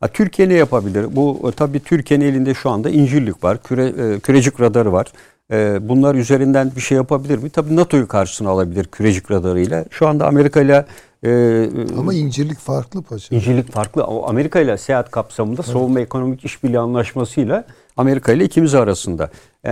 Ha, 0.00 0.08
Türkiye 0.08 0.48
ne 0.48 0.54
yapabilir? 0.54 1.06
Bu 1.16 1.40
e, 1.48 1.52
tabii 1.52 1.80
Türkiye'nin 1.80 2.24
elinde 2.24 2.54
şu 2.54 2.70
anda 2.70 2.90
incirlik 2.90 3.44
var, 3.44 3.62
küre, 3.62 3.86
e, 3.86 4.20
kürecik 4.20 4.60
radarı 4.60 4.92
var. 4.92 5.06
E, 5.52 5.88
bunlar 5.88 6.14
üzerinden 6.14 6.72
bir 6.76 6.80
şey 6.80 6.96
yapabilir 6.96 7.38
mi? 7.38 7.50
Tabii 7.50 7.76
NATO'yu 7.76 8.08
karşısına 8.08 8.50
alabilir 8.50 8.84
kürecik 8.84 9.30
radarıyla. 9.30 9.84
Şu 9.90 10.08
anda 10.08 10.26
Amerika 10.26 10.60
ile 10.60 10.86
e, 11.24 11.68
Ama 11.98 12.14
incirlik 12.14 12.58
farklı 12.58 13.02
paşa. 13.02 13.34
İncilik 13.36 13.72
farklı. 13.72 14.02
O 14.04 14.28
Amerika 14.28 14.60
ile 14.60 14.78
seyahat 14.78 15.10
kapsamında 15.10 15.62
savunma 15.62 16.00
ekonomik 16.00 16.44
işbirliği 16.44 16.78
anlaşmasıyla 16.78 17.64
Amerika 17.96 18.32
ile 18.32 18.44
ikimiz 18.44 18.74
arasında. 18.74 19.30
e, 19.66 19.70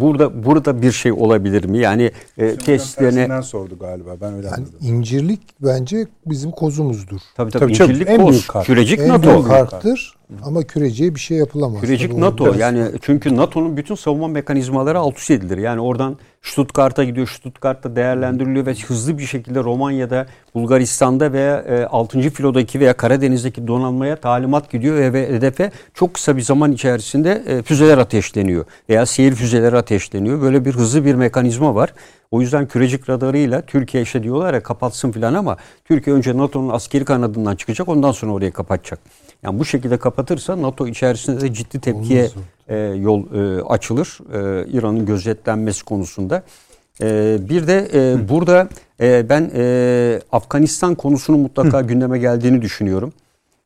burada 0.00 0.44
burada 0.44 0.82
bir 0.82 0.92
şey 0.92 1.12
olabilir 1.12 1.64
mi? 1.64 1.78
Yani 1.78 2.10
e, 2.38 2.56
tesislerine 2.56 3.42
sordu 3.42 3.78
galiba. 3.78 4.10
Ben 4.20 4.32
öyle 4.34 4.46
Yani 4.46 4.56
anladım. 4.56 4.74
incirlik 4.80 5.40
bence 5.60 6.06
bizim 6.26 6.50
kozumuzdur. 6.50 7.20
tabii 7.36 7.50
tabii, 7.50 7.72
Tabii, 7.72 7.90
incirlik 7.92 8.08
En 8.08 8.20
koz, 8.20 8.30
büyük 8.32 8.48
kart. 8.48 8.66
kürecik 8.66 8.98
en 9.00 9.08
NATO. 9.08 9.22
büyük 9.34 9.48
harptır 9.48 10.16
ama 10.44 10.62
küreciye 10.62 11.14
bir 11.14 11.20
şey 11.20 11.38
yapılamaz. 11.38 11.80
Kürecik 11.80 12.10
Tabii 12.10 12.20
NATO 12.20 12.54
yani 12.54 12.84
çünkü 13.00 13.36
NATO'nun 13.36 13.76
bütün 13.76 13.94
savunma 13.94 14.28
mekanizmaları 14.28 14.98
alt 14.98 15.18
üst 15.18 15.30
edilir. 15.30 15.58
Yani 15.58 15.80
oradan 15.80 16.16
Stuttgart'a 16.42 17.04
gidiyor, 17.04 17.26
Stuttgart'ta 17.26 17.96
değerlendiriliyor 17.96 18.66
ve 18.66 18.74
hızlı 18.74 19.18
bir 19.18 19.26
şekilde 19.26 19.60
Romanya'da, 19.60 20.26
Bulgaristan'da 20.54 21.32
veya 21.32 21.58
e, 21.58 21.84
6. 21.84 22.20
filodaki 22.20 22.80
veya 22.80 22.96
Karadeniz'deki 22.96 23.66
donanmaya 23.66 24.16
talimat 24.16 24.70
gidiyor 24.70 24.96
ve, 24.96 25.12
ve 25.12 25.28
hedefe 25.28 25.70
çok 25.94 26.14
kısa 26.14 26.36
bir 26.36 26.42
zaman 26.42 26.72
içerisinde 26.72 27.42
e, 27.46 27.62
füzeler 27.62 27.98
ateşleniyor 27.98 28.64
veya 28.88 29.06
seyir 29.06 29.34
füzeleri 29.34 29.76
ateşleniyor. 29.76 30.42
Böyle 30.42 30.64
bir 30.64 30.72
hızlı 30.72 31.04
bir 31.04 31.14
mekanizma 31.14 31.74
var. 31.74 31.92
O 32.30 32.40
yüzden 32.40 32.68
kürecik 32.68 33.08
radarıyla 33.08 33.62
Türkiye 33.62 34.02
işte 34.02 34.22
diyorlar 34.22 34.54
ya 34.54 34.62
kapatsın 34.62 35.12
filan 35.12 35.34
ama 35.34 35.56
Türkiye 35.84 36.16
önce 36.16 36.36
NATO'nun 36.36 36.68
askeri 36.68 37.04
kanadından 37.04 37.56
çıkacak 37.56 37.88
ondan 37.88 38.12
sonra 38.12 38.32
orayı 38.32 38.52
kapatacak. 38.52 38.98
Yani 39.42 39.58
bu 39.58 39.64
şekilde 39.64 39.96
kapatırsa 39.96 40.62
NATO 40.62 40.86
içerisinde 40.86 41.40
de 41.40 41.54
ciddi 41.54 41.80
tepkiye 41.80 42.20
Olmaz 42.22 42.32
e, 42.68 42.76
yol 42.78 43.32
e, 43.34 43.62
açılır 43.62 44.18
e, 44.32 44.66
İran'ın 44.70 45.06
gözetlenmesi 45.06 45.84
konusunda. 45.84 46.42
E, 47.02 47.38
bir 47.48 47.66
de 47.66 47.88
e, 47.94 48.28
burada 48.28 48.68
e, 49.00 49.28
ben 49.28 49.50
e, 49.54 50.20
Afganistan 50.32 50.94
konusunun 50.94 51.40
mutlaka 51.40 51.80
gündeme 51.80 52.18
geldiğini 52.18 52.62
düşünüyorum. 52.62 53.12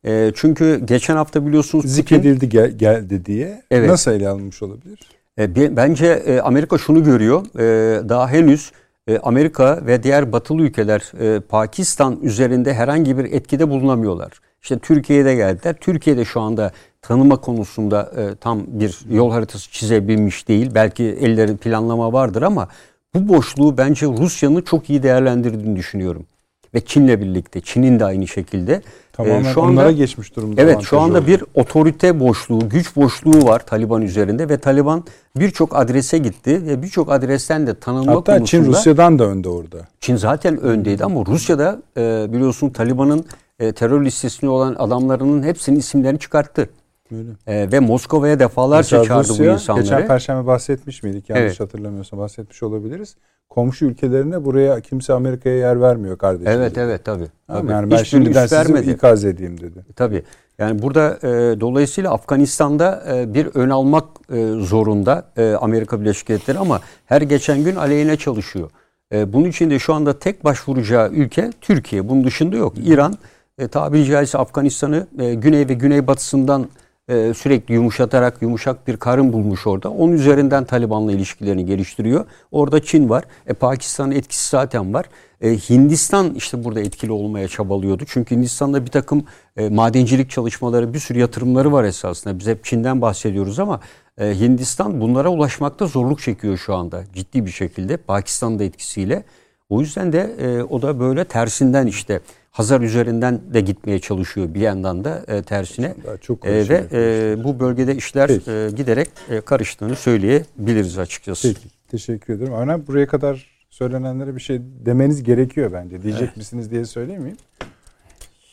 E, 0.06 0.32
çünkü 0.34 0.80
geçen 0.84 1.16
hafta 1.16 1.46
biliyorsunuz 1.46 1.84
Zikredildi 1.86 2.48
gel, 2.48 2.70
geldi 2.70 3.24
diye. 3.26 3.62
Evet. 3.70 3.90
Nasıl 3.90 4.10
ele 4.12 4.28
alınmış 4.28 4.62
olabilir? 4.62 4.98
e, 5.38 5.56
be- 5.56 5.76
Bence 5.76 6.06
e, 6.06 6.40
Amerika 6.40 6.78
şunu 6.78 7.04
görüyor. 7.04 7.42
e, 7.58 8.08
Daha 8.08 8.28
henüz 8.28 8.72
Amerika 9.22 9.86
ve 9.86 10.02
diğer 10.02 10.32
batılı 10.32 10.62
ülkeler 10.62 11.12
e, 11.20 11.40
Pakistan 11.40 12.18
üzerinde 12.22 12.74
herhangi 12.74 13.18
bir 13.18 13.24
etkide 13.24 13.70
bulunamıyorlar. 13.70 14.32
İşte 14.62 14.78
Türkiye'de 14.78 15.34
geldiler. 15.34 15.74
Türkiye'de 15.80 16.24
şu 16.24 16.40
anda 16.40 16.72
tanıma 17.02 17.36
konusunda 17.36 18.12
e, 18.16 18.34
tam 18.34 18.62
bir 18.66 18.98
yol 19.10 19.30
haritası 19.30 19.70
çizebilmiş 19.70 20.48
değil. 20.48 20.70
Belki 20.74 21.04
ellerin 21.04 21.56
planlama 21.56 22.12
vardır 22.12 22.42
ama 22.42 22.68
bu 23.14 23.28
boşluğu 23.28 23.78
bence 23.78 24.06
Rusya'nın 24.06 24.62
çok 24.62 24.90
iyi 24.90 25.02
değerlendirdiğini 25.02 25.76
düşünüyorum. 25.76 26.26
Ve 26.74 26.80
Çin'le 26.80 27.20
birlikte. 27.20 27.60
Çin'in 27.60 28.00
de 28.00 28.04
aynı 28.04 28.28
şekilde. 28.28 28.82
Tamamen 29.16 29.44
E, 29.44 29.52
şu 29.52 29.60
onlara 29.60 29.86
anda 29.86 29.92
geçmiş 29.92 30.36
durumda. 30.36 30.62
Evet 30.62 30.82
şu 30.82 31.00
anda 31.00 31.18
oldu. 31.18 31.26
bir 31.26 31.44
otorite 31.54 32.20
boşluğu, 32.20 32.68
güç 32.68 32.96
boşluğu 32.96 33.44
var 33.44 33.66
Taliban 33.66 34.02
üzerinde 34.02 34.48
ve 34.48 34.58
Taliban 34.58 35.04
birçok 35.36 35.76
adrese 35.76 36.18
gitti 36.18 36.66
ve 36.66 36.82
birçok 36.82 37.12
adresten 37.12 37.66
de 37.66 37.74
tanınma 37.74 38.12
Hatta 38.12 38.36
konusunda 38.38 38.64
Çin 38.64 38.72
Rusya'dan 38.72 39.18
da 39.18 39.24
önde 39.24 39.48
orada. 39.48 39.78
Çin 40.00 40.16
zaten 40.16 40.60
öndeydi 40.60 41.04
ama 41.04 41.26
Rusya'da 41.26 41.82
e, 41.96 42.26
biliyorsun 42.32 42.70
Taliban'ın 42.70 43.24
e, 43.58 43.72
terör 43.72 44.04
listesinde 44.04 44.50
olan 44.50 44.74
adamlarının 44.78 45.42
hepsinin 45.42 45.78
isimlerini 45.78 46.18
çıkarttı. 46.18 46.68
Öyle. 47.12 47.30
E, 47.46 47.72
ve 47.72 47.80
Moskova'ya 47.80 48.38
defalarca 48.38 48.98
Mesela 48.98 49.04
çağırdı 49.04 49.28
bu 49.28 49.32
Rusya, 49.32 49.52
insanları. 49.52 49.82
Geçen 49.82 50.06
Perşembe 50.06 50.46
bahsetmiş 50.46 51.02
miydik? 51.02 51.30
Yanlış 51.30 51.44
Evet. 51.44 51.60
hatırlamıyorsam 51.60 52.18
bahsetmiş 52.18 52.62
olabiliriz. 52.62 53.16
Komşu 53.48 53.86
ülkelerine 53.86 54.44
buraya 54.44 54.80
kimse 54.80 55.12
Amerika'ya 55.12 55.56
yer 55.56 55.80
vermiyor 55.80 56.18
kardeşim. 56.18 56.52
Evet 56.52 56.70
dedi. 56.70 56.80
evet 56.80 57.04
tabii. 57.04 57.28
Tabii. 57.46 57.72
Yani 57.72 57.90
ben 57.90 58.02
şimdiden 58.02 58.46
sizi 58.46 58.56
vermedi. 58.56 58.90
ikaz 58.90 59.24
edeyim 59.24 59.60
dedi. 59.60 59.84
Tabii. 59.96 60.22
Yani 60.58 60.82
burada 60.82 61.18
e, 61.22 61.60
dolayısıyla 61.60 62.12
Afganistan'da 62.12 63.04
e, 63.14 63.34
bir 63.34 63.46
ön 63.54 63.70
almak 63.70 64.04
e, 64.32 64.46
zorunda 64.46 65.24
e, 65.36 65.52
Amerika 65.60 66.00
Birleşik 66.00 66.28
Devletleri 66.28 66.58
ama 66.58 66.80
her 67.06 67.22
geçen 67.22 67.64
gün 67.64 67.76
aleyhine 67.76 68.16
çalışıyor. 68.16 68.70
E, 69.12 69.32
bunun 69.32 69.48
için 69.48 69.70
de 69.70 69.78
şu 69.78 69.94
anda 69.94 70.18
tek 70.18 70.44
başvuracağı 70.44 71.10
ülke 71.10 71.50
Türkiye. 71.60 72.08
Bunun 72.08 72.24
dışında 72.24 72.56
yok. 72.56 72.74
İran 72.84 73.14
e, 73.58 73.68
tabiri 73.68 74.04
caizse 74.04 74.38
Afganistan'ı 74.38 75.06
e, 75.18 75.34
güney 75.34 75.68
ve 75.68 75.74
güneybatısından 75.74 76.68
e, 77.08 77.34
sürekli 77.34 77.74
yumuşatarak 77.74 78.42
yumuşak 78.42 78.88
bir 78.88 78.96
karın 78.96 79.32
bulmuş 79.32 79.66
orada. 79.66 79.90
Onun 79.90 80.12
üzerinden 80.12 80.64
Taliban'la 80.64 81.12
ilişkilerini 81.12 81.66
geliştiriyor. 81.66 82.24
Orada 82.50 82.82
Çin 82.82 83.08
var. 83.08 83.24
E, 83.46 83.54
Pakistan'ın 83.54 84.12
etkisi 84.12 84.48
zaten 84.48 84.94
var. 84.94 85.06
E, 85.40 85.56
Hindistan 85.56 86.34
işte 86.34 86.64
burada 86.64 86.80
etkili 86.80 87.12
olmaya 87.12 87.48
çabalıyordu. 87.48 88.04
Çünkü 88.06 88.36
Hindistan'da 88.36 88.86
bir 88.86 88.90
takım 88.90 89.24
e, 89.56 89.68
madencilik 89.68 90.30
çalışmaları, 90.30 90.94
bir 90.94 90.98
sürü 90.98 91.18
yatırımları 91.18 91.72
var 91.72 91.84
esasında. 91.84 92.38
Biz 92.38 92.46
hep 92.46 92.64
Çin'den 92.64 93.00
bahsediyoruz 93.00 93.58
ama 93.58 93.80
e, 94.18 94.40
Hindistan 94.40 95.00
bunlara 95.00 95.28
ulaşmakta 95.28 95.86
zorluk 95.86 96.20
çekiyor 96.20 96.58
şu 96.58 96.74
anda. 96.74 97.04
Ciddi 97.14 97.46
bir 97.46 97.50
şekilde 97.50 97.96
Pakistan'ın 97.96 98.58
da 98.58 98.64
etkisiyle. 98.64 99.24
O 99.68 99.80
yüzden 99.80 100.12
de 100.12 100.36
e, 100.38 100.62
o 100.62 100.82
da 100.82 101.00
böyle 101.00 101.24
tersinden 101.24 101.86
işte 101.86 102.20
Hazar 102.54 102.80
üzerinden 102.80 103.40
de 103.54 103.60
gitmeye 103.60 103.98
çalışıyor 103.98 104.54
bir 104.54 104.60
yandan 104.60 105.04
da 105.04 105.22
e, 105.28 105.42
tersine. 105.42 105.94
Çok 106.20 106.46
E, 106.46 106.68
ve 106.68 106.84
e, 106.92 107.44
bu 107.44 107.60
bölgede 107.60 107.94
işler 107.94 108.28
Peki. 108.28 108.50
e, 108.50 108.70
giderek 108.76 109.10
e, 109.30 109.40
karıştığını 109.40 109.96
söyleyebiliriz 109.96 110.98
açıkçası. 110.98 111.48
Peki. 111.48 111.68
Teşekkür 111.90 112.34
ederim. 112.34 112.54
Aynen 112.54 112.86
buraya 112.86 113.06
kadar 113.06 113.46
söylenenlere 113.70 114.36
bir 114.36 114.40
şey 114.40 114.58
demeniz 114.86 115.22
gerekiyor 115.22 115.72
bence. 115.72 116.02
Diyecek 116.02 116.36
misiniz 116.36 116.70
diye 116.70 116.84
söyleyeyim 116.84 117.22
miyim? 117.22 117.36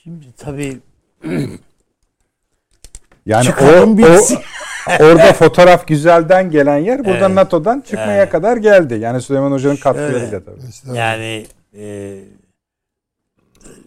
Şimdi 0.04 0.26
tabii 0.38 0.78
Yani 3.26 3.50
o, 3.62 3.66
o 3.66 3.98
orada 5.00 5.34
fotoğraf 5.34 5.88
güzelden 5.88 6.52
gelen 6.52 6.78
yer 6.78 7.06
burada 7.06 7.26
Evet. 7.26 7.36
NATO'dan 7.36 7.82
çıkmaya 7.82 8.18
Evet. 8.18 8.30
kadar 8.32 8.58
geldi. 8.58 8.94
Yani 8.94 9.22
Süleyman 9.22 9.52
Hoca'nın 9.52 9.76
katkılarıyla 9.76 10.42
tabii. 10.44 10.98
Yani 10.98 11.46
e, 11.78 12.18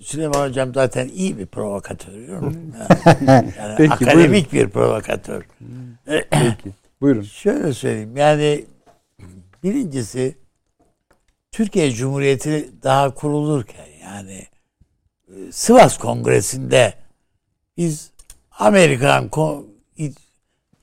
Süleyman 0.01 0.49
Hocam 0.49 0.75
zaten 0.75 1.09
iyi 1.09 1.39
bir 1.39 1.47
provokatör. 1.47 2.13
Yani, 3.27 3.53
yani 3.59 3.75
Peki, 3.77 3.93
akademik 3.93 4.53
bir 4.53 4.69
provokatör. 4.69 5.43
Peki. 6.31 6.71
Buyurun. 7.01 7.23
Şöyle 7.33 7.73
söyleyeyim 7.73 8.17
yani 8.17 8.65
birincisi 9.63 10.39
Türkiye 11.53 11.93
Cumhuriyeti 11.93 12.71
daha 12.83 13.15
kurulurken 13.15 13.87
yani 14.03 14.47
e, 15.29 15.53
Sivas 15.53 15.99
Kongresi'nde 15.99 16.95
biz 17.77 18.11
Amerikan 18.59 19.29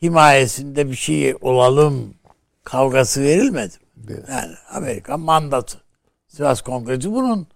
himayesinde 0.01 0.89
bir 0.89 0.95
şey 0.95 1.35
olalım 1.41 2.13
kavgası 2.63 3.21
verilmedi. 3.21 3.73
mi? 3.95 4.13
Yani 4.29 4.55
Amerikan 4.71 5.19
mandatı. 5.19 5.77
Sivas 6.27 6.61
Kongresi 6.61 7.11
bunun 7.11 7.47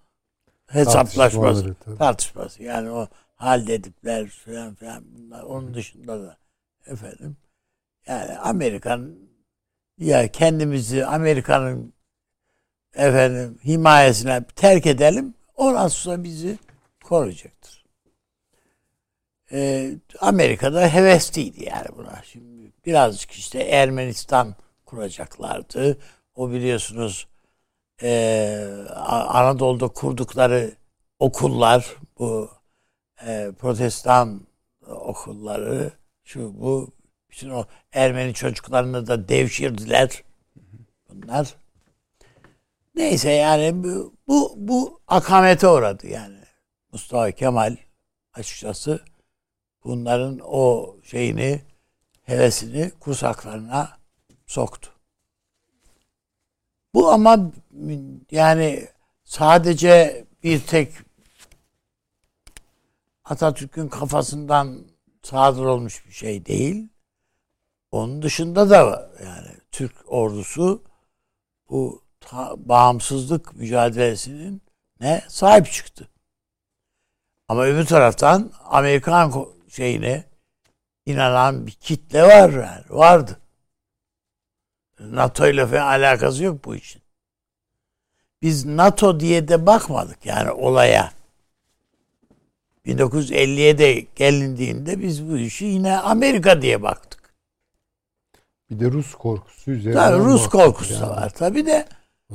hesaplaşması, 0.66 1.16
Tartışmaları 1.16 1.98
tartışması. 1.98 2.62
Yani 2.62 2.90
o 2.90 3.08
halledipler 3.34 4.28
falan 4.28 4.74
filan 4.74 5.04
bunlar. 5.18 5.42
Onun 5.42 5.74
dışında 5.74 6.22
da 6.22 6.36
efendim 6.86 7.36
yani 8.06 8.38
Amerikan 8.38 9.14
ya 9.98 10.28
kendimizi 10.32 11.06
Amerika'nın 11.06 11.92
efendim 12.94 13.58
himayesine 13.64 14.44
terk 14.44 14.86
edelim. 14.86 15.34
Ondan 15.56 15.88
sonra 15.88 16.24
bizi 16.24 16.58
koruyacaktır. 17.04 17.84
Ee, 19.52 19.94
Amerika'da 20.20 20.88
hevesliydi 20.88 21.64
yani 21.64 21.86
buna. 21.96 22.22
Şimdi 22.24 22.72
birazcık 22.86 23.30
işte 23.30 23.58
Ermenistan 23.58 24.54
kuracaklardı. 24.86 25.98
O 26.34 26.50
biliyorsunuz 26.50 27.26
e, 28.02 28.86
Anadolu'da 29.28 29.88
kurdukları 29.88 30.72
okullar 31.18 31.96
bu 32.18 32.50
e, 33.26 33.52
protestan 33.58 34.46
okulları 34.86 35.92
şu 36.24 36.60
bu 36.60 36.90
bütün 37.30 37.50
o 37.50 37.64
Ermeni 37.92 38.34
çocuklarını 38.34 39.06
da 39.06 39.28
devşirdiler 39.28 40.22
bunlar. 41.08 41.54
Neyse 42.94 43.30
yani 43.30 43.84
bu 43.84 44.14
bu, 44.28 44.54
bu 44.56 45.00
akamete 45.06 45.68
uğradı 45.68 46.06
yani. 46.06 46.38
Mustafa 46.92 47.30
Kemal 47.30 47.76
açıkçası 48.34 49.00
bunların 49.84 50.40
o 50.44 50.96
şeyini 51.02 51.62
hevesini 52.22 52.90
kursaklarına 53.00 53.98
soktu. 54.46 54.90
Bu 56.94 57.12
ama 57.12 57.52
yani 58.30 58.88
sadece 59.24 60.24
bir 60.42 60.60
tek 60.66 60.92
Atatürk'ün 63.24 63.88
kafasından 63.88 64.86
sadır 65.22 65.64
olmuş 65.64 66.06
bir 66.06 66.12
şey 66.12 66.46
değil. 66.46 66.88
Onun 67.90 68.22
dışında 68.22 68.70
da 68.70 69.10
yani 69.24 69.48
Türk 69.72 70.12
ordusu 70.12 70.84
bu 71.70 72.02
ta- 72.20 72.68
bağımsızlık 72.68 73.56
mücadelesinin 73.56 74.62
ne 75.00 75.24
sahip 75.28 75.72
çıktı. 75.72 76.08
Ama 77.48 77.64
öbür 77.64 77.86
taraftan 77.86 78.52
Amerikan 78.64 79.46
şeyine 79.68 80.24
inanan 81.06 81.66
bir 81.66 81.72
kitle 81.72 82.22
var 82.22 82.50
yani 82.50 82.84
vardı. 82.88 83.40
NATO 85.00 85.46
ile 85.46 85.66
falan 85.66 85.86
alakası 85.86 86.44
yok 86.44 86.64
bu 86.64 86.76
işin. 86.76 87.02
Biz 88.42 88.64
NATO 88.66 89.20
diye 89.20 89.48
de 89.48 89.66
bakmadık 89.66 90.26
yani 90.26 90.50
olaya. 90.50 91.12
1950'ye 92.86 93.78
de 93.78 94.06
gelindiğinde 94.16 95.00
biz 95.02 95.28
bu 95.30 95.38
işi 95.38 95.64
yine 95.64 95.98
Amerika 95.98 96.62
diye 96.62 96.82
baktık. 96.82 97.34
Bir 98.70 98.80
de 98.80 98.84
Rus 98.90 99.14
korkusu 99.14 99.70
üzerinden. 99.70 100.00
Tabii 100.10 100.24
Rus 100.24 100.48
korkusu 100.48 100.94
yani. 100.94 101.06
var 101.10 101.30
tabii 101.30 101.66
de. 101.66 101.86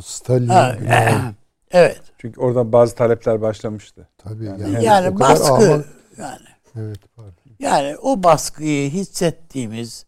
Stalin, 0.02 0.48
Ha, 0.48 0.76
Güney- 0.80 1.34
evet. 1.72 2.02
Çünkü 2.18 2.40
oradan 2.42 2.72
bazı 2.72 2.96
talepler 2.96 3.42
başlamıştı. 3.42 4.08
tabii 4.18 4.46
Yani 4.46 4.62
yani, 4.62 4.86
Yani 4.86 5.20
baskı 5.20 5.54
ama- 5.54 5.84
yani 6.18 6.46
evet 6.80 7.00
pardon. 7.16 7.34
yani 7.60 7.98
o 7.98 8.24
baskıyı 8.24 8.90
hissettiğimiz 8.92 10.06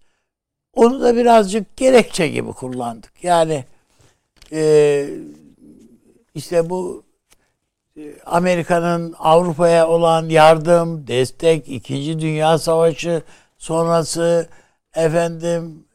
onu 0.74 1.02
da 1.02 1.16
birazcık 1.16 1.78
gerekçe 1.78 2.28
gibi 2.28 2.52
kullandık. 2.52 3.24
Yani 3.24 3.66
e, 4.52 5.10
işte 6.36 6.70
bu 6.70 7.04
e, 7.98 8.02
Amerika'nın 8.26 9.16
Avrupa'ya 9.20 9.88
olan 9.88 10.30
yardım, 10.30 11.08
destek, 11.08 11.70
İkinci 11.70 12.20
Dünya 12.20 12.58
Savaşı 12.58 13.22
sonrası 13.58 14.50
efendim 14.96 15.86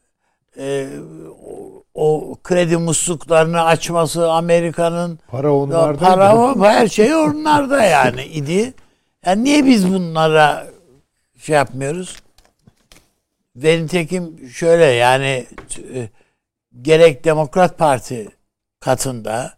e, 0.59 0.89
o, 1.45 1.83
o 1.95 2.37
kredi 2.45 2.77
musluklarını 2.77 3.63
açması 3.65 4.31
Amerika'nın 4.33 5.19
Para 5.29 5.53
onlarda. 5.53 5.99
para 5.99 6.55
her 6.73 6.89
şey 6.89 7.15
onlarda 7.15 7.83
yani 7.83 8.25
idi. 8.33 8.75
Yani 9.27 9.45
niye 9.45 9.67
biz 9.67 9.93
bunlara 9.95 10.67
şey 11.39 11.55
yapmıyoruz? 11.57 12.17
Ve 13.57 13.83
nitekim 13.83 14.49
şöyle 14.55 14.85
yani 14.85 15.47
e, 15.95 16.09
gerek 16.83 17.25
Demokrat 17.25 17.79
Parti 17.79 18.29
katında 18.81 19.58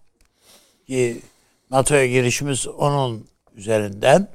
NATO'ya 1.71 2.07
girişimiz 2.07 2.69
onun 2.69 3.27
üzerinden 3.55 4.29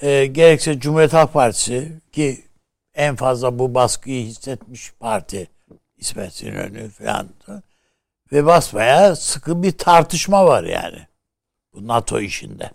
e, 0.00 0.26
gerekse 0.26 0.80
Cumhuriyet 0.80 1.12
Halk 1.12 1.32
Partisi 1.32 1.92
ki 2.12 2.44
en 2.94 3.16
fazla 3.16 3.58
bu 3.58 3.74
baskıyı 3.74 4.26
hissetmiş 4.26 4.92
parti 5.00 5.48
İsmet 5.96 6.42
İnönü 6.42 6.90
falan 6.90 7.28
ve 8.32 8.46
basmaya 8.46 9.16
sıkı 9.16 9.62
bir 9.62 9.72
tartışma 9.72 10.46
var 10.46 10.64
yani 10.64 11.06
bu 11.74 11.88
NATO 11.88 12.20
işinde. 12.20 12.70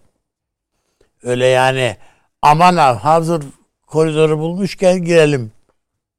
Öyle 1.23 1.45
yani 1.45 1.97
aman 2.41 2.77
ha 2.77 3.03
hazır 3.03 3.43
koridoru 3.87 4.39
bulmuşken 4.39 5.03
girelim 5.03 5.51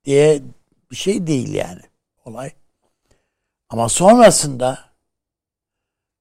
diye 0.04 0.42
bir 0.90 0.96
şey 0.96 1.26
değil 1.26 1.54
yani 1.54 1.80
olay. 2.24 2.50
Ama 3.68 3.88
sonrasında 3.88 4.93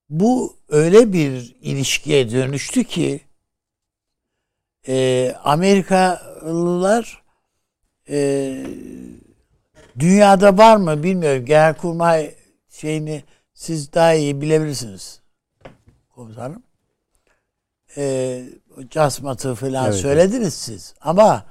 bu 0.10 0.58
öyle 0.70 1.14
bir 1.14 1.56
ilişkiye 1.62 2.32
dönüştü 2.32 2.84
ki 2.84 3.22
e, 4.88 5.36
Amerikalılar 5.44 7.24
e, 8.10 8.66
dünyada 10.00 10.58
var 10.58 10.78
mı 10.78 11.04
bilmiyorum. 11.04 11.46
Genelkurmay 11.46 12.36
şeyini 12.70 13.24
siz 13.54 13.94
daha 13.94 14.14
iyi 14.14 14.42
bilebilirsiniz. 14.42 15.22
Komutanım. 16.10 16.64
E, 17.98 18.44
casmatı 18.90 19.56
falan 19.56 19.86
Evet, 19.86 19.96
söylediniz 19.96 20.54
siz. 20.54 20.94
Ama 21.02 21.46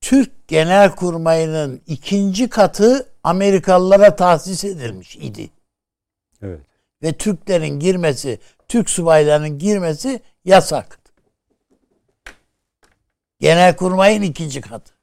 Türk 0.00 0.48
Genelkurmayı'nın 0.48 1.80
ikinci 1.86 2.48
katı 2.48 3.12
Amerikalılara 3.24 4.16
tahsis 4.16 4.64
edilmiş 4.64 5.16
idi. 5.16 5.50
Evet. 6.42 6.73
Ve 7.04 7.12
Türklerin 7.12 7.80
girmesi, 7.80 8.40
Türk 8.68 8.90
subaylarının 8.90 9.58
girmesi 9.58 10.20
yasaktı. 10.44 11.12
Genelkurmay'ın 13.40 14.22
ikinci 14.22 14.60
katı. 14.60 14.94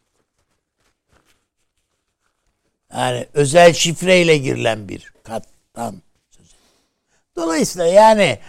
Yani 2.93 3.27
özel 3.33 3.73
şifreyle 3.73 4.37
girilen 4.37 4.89
bir 4.89 5.13
kattan. 5.23 6.01
Dolayısıyla 7.35 7.87
yani 7.87 8.39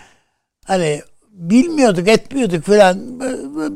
hani 0.64 1.02
bilmiyorduk 1.30 2.08
etmiyorduk 2.08 2.64
falan 2.64 3.20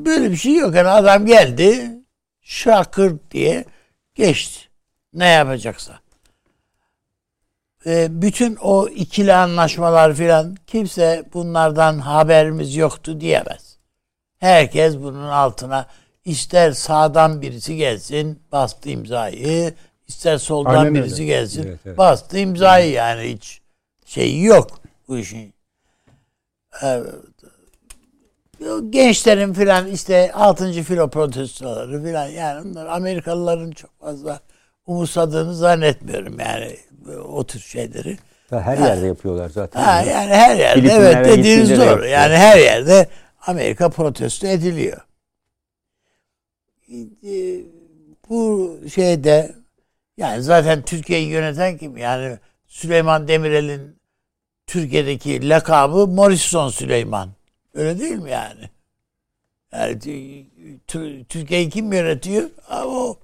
böyle 0.04 0.30
bir 0.30 0.36
şey 0.36 0.54
yok. 0.54 0.74
Yani 0.74 0.88
adam 0.88 1.26
geldi 1.26 1.90
şakır 2.42 3.16
diye 3.30 3.64
geçti. 4.14 4.60
Ne 5.12 5.28
yapacaksa. 5.28 6.05
Ee, 7.86 8.22
bütün 8.22 8.56
o 8.56 8.88
ikili 8.88 9.34
anlaşmalar 9.34 10.14
filan 10.14 10.56
kimse 10.66 11.24
bunlardan 11.34 11.98
haberimiz 11.98 12.76
yoktu 12.76 13.20
diyemez. 13.20 13.76
Herkes 14.38 14.96
bunun 14.96 15.28
altına 15.28 15.86
ister 16.24 16.72
sağdan 16.72 17.42
birisi 17.42 17.76
gelsin 17.76 18.42
bastı 18.52 18.88
imzayı 18.88 19.74
ister 20.08 20.38
soldan 20.38 20.70
Aynen 20.74 20.86
öyle. 20.86 20.94
birisi 21.04 21.26
gelsin 21.26 21.62
Evet, 21.68 21.80
evet. 21.86 21.98
bastı 21.98 22.38
imzayı 22.38 22.92
yani 22.92 23.22
hiç 23.22 23.60
şeyi 24.06 24.44
yok 24.44 24.80
bu 25.08 25.18
işin. 25.18 25.54
Evet. 26.82 27.14
Gençlerin 28.90 29.52
filan 29.52 29.86
işte 29.86 30.32
6. 30.32 30.72
filo 30.82 31.10
protestoları 31.10 32.02
filan 32.04 32.26
yani 32.28 32.68
onlar 32.68 32.86
Amerikalıların 32.86 33.70
çok 33.70 34.00
fazla 34.00 34.40
umursadığını 34.86 35.54
zannetmiyorum 35.54 36.40
yani 36.40 36.76
o 37.28 37.46
tür 37.46 37.60
şeyleri. 37.60 38.18
Her 38.50 38.78
yerde 38.78 39.06
yapıyorlar 39.06 39.48
zaten. 39.48 39.82
Ha, 39.82 40.02
yani 40.02 40.30
her 40.30 40.56
yerde 40.56 40.80
Filipinlere 40.80 41.12
evet 41.28 41.38
dediğiniz 41.38 41.70
doğru. 41.70 41.80
yapıyor. 41.80 42.08
Yani 42.08 42.34
her 42.34 42.58
yerde 42.58 43.06
Amerika 43.46 43.88
protesto 43.88 44.46
ediliyor. 44.46 45.00
Ee, 47.24 47.60
Bu 48.28 48.76
şeyde 48.94 49.54
yani 50.16 50.42
zaten 50.42 50.82
Türkiye'yi 50.82 51.28
yöneten 51.28 51.78
kim? 51.78 51.96
Yani 51.96 52.38
Süleyman 52.66 53.28
Demirel'in 53.28 53.96
Türkiye'deki 54.66 55.48
lakabı 55.48 56.06
Morrison 56.06 56.68
Süleyman. 56.68 57.30
Öyle 57.74 57.98
değil 58.00 58.16
mi 58.18 58.30
yani? 58.30 58.70
Yani 59.72 59.92
Tü- 60.88 61.24
Türkiye'yi 61.24 61.70
kim 61.70 61.92
yönetiyor? 61.92 62.50
Ha, 62.62 62.86
o. 62.86 63.18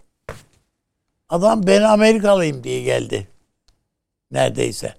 Adam 1.32 1.66
ben 1.66 1.82
Amerikalıyım 1.82 2.64
diye 2.64 2.82
geldi. 2.82 3.28
Neredeyse. 4.30 4.94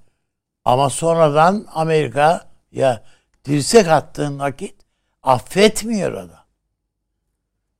Ama 0.65 0.89
sonradan 0.89 1.67
Amerika 1.73 2.47
ya 2.71 3.03
dirsek 3.45 3.87
attığın 3.87 4.39
vakit 4.39 4.75
affetmiyor 5.23 6.13
adam. 6.13 6.45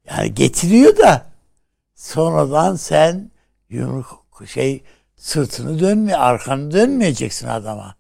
Yani 0.09 0.34
getiriyor 0.34 0.97
da 0.97 1.25
sonradan 1.95 2.75
sen 2.75 3.31
yumruk 3.69 4.25
şey 4.47 4.84
sırtını 5.15 5.80
dönme, 5.80 6.15
arkanı 6.15 6.71
dönmeyeceksin 6.71 7.47
adama. 7.47 7.95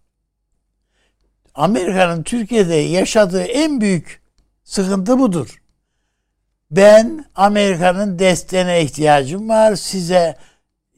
Amerika'nın 1.55 2.23
Türkiye'de 2.23 2.75
yaşadığı 2.75 3.43
en 3.43 3.81
büyük 3.81 4.21
sıkıntı 4.63 5.19
budur. 5.19 5.62
Ben 6.75 7.25
Amerika'nın 7.35 8.19
desteğine 8.19 8.81
ihtiyacım 8.81 9.49
var. 9.49 9.75
Size 9.75 10.37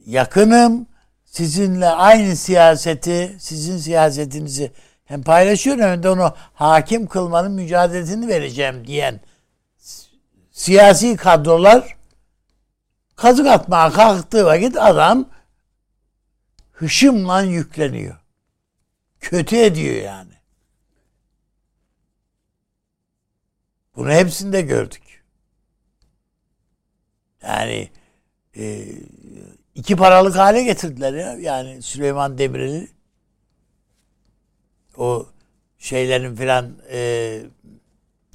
yakınım. 0.05 0.87
Sizinle 1.25 1.87
aynı 1.87 2.35
siyaseti, 2.35 3.35
sizin 3.39 3.77
siyasetinizi 3.77 4.71
hem 5.05 5.23
paylaşıyorum 5.23 5.83
hem 5.83 6.03
de 6.03 6.09
onu 6.09 6.35
hakim 6.53 7.07
kılmanın 7.07 7.51
mücadelesini 7.51 8.27
vereceğim 8.27 8.87
diyen 8.87 9.19
siyasi 10.51 11.15
kadrolar 11.15 11.97
kazık 13.15 13.47
atmaya 13.47 13.91
kalktığı 13.91 14.45
vakit 14.45 14.77
adam 14.77 15.29
hışımla 16.71 17.41
yükleniyor. 17.41 18.19
Kötü 19.19 19.55
ediyor 19.55 19.95
yani. 19.95 20.33
Bunu 23.95 24.11
hepsinde 24.11 24.61
gördük. 24.61 25.04
Yani 27.47 27.89
e, 28.57 28.85
iki 29.75 29.95
paralık 29.95 30.35
hale 30.35 30.63
getirdiler 30.63 31.13
ya. 31.13 31.33
Yani 31.33 31.81
Süleyman 31.81 32.37
Demirel'i 32.37 32.87
o 34.97 35.27
şeylerin 35.77 36.35
filan 36.35 36.71
e, 36.91 37.41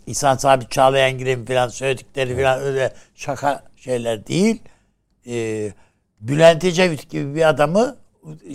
İhsan 0.07 0.37
Sabit 0.37 0.71
Çağlayangire'nin 0.71 1.45
filan 1.45 1.69
söyledikleri 1.69 2.37
filan 2.37 2.61
öyle 2.61 2.95
şaka 3.15 3.65
şeyler 3.77 4.27
değil. 4.27 4.63
E, 5.27 5.73
Bülent 6.21 6.65
Ecevit 6.65 7.11
gibi 7.11 7.35
bir 7.35 7.49
adamı 7.49 7.97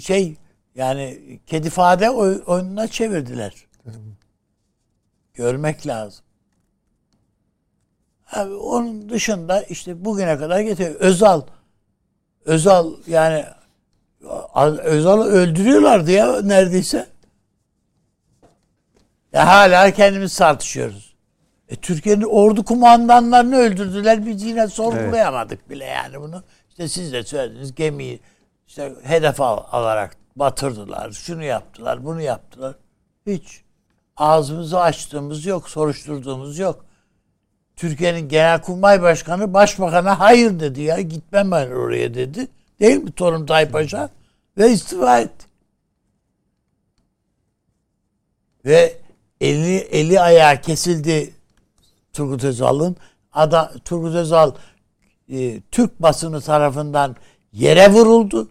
şey 0.02 0.36
yani 0.76 1.40
kedi 1.48 1.70
fade 1.70 2.10
oy- 2.10 2.44
oyununa 2.46 2.88
çevirdiler. 2.88 3.54
Görmek 5.34 5.88
lazım. 5.88 6.25
Abi 8.36 8.54
onun 8.54 9.10
dışında 9.10 9.62
işte 9.62 10.06
bugüne 10.06 10.38
kadar 10.38 10.60
getiriyor. 10.60 10.96
Özal 10.96 11.42
Özal 12.46 12.94
yani 13.08 13.46
Özal'ı 14.84 15.24
öldürüyorlardı 15.24 16.12
ya 16.12 16.42
neredeyse. 16.42 17.08
Ya 19.34 19.48
hala 19.48 19.92
kendimiz 19.92 20.38
tartışıyoruz. 20.38 21.16
E, 21.70 21.76
Türkiye'nin 21.76 22.24
ordu 22.24 22.66
kumandanlarını 22.66 23.56
öldürdüler. 23.58 24.26
Biz 24.26 24.44
yine 24.44 24.68
sorgulayamadık 24.68 25.70
bile 25.70 25.86
yani 25.86 26.22
bunu. 26.22 26.44
İşte 26.70 26.88
siz 26.88 27.14
de 27.14 27.24
söylediniz 27.24 27.76
gemiyi 27.76 28.20
işte 28.68 28.94
hedef 29.04 29.42
al, 29.42 29.64
alarak 29.72 30.18
batırdılar. 30.36 31.12
Şunu 31.12 31.44
yaptılar, 31.44 32.06
bunu 32.06 32.22
yaptılar. 32.22 32.76
Hiç 33.26 33.62
ağzımızı 34.18 34.80
açtığımız 34.80 35.46
yok, 35.46 35.70
soruşturduğumuz 35.70 36.60
yok. 36.60 36.86
Türkiye'nin 37.76 38.30
Genelkurmay 38.30 39.02
Başkanı 39.02 39.54
Başbakan'a 39.54 40.20
hayır 40.20 40.60
dedi 40.60 40.82
ya. 40.82 41.02
Gitmem 41.02 41.52
ben 41.52 41.72
oraya 41.72 42.14
dedi. 42.14 42.48
Değil 42.80 43.04
mi 43.04 43.12
Torun 43.12 43.46
Taypaşa? 43.46 44.10
Ve 44.58 44.72
istifa 44.72 45.20
etti. 45.20 45.46
Ve 48.66 48.98
eli, 49.42 49.78
eli 49.78 50.20
ayağı 50.20 50.62
kesildi 50.62 51.34
Turgut 52.14 52.44
Özal'ın. 52.44 52.98
Ada, 53.34 53.74
Turgut 53.86 54.16
Özal 54.16 54.52
e, 55.30 55.62
Türk 55.62 56.02
basını 56.02 56.42
tarafından 56.42 57.16
yere 57.54 57.92
vuruldu. 57.92 58.50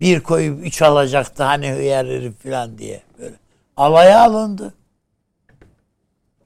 Bir 0.00 0.20
koyup 0.20 0.66
üç 0.66 0.82
alacaktı 0.82 1.42
hani 1.42 1.72
hıyar 1.72 2.06
herif 2.06 2.42
falan 2.42 2.78
diye. 2.78 3.02
Böyle 3.18 3.34
alaya 3.76 4.24
alındı. 4.24 4.74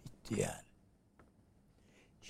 Bitti 0.04 0.40
yani. 0.40 0.57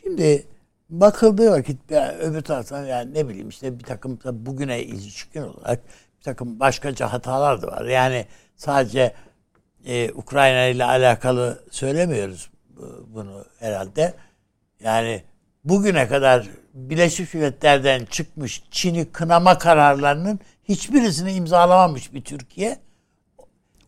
Şimdi 0.09 0.47
bakıldığı 0.91 1.51
vakit 1.51 1.93
öbür 2.21 2.41
taraftan 2.41 2.85
yani 2.85 3.15
ne 3.15 3.29
bileyim 3.29 3.49
işte 3.49 3.79
bir 3.79 3.85
takım 3.85 4.19
bugüne 4.33 4.83
ilişkin 4.83 5.43
olarak 5.43 5.81
bir 6.19 6.23
takım 6.25 6.61
başkaca 6.61 7.13
hatalar 7.13 7.63
da 7.63 7.67
var. 7.67 7.85
Yani 7.85 8.27
sadece 8.57 9.15
e, 9.87 10.13
Ukrayna 10.13 10.65
ile 10.65 10.85
alakalı 10.85 11.65
söylemiyoruz 11.71 12.51
bunu 13.09 13.45
herhalde. 13.59 14.15
Yani 14.81 15.23
bugüne 15.65 16.09
kadar 16.09 16.49
Birleşmiş 16.75 17.35
Milletler'den 17.35 18.05
çıkmış 18.05 18.63
Çin'i 18.71 19.13
kınama 19.13 19.59
kararlarının 19.59 20.41
hiçbirisini 20.65 21.33
imzalamamış 21.33 22.15
bir 22.15 22.25
Türkiye. 22.25 22.79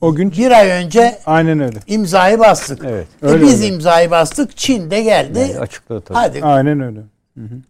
O 0.00 0.14
gün 0.14 0.32
bir 0.32 0.50
ay 0.50 0.70
önce 0.70 1.18
aynen 1.26 1.60
öyle. 1.60 1.78
imzayı 1.86 2.38
bastık. 2.38 2.82
Evet. 2.84 3.06
E 3.22 3.26
Öyle 3.26 3.42
biz 3.42 3.62
öyle. 3.62 3.74
imzayı 3.74 4.10
bastık. 4.10 4.56
Çin 4.56 4.90
de 4.90 5.02
geldi. 5.02 5.38
Yani 5.38 5.58
açıkladı 5.58 6.00
tabii. 6.00 6.18
Hadi 6.18 6.44
Aynen 6.44 6.80
öyle. 6.80 7.00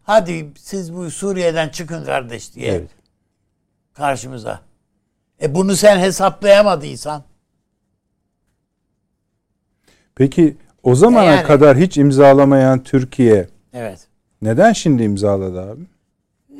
hadi 0.02 0.50
siz 0.58 0.94
bu 0.94 1.10
Suriye'den 1.10 1.68
çıkın 1.68 2.04
kardeş 2.04 2.54
diye 2.54 2.72
Evet. 2.72 2.90
karşımıza. 3.94 4.60
E 5.42 5.54
bunu 5.54 5.76
sen 5.76 5.98
hesaplayamadıysan 5.98 7.22
Peki 10.14 10.56
o 10.82 10.94
zamana 10.94 11.24
Yani- 11.24 11.46
kadar 11.46 11.76
hiç 11.76 11.98
imzalamayan 11.98 12.82
Türkiye 12.82 13.48
evet. 13.72 14.06
neden 14.42 14.72
şimdi 14.72 15.02
imzaladı 15.02 15.60
abi? 15.62 15.80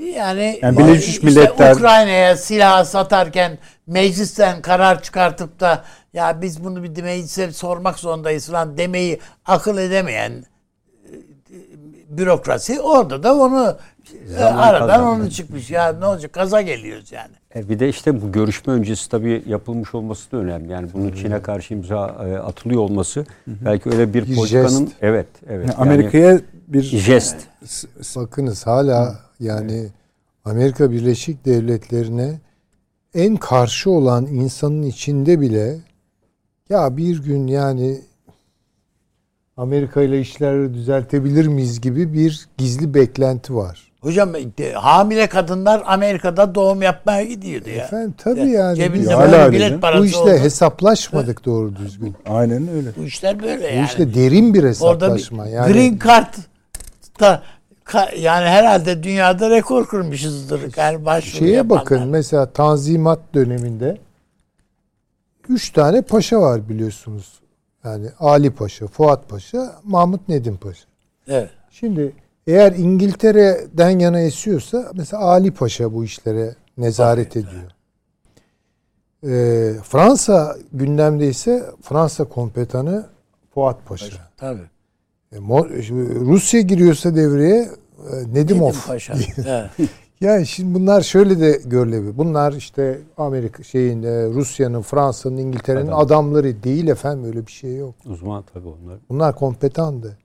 Yani, 0.01 0.59
Yani 0.63 0.79
Birleşmiş 0.79 1.09
işte 1.09 1.27
Milletler- 1.27 1.75
Ukrayna'ya 1.75 2.37
silah 2.37 2.85
satarken 2.85 3.59
meclisten 3.87 4.63
karar 4.63 5.03
çıkartıp 5.03 5.61
da 5.61 5.85
ya 6.13 6.43
biz 6.43 6.65
bunu 6.65 6.83
bir 6.83 7.03
meclise 7.03 7.53
sormak 7.53 7.99
zorundayız 7.99 8.47
falan 8.49 8.77
demeyi 8.79 9.21
akıl 9.47 9.79
edemeyen 9.79 10.33
e, 10.33 10.45
bürokrasi 12.09 12.81
orada 12.81 13.23
da 13.23 13.35
onu 13.35 13.77
e, 14.25 14.33
Zaman 14.39 14.59
aradan 14.63 14.89
kazandı. 14.89 15.11
onu 15.23 15.31
çıkmış. 15.31 15.71
Ya 15.71 15.93
ne 15.93 16.07
olacak 16.07 16.33
kaza 16.33 16.61
geliyoruz 16.63 17.13
yani. 17.13 17.31
E 17.55 17.69
bir 17.69 17.79
de 17.79 17.89
işte 17.89 18.23
bu 18.23 18.33
görüşme 18.33 18.73
öncesi 18.73 19.09
tabii 19.11 19.43
yapılmış 19.47 19.95
olması 19.95 20.33
da 20.33 20.37
önemli. 20.37 20.73
Yani 20.73 20.89
bunun 20.93 21.13
Çin'e 21.13 21.43
karşı 21.43 21.75
imza 21.75 22.07
e, 22.29 22.37
atılıyor 22.39 22.81
olması 22.83 23.27
belki 23.47 23.91
öyle 23.91 24.15
bir, 24.15 24.27
Bir 24.27 24.37
politikanın 24.37 24.69
jest. 24.87 24.93
evet 25.03 25.27
evet. 25.49 25.67
Yani 25.69 25.75
Amerika'ya 25.79 26.41
bir 26.69 26.83
jest. 26.83 27.37
Bakınız 28.17 28.67
hala 28.67 29.15
yani 29.41 29.87
Amerika 30.45 30.91
Birleşik 30.91 31.45
Devletleri'ne 31.45 32.41
en 33.15 33.37
karşı 33.37 33.91
olan 33.91 34.27
insanın 34.27 34.83
içinde 34.83 35.41
bile 35.41 35.77
ya 36.69 36.97
bir 36.97 37.23
gün 37.23 37.47
yani 37.47 38.01
Amerika 39.57 40.03
ile 40.03 40.21
işleri 40.21 40.75
düzeltebilir 40.75 41.47
miyiz 41.47 41.81
gibi 41.81 42.13
bir 42.13 42.49
gizli 42.59 42.95
beklenti 42.95 43.55
var. 43.55 43.91
Hocam 44.01 44.35
de, 44.35 44.73
hamile 44.73 45.27
kadınlar 45.27 45.83
Amerika'da 45.87 46.55
doğum 46.55 46.83
yapmaya 46.83 47.25
gidiyordu 47.25 47.71
ya. 47.71 47.85
Efendim 47.85 48.15
tabii 48.19 48.51
yani 48.51 48.77
Cebinde 48.77 49.01
biz 49.03 49.11
Hala 49.11 49.53
bilet 49.53 49.83
parası 49.83 50.03
bu 50.03 50.07
işte 50.07 50.19
oldu. 50.19 50.31
hesaplaşmadık 50.31 51.45
doğru 51.45 51.77
düzgün. 51.77 52.15
aynen 52.27 52.69
öyle. 52.69 52.89
Bu 52.97 53.05
işler 53.05 53.43
böyle 53.43 53.73
Bu 53.73 53.77
yani. 53.77 53.87
işte 53.87 54.15
derin 54.15 54.55
bir 54.55 54.59
Orada 54.59 54.65
bir 54.65 54.69
hesaplaşma. 54.69 55.47
yani 55.47 55.73
green 55.73 55.99
card 56.05 56.35
da 57.21 57.43
yani 58.19 58.47
herhalde 58.47 59.03
dünyada 59.03 59.51
rekor 59.51 59.87
kırmışızdır. 59.87 60.77
Yani 60.77 61.05
başvuru 61.05 61.39
Şeye 61.39 61.53
yapanlar. 61.57 61.83
bakın 61.85 62.09
mesela 62.09 62.53
Tanzimat 62.53 63.19
döneminde 63.35 63.99
üç 65.49 65.71
tane 65.71 66.03
paşa 66.03 66.41
var 66.41 66.69
biliyorsunuz. 66.69 67.41
Yani 67.85 68.07
Ali 68.21 68.51
Paşa, 68.51 68.87
Fuat 68.87 69.29
Paşa, 69.29 69.75
Mahmut 69.85 70.29
Nedim 70.29 70.57
Paşa. 70.57 70.85
Evet. 71.29 71.51
Şimdi 71.71 72.13
eğer 72.47 72.73
İngiltere'den 72.73 73.99
yana 73.99 74.21
esiyorsa 74.21 74.91
mesela 74.95 75.23
Ali 75.23 75.51
Paşa 75.51 75.93
bu 75.95 76.05
işlere 76.05 76.55
nezaret 76.79 77.37
ediyor. 77.37 77.71
Ee, 79.25 79.73
Fransa 79.83 80.57
gündemde 80.73 81.29
ise 81.29 81.65
Fransa 81.83 82.25
kompetanı 82.25 83.07
Fuat 83.55 83.87
Paşa. 83.87 84.17
Tabii. 84.37 84.70
E, 85.33 85.83
şimdi 85.83 86.15
Rusya 86.15 86.61
giriyorsa 86.61 87.15
devreye 87.15 87.69
e, 88.13 88.35
Nedimov. 88.35 88.69
Nedim 88.69 88.81
Paşa. 88.87 89.15
Yani 90.21 90.47
şimdi 90.47 90.75
bunlar 90.75 91.01
şöyle 91.01 91.41
de 91.41 91.61
görülebilir. 91.65 92.19
Bunlar 92.19 92.53
işte 92.53 93.01
Amerika 93.17 93.63
şeyin 93.63 94.03
e, 94.03 94.27
Rusya'nın, 94.27 94.83
Fransa'nın, 94.83 95.37
İngiltere'nin 95.37 95.87
Adam. 95.87 95.99
adamları 95.99 96.63
değil 96.63 96.89
efendim 96.89 97.25
öyle 97.25 97.47
bir 97.47 97.53
şey 97.53 97.77
yok. 97.77 97.95
Uzman 98.07 98.45
tabii 98.55 98.69
onlar. 98.69 98.99
Bunlar 99.11 99.35
kompetandı. 99.35 100.19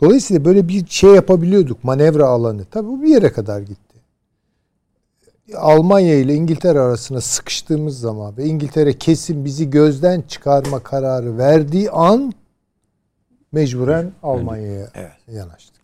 Dolayısıyla 0.00 0.44
böyle 0.44 0.68
bir 0.68 0.86
şey 0.86 1.10
yapabiliyorduk 1.10 1.84
manevra 1.84 2.26
alanı. 2.26 2.64
Tabii 2.64 2.88
bu 2.88 3.02
bir 3.02 3.08
yere 3.08 3.32
kadar 3.32 3.60
gitti. 3.60 3.98
Almanya 5.56 6.14
ile 6.14 6.34
İngiltere 6.34 6.80
arasında 6.80 7.20
sıkıştığımız 7.20 8.00
zaman 8.00 8.36
ve 8.36 8.44
İngiltere 8.44 8.92
kesin 8.92 9.44
bizi 9.44 9.70
gözden 9.70 10.20
çıkarma 10.28 10.78
kararı 10.78 11.38
verdiği 11.38 11.90
an 11.90 12.32
mecburen 13.52 14.12
Almanya'ya 14.22 14.88
Evet. 14.94 15.10
yanaştık. 15.32 15.82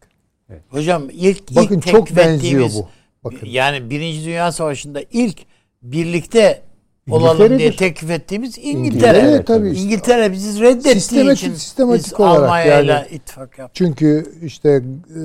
Hocam 0.68 1.02
ilk 1.12 1.56
Bakın 1.56 1.74
ilk 1.76 1.86
çok 1.86 2.16
benziyor 2.16 2.70
bu. 2.74 2.88
Bakın. 3.24 3.46
Yani 3.46 3.90
Birinci 3.90 4.24
Dünya 4.24 4.52
Savaşı'nda 4.52 5.00
ilk 5.12 5.38
birlikte 5.82 6.62
olalım 7.10 7.58
diye 7.58 7.76
teklif 7.76 8.10
ettiğimiz 8.10 8.58
İngiltere. 8.58 8.78
İngiltere, 8.88 9.18
Evet. 9.18 9.46
tabii. 9.46 9.70
İngiltere 9.70 10.32
bizi 10.32 10.60
reddettiği 10.62 10.94
Sistematik- 10.94 11.32
için 11.32 11.54
sistematik 11.54 12.06
biz 12.06 12.20
olarak 12.20 12.42
Almanya'yla 12.42 12.94
yani. 12.94 13.08
ittifak 13.10 13.58
yaptık. 13.58 13.74
Çünkü 13.76 14.32
işte 14.42 14.70
e, 14.70 15.20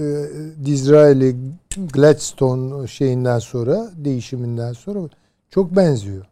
Disraeli 0.66 1.36
Gladstone 1.94 2.88
şeyinden 2.88 3.40
sonra 3.40 3.90
değişiminden 3.96 4.74
sonra 4.74 5.00
çok 5.50 5.76
benziyor. 5.76 6.26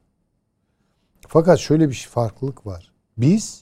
Fakat 1.28 1.60
şöyle 1.60 1.90
bir 1.90 1.94
şey- 1.94 2.10
farklılık 2.12 2.66
var. 2.66 2.92
Biz 3.18 3.62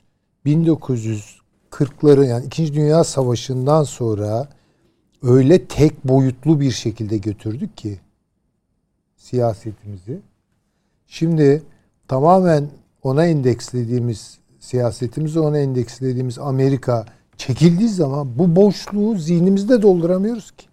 1940'ları 1.71 2.25
yani 2.25 2.45
2. 2.45 2.73
Dünya 2.73 3.03
Savaşı'ndan 3.03 3.83
sonra 3.83 4.47
öyle 5.23 5.65
tek 5.65 6.07
boyutlu 6.07 6.59
bir 6.59 6.71
şekilde 6.71 7.17
götürdük 7.17 7.77
ki 7.77 7.99
siyasetimizi. 9.17 10.19
Şimdi 11.07 11.63
tamamen 12.07 12.69
ona 13.03 13.25
endekslediğimiz 13.25 14.37
siyasetimizi 14.59 15.39
ona 15.39 15.57
endekslediğimiz 15.59 16.39
Amerika 16.39 17.05
çekildiği 17.37 17.89
zaman 17.89 18.39
bu 18.39 18.55
boşluğu 18.55 19.17
zihnimizde 19.17 19.81
dolduramıyoruz 19.81 20.51
ki. 20.51 20.65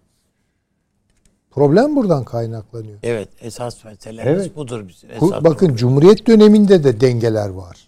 Problem 1.51 1.95
buradan 1.95 2.23
kaynaklanıyor. 2.23 2.99
Evet 3.03 3.29
esas 3.41 3.85
meselemiz 3.85 4.41
Evet. 4.41 4.55
budur 4.55 4.87
bizim. 4.87 5.11
Esas 5.11 5.31
bakın 5.31 5.57
problem. 5.57 5.75
Cumhuriyet 5.75 6.27
döneminde 6.27 6.83
de 6.83 7.01
dengeler 7.01 7.49
var. 7.49 7.86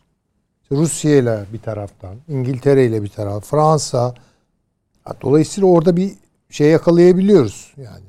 Rusya 0.71 1.15
ile 1.17 1.45
bir 1.53 1.59
taraftan, 1.59 2.15
İngiltere 2.27 2.85
ile 2.85 3.03
bir 3.03 3.07
taraf, 3.07 3.45
Fransa. 3.45 4.13
Dolayısıyla 5.21 5.69
orada 5.69 5.97
bir 5.97 6.11
şey 6.49 6.67
yakalayabiliyoruz 6.69 7.73
yani. 7.77 8.05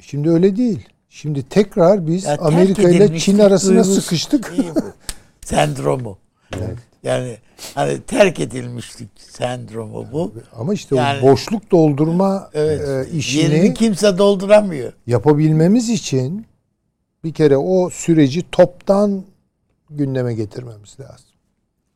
Şimdi 0.00 0.30
öyle 0.30 0.56
değil. 0.56 0.86
Şimdi 1.08 1.42
tekrar 1.48 2.06
biz 2.06 2.24
Ya 2.24 2.38
Amerika 2.38 2.88
ile 2.88 3.18
Çin 3.18 3.38
arasına 3.38 3.70
duygusu 3.84 4.00
sıkıştık. 4.00 4.54
Sendromu. 5.44 6.18
Yani 7.02 7.36
hani 7.74 8.00
terk 8.00 8.40
edilmişlik 8.40 9.08
sendromu 9.16 10.06
bu. 10.12 10.32
Ama 10.56 10.74
işte 10.74 10.96
Yani- 10.96 11.20
o 11.20 11.30
boşluk 11.32 11.70
doldurma 11.70 12.50
Evet. 12.54 12.80
e, 12.80 12.92
Yerini 12.92 13.16
işini 13.18 13.74
kimse 13.74 14.18
dolduramıyor. 14.18 14.92
yapabilmemiz 15.06 15.88
için 15.90 16.46
Bir 17.24 17.32
kere 17.32 17.56
o 17.56 17.90
süreci 17.90 18.50
toptan 18.52 19.24
gündeme 19.96 20.34
getirmemiz 20.34 20.96
lazım. 21.00 21.26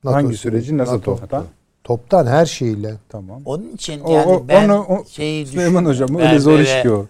NATO 0.04 0.16
Hangi 0.16 0.36
süreci 0.36 0.78
nasıl 0.78 0.92
NATO. 0.92 1.16
toptan? 1.16 1.44
Toptan 1.84 2.26
her 2.26 2.46
şeyle. 2.46 2.94
Tamam. 3.08 3.42
Onun 3.44 3.72
için 3.72 4.00
O- 4.00 4.12
yani 4.12 4.26
o- 4.26 4.48
ben 4.48 4.68
onu- 4.68 4.84
o- 4.88 5.04
şeyi 5.04 5.46
Süleyman. 5.46 5.84
Hocam 5.84 6.08
Ben 6.08 6.20
öyle 6.28 6.38
zor 6.38 6.58
iş 6.58 6.82
ki 6.82 6.90
o. 6.90 7.06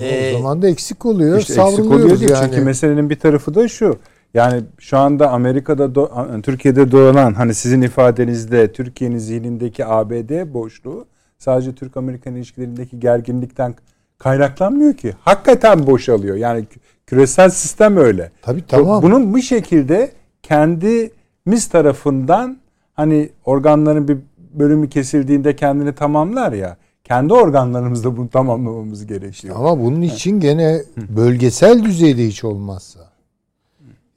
Ee, 0.00 0.32
o 0.34 0.38
zaman 0.38 0.62
da 0.62 0.68
eksik 0.68 1.06
oluyor. 1.06 1.38
İşte 1.38 1.62
eksik 1.62 1.84
oluyor 1.90 2.20
değil. 2.20 2.30
yani. 2.30 2.44
Çünkü 2.50 2.64
meselenin 2.64 3.10
bir 3.10 3.18
tarafı 3.18 3.54
da 3.54 3.68
şu. 3.68 3.98
Yani 4.34 4.62
şu 4.78 4.98
anda 4.98 5.30
Amerika'da 5.30 5.84
do- 5.84 6.42
Türkiye'de 6.42 6.90
doğulan 6.92 7.34
hani 7.34 7.54
sizin 7.54 7.82
ifadenizde 7.82 8.72
Türkiye'nin 8.72 9.18
zihnindeki 9.18 9.86
ABD 9.86 10.54
boşluğu 10.54 11.06
sadece 11.38 11.74
Türk-Amerikan 11.74 12.34
ilişkilerindeki 12.34 13.00
gerginlikten 13.00 13.74
kaynaklanmıyor 14.18 14.94
ki. 14.94 15.14
Hakikaten 15.20 15.86
boşalıyor. 15.86 16.36
Yani 16.36 16.60
kü- 16.60 16.78
küresel 17.06 17.50
sistem 17.50 17.96
öyle. 17.96 18.30
Tabii 18.42 18.64
tamam. 18.68 19.02
Bunun 19.02 19.36
bir 19.36 19.42
şekilde 19.42 20.10
kendimiz 20.48 21.68
tarafından 21.72 22.56
hani 22.94 23.30
organların 23.44 24.08
bir 24.08 24.18
bölümü 24.54 24.88
kesildiğinde 24.88 25.56
kendini 25.56 25.94
tamamlar 25.94 26.52
ya. 26.52 26.76
Kendi 27.04 27.32
organlarımızda 27.32 28.16
bunu 28.16 28.28
tamamlamamız 28.28 29.06
gerekiyor. 29.06 29.56
Ama 29.58 29.80
bunun 29.80 30.02
için 30.02 30.40
gene 30.40 30.82
bölgesel 30.96 31.84
düzeyde 31.84 32.26
hiç 32.26 32.44
olmazsa 32.44 33.00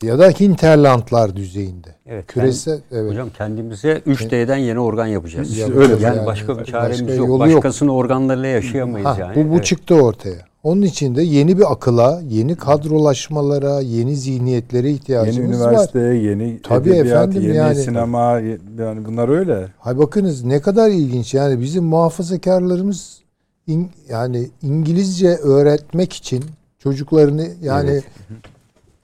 ya 0.03 0.19
da 0.19 0.29
hinterlandlar 0.29 1.35
düzeyinde. 1.35 1.95
Evet, 2.05 2.27
Küresel 2.27 2.81
evet. 2.91 3.11
Hocam 3.11 3.29
kendimize 3.37 3.93
3D'den 4.07 4.57
yeni 4.57 4.79
organ 4.79 5.05
yapacağız. 5.07 5.57
Yapacağız 5.57 5.91
öyle. 5.91 6.03
Yani, 6.03 6.17
yani. 6.17 6.25
başka 6.25 6.53
bir 6.53 6.59
Başka 6.59 6.71
çaremiz 6.71 7.17
yok. 7.17 7.27
yolu 7.27 7.49
yok. 7.49 7.57
Başkasının 7.57 7.89
organlarıyla 7.91 8.49
yaşayamayız 8.49 9.07
Ha, 9.07 9.17
yani. 9.19 9.35
bu 9.35 9.49
bu 9.49 9.53
Evet. 9.55 9.65
çıktı 9.65 9.95
ortaya. 9.95 10.48
Onun 10.63 10.81
için 10.81 11.15
de 11.15 11.23
yeni 11.23 11.57
bir 11.57 11.71
akıla, 11.71 12.21
yeni 12.29 12.55
kadrolaşmalara, 12.55 13.79
yeni 13.81 14.15
zihniyetlere 14.15 14.87
Yeni 14.87 14.95
ihtiyacımız 14.97 15.61
var. 15.61 15.69
üniversite, 15.71 15.99
yeni 15.99 16.59
Tabii 16.63 16.89
edebiyat, 16.89 17.07
efendim 17.29 17.41
yeni 17.41 17.55
yani. 17.57 17.75
sinema 17.75 18.39
yani 18.79 19.05
bunlar 19.05 19.29
öyle. 19.29 19.67
Hay 19.79 19.97
bakınız 19.97 20.43
ne 20.43 20.61
kadar 20.61 20.89
ilginç. 20.89 21.33
Yani 21.33 21.61
bizim 21.61 21.83
muhafazakarlarımız 21.83 23.19
İng- 23.67 23.89
yani 24.09 24.49
İngilizce 24.61 25.27
öğretmek 25.27 26.13
için 26.13 26.43
çocuklarını 26.79 27.47
yani 27.61 27.89
Evet. 27.91 28.03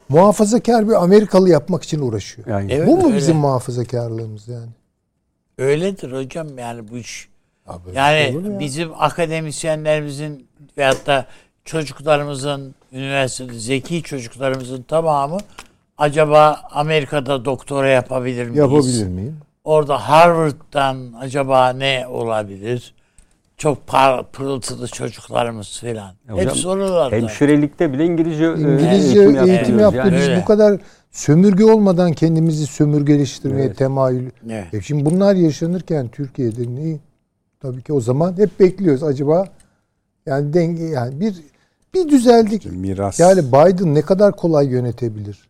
muhafazakar 0.10 0.88
bir 0.90 1.04
Amerikalı 1.04 1.50
yapmak 1.50 1.84
için 1.84 2.00
uğraşıyor. 2.00 2.48
Yani 2.48 2.72
Evet, 2.74 2.88
bu 2.88 2.98
mu 2.98 3.06
öyle. 3.08 3.18
bizim 3.18 3.38
muhafazakarlığımız 3.38 4.48
yani? 4.48 4.70
Öyledir 5.58 6.12
hocam 6.12 6.58
yani 6.58 6.88
bu 6.92 6.98
iş. 6.98 7.30
Şey 7.86 7.94
Yani 7.94 8.50
ya? 8.54 8.60
bizim 8.60 8.90
akademisyenlerimizin 9.00 10.48
veyahut 10.78 11.08
da 11.08 11.26
çocuklarımızın 11.66 12.76
üniversitede 12.92 13.54
zeki 13.60 14.04
çocuklarımızın 14.04 14.82
tamamı 14.82 15.38
acaba 15.98 16.62
Amerika'da 16.72 17.46
doktora 17.46 17.88
yapabilir 17.88 18.44
miyiz? 18.44 18.58
yapabilir 18.58 19.08
miyim? 19.08 19.38
Orada 19.64 20.10
Harvard'dan 20.10 21.14
acaba 21.20 21.70
ne 21.70 22.08
olabilir? 22.08 22.94
Çok 23.58 23.88
par, 23.88 24.32
pırıltılı 24.32 24.88
çocuklarımız 24.88 25.80
falan. 25.82 25.96
Ya 25.96 26.14
Hep 26.28 26.36
hocam, 26.38 26.56
sorulardı. 26.56 27.16
Hemşirelikte 27.16 27.94
bile 27.94 28.06
İngilizce, 28.06 28.46
e, 28.46 28.50
İngilizce 28.50 29.20
eğitim, 29.20 29.50
eğitim, 29.50 29.80
yapıyoruz. 29.80 29.82
yaptı. 29.82 29.98
Yani. 29.98 30.16
Biz 30.16 30.30
öyle. 30.30 30.42
bu 30.42 30.46
kadar 30.46 30.80
sömürge 31.12 31.66
olmadan 31.66 32.14
kendimizi 32.14 32.68
sömürgeleştirmeye 32.68 33.66
Evet. 33.66 33.78
temayül. 33.78 34.30
Evet. 34.50 34.74
E 34.74 34.82
şimdi 34.82 35.06
bunlar 35.06 35.36
yaşanırken 35.36 36.08
Türkiye'de 36.08 36.62
ne? 36.62 37.00
Tabii 37.62 37.82
ki 37.84 37.94
o 37.94 38.02
zaman 38.02 38.38
hep 38.38 38.60
bekliyoruz 38.60 39.04
acaba 39.04 39.46
yani 40.26 40.54
denge 40.54 40.84
yani 40.84 41.20
bir 41.20 41.36
bir 41.96 42.10
düzeldik. 42.10 42.66
Miras. 42.66 43.20
Yani 43.20 43.48
Biden 43.48 43.96
ne 43.96 44.02
kadar 44.02 44.36
kolay 44.36 44.68
yönetebilir 44.68 45.48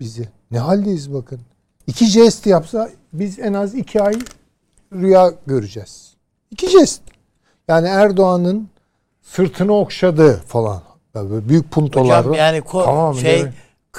bizi? 0.00 0.28
Ne 0.50 0.58
haldeyiz 0.58 1.14
bakın. 1.14 1.40
İki 1.86 2.06
jest 2.06 2.46
yapsa 2.46 2.90
biz 3.12 3.38
en 3.38 3.52
az 3.52 3.74
iki 3.74 4.02
ay 4.02 4.14
rüya 4.94 5.32
göreceğiz. 5.46 6.10
İki 6.50 6.70
jest. 6.70 7.00
Yani 7.68 7.88
Erdoğan'ın 7.88 8.68
sırtını 9.22 9.72
okşadı 9.72 10.42
falan. 10.46 10.82
Yani 11.14 11.30
böyle 11.30 11.48
büyük 11.48 11.70
puntolar. 11.70 12.20
Hocam 12.20 12.34
yani 12.34 12.58
ko- 12.58 12.84
Tamam, 12.84 13.14
şey. 13.14 13.44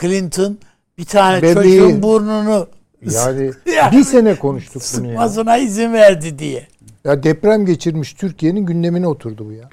Clinton 0.02 0.58
bir 0.98 1.06
tane 1.06 1.38
Bebeği- 1.42 1.54
çocuğun 1.80 2.04
burnunu 2.04 2.68
Yani 3.12 3.52
Ya. 3.76 3.92
bir 3.92 4.04
sene 4.04 4.36
konuştuk 4.40 4.82
bunu 4.98 5.06
ya. 5.08 5.10
sıkmasına 5.12 5.58
izin 5.58 5.94
verdi 5.94 6.40
diye. 6.40 6.68
Ya 7.06 7.24
deprem 7.24 7.66
geçirmiş 7.66 8.14
Türkiye'nin 8.14 8.66
gündemine 8.66 9.08
oturdu 9.08 9.46
bu 9.48 9.52
ya. 9.52 9.70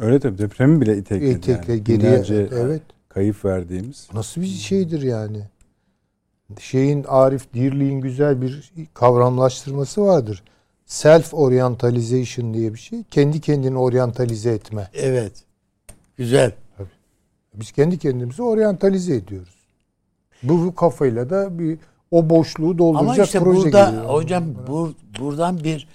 Öyle 0.00 0.20
tabii 0.20 0.38
depremi 0.38 0.80
bile 0.80 0.98
itekledi. 0.98 1.40
Tek 1.40 1.68
yani. 1.68 1.84
geriye 1.84 2.12
Binlerce 2.12 2.48
evet. 2.52 2.82
kayıp 3.08 3.44
verdiğimiz. 3.44 4.08
Nasıl 4.12 4.40
bir 4.40 4.46
şeydir 4.46 5.02
yani? 5.02 5.40
Şeyin 6.60 7.04
Arif 7.08 7.54
Dirli'nin 7.54 8.00
güzel 8.00 8.42
bir 8.42 8.72
kavramlaştırması 8.94 10.02
vardır. 10.02 10.42
Self 10.86 11.34
orientalization 11.34 12.54
diye 12.54 12.74
bir 12.74 12.78
şey. 12.78 13.02
Kendi 13.10 13.40
kendini 13.40 13.78
oryantalize 13.78 14.50
etme. 14.50 14.88
Evet. 14.94 15.32
Güzel. 16.16 16.52
Biz 17.54 17.72
kendi 17.72 17.98
kendimizi 17.98 18.42
oryantalize 18.42 19.14
ediyoruz. 19.14 19.54
Bu, 20.42 20.66
bu 20.66 20.74
kafayla 20.74 21.30
da 21.30 21.58
bir 21.58 21.78
o 22.10 22.30
boşluğu 22.30 22.78
dolduracak 22.78 23.14
Ama 23.16 23.24
işte 23.24 23.38
proje 23.38 23.60
burada 23.60 23.84
geliyor. 23.84 24.04
hocam 24.04 24.44
bur, 24.66 24.90
buradan 25.20 25.64
bir 25.64 25.88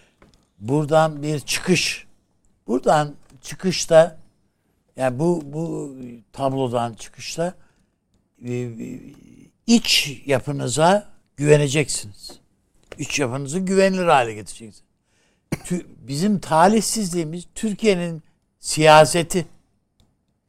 buradan 0.59 1.23
bir 1.23 1.39
çıkış. 1.39 2.07
Buradan 2.67 3.13
çıkışta 3.41 4.17
yani 4.95 5.19
bu 5.19 5.41
bu 5.45 5.95
tablodan 6.33 6.93
çıkışta 6.93 7.53
e, 8.45 8.69
iç 9.67 10.21
yapınıza 10.25 11.09
güveneceksiniz. 11.37 12.39
İç 12.97 13.19
yapınızı 13.19 13.59
güvenilir 13.59 14.05
hale 14.05 14.33
getireceksiniz. 14.33 14.83
Bizim 15.97 16.39
talihsizliğimiz 16.39 17.47
Türkiye'nin 17.55 18.23
siyaseti 18.59 19.45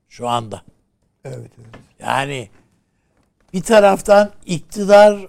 şu 0.08 0.28
anda. 0.28 0.62
Evet, 1.24 1.50
evet. 1.58 1.74
Yani 1.98 2.50
bir 3.52 3.62
taraftan 3.62 4.30
iktidar 4.46 5.26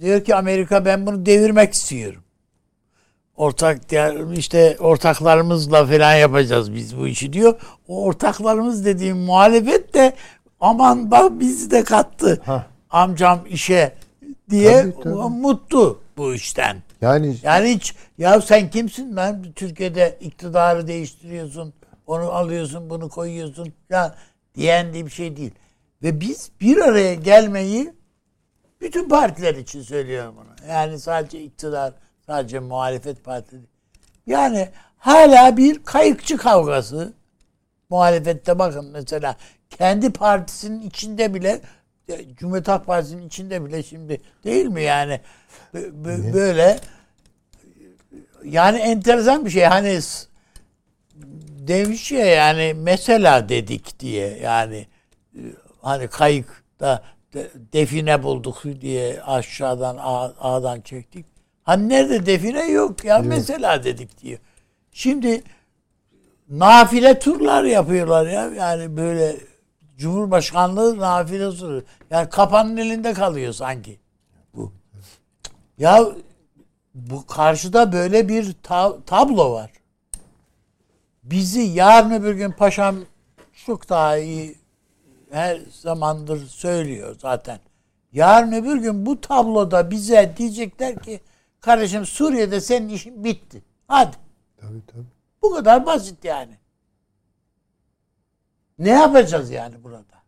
diyor 0.00 0.24
ki 0.24 0.34
Amerika 0.34 0.84
ben 0.84 1.06
bunu 1.06 1.26
devirmek 1.26 1.74
istiyorum. 1.74 2.21
Ortak 3.42 3.78
işte 4.36 4.76
ortaklarımızla 4.80 5.86
falan 5.86 6.14
yapacağız 6.14 6.74
biz 6.74 6.98
bu 6.98 7.06
işi 7.06 7.32
diyor. 7.32 7.60
O 7.88 8.04
ortaklarımız 8.04 8.84
dediğim 8.84 9.16
muhalefet 9.18 9.94
de 9.94 10.12
aman 10.60 11.10
bak 11.10 11.40
bizi 11.40 11.70
de 11.70 11.84
kattı. 11.84 12.42
Hah. 12.44 12.64
Amcam 12.90 13.40
işe 13.48 13.92
diye 14.50 14.82
Tabii, 14.82 15.02
tabii. 15.02 15.14
mutlu 15.14 16.00
bu 16.16 16.34
işten. 16.34 16.76
Yani 17.00 17.36
Yani 17.42 17.68
hiç 17.68 17.94
ya 18.18 18.40
sen 18.40 18.70
kimsin 18.70 19.16
lan 19.16 19.44
Türkiye'de 19.56 20.18
iktidarı 20.20 20.86
değiştiriyorsun, 20.86 21.74
onu 22.06 22.32
alıyorsun, 22.32 22.90
bunu 22.90 23.08
koyuyorsun 23.08 23.72
ya 23.90 24.14
diyen 24.54 24.92
diye 24.94 25.06
bir 25.06 25.10
şey 25.10 25.36
değil. 25.36 25.52
Ve 26.02 26.20
biz 26.20 26.50
bir 26.60 26.76
araya 26.76 27.14
gelmeyi 27.14 27.92
bütün 28.80 29.08
partiler 29.08 29.54
için 29.54 29.82
söylüyorum 29.82 30.34
bunu. 30.36 30.70
Yani 30.70 30.98
sadece 30.98 31.42
iktidar, 31.42 31.92
sadece 32.26 32.58
muhalefet 32.60 33.24
partileri. 33.24 33.62
Yani 34.26 34.68
hala 34.98 35.56
bir 35.56 35.84
kayıkçı 35.84 36.36
kavgası. 36.36 37.12
Muhalefette 37.90 38.58
bakın 38.58 38.90
mesela 38.92 39.36
kendi 39.70 40.12
partisinin 40.12 40.80
içinde 40.82 41.34
bile 41.34 41.60
Cumhuriyet 42.36 42.68
Halk 42.68 42.86
Partisi'nin 42.86 43.26
içinde 43.26 43.64
bile 43.64 43.82
şimdi 43.82 44.20
değil 44.44 44.66
mi 44.66 44.82
yani 44.82 45.20
Bö- 45.74 46.02
bö- 46.04 46.32
böyle 46.32 46.78
yani 48.44 48.78
enteresan 48.78 49.44
bir 49.44 49.50
şey 49.50 49.64
hani 49.64 50.00
demiş 51.68 52.12
ya 52.12 52.26
yani 52.26 52.74
mesela 52.76 53.48
dedik 53.48 54.00
diye 54.00 54.38
yani 54.38 54.86
hani 55.82 56.08
kayıkta 56.08 57.02
de- 57.34 57.50
define 57.72 58.22
bulduk 58.22 58.62
diye 58.80 59.22
aşağıdan 59.22 59.96
ağ- 59.96 60.34
ağdan 60.40 60.80
çektik. 60.80 61.26
Hani 61.64 61.88
nerede 61.88 62.26
define 62.26 62.70
yok 62.70 63.04
ya 63.04 63.18
mesela 63.18 63.84
dedik 63.84 64.22
diyor. 64.22 64.38
Şimdi 64.92 65.42
nafile 66.48 67.18
turlar 67.18 67.64
yapıyorlar 67.64 68.26
ya 68.26 68.46
yani 68.46 68.96
böyle 68.96 69.36
Cumhurbaşkanlığı 69.96 70.98
nafile 70.98 71.50
turu. 71.50 71.84
Yani 72.10 72.28
kapanın 72.28 72.76
elinde 72.76 73.12
kalıyor 73.12 73.52
sanki. 73.52 73.98
Bu. 74.54 74.72
Ya 75.78 76.04
bu 76.94 77.26
karşıda 77.26 77.92
böyle 77.92 78.28
bir 78.28 78.52
ta- 78.62 78.96
tablo 79.06 79.52
var. 79.52 79.70
Bizi 81.22 81.60
yarın 81.60 82.10
öbür 82.10 82.34
gün 82.34 82.50
paşam 82.50 82.96
çok 83.66 83.88
daha 83.88 84.18
iyi 84.18 84.56
her 85.30 85.60
zamandır 85.70 86.46
söylüyor 86.46 87.16
zaten. 87.18 87.58
Yarın 88.12 88.52
öbür 88.52 88.76
gün 88.76 89.06
bu 89.06 89.20
tabloda 89.20 89.90
bize 89.90 90.34
diyecekler 90.36 90.98
ki 90.98 91.20
kardeşim 91.62 92.06
Suriye'de 92.06 92.60
senin 92.60 92.88
işin 92.88 93.24
bitti. 93.24 93.62
Hadi. 93.88 94.16
tabii 94.56 94.86
tabii. 94.86 95.06
Bu 95.42 95.54
kadar 95.54 95.86
basit 95.86 96.24
yani. 96.24 96.58
Ne 98.78 98.90
yapacağız 98.90 99.50
yani 99.50 99.84
burada? 99.84 100.22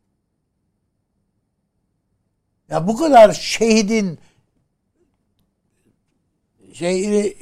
Ya 2.69 2.87
bu 2.87 2.97
kadar 2.97 3.33
şehidin 3.33 4.19
şeyi 6.73 7.39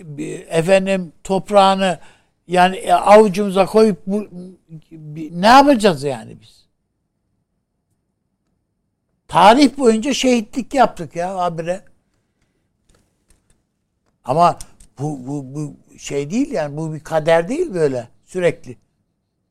efendim 0.49 1.13
toprağını 1.25 1.99
yani 2.47 2.77
e, 2.77 2.93
avucumuza 2.93 3.67
koyup 3.67 4.07
bu, 4.07 4.29
ne 5.31 5.47
yapacağız 5.47 6.03
yani 6.03 6.41
biz? 6.41 6.67
Tarih 9.29 9.79
boyunca 9.79 10.15
şehitlik 10.15 10.75
yaptık 10.75 11.17
ya 11.17 11.39
habire. 11.39 11.92
Ama 14.25 14.59
bu, 14.99 15.27
bu, 15.27 15.55
bu 15.55 15.77
şey 15.99 16.31
değil 16.31 16.51
yani 16.51 16.77
bu 16.77 16.95
bir 16.95 17.01
kader 17.01 17.49
değil 17.49 17.75
böyle 17.75 18.09
sürekli. 18.25 18.77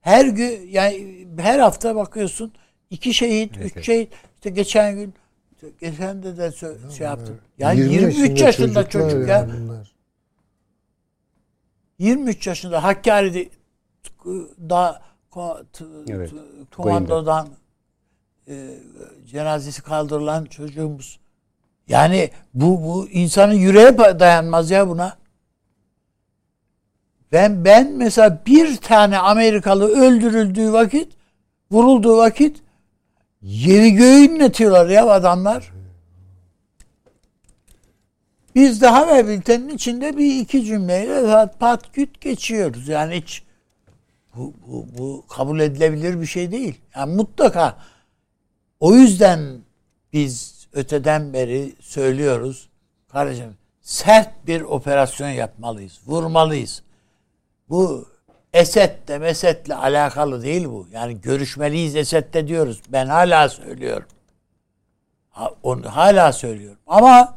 Her 0.01 0.25
gün 0.25 0.67
yani 0.67 1.27
her 1.37 1.59
hafta 1.59 1.95
bakıyorsun 1.95 2.53
iki 2.89 3.13
şehit, 3.13 3.57
evet, 3.57 3.65
üç 3.65 3.73
evet. 3.73 3.85
şehit. 3.85 4.13
İşte 4.35 4.49
geçen 4.49 4.95
gün 4.95 5.13
geçen 5.79 6.23
de 6.23 6.37
de 6.37 6.51
şey 6.97 7.07
yaptım. 7.07 7.37
Yani 7.57 7.79
20 7.79 7.93
23 7.93 8.41
yaşında 8.41 8.89
çocuk 8.89 9.27
ya. 9.27 9.49
Bunlar. 9.61 9.91
23 11.99 12.47
yaşında 12.47 12.83
Hakkari'de 12.83 13.49
da 14.69 15.01
evet, 16.07 16.31
komandodan 16.75 17.49
e, 18.47 18.77
cenazesi 19.25 19.81
kaldırılan 19.81 20.45
çocuğumuz. 20.45 21.19
Yani 21.87 22.31
bu 22.53 22.83
bu 22.83 23.07
insanın 23.09 23.53
yüreğe 23.53 23.97
dayanmaz 23.97 24.71
ya 24.71 24.89
buna. 24.89 25.17
Ben 27.31 27.65
ben 27.65 27.91
mesela 27.91 28.41
bir 28.45 28.77
tane 28.77 29.17
Amerikalı 29.17 29.87
öldürüldüğü 29.87 30.73
vakit, 30.73 31.13
vurulduğu 31.71 32.17
vakit 32.17 32.61
yeri 33.41 33.93
göğü 33.93 34.17
inletiyorlar 34.17 34.89
ya 34.89 35.09
adamlar. 35.09 35.71
Biz 38.55 38.81
de 38.81 38.87
haber 38.87 39.27
bültenin 39.27 39.69
içinde 39.69 40.17
bir 40.17 40.39
iki 40.39 40.65
cümleyle 40.65 41.47
pat 41.59 41.91
küt 41.91 42.21
geçiyoruz. 42.21 42.87
Yani 42.87 43.15
hiç 43.15 43.43
bu, 44.35 44.53
bu, 44.67 44.87
bu 44.97 45.25
kabul 45.27 45.59
edilebilir 45.59 46.21
bir 46.21 46.25
şey 46.25 46.51
değil. 46.51 46.81
Yani 46.95 47.15
mutlaka 47.15 47.77
o 48.79 48.95
yüzden 48.95 49.39
biz 50.13 50.60
öteden 50.73 51.33
beri 51.33 51.75
söylüyoruz. 51.79 52.69
Kardeşim 53.11 53.57
sert 53.81 54.47
bir 54.47 54.61
operasyon 54.61 55.29
yapmalıyız. 55.29 55.99
Vurmalıyız. 56.05 56.83
Bu 57.69 58.05
Esed'le 58.53 59.19
Mesed'le 59.19 59.71
alakalı 59.75 60.43
değil 60.43 60.65
bu. 60.65 60.87
Yani 60.91 61.21
görüşmeliyiz 61.21 61.95
Esed'le 61.95 62.47
diyoruz. 62.47 62.81
Ben 62.89 63.07
hala 63.07 63.49
söylüyorum. 63.49 64.07
Ha, 65.29 65.51
onu 65.63 65.95
hala 65.95 66.33
söylüyorum. 66.33 66.79
Ama 66.87 67.35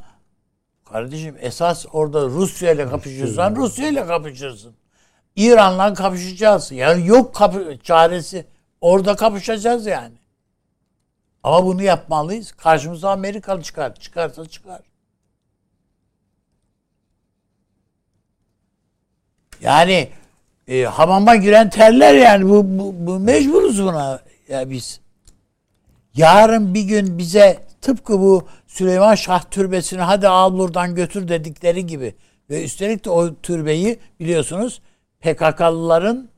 kardeşim 0.84 1.36
esas 1.40 1.86
orada 1.92 2.24
Rusya 2.24 2.72
ile 2.72 2.88
kapışırsan 2.88 3.56
Rusya 3.56 3.88
ile 3.88 4.06
kapışırsın. 4.06 4.74
İran'la 5.36 5.94
kapışacağız. 5.94 6.72
Yani 6.72 7.06
yok 7.06 7.34
kapı 7.34 7.78
çaresi. 7.82 8.46
Orada 8.80 9.16
kapışacağız 9.16 9.86
yani. 9.86 10.14
Ama 11.44 11.66
bunu 11.66 11.82
yapmalıyız. 11.82 12.52
Karşımıza 12.52 13.10
Amerikalı 13.10 13.62
çıkar. 13.62 13.94
Çıkarsa 13.94 14.46
çıkar. 14.46 14.80
Yani 19.60 20.08
e, 20.68 20.82
hamama 20.82 21.36
giren 21.36 21.70
terler 21.70 22.14
yani 22.14 22.48
bu, 22.48 22.64
bu, 22.78 22.94
bu 23.06 23.18
mecburuz 23.18 23.82
buna 23.82 24.20
ya 24.48 24.70
biz. 24.70 25.00
Yarın 26.14 26.74
bir 26.74 26.82
gün 26.82 27.18
bize 27.18 27.66
tıpkı 27.80 28.20
bu 28.20 28.48
Süleyman 28.66 29.14
Şah 29.14 29.42
türbesini 29.50 30.00
hadi 30.00 30.28
al 30.28 30.58
buradan 30.58 30.94
götür 30.94 31.28
dedikleri 31.28 31.86
gibi 31.86 32.14
ve 32.50 32.64
üstelik 32.64 33.04
de 33.04 33.10
o 33.10 33.34
türbeyi 33.34 33.98
biliyorsunuz 34.20 34.82
PKK'lıların 35.20 36.28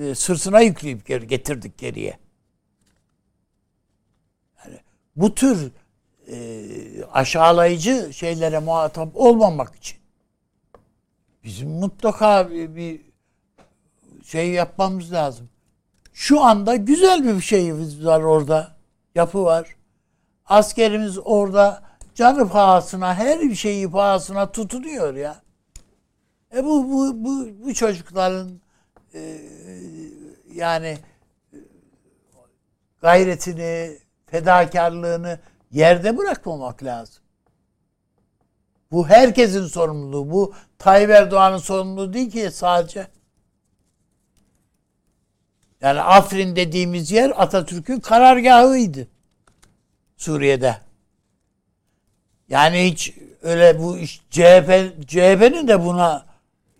e, 0.00 0.14
sırtına 0.14 0.60
yükleyip 0.60 1.06
getirdik 1.06 1.78
geriye. 1.78 2.21
Bu 5.16 5.34
tür 5.34 5.72
e, 6.28 6.64
aşağılayıcı 7.12 8.10
şeylere 8.12 8.58
muhatap 8.58 9.16
olmamak 9.16 9.74
için 9.74 9.98
bizim 11.44 11.70
mutlaka 11.70 12.50
bir, 12.50 12.76
bir 12.76 13.00
şey 14.24 14.50
yapmamız 14.50 15.12
lazım. 15.12 15.48
Şu 16.12 16.40
anda 16.40 16.76
güzel 16.76 17.24
bir 17.24 17.40
şeyimiz 17.40 18.06
var 18.06 18.20
orada. 18.20 18.76
Yapı 19.14 19.44
var. 19.44 19.76
Askerimiz 20.46 21.18
orada 21.24 21.82
canı 22.14 22.48
pahasına 22.48 23.14
her 23.14 23.40
bir 23.40 23.54
şeyi 23.54 23.90
pahasına 23.90 24.52
tutunuyor 24.52 25.14
ya. 25.14 25.42
E 26.54 26.64
bu 26.64 26.90
bu 26.90 27.24
bu, 27.24 27.48
bu 27.64 27.74
çocukların 27.74 28.60
e, 29.14 29.40
yani 30.54 30.98
gayretini, 33.00 33.98
fedakarlığını 34.32 35.38
yerde 35.70 36.18
bırakmamak 36.18 36.82
lazım. 36.82 37.22
Bu 38.92 39.08
herkesin 39.08 39.66
sorumluluğu. 39.66 40.30
Bu 40.30 40.54
Tayyip 40.78 41.10
Erdoğan'ın 41.10 41.58
sorumluluğu 41.58 42.12
değil 42.12 42.30
ki 42.30 42.50
sadece. 42.50 43.06
Yani 45.80 46.00
Afrin 46.00 46.56
dediğimiz 46.56 47.10
yer 47.10 47.32
Atatürk'ün 47.36 48.00
karargahıydı. 48.00 49.08
Suriye'de. 50.16 50.76
Yani 52.48 52.90
hiç 52.90 53.14
öyle 53.42 53.78
bu 53.78 53.98
iş 53.98 54.22
CHP 54.30 54.92
CHP'nin 55.06 55.68
de 55.68 55.84
buna 55.84 56.26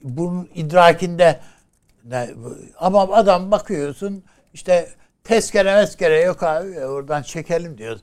bunun 0.02 0.48
idrakinde 0.54 1.40
ama 2.78 3.02
adam 3.02 3.50
bakıyorsun 3.50 4.24
işte 4.54 4.94
tezkere 5.24 5.74
meskere 5.74 6.20
yok 6.20 6.42
abi 6.42 6.86
oradan 6.86 7.22
çekelim 7.22 7.78
diyor. 7.78 7.98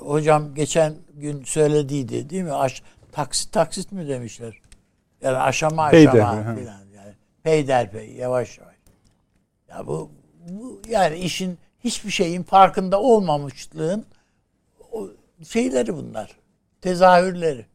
Hocam 0.00 0.54
geçen 0.54 0.94
gün 1.14 1.44
söylediydi 1.44 2.30
değil 2.30 2.42
mi? 2.42 2.52
Aş, 2.52 2.82
taksit 3.12 3.52
taksit 3.52 3.92
mi 3.92 4.08
demişler? 4.08 4.60
Yani 5.22 5.36
aşama 5.36 5.84
aşama 5.84 5.90
Peyder, 5.90 6.22
falan 6.22 6.56
yani. 6.56 7.14
Peyderpey 7.42 8.12
yavaş 8.12 8.58
yavaş. 8.58 8.76
Ya 9.68 9.86
bu, 9.86 10.10
bu 10.48 10.82
yani 10.88 11.18
işin 11.18 11.58
hiçbir 11.84 12.10
şeyin 12.10 12.42
farkında 12.42 13.00
olmamışlığın 13.00 14.06
o 14.92 15.08
şeyleri 15.48 15.96
bunlar. 15.96 16.36
Tezahürleri. 16.80 17.66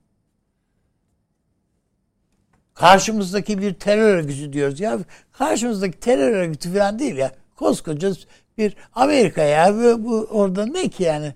Karşımızdaki 2.74 3.62
bir 3.62 3.74
terör 3.74 4.18
örgütü 4.18 4.54
diyoruz. 4.54 4.80
Ya 4.80 5.00
karşımızdaki 5.32 6.00
terör 6.00 6.32
örgütü 6.32 6.74
falan 6.74 7.00
değil 7.00 7.16
ya. 7.16 7.32
Koskoca 7.56 8.14
bir 8.58 8.76
Amerika 8.94 9.42
ya. 9.42 9.76
Bu, 9.76 10.04
bu 10.04 10.28
orada 10.32 10.66
ne 10.66 10.88
ki 10.88 11.04
yani? 11.04 11.34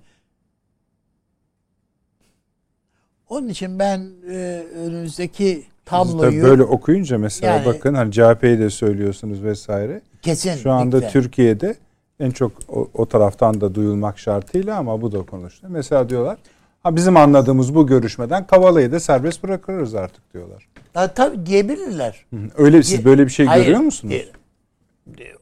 Onun 3.30 3.48
için 3.48 3.80
ben 3.80 4.12
e, 4.30 4.64
önümüzdeki 4.76 5.64
tabloyu... 5.86 6.32
Siz 6.32 6.44
böyle 6.44 6.64
okuyunca 6.64 7.18
mesela 7.18 7.54
yani, 7.54 7.66
bakın 7.66 7.94
hani 7.94 8.12
CHP'yi 8.12 8.60
de 8.60 8.70
söylüyorsunuz 8.70 9.44
vesaire. 9.44 10.02
Kesin. 10.22 10.56
Şu 10.56 10.72
anda 10.72 11.08
Türkiye'de 11.08 11.76
en 12.20 12.32
çok 12.32 12.52
o, 12.70 12.90
o 12.94 13.06
taraftan 13.06 13.62
da 13.62 13.76
duyulmak 13.76 14.20
şartıyla 14.20 14.78
ama 14.78 15.02
bu 15.02 15.12
da 15.12 15.22
konuşuluyor. 15.22 15.74
Mesela 15.74 16.10
diyorlar 16.10 16.38
ha 16.84 16.96
bizim 16.96 17.18
anladığımız 17.18 17.76
bu 17.76 17.88
görüşmeden 17.88 18.48
Kavala'yı 18.48 18.92
da 18.92 19.00
serbest 19.00 19.44
bırakırız 19.44 19.96
artık 19.96 20.34
diyorlar. 20.34 20.68
Ha, 20.94 21.14
tabii 21.14 21.46
diyebilirler. 21.46 22.26
Öyle 22.58 22.84
siz 22.84 23.06
böyle 23.06 23.26
bir 23.26 23.32
şey 23.32 23.46
Hayır, 23.46 23.64
görüyor 23.64 23.82
musunuz? 23.82 24.12
Diye, 24.12 24.26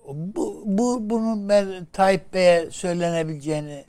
bu, 0.08 0.64
bu 0.66 1.10
bunun 1.10 1.50
ben 1.50 1.68
Tayyip 1.94 2.34
Bey'e 2.34 2.72
söylenebileceğini 2.72 3.86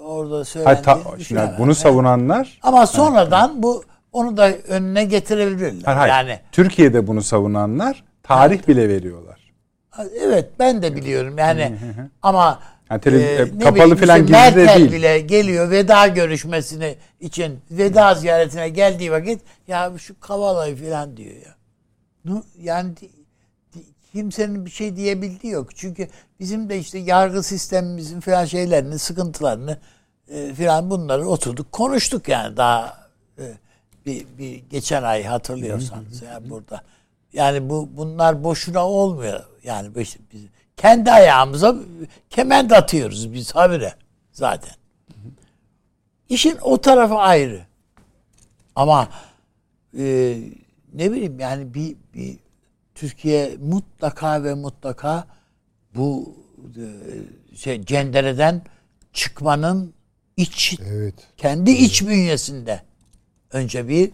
orada 0.00 0.44
söylendiğini 0.44 0.82
ta, 0.84 0.98
şimdi 1.18 1.50
bunu 1.58 1.74
savunanlar 1.74 2.58
ama 2.62 2.86
sonradan 2.86 3.62
bu 3.62 3.84
onu 4.12 4.36
da 4.36 4.52
önüne 4.52 5.04
getirebilirler. 5.04 5.94
Hayır, 5.94 6.12
yani 6.12 6.40
Türkiye'de 6.52 7.06
bunu 7.06 7.22
savunanlar 7.22 8.04
tarih 8.22 8.56
evet. 8.56 8.68
bile 8.68 8.88
veriyorlar. 8.88 9.52
Evet 10.20 10.50
ben 10.58 10.82
de 10.82 10.96
biliyorum 10.96 11.38
yani 11.38 11.72
ama 12.22 12.60
yani 12.90 13.00
televiz- 13.00 13.56
e, 13.56 13.58
kapalı 13.58 13.96
falan 13.96 14.22
gibi 14.22 14.32
Merkel 14.32 14.76
değil. 14.76 14.92
bile 14.92 15.20
geliyor 15.20 15.70
veda 15.70 16.06
görüşmesini 16.06 16.96
için 17.20 17.60
veda 17.70 18.14
ziyaretine 18.14 18.68
geldiği 18.68 19.12
vakit 19.12 19.40
ya 19.68 19.92
şu 19.98 20.20
Kavala'yı 20.20 20.76
falan 20.76 21.16
diyor 21.16 21.34
ya. 21.34 21.56
Yani 22.58 22.94
kimsenin 24.16 24.66
bir 24.66 24.70
şey 24.70 24.96
diyebildiği 24.96 25.52
yok. 25.52 25.76
Çünkü 25.76 26.08
bizim 26.40 26.68
de 26.68 26.78
işte 26.78 26.98
yargı 26.98 27.42
sistemimizin 27.42 28.20
falan 28.20 28.44
şeylerini, 28.44 28.98
sıkıntılarını 28.98 29.78
e, 30.28 30.54
falan 30.54 30.90
bunları 30.90 31.28
oturduk 31.28 31.72
konuştuk 31.72 32.28
yani 32.28 32.56
daha 32.56 33.08
e, 33.38 33.44
bir, 34.06 34.26
bir 34.38 34.54
geçen 34.70 35.02
ay 35.02 35.24
hatırlıyorsanız 35.24 36.22
ya 36.22 36.32
yani 36.32 36.50
burada. 36.50 36.82
Yani 37.32 37.70
bu 37.70 37.88
bunlar 37.96 38.44
boşuna 38.44 38.88
olmuyor. 38.88 39.44
Yani 39.64 39.94
biz, 39.94 40.16
biz 40.32 40.42
kendi 40.76 41.12
ayağımıza 41.12 41.76
kement 42.30 42.72
atıyoruz 42.72 43.32
biz 43.32 43.54
habire 43.54 43.94
zaten. 44.32 44.74
İşin 46.28 46.58
o 46.62 46.80
tarafı 46.80 47.14
ayrı. 47.14 47.66
Ama 48.76 49.08
e, 49.98 50.36
ne 50.94 51.12
bileyim 51.12 51.40
yani 51.40 51.74
bir, 51.74 51.96
bir 52.14 52.38
Türkiye 52.96 53.56
mutlaka 53.60 54.44
ve 54.44 54.54
mutlaka 54.54 55.26
bu 55.94 56.34
e, 56.76 56.86
şey 57.56 57.82
cendereden 57.84 58.62
çıkmanın 59.12 59.94
iç 60.36 60.78
Evet. 60.86 61.14
kendi 61.36 61.70
iç 61.70 62.02
bünyesinde 62.02 62.82
önce 63.50 63.88
bir 63.88 64.10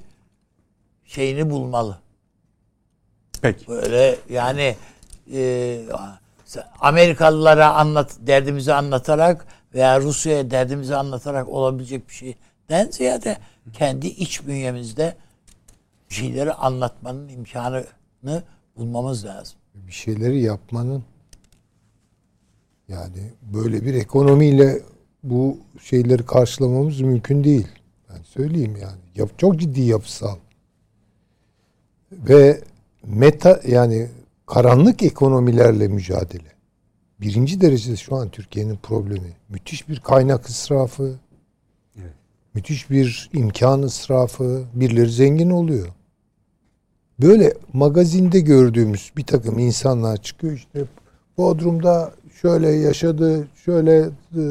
şeyini 1.05 1.51
bulmalı. 1.51 1.99
Peki. 3.43 3.69
Böyle 3.69 4.17
yani 4.31 4.77
e, 5.33 5.81
Amerikalılara 6.81 7.75
anlat 7.75 8.17
derdimizi 8.21 8.75
anlatarak 8.75 9.47
veya 9.75 10.01
Rusya'ya 10.01 10.51
derdimizi 10.51 10.97
anlatarak 10.97 11.49
olabilecek 11.49 12.09
bir 12.09 12.15
şeyden 12.15 12.91
ziyade 12.91 13.39
kendi 13.73 14.07
iç 14.07 14.47
bünyemizde 14.47 15.17
bir 16.11 16.15
şeyleri 16.15 16.53
anlatmanın 16.53 17.29
imkanını 17.29 18.43
bulmamız 18.77 19.25
lazım. 19.25 19.59
Bir 19.75 19.93
şeyleri 19.93 20.41
yapmanın 20.41 21.03
yani 22.89 23.33
böyle 23.55 23.85
bir 23.85 23.95
ekonomiyle 23.95 24.83
bu 25.23 25.59
şeyleri 25.81 26.27
karşılamamız 26.27 27.01
mümkün 27.01 27.45
değil. 27.45 27.69
Ben 28.11 28.23
söyleyeyim 28.23 28.77
yani. 28.83 28.99
Yap, 29.15 29.39
çok 29.39 29.61
ciddi 29.61 29.81
yapısal. 29.81 30.37
Ve 32.13 32.61
meta 33.07 33.61
yani 33.69 34.09
karanlık 34.47 35.03
ekonomilerle 35.03 35.89
mücadele. 35.89 36.53
Birinci 37.21 37.61
derecede 37.61 37.97
şu 37.97 38.17
an 38.17 38.29
Türkiye'nin 38.29 38.77
problemi. 38.77 39.37
Müthiş 39.49 39.89
bir 39.89 40.01
kaynak 40.01 40.47
israfı. 40.47 41.19
Evet. 42.01 42.15
Müthiş 42.55 42.91
bir 42.91 43.31
imkan 43.33 43.83
israfı. 43.83 44.65
Birileri 44.75 45.11
zengin 45.11 45.51
oluyor. 45.51 45.89
Böyle 47.23 47.53
magazinde 47.73 48.41
gördüğümüz 48.41 49.13
bir 49.17 49.25
takım 49.25 49.59
insanlar 49.59 50.17
çıkıyor 50.17 50.53
işte 50.53 50.85
Bodrum'da 51.39 52.13
şöyle 52.43 52.69
yaşadı, 52.71 53.49
şöyle 53.65 53.97
e, 53.99 54.09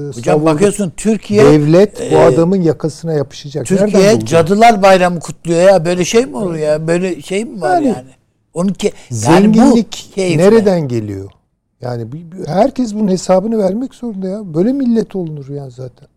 Hocam 0.08 0.14
savurdu. 0.24 0.46
bakıyorsun 0.46 0.94
Türkiye 0.98 1.46
Devlet 1.46 2.00
bu 2.00 2.16
e, 2.16 2.18
adamın 2.18 2.62
yakasına 2.62 3.14
yapışacak. 3.14 3.66
Türkiye? 3.66 4.20
Cadılar 4.20 4.82
Bayramı 4.82 5.20
kutluyor 5.20 5.62
ya. 5.62 5.86
Böyle 5.86 6.06
şey 6.06 6.26
mi 6.26 6.38
olur 6.38 6.56
ya? 6.56 6.88
Böyle 6.88 7.22
şey 7.22 7.46
mi 7.46 7.62
var 7.62 7.76
Yani- 7.82 7.88
yani? 7.88 8.10
Onun 8.54 8.74
ki 8.74 8.86
yani 8.88 9.20
Zenginlik 9.20 9.92
keyifle. 10.16 10.44
nereden 10.44 10.88
geliyor? 10.88 11.32
Yani 11.82 12.06
herkes 12.48 12.94
bunun 12.96 13.08
hesabını 13.08 13.58
vermek 13.58 13.96
zorunda 13.96 14.28
ya. 14.28 14.54
Böyle 14.54 14.74
millet 14.74 15.16
olunur 15.16 15.50
ya 15.50 15.70
zaten. 15.70 16.08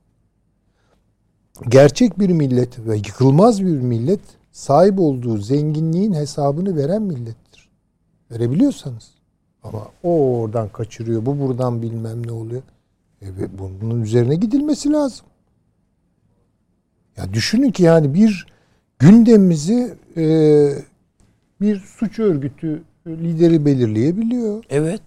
Gerçek 1.68 2.18
bir 2.18 2.28
millet 2.30 2.78
ve 2.78 2.96
yıkılmaz 2.96 3.60
bir 3.60 3.70
millet 3.70 4.20
sahip 4.54 4.98
olduğu 4.98 5.38
zenginliğin 5.38 6.12
hesabını 6.12 6.76
veren 6.76 7.02
millettir. 7.02 7.68
Verebiliyorsanız. 8.30 9.10
Ama 9.62 9.88
o 10.02 10.38
oradan 10.40 10.68
kaçırıyor, 10.68 11.26
bu 11.26 11.40
buradan 11.40 11.82
bilmem 11.82 12.26
ne 12.26 12.32
oluyor. 12.32 12.62
E, 13.22 13.26
ve 13.26 13.58
bunun 13.58 14.02
üzerine 14.02 14.34
gidilmesi 14.34 14.92
lazım. 14.92 15.26
Ya 17.16 17.34
düşünün 17.34 17.70
ki 17.70 17.82
yani 17.82 18.14
bir 18.14 18.46
gündemimizi 18.98 19.94
e, 20.16 20.24
bir 21.60 21.80
suç 21.80 22.18
örgütü 22.18 22.82
lideri 23.06 23.64
belirleyebiliyor. 23.64 24.64
Evet. 24.70 25.02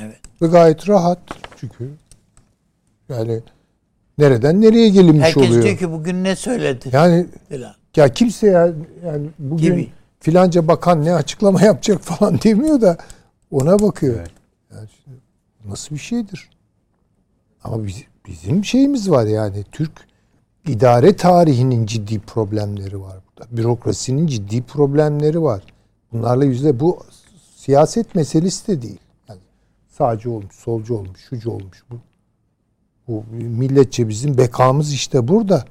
Evet. 0.00 0.20
Ve 0.42 0.46
gayet 0.46 0.88
rahat. 0.88 1.18
Çünkü 1.56 1.90
yani 3.08 3.40
nereden 4.18 4.60
nereye 4.60 4.88
gelinmiş 4.88 5.22
Herkes 5.22 5.48
oluyor. 5.48 5.62
diyor 5.62 5.78
ki 5.78 5.92
bugün 5.92 6.24
ne 6.24 6.36
söyledi? 6.36 6.88
Yani 6.92 7.26
Falan. 7.48 7.79
Ya 7.96 8.08
kimse 8.08 8.46
ya 8.46 8.72
yani 9.04 9.26
bugün 9.38 9.76
Gibi. 9.76 9.90
filanca 10.20 10.68
bakan 10.68 11.04
ne 11.04 11.14
açıklama 11.14 11.62
yapacak 11.64 12.00
falan 12.00 12.38
demiyor 12.44 12.80
da 12.80 12.96
ona 13.50 13.78
bakıyor. 13.78 14.16
Evet. 14.18 14.30
Yani 14.70 14.88
nasıl 15.64 15.94
bir 15.94 16.00
şeydir? 16.00 16.50
Ama 17.64 17.86
biz, 17.86 18.04
bizim 18.26 18.64
şeyimiz 18.64 19.10
var 19.10 19.26
yani 19.26 19.64
Türk 19.72 19.92
idare 20.66 21.16
tarihinin 21.16 21.86
ciddi 21.86 22.18
problemleri 22.18 23.00
var 23.00 23.16
burada. 23.26 23.56
Bürokrasinin 23.56 24.26
ciddi 24.26 24.62
problemleri 24.62 25.42
var. 25.42 25.62
Bunlarla 26.12 26.44
yüzde 26.44 26.80
bu 26.80 26.98
siyaset 27.56 28.14
meselesi 28.14 28.68
de 28.68 28.82
değil. 28.82 28.98
Yani 29.28 29.40
sağcı 29.88 30.30
olmuş, 30.30 30.54
solcu 30.54 30.94
olmuş, 30.94 31.20
şucu 31.28 31.50
olmuş. 31.50 31.84
Bu, 31.90 31.96
bu 33.08 33.24
milletçe 33.32 34.08
bizim 34.08 34.38
bekamız 34.38 34.92
işte 34.92 35.28
burada. 35.28 35.64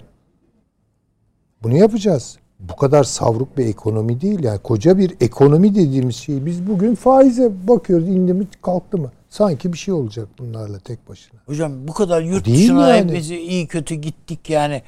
Bunu 1.64 1.78
yapacağız. 1.78 2.38
Bu 2.60 2.76
kadar 2.76 3.04
savruk 3.04 3.58
bir 3.58 3.66
ekonomi 3.66 4.22
değil. 4.22 4.44
Yani 4.44 4.60
koca 4.60 4.98
bir 4.98 5.16
ekonomi 5.22 5.76
dediğimiz 5.76 6.16
şey. 6.16 6.46
Biz 6.46 6.68
bugün 6.68 6.96
faize 6.96 7.68
bakıyoruz. 7.68 8.08
indi 8.08 8.34
mi 8.34 8.48
kalktı 8.62 8.98
mı? 8.98 9.12
Sanki 9.30 9.74
bir 9.74 9.78
şey 9.78 9.94
olacak 9.94 10.28
bunlarla 10.40 10.80
tek 10.80 11.10
başına. 11.10 11.40
Hocam 11.46 11.88
bu 11.88 11.94
kadar 11.94 12.22
yurt 12.22 12.46
Değil 12.46 12.58
dışına 12.58 12.90
yani. 12.90 13.04
hepimizi 13.04 13.40
iyi 13.40 13.68
kötü 13.68 13.96
gittik 13.96 14.50
yani. 14.50 14.82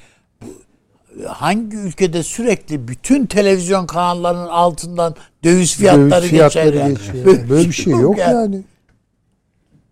Hangi 1.28 1.78
ülkede 1.78 2.24
sürekli 2.24 2.88
bütün 2.88 3.26
televizyon 3.26 3.86
kanallarının 3.86 4.48
altından 4.48 5.16
döviz 5.44 5.76
fiyatları, 5.76 6.12
Döviz 6.12 6.30
fiyatları 6.30 6.70
geçer 6.70 6.88
geçiyor. 6.90 7.26
Böyle, 7.26 7.50
Böyle 7.50 7.68
bir 7.68 7.74
şey 7.74 7.94
yok 7.94 8.18
ya. 8.18 8.32
yani. 8.32 8.62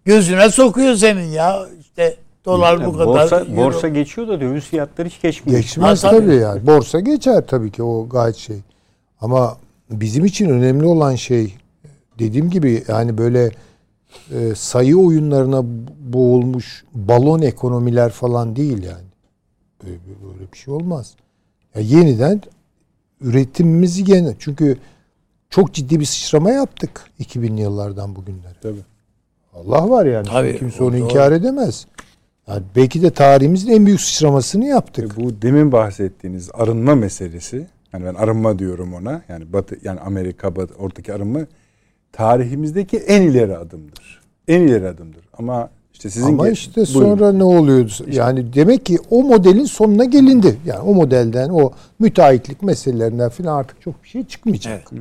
Gözüne 0.06 0.50
sokuyor 0.50 0.96
senin 0.96 1.28
ya. 1.28 1.68
İşte 1.82 2.18
dolar 2.46 2.86
bu 2.86 2.94
kadar. 2.94 3.08
borsa, 3.08 3.40
euro. 3.40 3.56
borsa 3.56 3.88
geçiyor 3.88 4.28
da 4.28 4.42
döviz 4.42 4.64
fiyatları 4.64 5.08
hiç 5.08 5.22
geçmiyor. 5.22 5.60
Geçmez 5.60 6.04
Ha, 6.04 6.10
tabii. 6.10 6.26
tabii 6.26 6.36
yani. 6.36 6.68
Borsa 6.68 7.00
geçer 7.00 7.48
tabii 7.48 7.72
ki 7.72 7.84
o 7.84 8.10
gayet 8.10 8.36
şey. 8.36 8.58
Ama 9.22 9.58
bizim 9.90 10.26
için 10.26 10.50
önemli 10.50 10.86
olan 10.86 11.16
şey 11.16 11.56
dediğim 12.20 12.50
gibi 12.50 12.84
yani 12.88 13.18
böyle 13.18 13.52
e, 14.32 14.56
sayı 14.56 14.98
oyunlarına 14.98 15.64
boğulmuş 16.14 16.86
balon 16.94 17.42
ekonomiler 17.42 18.10
falan 18.12 18.56
değil 18.56 18.84
yani. 18.84 19.06
Böyle, 19.84 19.98
böyle 20.28 20.52
bir 20.54 20.58
şey 20.58 20.74
olmaz. 20.74 21.14
Ya 21.76 21.82
yeniden 21.82 22.42
üretimimizi 23.22 24.04
gene 24.04 24.36
çünkü 24.40 24.78
çok 25.50 25.74
ciddi 25.74 26.00
bir 26.00 26.06
sıçrama 26.06 26.52
yaptık 26.52 27.04
2000'li 27.20 27.62
yıllardan 27.62 28.16
bugünlere. 28.16 28.54
Tabii. 28.62 28.84
Allah 29.54 29.90
var 29.90 30.06
yani. 30.06 30.28
Tabii, 30.28 30.58
Kimse 30.58 30.84
onu 30.84 30.92
doğru. 30.92 30.98
inkar 30.98 31.32
edemez. 31.32 31.86
Yani 32.50 32.64
belki 32.76 33.02
de 33.02 33.12
tarihimizin 33.12 33.72
en 33.72 33.86
büyük 33.86 34.02
sıçramasını 34.02 34.66
yaptık. 34.66 35.18
Ve 35.18 35.24
bu 35.24 35.42
demin 35.42 35.72
bahsettiğiniz 35.72 36.50
arınma 36.54 36.96
meselesi, 36.96 37.68
yani 37.94 38.06
ben 38.06 38.14
arınma 38.14 38.60
diyorum 38.60 38.94
ona. 38.94 39.22
Yani 39.30 39.54
Batı 39.54 39.78
yani 39.84 40.00
Amerika 40.00 40.56
Batı, 40.56 40.74
oradaki 40.74 41.14
arınma 41.14 41.40
tarihimizdeki 42.12 42.98
en 42.98 43.22
ileri 43.22 43.58
adımdır. 43.58 44.22
En 44.48 44.62
ileri 44.62 44.88
adımdır. 44.88 45.24
Ama 45.38 45.70
işte 45.94 46.10
sizin 46.10 46.28
Ama 46.28 46.50
ge- 46.50 46.52
işte 46.52 46.76
Buyurun. 46.76 47.16
sonra 47.16 47.32
ne 47.32 47.44
oluyordu? 47.44 47.92
Yani 48.12 48.54
demek 48.54 48.86
ki 48.86 48.98
o 49.10 49.24
modelin 49.24 49.66
sonuna 49.66 50.06
gelindi. 50.06 50.58
Yani 50.66 50.80
o 50.80 50.94
modelden 50.94 51.50
o 51.50 51.72
müteahhitlik 52.00 52.64
meselelerinden 52.64 53.30
falan 53.30 53.58
artık 53.58 53.82
çok 53.82 54.04
bir 54.04 54.10
şey 54.10 54.24
çıkmayacak. 54.24 54.92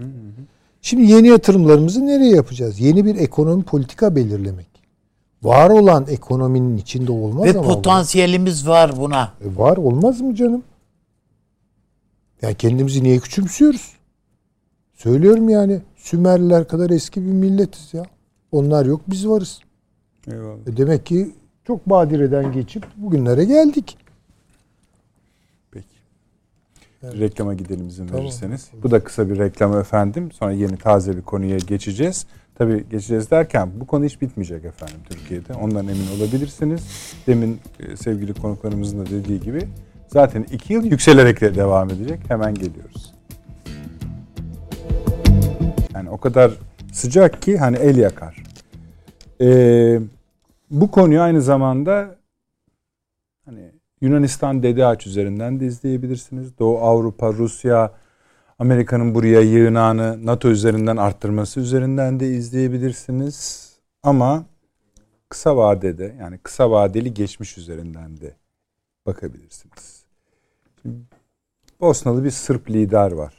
Şimdi 0.83 1.13
yeni 1.13 1.29
yatırımlarımızı 1.29 2.07
nereye 2.07 2.37
yapacağız? 2.37 2.81
Yeni 2.81 3.05
bir 3.05 3.17
ekonomi 3.17 3.63
politika 3.63 4.17
belirlemek. 4.17 4.67
Var 5.43 5.71
olan 5.71 6.07
ekonominin 6.09 6.77
içinde 6.77 7.13
olmaz 7.13 7.45
Ve 7.45 7.59
ama 7.59 7.63
potansiyelimiz 7.63 8.69
var 8.69 8.97
buna. 8.97 9.33
E 9.41 9.57
var 9.57 9.77
olmaz 9.77 10.21
mı 10.21 10.35
canım? 10.35 10.63
Yani 12.43 12.55
kendimizi 12.55 13.03
niye 13.03 13.19
küçümsüyoruz? 13.19 13.93
Söylüyorum 14.95 15.49
yani 15.49 15.81
Sümerliler 15.97 16.69
kadar 16.69 16.91
eski 16.91 17.23
bir 17.23 17.33
milletiz 17.33 17.95
ya. 17.95 18.03
Onlar 18.53 18.87
yok 18.87 19.01
biz 19.09 19.29
varız. 19.29 19.61
Eyvallah. 20.31 20.67
E 20.67 20.77
demek 20.77 21.07
ki 21.07 21.35
çok 21.67 21.91
badireden 21.91 22.53
geçip 22.53 22.85
bugünlere 22.97 23.45
geldik. 23.45 23.99
Peki. 25.71 25.87
Reklama 27.03 27.55
gidelim 27.55 27.89
izin 27.89 28.07
Tamam. 28.07 28.23
verirseniz. 28.23 28.71
Bu 28.83 28.91
da 28.91 29.05
kısa 29.05 29.31
bir 29.31 29.39
reklam 29.39 29.79
efendim. 29.79 30.33
Sonra 30.33 30.53
yeni 30.53 30.77
taze 30.77 31.17
bir 31.17 31.23
konuya 31.23 31.59
geçeceğiz. 31.59 32.27
Tabii 32.59 32.85
geçeceğiz 32.91 33.31
derken 33.31 33.71
bu 33.81 33.87
konu 33.87 34.05
hiç 34.05 34.21
bitmeyecek 34.21 34.65
efendim 34.65 34.97
Türkiye'de. 35.11 35.55
Ondan 35.55 35.89
emin 35.89 36.07
olabilirsiniz. 36.19 37.15
Demin 37.27 37.61
e, 37.81 37.97
sevgili 37.97 38.35
konuklarımızın 38.35 39.01
da 39.01 39.07
dediği 39.07 39.41
gibi 39.41 39.69
zaten 40.09 40.47
iki 40.53 40.73
yıl 40.73 40.85
yükselerek 40.85 41.41
de 41.41 41.55
devam 41.55 41.91
edecek. 41.91 42.21
Hemen 42.29 42.55
geliyoruz. 42.55 43.15
Yani 45.95 46.11
o 46.11 46.19
kadar 46.19 46.53
sıcak 46.93 47.43
ki 47.43 47.59
hani 47.59 47.77
el 47.77 47.97
yakar. 47.97 48.43
Ee, 49.41 50.01
bu 50.71 50.91
konuyu 50.91 51.21
aynı 51.21 51.43
zamanda 51.43 52.17
hani 53.45 53.71
Yunanistan 54.01 54.63
Dede 54.63 54.87
Ağaç 54.87 55.07
üzerinden 55.07 55.61
de 55.61 55.67
izleyebilirsiniz. 55.67 56.59
Doğu 56.59 56.79
Avrupa, 56.79 57.33
Rusya, 57.33 57.93
Amerika'nın 58.59 59.15
buraya 59.15 59.41
yığınağını 59.41 60.27
NATO 60.27 60.49
üzerinden 60.49 60.97
arttırması 60.97 61.61
üzerinden 61.61 62.21
de 62.21 62.29
izleyebilirsiniz. 62.29 63.69
Ama 64.03 64.47
kısa 65.29 65.57
vadede 65.57 66.17
yani 66.21 66.39
kısa 66.39 66.71
vadeli 66.71 67.15
geçmiş 67.15 67.59
üzerinden 67.59 68.21
de 68.21 68.37
bakabilirsiniz. 69.07 70.05
Bosnalı 71.81 72.25
bir 72.25 72.31
Sırp 72.31 72.71
lider 72.71 73.13
var. 73.13 73.35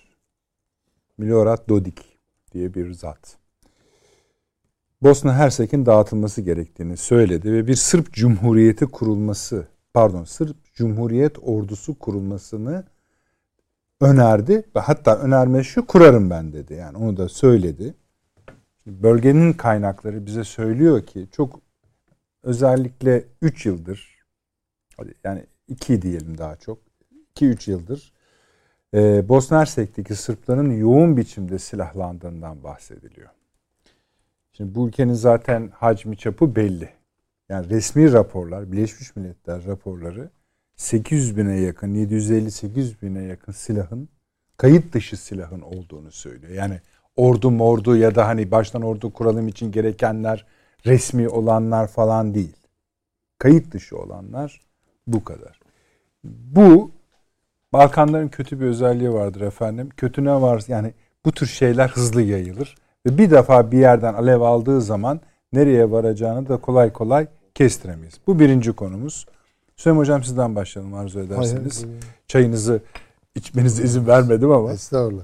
Milorad 1.17 1.69
Dodik 1.69 2.17
diye 2.53 2.73
bir 2.73 2.93
zat. 2.93 3.37
Bosna 5.01 5.35
Hersek'in 5.35 5.85
dağıtılması 5.85 6.41
gerektiğini 6.41 6.97
söyledi 6.97 7.53
ve 7.53 7.67
bir 7.67 7.75
Sırp 7.75 8.13
Cumhuriyeti 8.13 8.85
kurulması, 8.85 9.67
pardon 9.93 10.23
Sırp 10.23 10.73
Cumhuriyet 10.73 11.37
ordusu 11.41 11.99
kurulmasını 11.99 12.85
önerdi 14.01 14.63
hatta 14.73 15.17
önerme 15.17 15.63
şu 15.63 15.85
kurarım 15.85 16.29
ben 16.29 16.53
dedi. 16.53 16.73
Yani 16.73 16.97
onu 16.97 17.17
da 17.17 17.29
söyledi. 17.29 17.93
Bölgenin 18.85 19.53
kaynakları 19.53 20.25
bize 20.25 20.43
söylüyor 20.43 21.05
ki 21.05 21.27
çok 21.31 21.61
özellikle 22.43 23.23
3 23.41 23.65
yıldır 23.65 24.19
yani 25.23 25.45
2 25.67 26.01
diyelim 26.01 26.37
daha 26.37 26.55
çok 26.55 26.77
2-3 27.35 27.71
yıldır 27.71 28.13
e, 28.93 29.29
Bosna 29.29 29.59
Hersek'teki 29.59 30.15
Sırpların 30.15 30.71
yoğun 30.71 31.17
biçimde 31.17 31.59
silahlandığından 31.59 32.63
bahsediliyor. 32.63 33.29
Şimdi 34.51 34.75
bu 34.75 34.87
ülkenin 34.87 35.13
zaten 35.13 35.71
hacmi 35.73 36.17
çapı 36.17 36.55
belli. 36.55 36.89
Yani 37.49 37.69
resmi 37.69 38.13
raporlar, 38.13 38.71
Birleşmiş 38.71 39.15
Milletler 39.15 39.65
raporları 39.65 40.29
800 40.79 41.37
bine 41.37 41.59
yakın, 41.59 41.95
750-800 41.95 43.01
bine 43.01 43.23
yakın 43.23 43.51
silahın 43.51 44.09
kayıt 44.57 44.93
dışı 44.93 45.17
silahın 45.17 45.61
olduğunu 45.61 46.11
söylüyor. 46.11 46.53
Yani 46.53 46.81
ordu 47.15 47.51
mordu 47.51 47.95
ya 47.97 48.15
da 48.15 48.27
hani 48.27 48.51
baştan 48.51 48.81
ordu 48.81 49.13
kuralım 49.13 49.47
için 49.47 49.71
gerekenler 49.71 50.45
resmi 50.85 51.29
olanlar 51.29 51.87
falan 51.87 52.33
değil. 52.33 52.55
Kayıt 53.37 53.71
dışı 53.71 53.97
olanlar 53.97 54.61
bu 55.07 55.23
kadar. 55.23 55.59
Bu 56.23 56.91
Balkanların 57.73 58.27
kötü 58.27 58.59
bir 58.59 58.65
özelliği 58.65 59.13
vardır 59.13 59.41
efendim. 59.41 59.89
Kötü 59.97 60.25
ne 60.25 60.41
var? 60.41 60.63
Yani 60.67 60.93
bu 61.25 61.31
tür 61.31 61.47
şeyler 61.47 61.87
hızlı 61.87 62.21
yayılır. 62.21 62.75
Ve 63.05 63.17
bir 63.17 63.31
defa 63.31 63.71
bir 63.71 63.77
yerden 63.77 64.13
alev 64.13 64.41
aldığı 64.41 64.81
zaman 64.81 65.21
nereye 65.53 65.91
varacağını 65.91 66.49
da 66.49 66.57
kolay 66.57 66.93
kolay 66.93 67.27
kestiremeyiz. 67.55 68.13
Bu 68.27 68.39
birinci 68.39 68.73
konumuz. 68.73 69.25
Süleyman 69.79 70.01
Hocam 70.01 70.23
sizden 70.23 70.55
başlayalım 70.55 70.93
arzu 70.93 71.19
ederseniz. 71.19 71.83
Hayır, 71.83 71.97
Çayınızı 72.27 72.81
içmenize 73.35 73.83
izin 73.83 74.07
vermedim 74.07 74.51
ama. 74.51 74.71
Estağfurullah. 74.71 75.23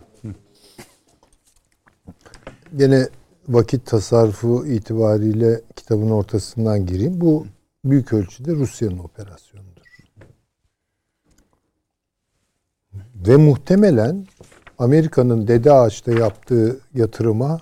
Gene 2.75 3.07
vakit 3.47 3.85
tasarrufu 3.85 4.65
itibariyle 4.65 5.61
kitabın 5.75 6.09
ortasından 6.09 6.85
gireyim. 6.85 7.21
Bu 7.21 7.45
büyük 7.85 8.13
ölçüde 8.13 8.51
Rusya'nın 8.51 8.97
operasyonudur. 8.97 9.85
Ve 13.15 13.35
muhtemelen 13.35 14.25
Amerika'nın 14.79 15.47
Dede 15.47 15.71
Ağaç'ta 15.71 16.11
yaptığı 16.11 16.79
yatırıma 16.93 17.61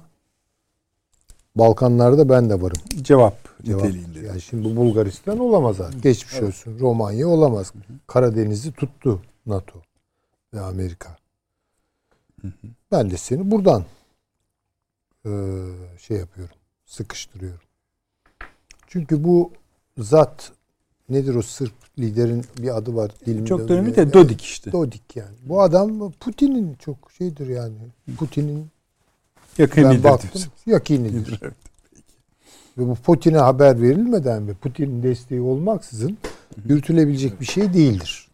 Balkanlarda 1.56 2.30
ben 2.30 2.50
de 2.50 2.62
varım. 2.62 2.78
Cevap, 3.02 3.38
Cevap. 3.64 3.84
niteliğinde. 3.84 4.20
Yani 4.20 4.42
şimdi 4.42 4.64
bu 4.66 4.76
Bulgaristan 4.76 5.40
olamaz 5.40 5.82
artık. 5.82 6.04
Geçmiş 6.04 6.42
olsun. 6.42 6.80
Romanya 6.80 7.28
olamaz. 7.28 7.74
Karadeniz'i 8.08 8.72
tuttu 8.72 9.22
NATO 9.46 9.82
ve 10.54 10.62
Amerika. 10.62 11.18
Ben 12.92 13.12
de 13.12 13.18
seni 13.18 13.52
buradan 13.52 13.84
eee, 15.26 15.32
şey 15.98 16.18
yapıyorum. 16.18 16.56
Sıkıştırıyorum. 16.86 17.60
Çünkü 18.88 19.24
bu 19.24 19.52
zat 19.98 20.52
nedir 21.10 21.36
o 21.36 21.42
Sırp 21.42 21.74
liderin 22.00 22.46
bir 22.58 22.78
adı 22.78 22.96
var. 22.96 23.12
dilimde 23.26 23.46
Çok 23.46 23.60
önemli 23.72 23.96
de 23.96 24.14
Dodik 24.14 24.42
işte. 24.42 24.72
Dodik 24.72 25.16
yani. 25.16 25.36
Bu 25.44 25.62
adam 25.62 26.12
Putin'in 26.12 26.74
çok 26.74 27.12
şeydir 27.18 27.48
yani. 27.48 27.76
Putin'in 28.18 28.68
Yakın 29.58 29.84
ben 29.84 30.04
baktım 30.04 30.30
diyorsun. 30.34 30.54
yakinidir. 30.66 31.40
Evet. 31.44 31.54
Ve 32.78 32.88
bu 32.88 32.96
Putin'e 32.96 33.38
haber 33.38 33.82
verilmeden 33.82 34.48
ve 34.48 34.54
Putin'in 34.54 35.04
desteği 35.04 35.42
olmaksızın 35.42 36.18
yürütülebilecek 36.66 37.42
bir 37.42 37.46
şey 37.46 37.74
değildir. 37.74 38.28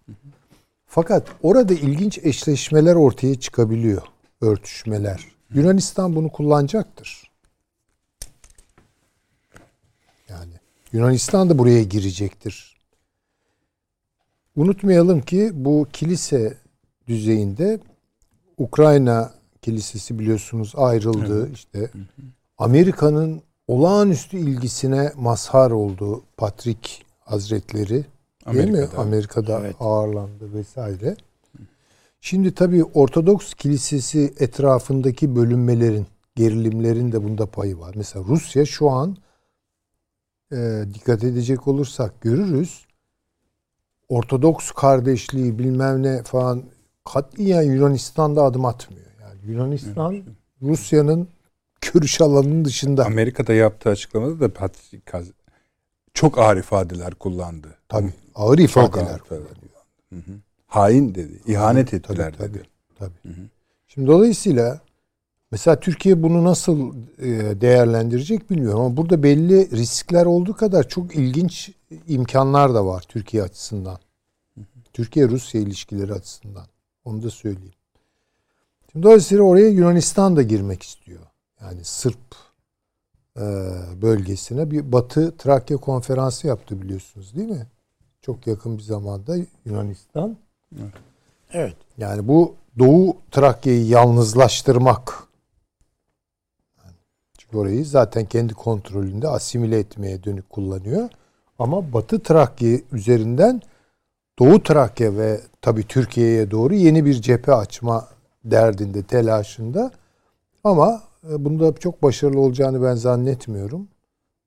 Fakat 0.86 1.28
orada 1.44 1.74
ilginç 1.74 2.20
eşleşmeler 2.24 2.96
ortaya 2.96 3.40
çıkabiliyor. 3.40 4.02
Örtüşmeler. 4.41 5.26
Yunanistan 5.54 6.16
bunu 6.16 6.30
kullanacaktır. 6.30 7.32
Yani 10.30 10.54
Yunanistan 10.94 11.50
da 11.50 11.58
buraya 11.58 11.84
girecektir. 11.84 12.80
Unutmayalım 14.56 15.22
ki 15.22 15.52
bu 15.54 15.88
kilise 15.94 16.58
düzeyinde 17.08 17.80
Ukrayna 18.58 19.39
kilisesi 19.61 20.19
biliyorsunuz 20.19 20.73
ayrıldı. 20.77 21.49
işte 21.53 21.90
Amerika'nın 22.57 23.41
olağanüstü 23.68 24.38
ilgisine 24.38 25.11
mazhar 25.15 25.72
oldu 25.72 26.23
Patrik 26.38 27.06
Hazretleri. 27.19 28.06
Değil 28.53 28.69
mi? 28.69 28.77
Amerika'da. 28.77 29.02
Amerika'da 29.02 29.60
Evet. 29.60 29.76
ağırlandı 29.80 30.53
vesaire. 30.53 31.15
Şimdi 32.22 32.53
tabii 32.53 32.84
Ortodoks 32.84 33.53
Kilisesi 33.53 34.34
etrafındaki 34.40 35.36
bölünmelerin, 35.36 36.07
gerilimlerin 36.36 37.11
de 37.11 37.23
bunda 37.23 37.45
payı 37.45 37.80
var. 37.80 37.94
Mesela 37.95 38.26
Rusya 38.27 38.65
şu 38.65 38.90
an 38.90 39.18
e, 40.52 40.84
dikkat 40.94 41.23
edecek 41.23 41.68
olursak 41.68 42.22
görürüz. 42.22 42.86
Ortodoks 44.10 44.72
kardeşliği 44.72 45.60
bilmem 45.60 46.03
ne 46.03 46.23
falan 46.23 46.64
katiyen 47.06 47.61
Yunanistan'da 47.61 48.44
adım 48.44 48.65
atmıyor. 48.65 49.09
Yunanistan 49.49 50.23
Rusya'nın 50.61 51.27
görüş 51.81 52.21
alanının 52.21 52.65
dışında. 52.65 53.05
Amerika'da 53.05 53.53
yaptığı 53.53 53.89
açıklamada 53.89 54.39
da 54.39 54.53
Patrick 54.53 55.11
Kaz- 55.11 55.31
çok 56.13 56.38
ağır 56.38 56.57
ifadeler 56.57 57.15
kullandı. 57.15 57.67
Tabii 57.89 58.13
ağır 58.35 58.57
Çok 58.57 58.65
ifadeler 58.65 59.19
ağır. 59.31 59.41
Hı 60.09 60.15
hı. 60.15 60.31
Hain 60.67 61.15
dedi. 61.15 61.39
ihanet 61.47 61.93
ettiler 61.93 62.34
tabii, 62.38 62.53
dedi. 62.53 62.63
Tabii. 62.99 63.13
Şimdi 63.88 64.07
dolayısıyla 64.07 64.81
mesela 65.51 65.80
Türkiye 65.80 66.23
bunu 66.23 66.43
nasıl 66.43 66.93
e, 67.17 67.27
değerlendirecek 67.61 68.49
bilmiyorum 68.49 68.80
ama 68.80 68.97
burada 68.97 69.23
belli 69.23 69.71
riskler 69.71 70.26
olduğu 70.26 70.53
kadar 70.53 70.88
çok 70.88 71.15
ilginç 71.15 71.71
imkanlar 72.07 72.73
da 72.73 72.85
var 72.85 73.03
Türkiye 73.07 73.43
açısından. 73.43 73.99
Türkiye-Rusya 74.93 75.61
ilişkileri 75.61 76.13
açısından. 76.13 76.65
Onu 77.05 77.23
da 77.23 77.30
söyleyeyim. 77.30 77.73
Şimdi 78.91 79.03
dolayısıyla 79.03 79.44
oraya 79.44 79.70
Yunanistan 79.70 80.36
da 80.36 80.41
girmek 80.41 80.84
istiyor. 80.84 81.22
Yani 81.61 81.84
Sırp 81.84 82.36
e, 83.38 83.44
bölgesine 84.02 84.72
bir 84.72 84.91
Batı 84.91 85.38
Trakya 85.38 85.78
konferansı 85.78 86.48
yaptı 86.48 86.82
biliyorsunuz 86.82 87.36
değil 87.36 87.49
mi? 87.49 87.68
Çok 88.22 88.48
yakın 88.48 88.78
bir 88.78 88.84
zamanda 88.84 89.36
Yunanistan. 89.66 90.38
Evet. 91.53 91.76
Yani 91.98 92.28
bu 92.28 92.56
Doğu 92.80 93.18
Trakya'yı 93.32 93.88
yalnızlaştırmak. 93.88 95.24
Yani 96.84 96.95
çünkü 97.38 97.57
orayı 97.57 97.86
zaten 97.86 98.26
kendi 98.26 98.53
kontrolünde 98.53 99.28
asimile 99.28 99.80
etmeye 99.80 100.24
dönük 100.24 100.49
kullanıyor. 100.49 101.10
Ama 101.60 101.94
Batı 101.94 102.20
Trakya 102.24 102.80
üzerinden 102.91 103.61
Doğu 104.40 104.64
Trakya 104.64 105.18
ve 105.18 105.41
tabii 105.61 105.84
Türkiye'ye 105.84 106.52
doğru 106.52 106.74
yeni 106.74 107.06
bir 107.06 107.22
cephe 107.22 107.53
açma 107.53 108.07
derdinde, 108.45 109.03
telaşında. 109.03 109.91
Ama 110.64 111.03
e, 111.32 111.45
bunda 111.45 111.76
çok 111.76 112.03
başarılı 112.03 112.40
olacağını 112.40 112.84
ben 112.84 112.95
zannetmiyorum. 112.95 113.88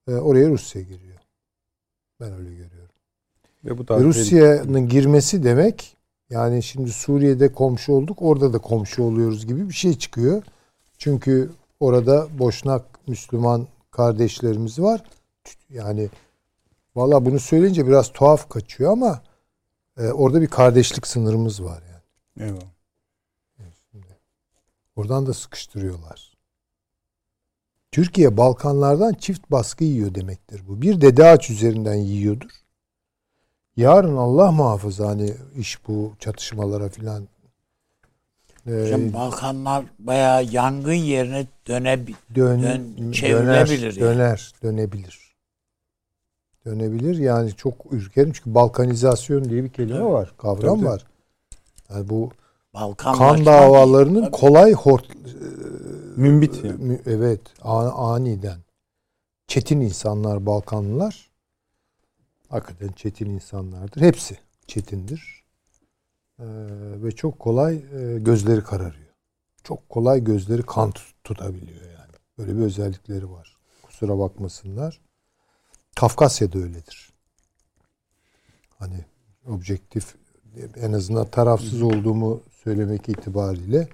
E, 0.08 0.12
Oraya 0.14 0.48
Rusya 0.48 0.82
giriyor. 0.82 1.18
Ben 2.20 2.32
öyle 2.32 2.50
görüyorum. 2.50 2.94
Ve 3.64 3.78
bu 3.78 3.88
da 3.88 4.00
Rusya'nın 4.00 4.88
girmesi 4.88 5.44
demek 5.44 5.96
yani 6.30 6.62
şimdi 6.62 6.90
Suriye'de 6.92 7.52
komşu 7.52 7.92
olduk 7.92 8.22
orada 8.22 8.52
da 8.52 8.58
komşu 8.58 9.02
oluyoruz 9.02 9.46
gibi 9.46 9.68
bir 9.68 9.74
şey 9.74 9.98
çıkıyor. 9.98 10.42
Çünkü 10.98 11.50
orada 11.80 12.26
Boşnak 12.38 13.08
Müslüman 13.08 13.66
kardeşlerimiz 13.90 14.78
var. 14.78 15.02
Yani 15.70 16.08
valla 16.96 17.24
bunu 17.24 17.40
söyleyince 17.40 17.86
biraz 17.86 18.12
tuhaf 18.12 18.48
kaçıyor 18.48 18.92
ama 18.92 19.22
e, 19.98 20.06
orada 20.06 20.40
bir 20.40 20.46
kardeşlik 20.46 21.06
sınırımız 21.06 21.64
var 21.64 21.82
yani. 21.92 22.48
Eyvallah. 22.48 22.72
Oradan 24.96 25.26
da 25.26 25.34
sıkıştırıyorlar. 25.34 26.32
Türkiye 27.92 28.36
Balkanlardan 28.36 29.14
çift 29.14 29.50
baskı 29.50 29.84
yiyor 29.84 30.14
demektir 30.14 30.62
bu. 30.68 30.82
Bir 30.82 31.00
dede 31.00 31.24
ağaç 31.24 31.50
üzerinden 31.50 31.94
yiyordur. 31.94 32.50
Yarın 33.76 34.16
Allah 34.16 34.52
muhafaza 34.52 35.08
hani 35.08 35.34
iş 35.56 35.88
bu 35.88 36.12
çatışmalara 36.18 36.88
filan 36.88 37.28
e, 38.66 38.70
Hocam 38.70 39.12
Balkanlar 39.12 39.84
bayağı 39.98 40.44
yangın 40.44 40.92
yerine 40.92 41.46
dönebilir. 41.66 42.16
dön, 42.34 42.62
dön- 42.62 43.12
çevrilebilir 43.12 43.80
döner, 43.80 43.92
yani. 43.92 44.00
döner, 44.00 44.52
dönebilir. 44.62 45.32
Dönebilir 46.66 47.18
yani 47.18 47.52
çok 47.56 47.74
ürkerim 47.92 48.32
çünkü 48.32 48.54
balkanizasyon 48.54 49.44
diye 49.44 49.64
bir 49.64 49.68
kelime 49.68 50.04
var, 50.04 50.32
kavram 50.38 50.76
tabii. 50.78 50.88
var. 50.88 51.06
Yani 51.90 52.08
bu 52.08 52.30
Balkanlaşma 52.74 53.34
kan 53.36 53.46
davalarının 53.46 54.20
değil. 54.22 54.32
kolay 54.32 54.72
hort 54.72 55.06
Mümbit 56.16 56.64
yani. 56.64 56.84
Mü- 56.84 57.02
Evet, 57.06 57.40
aniden. 57.62 58.58
Çetin 59.46 59.80
insanlar 59.80 60.46
Balkanlılar. 60.46 61.30
Hakikaten 62.48 62.88
çetin 62.92 63.30
insanlardır. 63.30 64.00
Hepsi 64.00 64.38
çetindir. 64.66 65.42
Ee, 66.38 66.44
ve 67.02 67.12
çok 67.12 67.38
kolay 67.38 67.76
e, 67.76 68.18
gözleri 68.18 68.62
kararıyor. 68.64 69.12
Çok 69.64 69.88
kolay 69.88 70.24
gözleri 70.24 70.62
kan 70.62 70.90
tut- 70.90 71.14
tutabiliyor 71.24 71.82
yani. 71.82 72.12
Böyle 72.38 72.56
bir 72.56 72.62
özellikleri 72.62 73.30
var. 73.30 73.56
Kusura 73.82 74.18
bakmasınlar. 74.18 75.00
Kafkasya'da 75.96 76.58
öyledir. 76.58 77.12
Hani 78.78 79.04
objektif 79.48 80.14
en 80.76 80.92
azından 80.92 81.26
tarafsız 81.30 81.82
olduğumu 81.82 82.40
söylemek 82.64 83.08
itibariyle 83.08 83.88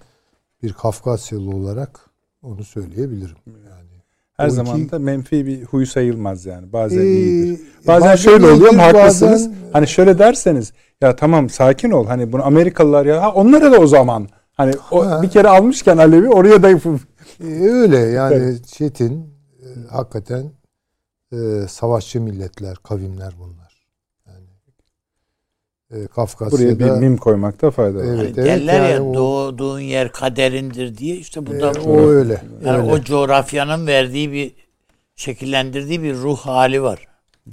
bir 0.62 0.72
Kafkasyalı 0.72 1.50
olarak 1.50 2.00
onu 2.42 2.64
söyleyebilirim. 2.64 3.36
Yani 3.46 3.88
Her 4.36 4.46
O 4.46 4.50
zaman 4.50 4.80
iki- 4.80 4.90
da 4.90 4.98
menfi 4.98 5.46
bir 5.46 5.64
huy 5.64 5.86
sayılmaz 5.86 6.46
yani. 6.46 6.72
Bazen 6.72 6.98
Ee, 7.00 7.04
iyidir. 7.04 7.60
Bazen, 7.86 8.00
bazen 8.00 8.16
şöyle 8.16 8.46
oluyor 8.46 8.72
mu 8.72 8.78
haklısınız. 8.82 9.32
bazen- 9.50 9.54
Hani 9.72 9.86
şöyle 9.88 10.18
derseniz 10.18 10.72
ya 11.00 11.16
tamam 11.16 11.50
sakin 11.50 11.90
ol. 11.90 12.06
Hani 12.06 12.32
bunu 12.32 12.44
Amerikalılar 12.46 13.06
ya 13.06 13.22
ha 13.22 13.32
onlara 13.32 13.72
da 13.72 13.78
o 13.78 13.86
zaman. 13.86 14.28
Hani 14.52 14.74
o 14.90 15.06
Ha. 15.06 15.22
bir 15.22 15.30
kere 15.30 15.48
almışken 15.48 15.96
Alevi 15.96 16.28
oraya 16.28 16.62
da 16.62 16.70
Ee, 16.70 17.44
öyle 17.70 17.98
yani 17.98 18.62
Çetin 18.62 19.34
e, 19.62 19.66
hakikaten 19.90 20.50
e, 21.32 21.36
savaşçı 21.68 22.20
milletler, 22.20 22.76
kavimler 22.76 23.34
bunlar. 23.38 23.67
Yani 25.90 26.04
e, 26.04 26.06
Kafkasya'da 26.06 26.78
buraya 26.78 26.78
bir 26.78 27.00
mim 27.00 27.16
koymakta 27.16 27.70
fayda 27.70 27.98
var. 27.98 28.04
Evet, 28.04 28.18
Hani 28.18 28.26
evet, 28.26 28.36
derler 28.36 28.80
ya 28.82 28.88
yani 28.88 29.08
o- 29.08 29.14
doğduğun 29.14 29.80
yer 29.80 30.12
kaderindir 30.12 30.98
diye 30.98 31.16
işte 31.16 31.46
bu 31.46 31.50
da 31.50 31.72
e, 31.72 31.80
o 31.80 32.00
öyle. 32.00 32.42
yani 32.64 32.78
öyle. 32.78 32.92
o 32.92 33.00
coğrafyanın 33.00 33.86
verdiği 33.86 34.32
bir 34.32 34.52
şekillendirdiği 35.16 36.02
bir 36.02 36.14
ruh 36.14 36.38
hali 36.38 36.82
var. 36.82 37.06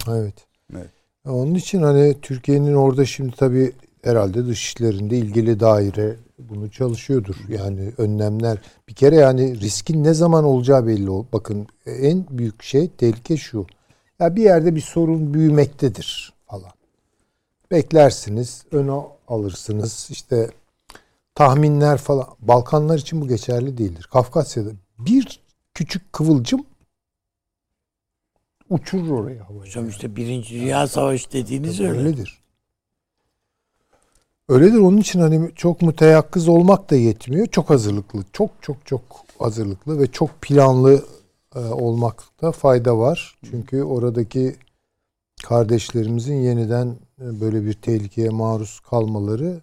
Evet. 0.08 0.34
Evet. 0.76 0.90
Onun 1.26 1.54
için 1.54 1.82
hani 1.82 2.20
Türkiye'nin 2.22 2.74
orada 2.74 3.04
şimdi 3.04 3.36
tabii 3.36 3.72
herhalde 4.04 4.46
dışişlerinde 4.46 5.18
ilgili 5.18 5.60
daire 5.60 6.16
bunu 6.38 6.70
çalışıyordur. 6.70 7.34
Yani 7.48 7.92
önlemler 7.98 8.58
bir 8.88 8.94
kere 8.94 9.16
yani 9.16 9.60
riskin 9.60 10.04
ne 10.04 10.14
zaman 10.14 10.44
olacağı 10.44 10.86
belli 10.86 11.10
ol. 11.10 11.24
Bakın 11.32 11.66
en 11.86 12.26
büyük 12.30 12.62
şey 12.62 12.88
tehlike 12.88 13.36
şu. 13.36 13.66
Ya 14.20 14.36
bir 14.36 14.42
yerde 14.42 14.74
bir 14.74 14.80
sorun 14.80 15.34
büyümektedir. 15.34 16.35
Beklersiniz, 17.70 18.64
öne 18.72 19.02
alırsınız. 19.28 20.08
İşte 20.10 20.50
tahminler 21.34 21.98
falan. 21.98 22.26
Balkanlar 22.40 22.98
için 22.98 23.20
bu 23.20 23.28
geçerli 23.28 23.78
değildir. 23.78 24.08
Kafkasya'da 24.12 24.70
bir 24.98 25.40
küçük 25.74 26.12
kıvılcım 26.12 26.66
uçurur 28.70 29.10
oraya 29.10 29.48
havaya. 29.48 29.60
Hocam 29.60 29.88
işte 29.88 30.16
Birinci 30.16 30.54
Dünya 30.54 30.86
Savaşı 30.86 31.32
dediğiniz 31.32 31.80
öyle. 31.80 31.98
Öyledir. 31.98 32.38
Öyledir. 34.48 34.78
Onun 34.78 34.96
için 34.96 35.20
hani 35.20 35.50
çok 35.54 35.82
müteyakkız 35.82 36.48
olmak 36.48 36.90
da 36.90 36.96
yetmiyor. 36.96 37.46
Çok 37.46 37.70
hazırlıklı. 37.70 38.24
Çok 38.32 38.50
çok 38.60 38.86
çok 38.86 39.02
hazırlıklı 39.38 40.00
ve 40.00 40.06
çok 40.06 40.42
planlı 40.42 41.04
e, 41.54 41.58
olmakta 41.58 42.52
fayda 42.52 42.98
var. 42.98 43.38
Çünkü 43.50 43.82
oradaki 43.82 44.56
kardeşlerimizin 45.42 46.34
yeniden 46.34 46.96
böyle 47.18 47.64
bir 47.64 47.72
tehlikeye 47.72 48.28
maruz 48.28 48.80
kalmaları 48.80 49.60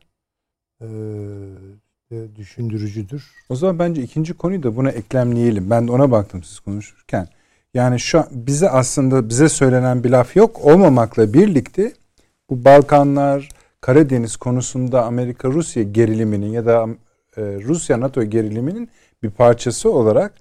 e, 0.81 0.87
e, 2.11 2.35
düşündürücüdür. 2.35 3.31
O 3.49 3.55
zaman 3.55 3.79
bence 3.79 4.01
ikinci 4.01 4.33
konuyu 4.33 4.63
da 4.63 4.75
buna 4.75 4.89
eklemleyelim. 4.89 5.69
Ben 5.69 5.87
de 5.87 5.91
ona 5.91 6.11
baktım 6.11 6.43
siz 6.43 6.59
konuşurken. 6.59 7.27
Yani 7.73 7.99
şu 7.99 8.19
an 8.19 8.25
bize 8.31 8.69
aslında 8.69 9.29
bize 9.29 9.49
söylenen 9.49 10.03
bir 10.03 10.09
laf 10.09 10.35
yok 10.35 10.65
olmamakla 10.65 11.33
birlikte 11.33 11.93
bu 12.49 12.65
Balkanlar, 12.65 13.49
Karadeniz 13.81 14.35
konusunda 14.37 15.05
Amerika-Rusya 15.05 15.83
geriliminin 15.83 16.51
ya 16.51 16.65
da 16.65 16.87
e, 17.37 17.41
Rusya-NATO 17.41 18.23
geriliminin 18.23 18.89
bir 19.23 19.29
parçası 19.29 19.91
olarak 19.91 20.33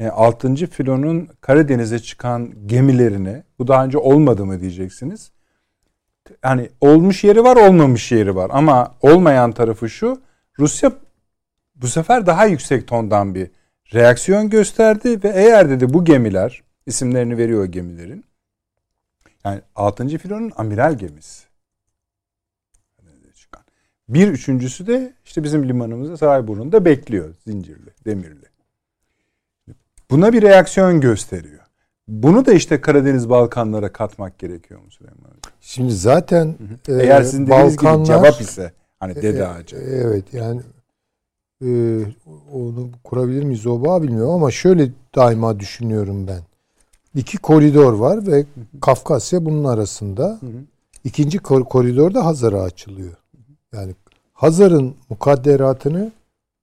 e, 0.00 0.08
6. 0.08 0.54
filonun 0.54 1.28
Karadeniz'e 1.40 1.98
çıkan 1.98 2.52
gemilerine 2.66 3.42
bu 3.58 3.68
daha 3.68 3.84
önce 3.84 3.98
olmadı 3.98 4.46
mı 4.46 4.60
diyeceksiniz. 4.60 5.30
Hani 6.42 6.70
olmuş 6.80 7.24
yeri 7.24 7.44
var 7.44 7.56
olmamış 7.56 8.12
yeri 8.12 8.36
var 8.36 8.50
ama 8.52 8.94
olmayan 9.02 9.52
tarafı 9.52 9.90
şu 9.90 10.22
Rusya 10.58 10.92
bu 11.74 11.88
sefer 11.88 12.26
daha 12.26 12.46
yüksek 12.46 12.88
tondan 12.88 13.34
bir 13.34 13.50
reaksiyon 13.94 14.50
gösterdi 14.50 15.24
ve 15.24 15.28
eğer 15.28 15.70
dedi 15.70 15.94
bu 15.94 16.04
gemiler 16.04 16.62
isimlerini 16.86 17.38
veriyor 17.38 17.64
gemilerin. 17.64 18.24
Yani 19.44 19.60
6. 19.76 20.18
filonun 20.18 20.52
amiral 20.56 20.98
gemisi. 20.98 21.44
Bir 24.08 24.28
üçüncüsü 24.28 24.86
de 24.86 25.12
işte 25.24 25.42
bizim 25.42 25.68
limanımızda 25.68 26.16
Sarayburnu'nda 26.16 26.84
bekliyor. 26.84 27.34
Zincirli, 27.46 27.90
demirli. 28.04 28.46
Buna 30.10 30.32
bir 30.32 30.42
reaksiyon 30.42 31.00
gösteriyor. 31.00 31.63
Bunu 32.08 32.46
da 32.46 32.52
işte 32.52 32.80
Karadeniz 32.80 33.28
Balkanlara 33.30 33.92
katmak 33.92 34.38
gerekiyor 34.38 34.80
mu 34.80 34.90
Süleyman 34.90 35.18
Hocam? 35.24 35.52
Şimdi 35.60 35.92
zaten 35.92 36.54
e, 36.88 36.92
Eğer 36.92 37.22
sizin 37.22 37.46
dediğiniz 37.46 37.76
gibi 37.76 37.84
Balkanlar- 37.86 38.04
cevap 38.04 38.40
ise 38.40 38.72
hani 39.00 39.14
dede 39.14 39.38
E, 39.38 39.44
ağacı. 39.46 39.76
Evet 39.76 40.24
yani 40.34 40.60
e, 41.64 42.00
onu 42.52 42.88
kurabilir 43.04 43.44
miyiz 43.44 43.66
o 43.66 43.84
bağ 43.84 44.02
bilmiyorum 44.02 44.30
ama 44.32 44.50
şöyle 44.50 44.90
daima 45.14 45.60
düşünüyorum 45.60 46.26
ben. 46.28 46.40
İki 47.14 47.38
koridor 47.38 47.92
var 47.92 48.26
ve 48.26 48.44
Kafkasya 48.80 49.44
bunun 49.44 49.64
arasında. 49.64 50.24
Hı 50.40 50.46
hı. 50.46 50.50
İkinci 51.04 51.38
kor- 51.38 51.64
koridor 51.64 52.14
da 52.14 52.24
Hazar'a 52.26 52.62
açılıyor. 52.62 53.12
Yani 53.74 53.94
Hazar'ın 54.32 54.94
mukadderatını 55.10 56.12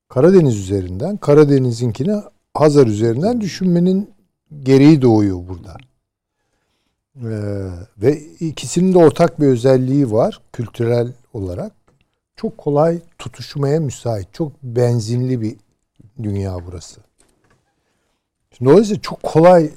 Karadeniz 0.09 0.57
üzerinden, 0.59 1.17
Karadeniz'inkini 1.17 2.21
Hazar 2.53 2.87
üzerinden 2.87 3.41
düşünmenin 3.41 4.09
gereği 4.63 5.01
doğuyor 5.01 5.47
burada. 5.47 5.77
Ee, 7.15 7.69
ve 7.97 8.19
ikisinin 8.39 8.93
de 8.93 8.97
ortak 8.97 9.41
bir 9.41 9.47
özelliği 9.47 10.11
var 10.11 10.41
kültürel 10.53 11.13
olarak. 11.33 11.71
Çok 12.35 12.57
kolay 12.57 12.99
tutuşmaya 13.17 13.79
müsait. 13.79 14.33
Çok 14.33 14.63
benzinli 14.63 15.41
bir 15.41 15.55
dünya 16.23 16.65
burası. 16.65 17.01
Şimdi 18.51 18.71
dolayısıyla 18.71 19.01
çok 19.01 19.23
kolay 19.23 19.71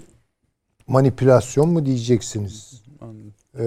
manipülasyon 0.86 1.68
mu 1.68 1.86
diyeceksiniz? 1.86 2.82
Anladım. 3.00 3.34
Ee, 3.58 3.64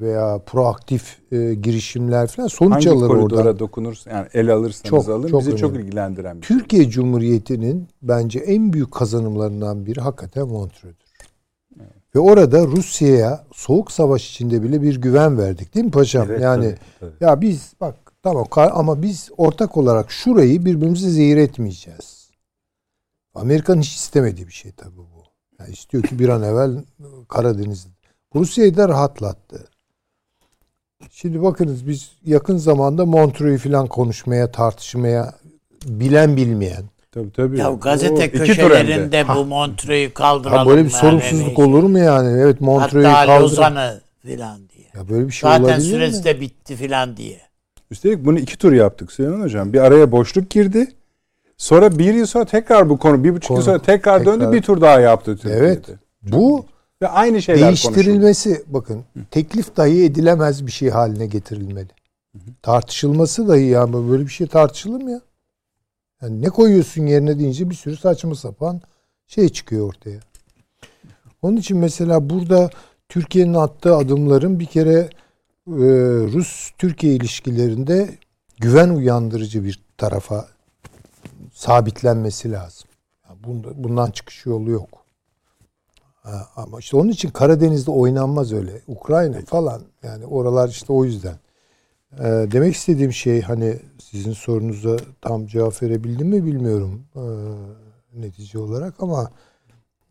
veya 0.00 0.38
proaktif 0.46 1.18
e, 1.32 1.54
girişimler 1.54 2.26
falan 2.26 2.48
sonuç 2.48 2.72
Hangi 2.74 2.90
alır 2.90 3.08
koridora 3.08 3.40
oradan. 3.40 3.58
dokunursanız 3.58 4.16
yani 4.16 4.28
el 4.34 4.52
alırsanız 4.52 4.90
Çok, 4.90 5.08
alın 5.08 5.28
çok 5.28 5.40
bizi 5.40 5.56
çok 5.56 5.70
önemli. 5.70 5.86
ilgilendiren 5.86 6.40
bir 6.40 6.46
şey. 6.46 6.56
Türkiye 6.58 6.90
Cumhuriyeti'nin 6.90 7.88
bence 8.02 8.38
en 8.38 8.72
büyük 8.72 8.92
kazanımlarından 8.92 9.86
biri 9.86 10.00
hakikaten 10.00 10.48
Montreux'dür. 10.48 11.04
Ve 12.14 12.18
orada 12.18 12.66
Rusya'ya 12.66 13.44
soğuk 13.52 13.92
savaş 13.92 14.30
içinde 14.30 14.62
bile 14.62 14.82
bir 14.82 15.00
güven 15.00 15.38
verdik 15.38 15.74
değil 15.74 15.86
mi 15.86 15.90
paşam? 15.92 16.30
Evet, 16.30 16.40
yani 16.42 16.74
tabii, 17.00 17.10
tabii. 17.12 17.24
ya 17.24 17.40
biz 17.40 17.72
bak 17.80 17.94
tamam 18.22 18.46
ama 18.56 19.02
biz 19.02 19.30
ortak 19.36 19.76
olarak 19.76 20.10
şurayı 20.10 20.64
birbirimize 20.64 21.10
zehir 21.10 21.36
etmeyeceğiz. 21.36 22.30
Amerika'nın 23.34 23.80
hiç 23.80 23.94
istemediği 23.96 24.46
bir 24.46 24.52
şey 24.52 24.72
tabii 24.72 24.96
bu. 24.96 25.22
Yani 25.60 25.72
istiyor 25.72 26.02
ki 26.02 26.18
bir 26.18 26.28
an 26.28 26.42
evvel 26.42 26.84
Karadeniz 27.28 27.86
Rusya'yı 28.34 28.76
da 28.76 28.88
rahatlattı. 28.88 29.64
Şimdi 31.10 31.42
bakınız 31.42 31.88
biz 31.88 32.10
yakın 32.24 32.56
zamanda 32.56 33.06
Montreux'u 33.06 33.68
falan 33.68 33.86
konuşmaya, 33.86 34.52
tartışmaya 34.52 35.34
bilen 35.86 36.36
bilmeyen. 36.36 36.84
Tabii 37.12 37.32
tabii. 37.32 37.58
Ya 37.58 37.72
O 37.72 37.80
gazete 37.80 38.16
de. 38.16 38.30
köşelerinde 38.30 39.24
bu 39.36 39.44
Montreux'u 39.44 40.14
kaldıralım. 40.14 40.58
Ha, 40.58 40.66
böyle 40.66 40.84
bir 40.84 40.90
yani 40.90 41.00
sorumsuzluk 41.00 41.58
olur 41.58 41.82
mu 41.82 41.98
yani? 41.98 42.40
Evet 42.40 42.60
Montreux'u 42.60 43.08
Hatta 43.08 43.26
kaldır. 43.26 43.42
Lozan'ı 43.42 44.00
filan 44.22 44.58
diye. 44.68 44.86
Ya 44.94 45.08
böyle 45.08 45.26
bir 45.26 45.32
şey 45.32 45.50
Zaten 45.50 45.64
olabilir 45.64 45.80
süresi 45.90 46.18
mi? 46.18 46.24
de 46.24 46.40
bitti 46.40 46.76
filan 46.76 47.16
diye. 47.16 47.40
Üstelik 47.90 48.24
bunu 48.24 48.38
iki 48.38 48.58
tur 48.58 48.72
yaptık 48.72 49.12
Süleyman 49.12 49.40
Hocam. 49.40 49.72
Bir 49.72 49.78
araya 49.80 50.12
boşluk 50.12 50.50
girdi. 50.50 50.88
Sonra 51.56 51.98
bir 51.98 52.14
yıl 52.14 52.26
sonra 52.26 52.44
tekrar 52.44 52.88
bu 52.88 52.98
konu, 52.98 53.24
bir 53.24 53.30
buçuk 53.34 53.48
Konu- 53.48 53.58
yıl 53.58 53.64
sonra 53.64 53.78
tekrar, 53.78 54.18
tekrar. 54.18 54.40
döndü 54.40 54.52
bir 54.56 54.62
tur 54.62 54.80
daha 54.80 55.00
yaptı 55.00 55.36
Türkiye'de. 55.36 55.58
Evet. 55.66 55.84
Bu 56.22 56.66
Ve 57.02 57.08
aynı 57.08 57.42
şeyler 57.42 57.66
konuşuldu. 57.66 57.94
değiştirilmesi 57.94 58.64
bakın 58.66 59.04
teklif 59.30 59.76
dahi 59.76 60.04
edilemez 60.04 60.66
bir 60.66 60.72
şey 60.72 60.90
haline 60.90 61.26
getirilmeli. 61.26 61.88
Tartışılması 62.62 63.48
dahi 63.48 63.64
ya 63.64 63.92
böyle 63.92 64.22
bir 64.22 64.30
şey 64.30 64.46
tartışılır 64.46 65.02
mı 65.02 65.10
ya? 65.10 65.20
Yani 66.22 66.42
ne 66.42 66.50
koyuyorsun 66.50 67.06
yerine 67.06 67.38
deyince 67.38 67.70
bir 67.70 67.74
sürü 67.74 67.96
saçma 67.96 68.34
sapan 68.34 68.80
şey 69.26 69.48
çıkıyor 69.48 69.88
ortaya. 69.88 70.20
Onun 71.42 71.56
için 71.56 71.78
mesela 71.78 72.30
burada 72.30 72.70
Türkiye'nin 73.08 73.54
attığı 73.54 73.96
adımların 73.96 74.60
bir 74.60 74.66
kere 74.66 75.08
e, 75.68 75.86
Rus-Türkiye 76.32 77.14
ilişkilerinde 77.14 78.18
güven 78.60 78.88
uyandırıcı 78.88 79.64
bir 79.64 79.82
tarafa 79.98 80.48
sabitlenmesi 81.52 82.52
lazım. 82.52 82.88
bundan 83.74 84.10
çıkış 84.10 84.46
yolu 84.46 84.70
yok. 84.70 85.03
Ama 86.56 86.78
işte 86.78 86.96
onun 86.96 87.08
için 87.08 87.30
Karadeniz'de 87.30 87.90
oynanmaz 87.90 88.52
öyle. 88.52 88.80
Ukrayna 88.86 89.40
falan 89.40 89.82
yani 90.02 90.26
oralar 90.26 90.68
işte 90.68 90.92
o 90.92 91.04
yüzden. 91.04 91.38
Ee, 92.18 92.46
demek 92.52 92.74
istediğim 92.74 93.12
şey 93.12 93.40
hani 93.42 93.78
sizin 93.98 94.32
sorunuza 94.32 94.96
tam 95.20 95.46
cevap 95.46 95.82
verebildim 95.82 96.28
mi 96.28 96.44
bilmiyorum 96.44 97.06
ee, 97.16 97.20
netice 98.20 98.58
olarak 98.58 98.94
ama 98.98 99.30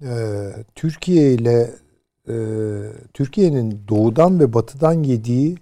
e, 0.01 0.51
Türkiye 0.75 1.33
ile 1.33 1.71
e, 2.29 2.35
Türkiye'nin 3.13 3.81
doğudan 3.87 4.39
ve 4.39 4.53
batıdan 4.53 5.03
yediği 5.03 5.57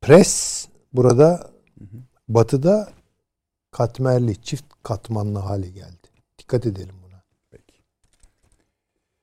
pres 0.00 0.66
burada 0.92 1.50
batıda 2.28 2.88
katmerli, 3.70 4.42
çift 4.42 4.64
katmanlı 4.82 5.38
hale 5.38 5.68
geldi. 5.68 6.08
Dikkat 6.38 6.66
edelim. 6.66 6.97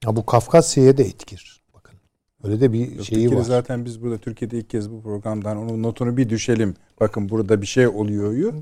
Ha, 0.05 0.15
bu 0.15 0.25
Kafkasya'ya 0.25 0.97
da 0.97 1.03
etkir. 1.03 1.61
Bakın. 1.73 1.97
Öyle 2.43 2.61
de 2.61 2.73
bir 2.73 2.91
Yok, 2.91 3.05
şeyi 3.05 3.35
var. 3.35 3.41
Zaten 3.41 3.85
biz 3.85 4.01
burada 4.01 4.17
Türkiye'de 4.17 4.57
ilk 4.57 4.69
kez 4.69 4.91
bu 4.91 5.01
programdan 5.01 5.57
onun 5.57 5.83
notunu 5.83 6.17
bir 6.17 6.29
düşelim. 6.29 6.75
Bakın 6.99 7.29
burada 7.29 7.61
bir 7.61 7.67
şey 7.67 7.87
oluyor. 7.87 8.53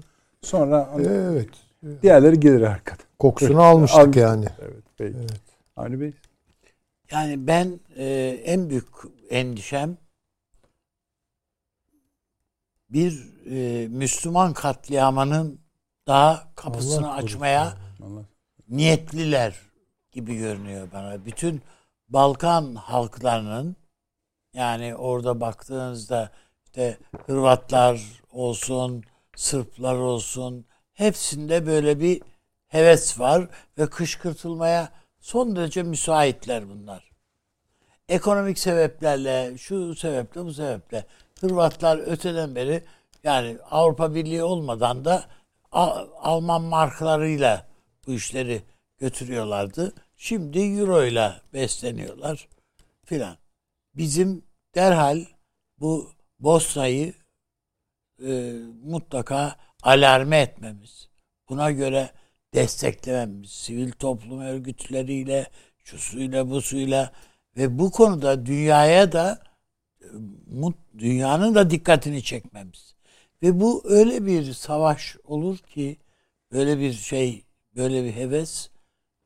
Sonra 0.42 0.90
evet. 1.00 1.50
diğerleri 2.02 2.40
gelir 2.40 2.62
arkadan. 2.62 3.06
Kokusunu 3.20 3.62
almıştık 3.62 4.16
yani. 4.16 4.46
Evet. 4.62 4.84
Peki. 4.98 5.18
Evet. 5.20 5.42
Avni 5.76 6.02
Bey. 6.02 6.14
Yani 7.12 7.48
ben 7.48 7.80
e, 7.98 8.06
en 8.46 8.70
büyük 8.70 8.88
endişem 9.30 9.98
bir 12.90 13.34
e, 13.52 13.88
Müslüman 13.88 14.54
katliamının 14.54 15.60
daha 16.08 16.48
kapısını 16.56 17.08
Allah 17.08 17.16
açmaya 17.16 17.78
Allah. 18.04 18.22
niyetliler 18.70 19.73
gibi 20.14 20.38
görünüyor 20.38 20.88
bana. 20.94 21.26
Bütün 21.26 21.62
Balkan 22.10 22.76
halklarının 22.76 23.76
yani 24.54 24.96
orada 24.96 25.42
baktığınızda 25.42 26.32
işte 26.66 26.98
Hırvatlar 27.26 28.02
olsun, 28.32 29.04
Sırplar 29.36 29.96
olsun 29.96 30.66
hepsinde 30.94 31.66
böyle 31.66 32.00
bir 32.00 32.22
heves 32.68 33.20
var 33.20 33.48
ve 33.78 33.90
kışkırtılmaya 33.90 34.90
son 35.20 35.56
derece 35.56 35.84
müsaitler 35.84 36.70
bunlar. 36.70 37.12
Ekonomik 38.10 38.60
sebeplerle, 38.60 39.58
şu 39.58 39.96
sebeple, 39.96 40.46
bu 40.46 40.54
sebeple 40.54 41.06
Hırvatlar 41.42 41.98
öteden 41.98 42.56
beri 42.56 42.84
yani 43.24 43.58
Avrupa 43.72 44.16
Birliği 44.16 44.44
olmadan 44.44 45.06
da 45.06 45.24
Alman 46.22 46.62
markalarıyla 46.62 47.68
bu 48.08 48.12
işleri 48.12 48.62
götürüyorlardı. 48.98 49.94
Şimdi 50.24 50.60
euro 50.60 51.06
ile 51.06 51.34
besleniyorlar 51.54 52.48
filan. 53.06 53.38
Bizim 53.96 54.44
derhal 54.76 55.26
bu 55.80 56.12
Bosna'yı 56.40 57.14
e, 58.26 58.54
mutlaka 58.84 59.56
alarme 59.82 60.40
etmemiz. 60.40 61.10
Buna 61.50 61.72
göre 61.72 62.12
desteklememiz. 62.54 63.50
Sivil 63.50 63.92
toplum 63.92 64.40
örgütleriyle, 64.42 65.50
şu 65.84 65.98
suyla 65.98 66.50
bu 66.50 66.62
suyla 66.62 67.12
ve 67.58 67.80
bu 67.80 67.92
konuda 67.92 68.46
dünyaya 68.46 69.12
da 69.12 69.44
dünyanın 70.98 71.56
da 71.56 71.70
dikkatini 71.70 72.24
çekmemiz. 72.24 72.96
Ve 73.42 73.60
bu 73.60 73.84
öyle 73.86 74.26
bir 74.26 74.54
savaş 74.54 75.18
olur 75.24 75.58
ki 75.58 75.98
böyle 76.52 76.80
bir 76.80 76.94
şey, 76.94 77.44
böyle 77.76 78.04
bir 78.04 78.12
heves 78.12 78.73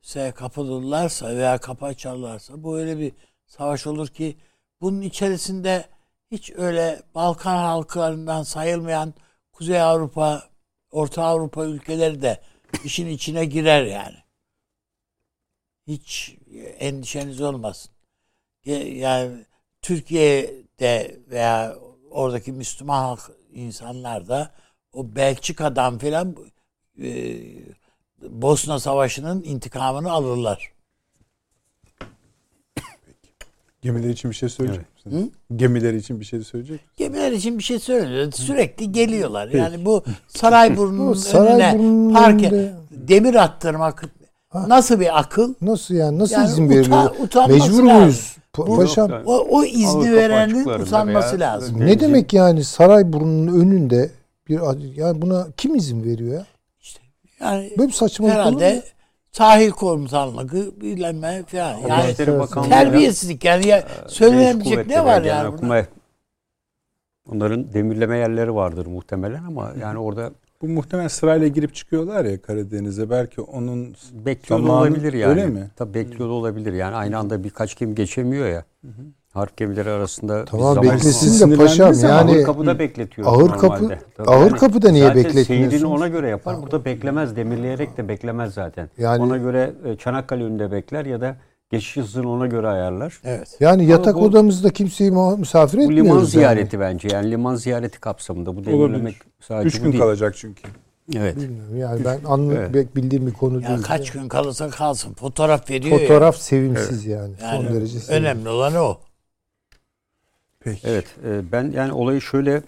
se 0.08 0.32
kapılırlarsa 0.32 1.36
veya 1.36 1.58
kapı 1.58 1.86
açarlarsa 1.86 2.62
bu 2.62 2.78
öyle 2.78 2.98
bir 2.98 3.12
savaş 3.46 3.86
olur 3.86 4.08
ki 4.08 4.36
bunun 4.80 5.00
içerisinde 5.00 5.88
hiç 6.30 6.50
öyle 6.56 7.02
Balkan 7.14 7.56
halklarından 7.56 8.42
sayılmayan 8.42 9.14
Kuzey 9.52 9.80
Avrupa, 9.80 10.48
Orta 10.90 11.24
Avrupa 11.24 11.64
ülkeleri 11.64 12.22
de 12.22 12.40
işin 12.84 13.06
içine 13.06 13.44
girer 13.44 13.84
yani. 13.84 14.16
Hiç 15.86 16.36
endişeniz 16.78 17.40
olmasın. 17.40 17.92
Yani 18.64 19.46
Türkiye'de 19.82 21.20
veya 21.30 21.76
oradaki 22.10 22.52
Müslüman 22.52 23.02
halk 23.02 23.30
insanlar 23.52 24.28
da 24.28 24.54
o 24.92 25.16
Belçika'dan 25.16 25.98
filan 25.98 26.36
e, 27.02 27.08
Bosna 28.22 28.80
Savaşı'nın 28.80 29.42
intikamını 29.42 30.12
alırlar. 30.12 30.72
Gemiler 33.82 34.08
için 34.08 34.30
bir 34.30 34.36
şey 34.36 34.48
söyleyecek 34.48 34.84
evet. 34.84 35.06
misiniz? 35.06 35.24
Hı? 35.24 35.56
Gemiler 35.56 35.94
için 35.94 36.20
bir 36.20 36.24
şey 36.24 36.40
söyleyecek 36.40 36.80
misiniz? 36.80 36.96
Gemiler 36.96 37.32
için 37.32 37.58
bir 37.58 37.62
şey 37.62 37.78
söylemiyor. 37.78 38.32
Sürekli 38.32 38.92
geliyorlar. 38.92 39.46
Peki. 39.46 39.58
Yani 39.58 39.84
bu 39.84 40.04
Sarayburnu'nun 40.28 41.16
önüne 41.34 42.12
park 42.14 42.40
demir 42.90 43.34
attırmak 43.34 44.04
ha. 44.48 44.68
nasıl 44.68 45.00
bir 45.00 45.18
akıl? 45.18 45.54
Nasıl 45.60 45.94
yani? 45.94 46.18
Nasıl 46.18 46.34
yani 46.34 46.46
izin 46.46 46.70
veriliyor? 46.70 47.48
Mecbur 47.48 47.82
muyuz? 47.82 48.36
Bu, 48.56 48.76
Paşam, 48.76 49.10
yani. 49.10 49.22
o, 49.26 49.46
o 49.50 49.64
izni 49.64 50.12
verenin 50.12 50.64
utanması 50.64 51.40
lazım. 51.40 51.86
Ne 51.86 52.00
demek 52.00 52.32
yani 52.32 52.64
Sarayburnu'nun 52.64 53.60
önünde 53.60 54.10
bir 54.48 54.60
yani 54.96 55.22
buna 55.22 55.46
kim 55.56 55.74
izin 55.74 56.04
veriyor 56.04 56.34
ya? 56.34 56.46
Yani 57.40 57.72
böyle 57.78 57.88
bir 57.88 57.94
saçmalık 57.94 58.34
herhalde 58.34 58.82
sahil 59.32 59.70
komutanlığı 59.70 60.80
bilinme 60.80 61.44
falan. 61.46 61.78
Yani 61.78 62.14
terbiyesizlik 62.68 63.44
yani 63.44 63.66
ya, 63.68 63.88
söylenebilecek 64.06 64.86
ne 64.86 65.04
var 65.04 65.22
yani? 65.22 65.48
Okuma, 65.48 65.82
onların 67.32 67.72
demirleme 67.72 68.18
yerleri 68.18 68.54
vardır 68.54 68.86
muhtemelen 68.86 69.44
ama 69.44 69.72
yani 69.80 69.98
orada 69.98 70.32
bu 70.62 70.68
muhtemelen 70.68 71.08
sırayla 71.08 71.48
girip 71.48 71.74
çıkıyorlar 71.74 72.24
ya 72.24 72.42
Karadeniz'e. 72.42 73.10
Belki 73.10 73.40
onun 73.40 73.96
bekliyor 74.12 74.60
zamanı, 74.60 74.80
olabilir 74.80 75.12
yani. 75.12 75.30
Öyle 75.30 75.46
mi? 75.46 75.70
Tabii 75.76 75.94
bekliyor 75.94 76.28
olabilir 76.28 76.72
yani. 76.72 76.96
Aynı 76.96 77.18
anda 77.18 77.44
birkaç 77.44 77.78
gemi 77.78 77.94
geçemiyor 77.94 78.48
ya. 78.48 78.64
Hı 78.84 78.88
hı. 78.88 79.02
Harp 79.38 79.56
gemileri 79.56 79.90
arasında 79.90 80.44
tamam 80.44 80.82
beklesin 80.82 81.50
de 81.50 81.56
paşam 81.56 81.92
yani 82.02 82.30
ağır 82.30 82.44
kapıda 82.44 82.78
bekletiyor 82.78 83.28
ağır 83.30 83.50
kapı 83.50 83.88
Tabii 84.16 84.30
ağır 84.30 84.50
yani 84.50 84.58
kapıda 84.58 84.90
niye 84.90 85.14
bekletmiyorsun? 85.14 85.70
Seyrini 85.70 85.86
ona 85.86 86.08
göre 86.08 86.28
yapar. 86.28 86.62
Burada 86.62 86.84
beklemez. 86.84 87.36
Demirleyerek 87.36 87.96
de 87.96 88.08
beklemez 88.08 88.54
zaten. 88.54 88.90
Yani 88.98 89.22
ona 89.22 89.36
göre 89.36 89.72
e, 89.84 89.96
Çanakkale 89.96 90.44
önünde 90.44 90.72
bekler 90.72 91.06
ya 91.06 91.20
da 91.20 91.36
geçiş 91.70 91.96
hızını 91.96 92.30
ona 92.30 92.46
göre 92.46 92.68
ayarlar. 92.68 93.20
Evet. 93.24 93.56
Yani 93.60 93.86
yatak 93.86 94.14
bu, 94.14 94.20
odamızda 94.20 94.70
kimseyi 94.70 95.10
misafir 95.10 95.78
etmiyoruz. 95.78 96.06
Bu 96.06 96.08
liman 96.08 96.24
ziyareti 96.24 96.76
yani. 96.76 96.84
bence. 96.84 97.08
Yani 97.12 97.30
liman 97.30 97.54
ziyareti 97.54 98.00
kapsamında 98.00 98.56
bu 98.56 98.64
demirlemek 98.64 99.16
sadece 99.40 99.68
Üç 99.68 99.82
gün 99.82 99.92
değil. 99.92 99.98
kalacak 99.98 100.34
çünkü. 100.36 100.62
Evet. 101.16 101.36
Bilmiyorum. 101.36 101.76
Yani 101.76 102.04
ben 102.04 102.18
anlık 102.26 102.56
evet. 102.56 102.96
bildiğim 102.96 103.26
bir 103.26 103.32
konu 103.32 103.62
ya 103.62 103.68
değil. 103.68 103.82
Kaç 103.82 104.10
gün 104.10 104.28
kalırsa 104.28 104.70
kalsın. 104.70 105.14
Fotoğraf 105.14 105.70
veriyor 105.70 105.98
Fotoğraf 105.98 106.34
ya. 106.34 106.40
sevimsiz 106.40 107.06
evet. 107.06 107.18
yani. 107.18 107.32
yani. 107.42 107.66
Son 107.66 107.74
derece 107.74 107.86
sevimsiz. 107.86 108.10
Önemli 108.10 108.48
olan 108.48 108.74
o. 108.74 108.98
Peki. 110.70 110.88
Evet 110.88 111.06
e, 111.24 111.52
ben 111.52 111.70
yani 111.70 111.92
olayı 111.92 112.20
şöyle 112.20 112.62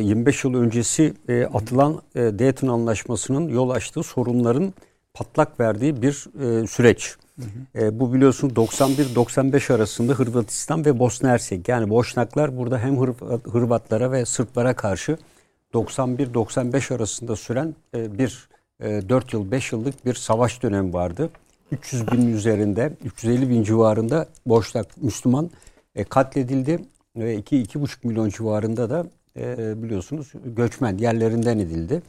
25 0.00 0.44
e, 0.44 0.48
yıl 0.48 0.54
öncesi 0.54 1.14
e, 1.28 1.44
atılan 1.44 2.02
Dayton 2.14 2.68
Anlaşması'nın 2.68 3.48
yol 3.48 3.70
açtığı 3.70 4.02
sorunların 4.02 4.74
patlak 5.14 5.60
verdiği 5.60 6.02
bir 6.02 6.12
süreç. 6.66 7.16
Hı 7.38 7.80
hı. 7.80 8.00
Bu 8.00 8.14
biliyorsun 8.14 8.50
91-95 8.50 9.74
arasında 9.74 10.12
Hırvatistan 10.12 10.84
ve 10.84 10.98
Bosna 10.98 11.28
Hersek 11.28 11.68
yani 11.68 11.90
Boşnaklar 11.90 12.56
burada 12.56 12.78
hem 12.78 12.96
Hırvatlara 13.52 14.12
ve 14.12 14.24
Sırplara 14.24 14.76
karşı 14.76 15.18
91-95 15.74 16.94
arasında 16.94 17.36
süren 17.36 17.74
bir 17.94 18.48
4 18.80 19.32
yıl 19.32 19.50
5 19.50 19.72
yıllık 19.72 20.06
bir 20.06 20.14
savaş 20.14 20.62
dönemi 20.62 20.92
vardı. 20.92 21.30
300 21.72 22.12
bin 22.12 22.34
üzerinde 22.34 22.92
350 23.04 23.50
bin 23.50 23.62
civarında 23.62 24.26
Boşnak 24.46 25.02
Müslüman 25.02 25.50
katledildi 26.08 26.78
ve 27.16 27.38
2-2,5 27.38 27.88
milyon 28.04 28.28
civarında 28.28 28.90
da 28.90 29.06
e, 29.36 29.82
biliyorsunuz 29.82 30.32
göçmen 30.44 30.98
yerlerinden 30.98 31.58
edildi. 31.58 32.02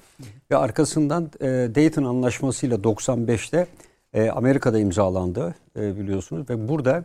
Ve 0.52 0.58
arkasından 0.58 1.32
e, 1.42 1.46
Dayton 1.76 2.04
Anlaşması'yla 2.04 2.78
95'te 2.78 3.68
e, 4.14 4.30
Amerika'da 4.30 4.80
imzalandı 4.80 5.56
e, 5.76 5.98
biliyorsunuz 6.00 6.50
ve 6.50 6.68
burada 6.68 7.04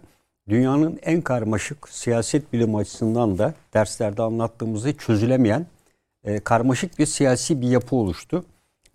dünyanın 0.49 0.99
en 1.03 1.21
karmaşık 1.21 1.89
siyaset 1.89 2.53
bilimi 2.53 2.77
açısından 2.77 3.39
da 3.39 3.55
derslerde 3.75 4.23
anlattığımızda 4.23 4.93
çözülemeyen 4.93 5.67
e, 6.25 6.41
karmaşık 6.41 6.99
bir 6.99 7.07
siyasi 7.07 7.61
bir 7.61 7.69
yapı 7.69 7.97
oluştu. 7.97 8.45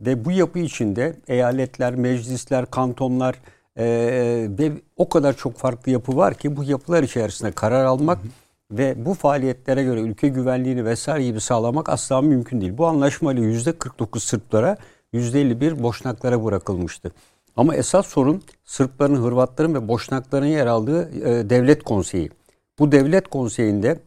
Ve 0.02 0.26
bu 0.26 0.32
yapı 0.32 0.60
içinde 0.60 1.16
eyaletler, 1.28 1.96
meclisler, 1.96 2.66
kantonlar 2.66 3.36
e, 3.78 3.86
ve 4.60 4.72
o 4.96 5.10
kadar 5.10 5.38
çok 5.38 5.58
farklı 5.58 5.92
yapı 5.92 6.18
var 6.18 6.34
ki 6.34 6.58
bu 6.58 6.64
yapılar 6.64 7.04
içerisinde 7.04 7.52
karar 7.52 7.86
almak 7.86 8.18
hı 8.18 8.24
hı 8.24 8.45
ve 8.72 9.06
bu 9.06 9.14
faaliyetlere 9.14 9.84
göre 9.84 10.02
ülke 10.02 10.28
güvenliğini 10.28 10.86
vesaire 10.86 11.24
gibi 11.24 11.42
sağlamak 11.42 11.90
asla 11.90 12.22
mümkün 12.22 12.62
değil. 12.62 12.78
Bu 12.78 12.88
anlaşmayla 12.88 13.44
%49 13.44 14.20
Sırplara 14.20 14.78
%51 15.14 15.84
Boşnaklara 15.84 16.44
bırakılmıştı. 16.44 17.12
Ama 17.56 17.76
esas 17.76 18.08
sorun 18.08 18.42
Sırpların, 18.64 19.16
Hırvatların 19.16 19.74
ve 19.74 19.88
Boşnakların 19.88 20.46
yer 20.46 20.68
aldığı 20.68 21.10
e, 21.10 21.50
devlet 21.50 21.84
konseyi. 21.84 22.30
Bu 22.80 22.92
devlet 22.92 23.28
konseyinde 23.28 24.00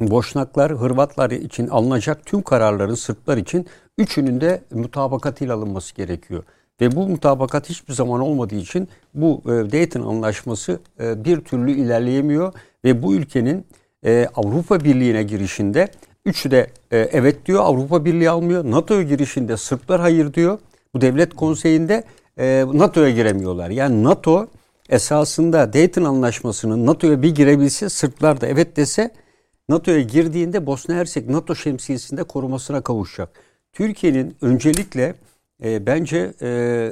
Boşnaklar, 0.00 0.72
Hırvatlar 0.72 1.30
için 1.30 1.68
alınacak 1.68 2.26
tüm 2.26 2.42
kararların 2.42 2.94
Sırplar 2.94 3.36
için 3.36 3.66
üçünün 3.98 4.40
de 4.40 4.62
mutabakatıyla 4.70 5.54
alınması 5.54 5.94
gerekiyor. 5.94 6.42
Ve 6.80 6.96
bu 6.96 7.08
mutabakat 7.08 7.68
hiçbir 7.68 7.92
zaman 7.94 8.20
olmadığı 8.20 8.54
için 8.54 8.88
bu 9.14 9.42
e, 9.44 9.48
Dayton 9.48 10.02
Anlaşması 10.02 10.80
e, 11.00 11.24
bir 11.24 11.40
türlü 11.40 11.72
ilerleyemiyor 11.72 12.52
ve 12.84 13.02
bu 13.02 13.14
ülkenin 13.14 13.66
e, 14.04 14.28
Avrupa 14.34 14.80
Birliği'ne 14.84 15.22
girişinde 15.22 15.88
üçü 16.24 16.50
de 16.50 16.66
e, 16.90 16.98
evet 16.98 17.46
diyor 17.46 17.62
Avrupa 17.64 18.04
Birliği 18.04 18.30
almıyor. 18.30 18.64
NATO'ya 18.64 19.02
girişinde 19.02 19.56
Sırplar 19.56 20.00
hayır 20.00 20.34
diyor. 20.34 20.58
Bu 20.94 21.00
devlet 21.00 21.34
konseyinde 21.34 22.04
e, 22.38 22.64
NATO'ya 22.72 23.10
giremiyorlar. 23.10 23.70
Yani 23.70 24.04
NATO 24.04 24.46
esasında 24.88 25.72
Dayton 25.72 26.04
Anlaşması'nın 26.04 26.86
NATO'ya 26.86 27.22
bir 27.22 27.34
girebilse 27.34 27.88
Sırplar 27.88 28.40
da 28.40 28.46
evet 28.46 28.76
dese 28.76 29.10
NATO'ya 29.68 30.00
girdiğinde 30.00 30.66
Bosna 30.66 30.94
Hersek 30.94 31.28
NATO 31.28 31.54
şemsiyesinde 31.54 32.22
korumasına 32.24 32.80
kavuşacak. 32.80 33.28
Türkiye'nin 33.72 34.36
öncelikle 34.40 35.14
e, 35.62 35.86
bence 35.86 36.34
e, 36.40 36.48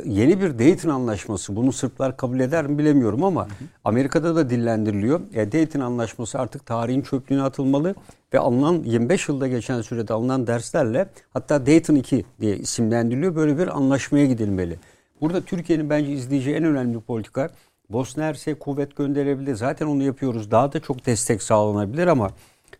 yeni 0.06 0.40
bir 0.40 0.58
Dayton 0.58 0.90
Anlaşması 0.90 1.56
bunu 1.56 1.72
Sırplar 1.72 2.16
kabul 2.16 2.40
eder 2.40 2.66
mi 2.66 2.78
bilemiyorum 2.78 3.24
ama 3.24 3.44
hı 3.44 3.48
hı. 3.48 3.64
Amerika'da 3.84 4.36
da 4.36 4.50
dillendiriliyor. 4.50 5.20
E, 5.34 5.52
Dayton 5.52 5.80
Anlaşması 5.80 6.38
artık 6.38 6.66
tarihin 6.66 7.02
çöplüğüne 7.02 7.42
atılmalı 7.42 7.94
ve 8.34 8.38
alınan 8.38 8.82
25 8.84 9.28
yılda 9.28 9.48
geçen 9.48 9.82
sürede 9.82 10.12
alınan 10.12 10.46
derslerle 10.46 11.08
hatta 11.32 11.66
Dayton 11.66 11.94
2 11.94 12.24
diye 12.40 12.56
isimlendiriliyor. 12.56 13.36
Böyle 13.36 13.58
bir 13.58 13.76
anlaşmaya 13.76 14.26
gidilmeli. 14.26 14.78
Burada 15.20 15.40
Türkiye'nin 15.40 15.90
bence 15.90 16.12
izleyeceği 16.12 16.56
en 16.56 16.64
önemli 16.64 17.00
politika 17.00 17.50
Bosna 17.90 18.24
Hersek 18.24 18.60
kuvvet 18.60 18.96
gönderebilir. 18.96 19.54
Zaten 19.54 19.86
onu 19.86 20.02
yapıyoruz. 20.02 20.50
Daha 20.50 20.72
da 20.72 20.80
çok 20.80 21.06
destek 21.06 21.42
sağlanabilir 21.42 22.06
ama 22.06 22.30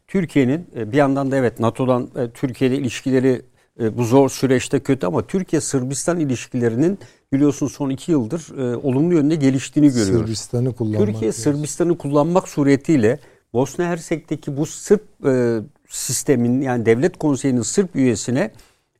Türkiye'nin 0.08 0.66
e, 0.76 0.92
bir 0.92 0.96
yandan 0.96 1.30
da 1.30 1.36
evet 1.36 1.60
NATO'dan 1.60 2.08
e, 2.16 2.30
Türkiye'de 2.30 2.76
ilişkileri 2.76 3.42
e, 3.80 3.98
bu 3.98 4.04
zor 4.04 4.28
süreçte 4.28 4.80
kötü 4.80 5.06
ama 5.06 5.26
Türkiye-Sırbistan 5.26 6.20
ilişkilerinin 6.20 6.98
biliyorsun 7.32 7.66
son 7.66 7.90
iki 7.90 8.12
yıldır 8.12 8.58
e, 8.58 8.76
olumlu 8.76 9.14
yönde 9.14 9.34
geliştiğini 9.34 9.88
görüyoruz. 9.88 10.26
Sırbistan'ı 10.26 10.72
kullanmak. 10.72 11.06
Türkiye 11.06 11.32
Sırbistan'ı 11.32 11.98
kullanmak 11.98 12.48
suretiyle 12.48 13.18
Bosna 13.52 13.84
Hersek'teki 13.84 14.56
bu 14.56 14.66
Sırp 14.66 15.02
e, 15.26 15.60
sistemin 15.88 16.60
yani 16.60 16.86
devlet 16.86 17.18
konseyinin 17.18 17.62
Sırp 17.62 17.96
üyesine 17.96 18.50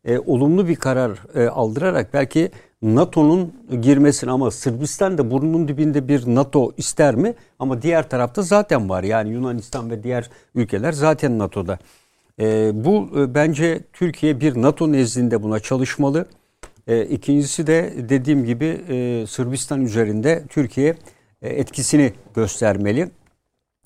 e, 0.05 0.19
olumlu 0.19 0.69
bir 0.69 0.77
karar 0.77 1.19
e, 1.35 1.49
aldırarak 1.49 2.15
belki 2.15 2.51
NATO'nun 2.83 3.53
girmesini 3.83 4.31
ama 4.31 4.51
Sırbistan 4.51 5.19
da 5.19 5.31
burnunun 5.31 5.69
dibinde 5.69 6.09
bir 6.09 6.27
NATO 6.27 6.73
ister 6.77 7.15
mi? 7.15 7.35
Ama 7.59 7.83
diğer 7.83 8.11
tarafta 8.11 8.43
zaten 8.43 8.89
var. 8.89 9.03
Yani 9.03 9.31
Yunanistan 9.31 9.91
ve 9.91 10.03
diğer 10.03 10.31
ülkeler 10.55 10.93
zaten 10.93 11.39
NATO'da. 11.39 11.79
E, 12.43 12.71
bu 12.85 13.09
e, 13.17 13.35
bence 13.35 13.81
Türkiye 13.93 14.41
bir 14.41 14.63
NATO 14.63 14.93
nezdinde 14.93 15.43
buna 15.43 15.61
çalışmalı. 15.61 16.27
E, 16.87 17.05
ikincisi 17.05 17.67
de 17.67 17.95
dediğim 18.09 18.45
gibi 18.45 18.81
e, 18.89 19.27
Sırbistan 19.27 19.83
üzerinde 19.85 20.43
Türkiye 20.49 20.97
e, 21.43 21.49
etkisini 21.49 22.13
göstermeli. 22.35 23.11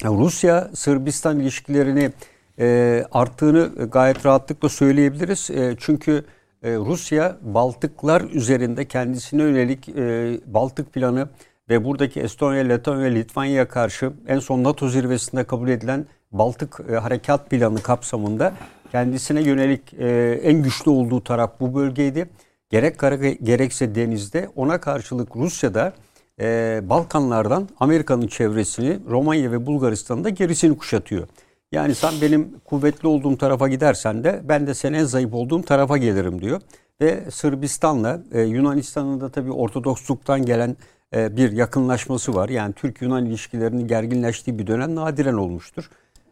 Rusya 0.05 0.71
Sırbistan 0.75 1.41
ilişkilerini 1.41 2.11
e, 2.59 3.05
arttığını 3.13 3.91
gayet 3.91 4.27
rahatlıkla 4.27 4.69
söyleyebiliriz. 4.69 5.51
E, 5.51 5.77
çünkü 5.79 6.25
e, 6.63 6.77
Rusya 6.77 7.37
Baltıklar 7.43 8.23
üzerinde 8.23 8.85
kendisine 8.85 9.43
yönelik 9.43 9.89
e, 9.89 10.41
Baltık 10.47 10.93
planı 10.93 11.29
ve 11.69 11.85
buradaki 11.85 12.21
Estonya, 12.21 12.65
Letonya, 12.65 13.09
Litvanya'ya 13.09 13.69
karşı 13.69 14.13
en 14.29 14.39
son 14.39 14.65
NATO 14.65 14.89
zirvesinde 14.89 15.45
kabul 15.45 15.69
edilen 15.69 16.07
Baltık 16.39 16.81
e, 16.91 16.95
Harekat 16.97 17.51
Planı 17.51 17.83
kapsamında 17.83 18.53
kendisine 18.93 19.43
yönelik 19.43 19.95
e, 19.95 20.41
en 20.43 20.63
güçlü 20.63 20.91
olduğu 20.91 21.25
taraf 21.25 21.51
bu 21.61 21.75
bölgeydi. 21.75 22.29
Gerek 22.71 22.99
kara 22.99 23.15
gerekse 23.17 23.95
denizde 23.95 24.49
ona 24.57 24.81
karşılık 24.81 25.37
Rusya'da 25.37 25.93
e, 26.41 26.81
Balkanlardan 26.85 27.69
Amerika'nın 27.81 28.27
çevresini 28.27 28.99
Romanya 29.09 29.53
ve 29.53 29.67
Bulgaristan'da 29.67 30.29
gerisini 30.29 30.79
kuşatıyor. 30.79 31.29
Yani 31.73 31.95
sen 31.95 32.15
benim 32.23 32.61
kuvvetli 32.65 33.09
olduğum 33.09 33.39
tarafa 33.39 33.69
gidersen 33.69 34.25
de 34.25 34.41
ben 34.45 34.67
de 34.67 34.75
senin 34.75 34.99
en 34.99 35.05
zayıf 35.05 35.35
olduğum 35.35 35.63
tarafa 35.63 35.97
gelirim 35.97 36.43
diyor. 36.43 36.61
Ve 37.01 37.31
Sırbistan'la 37.31 38.21
e, 38.33 38.41
Yunanistan'ın 38.41 39.21
da 39.21 39.29
tabii 39.29 39.53
Ortodoksluktan 39.53 40.47
gelen 40.47 40.77
e, 41.15 41.37
bir 41.37 41.53
yakınlaşması 41.53 42.35
var. 42.35 42.49
Yani 42.49 42.73
Türk-Yunan 42.73 43.27
ilişkilerinin 43.27 43.87
gerginleştiği 43.87 44.59
bir 44.59 44.67
dönem 44.67 44.95
nadiren 44.95 45.35
olmuştur. 45.35 45.91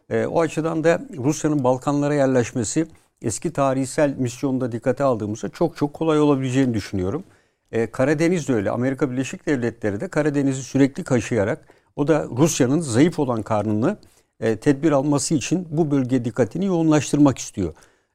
E, 0.09 0.25
o 0.25 0.41
açıdan 0.41 0.83
da 0.83 1.01
Rusya'nın 1.17 1.63
Balkanlara 1.63 2.13
yerleşmesi 2.13 2.87
eski 3.21 3.53
tarihsel 3.53 4.17
misyonda 4.17 4.71
dikkate 4.71 5.03
aldığımızda 5.03 5.49
çok 5.49 5.77
çok 5.77 5.93
kolay 5.93 6.19
olabileceğini 6.19 6.73
düşünüyorum. 6.73 7.23
E, 7.71 7.91
Karadeniz 7.91 8.47
de 8.47 8.53
öyle. 8.53 8.71
Amerika 8.71 9.11
Birleşik 9.11 9.45
Devletleri 9.45 10.01
de 10.01 10.07
Karadeniz'i 10.07 10.63
sürekli 10.63 11.03
kaşıyarak 11.03 11.65
o 11.95 12.07
da 12.07 12.27
Rusya'nın 12.37 12.79
zayıf 12.79 13.19
olan 13.19 13.41
karnını 13.41 13.97
e, 14.39 14.55
tedbir 14.55 14.91
alması 14.91 15.35
için 15.35 15.67
bu 15.71 15.91
bölge 15.91 16.25
dikkatini 16.25 16.65
yoğunlaştırmak 16.65 17.37
istiyor. 17.37 17.73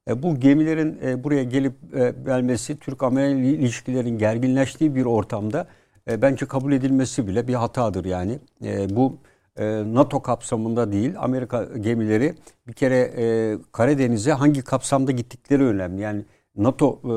E, 0.08 0.22
bu 0.22 0.40
gemilerin 0.40 0.98
e, 1.04 1.24
buraya 1.24 1.44
gelip 1.44 1.74
e, 1.94 2.14
gelmesi 2.24 2.78
Türk-Amerikan 2.78 3.42
ilişkilerin 3.42 4.18
gerginleştiği 4.18 4.94
bir 4.94 5.04
ortamda 5.04 5.66
e, 6.10 6.22
bence 6.22 6.46
kabul 6.46 6.72
edilmesi 6.72 7.26
bile 7.28 7.48
bir 7.48 7.54
hatadır 7.54 8.04
yani. 8.04 8.38
E, 8.64 8.96
bu 8.96 9.18
NATO 9.94 10.22
kapsamında 10.22 10.92
değil 10.92 11.14
Amerika 11.18 11.64
gemileri 11.80 12.34
bir 12.68 12.72
kere 12.72 13.12
e, 13.16 13.56
Karadeniz'e 13.72 14.32
hangi 14.32 14.62
kapsamda 14.62 15.12
gittikleri 15.12 15.64
önemli. 15.64 16.02
Yani 16.02 16.24
NATO 16.56 17.00
e, 17.04 17.14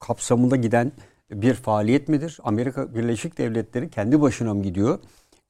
kapsamında 0.00 0.56
giden 0.56 0.92
bir 1.30 1.54
faaliyet 1.54 2.08
midir? 2.08 2.38
Amerika 2.44 2.94
Birleşik 2.94 3.38
Devletleri 3.38 3.90
kendi 3.90 4.20
başına 4.20 4.54
mı 4.54 4.62
gidiyor? 4.62 4.98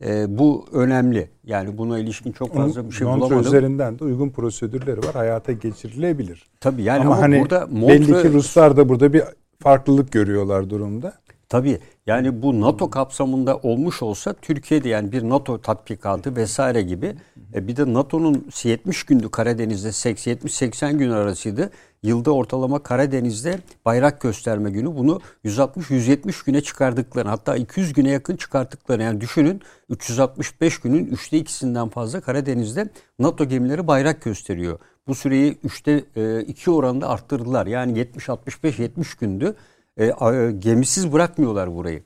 E, 0.04 0.38
bu 0.38 0.66
önemli. 0.72 1.30
Yani 1.44 1.78
buna 1.78 1.98
ilişkin 1.98 2.32
çok 2.32 2.54
fazla 2.54 2.86
bir 2.86 2.92
şey 2.92 3.06
Montre 3.06 3.20
bulamadım. 3.20 3.46
üzerinden 3.46 3.98
de 3.98 4.04
uygun 4.04 4.30
prosedürleri 4.30 4.98
var. 4.98 5.14
Hayata 5.14 5.52
geçirilebilir. 5.52 6.46
Tabii 6.60 6.82
yani 6.82 7.00
ama, 7.00 7.14
ama 7.14 7.22
hani 7.22 7.40
burada 7.40 7.66
Montre... 7.66 7.88
belli 7.88 8.22
ki 8.22 8.32
Ruslar 8.32 8.76
da 8.76 8.88
burada 8.88 9.12
bir 9.12 9.22
farklılık 9.58 10.12
görüyorlar 10.12 10.70
durumda. 10.70 11.14
Tabii 11.48 11.78
yani 12.06 12.42
bu 12.42 12.60
NATO 12.60 12.90
kapsamında 12.90 13.56
olmuş 13.56 14.02
olsa 14.02 14.32
Türkiye'de 14.32 14.88
yani 14.88 15.12
bir 15.12 15.22
NATO 15.22 15.60
tatbikatı 15.60 16.36
vesaire 16.36 16.82
gibi 16.82 17.14
e, 17.54 17.68
bir 17.68 17.76
de 17.76 17.94
NATO'nun 17.94 18.48
70 18.64 19.04
gündü 19.04 19.28
Karadeniz'de 19.30 19.88
70-80 19.88 20.98
gün 20.98 21.10
arasıydı. 21.10 21.70
Yılda 22.02 22.30
ortalama 22.30 22.82
Karadeniz'de 22.82 23.58
bayrak 23.84 24.20
gösterme 24.20 24.70
günü 24.70 24.96
bunu 24.96 25.20
160-170 25.44 26.46
güne 26.46 26.60
çıkardıklarını 26.60 27.30
hatta 27.30 27.56
200 27.56 27.92
güne 27.92 28.10
yakın 28.10 28.36
çıkarttıklarını 28.36 29.02
yani 29.02 29.20
düşünün 29.20 29.60
365 29.88 30.78
günün 30.78 31.06
üçte 31.06 31.38
ikisinden 31.38 31.88
fazla 31.88 32.20
Karadeniz'de 32.20 32.88
NATO 33.18 33.44
gemileri 33.44 33.86
bayrak 33.86 34.22
gösteriyor. 34.22 34.78
Bu 35.06 35.14
süreyi 35.14 35.58
üçte 35.64 36.04
e, 36.16 36.40
iki 36.40 36.70
oranında 36.70 37.08
arttırdılar 37.08 37.66
yani 37.66 37.98
70-65-70 37.98 39.20
gündü 39.20 39.54
e, 39.96 40.12
gemisiz 40.58 41.12
bırakmıyorlar 41.12 41.76
burayı. 41.76 42.02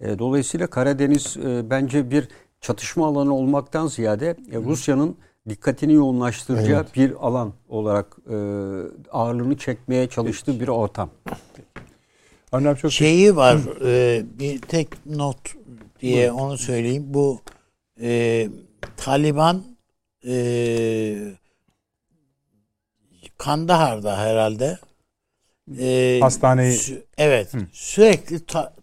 E, 0.00 0.18
dolayısıyla 0.18 0.66
Karadeniz 0.66 1.36
e, 1.36 1.70
bence 1.70 2.10
bir 2.10 2.28
çatışma 2.60 3.06
alanı 3.06 3.34
olmaktan 3.34 3.86
ziyade 3.86 4.36
e, 4.52 4.56
Rusya'nın 4.56 5.16
dikkatini 5.48 5.92
yoğunlaştıracağı 5.92 6.80
evet. 6.80 6.96
bir 6.96 7.26
alan 7.26 7.52
olarak 7.68 8.16
e, 8.30 8.36
ağırlığını 9.12 9.56
çekmeye 9.56 10.08
çalıştığı 10.08 10.50
evet. 10.50 10.60
bir 10.60 10.68
ortam. 10.68 11.10
Annem 12.52 12.74
çok 12.74 12.92
şeyi 12.92 13.36
var 13.36 13.58
e, 13.84 14.24
bir 14.38 14.60
tek 14.60 15.06
not 15.06 15.38
diye 16.00 16.32
Buyurun. 16.32 16.38
onu 16.38 16.58
söyleyeyim. 16.58 17.04
Bu 17.06 17.40
e, 18.00 18.48
Taliban 18.96 19.62
e, 20.26 21.36
Kandahar'da 23.38 24.18
herhalde 24.18 24.78
e, 25.80 26.18
hastaneyi 26.20 26.72
sü- 26.72 27.02
evet 27.18 27.54
Hı. 27.54 27.58
sürekli 27.72 28.46
ta- 28.46 28.74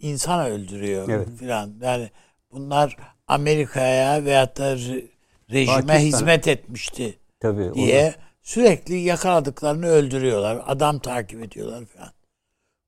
insan 0.00 0.50
öldürüyor 0.50 1.08
evet. 1.08 1.28
filan. 1.38 1.74
Yani 1.82 2.10
bunlar 2.52 2.96
Amerika'ya 3.26 4.24
veyahut 4.24 4.58
da 4.58 4.74
re- 4.74 5.06
rejime 5.52 5.76
Pakistan. 5.86 5.98
hizmet 5.98 6.48
etmişti 6.48 7.18
Tabii, 7.40 7.74
diye 7.74 8.04
olur. 8.04 8.12
sürekli 8.42 8.94
yakaladıklarını 8.98 9.86
öldürüyorlar. 9.86 10.62
Adam 10.66 10.98
takip 10.98 11.42
ediyorlar 11.44 11.84
filan. 11.84 12.10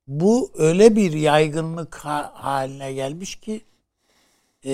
Bu 0.07 0.53
öyle 0.59 0.97
bir 0.97 1.13
yaygınlık 1.13 1.95
ha- 1.95 2.33
haline 2.35 2.93
gelmiş 2.93 3.37
ki 3.37 3.61
e, 4.65 4.73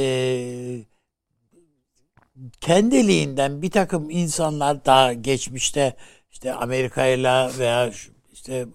kendiliğinden 2.60 3.62
bir 3.62 3.70
takım 3.70 4.10
insanlar 4.10 4.84
daha 4.84 5.12
geçmişte 5.12 5.96
işte 6.30 6.52
Amerika'yla 6.54 7.50
veya 7.58 7.92
şu- 7.92 8.15
işte 8.46 8.66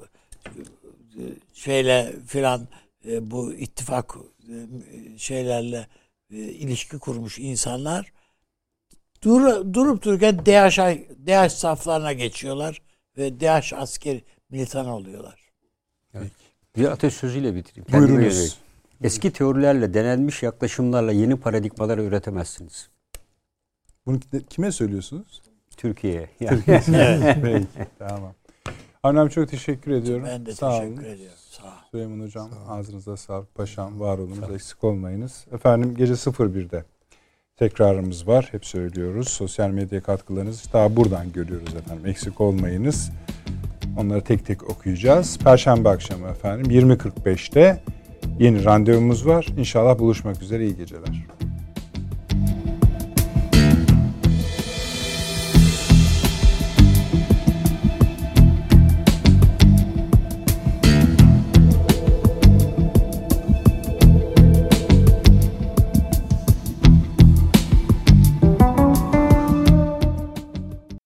e, 1.18 1.23
şeyle 1.53 2.14
filan 2.27 2.68
e, 3.06 3.31
bu 3.31 3.53
ittifak 3.53 4.15
e, 4.49 5.18
şeylerle 5.18 5.88
ilişki 6.30 6.99
kurmuş 6.99 7.39
insanlar 7.39 8.14
dur, 9.23 9.73
durup 9.73 10.03
dururken 10.03 10.45
DH, 10.45 10.77
DH 11.27 11.49
saflarına 11.49 12.14
geçiyorlar 12.14 12.81
ve 13.18 13.39
DH 13.39 13.73
asker 13.73 14.22
militan 14.49 14.88
oluyorlar. 14.88 15.52
Bir 16.76 16.85
atasözüyle 16.85 17.56
bitireyim. 17.56 17.88
Buyurunuz. 17.93 18.60
Eski 19.03 19.31
teorilerle, 19.34 19.93
denenmiş 19.93 20.43
yaklaşımlarla 20.43 21.11
yeni 21.11 21.35
paradigmalar 21.39 21.98
üretemezsiniz. 21.98 22.89
Bunu 24.06 24.19
kime 24.49 24.72
söylüyorsunuz? 24.72 25.41
Türkiye'ye. 25.77 26.30
Yani 26.39 26.64
Peki, 27.41 27.68
tamam. 27.99 28.34
Abi 29.03 29.29
çok 29.29 29.49
teşekkür 29.49 29.91
ediyorum. 29.91 30.25
Ben 30.27 30.45
de 30.45 30.53
Sağ 30.53 30.69
teşekkür 30.79 31.01
olun. 31.01 31.09
ediyorum. 31.09 31.37
Sağ 31.49 31.63
ol. 31.63 31.69
Süleyman 31.91 32.25
Hocam 32.25 32.49
ağzınıza 32.69 33.17
sağlık. 33.17 33.55
Paşam 33.55 33.99
var 33.99 34.17
olunuz 34.17 34.51
eksik 34.55 34.83
olmayınız. 34.83 35.45
Efendim 35.53 35.95
gece 35.97 36.13
01'de 36.13 36.83
tekrarımız 37.57 38.27
var. 38.27 38.47
Hep 38.51 38.65
söylüyoruz. 38.65 39.27
Sosyal 39.27 39.69
medya 39.69 40.03
katkılarınızı 40.03 40.73
daha 40.73 40.95
buradan 40.95 41.31
görüyoruz 41.31 41.75
efendim. 41.75 42.05
Eksik 42.05 42.41
olmayınız. 42.41 43.11
Onları 43.97 44.21
tek 44.21 44.45
tek 44.45 44.69
okuyacağız. 44.69 45.37
Perşembe 45.39 45.89
akşamı 45.89 46.27
efendim 46.27 46.71
20.45'te 46.71 47.83
yeni 48.39 48.65
randevumuz 48.65 49.27
var. 49.27 49.47
İnşallah 49.57 49.99
buluşmak 49.99 50.41
üzere. 50.41 50.65
İyi 50.65 50.75
geceler. 50.77 51.25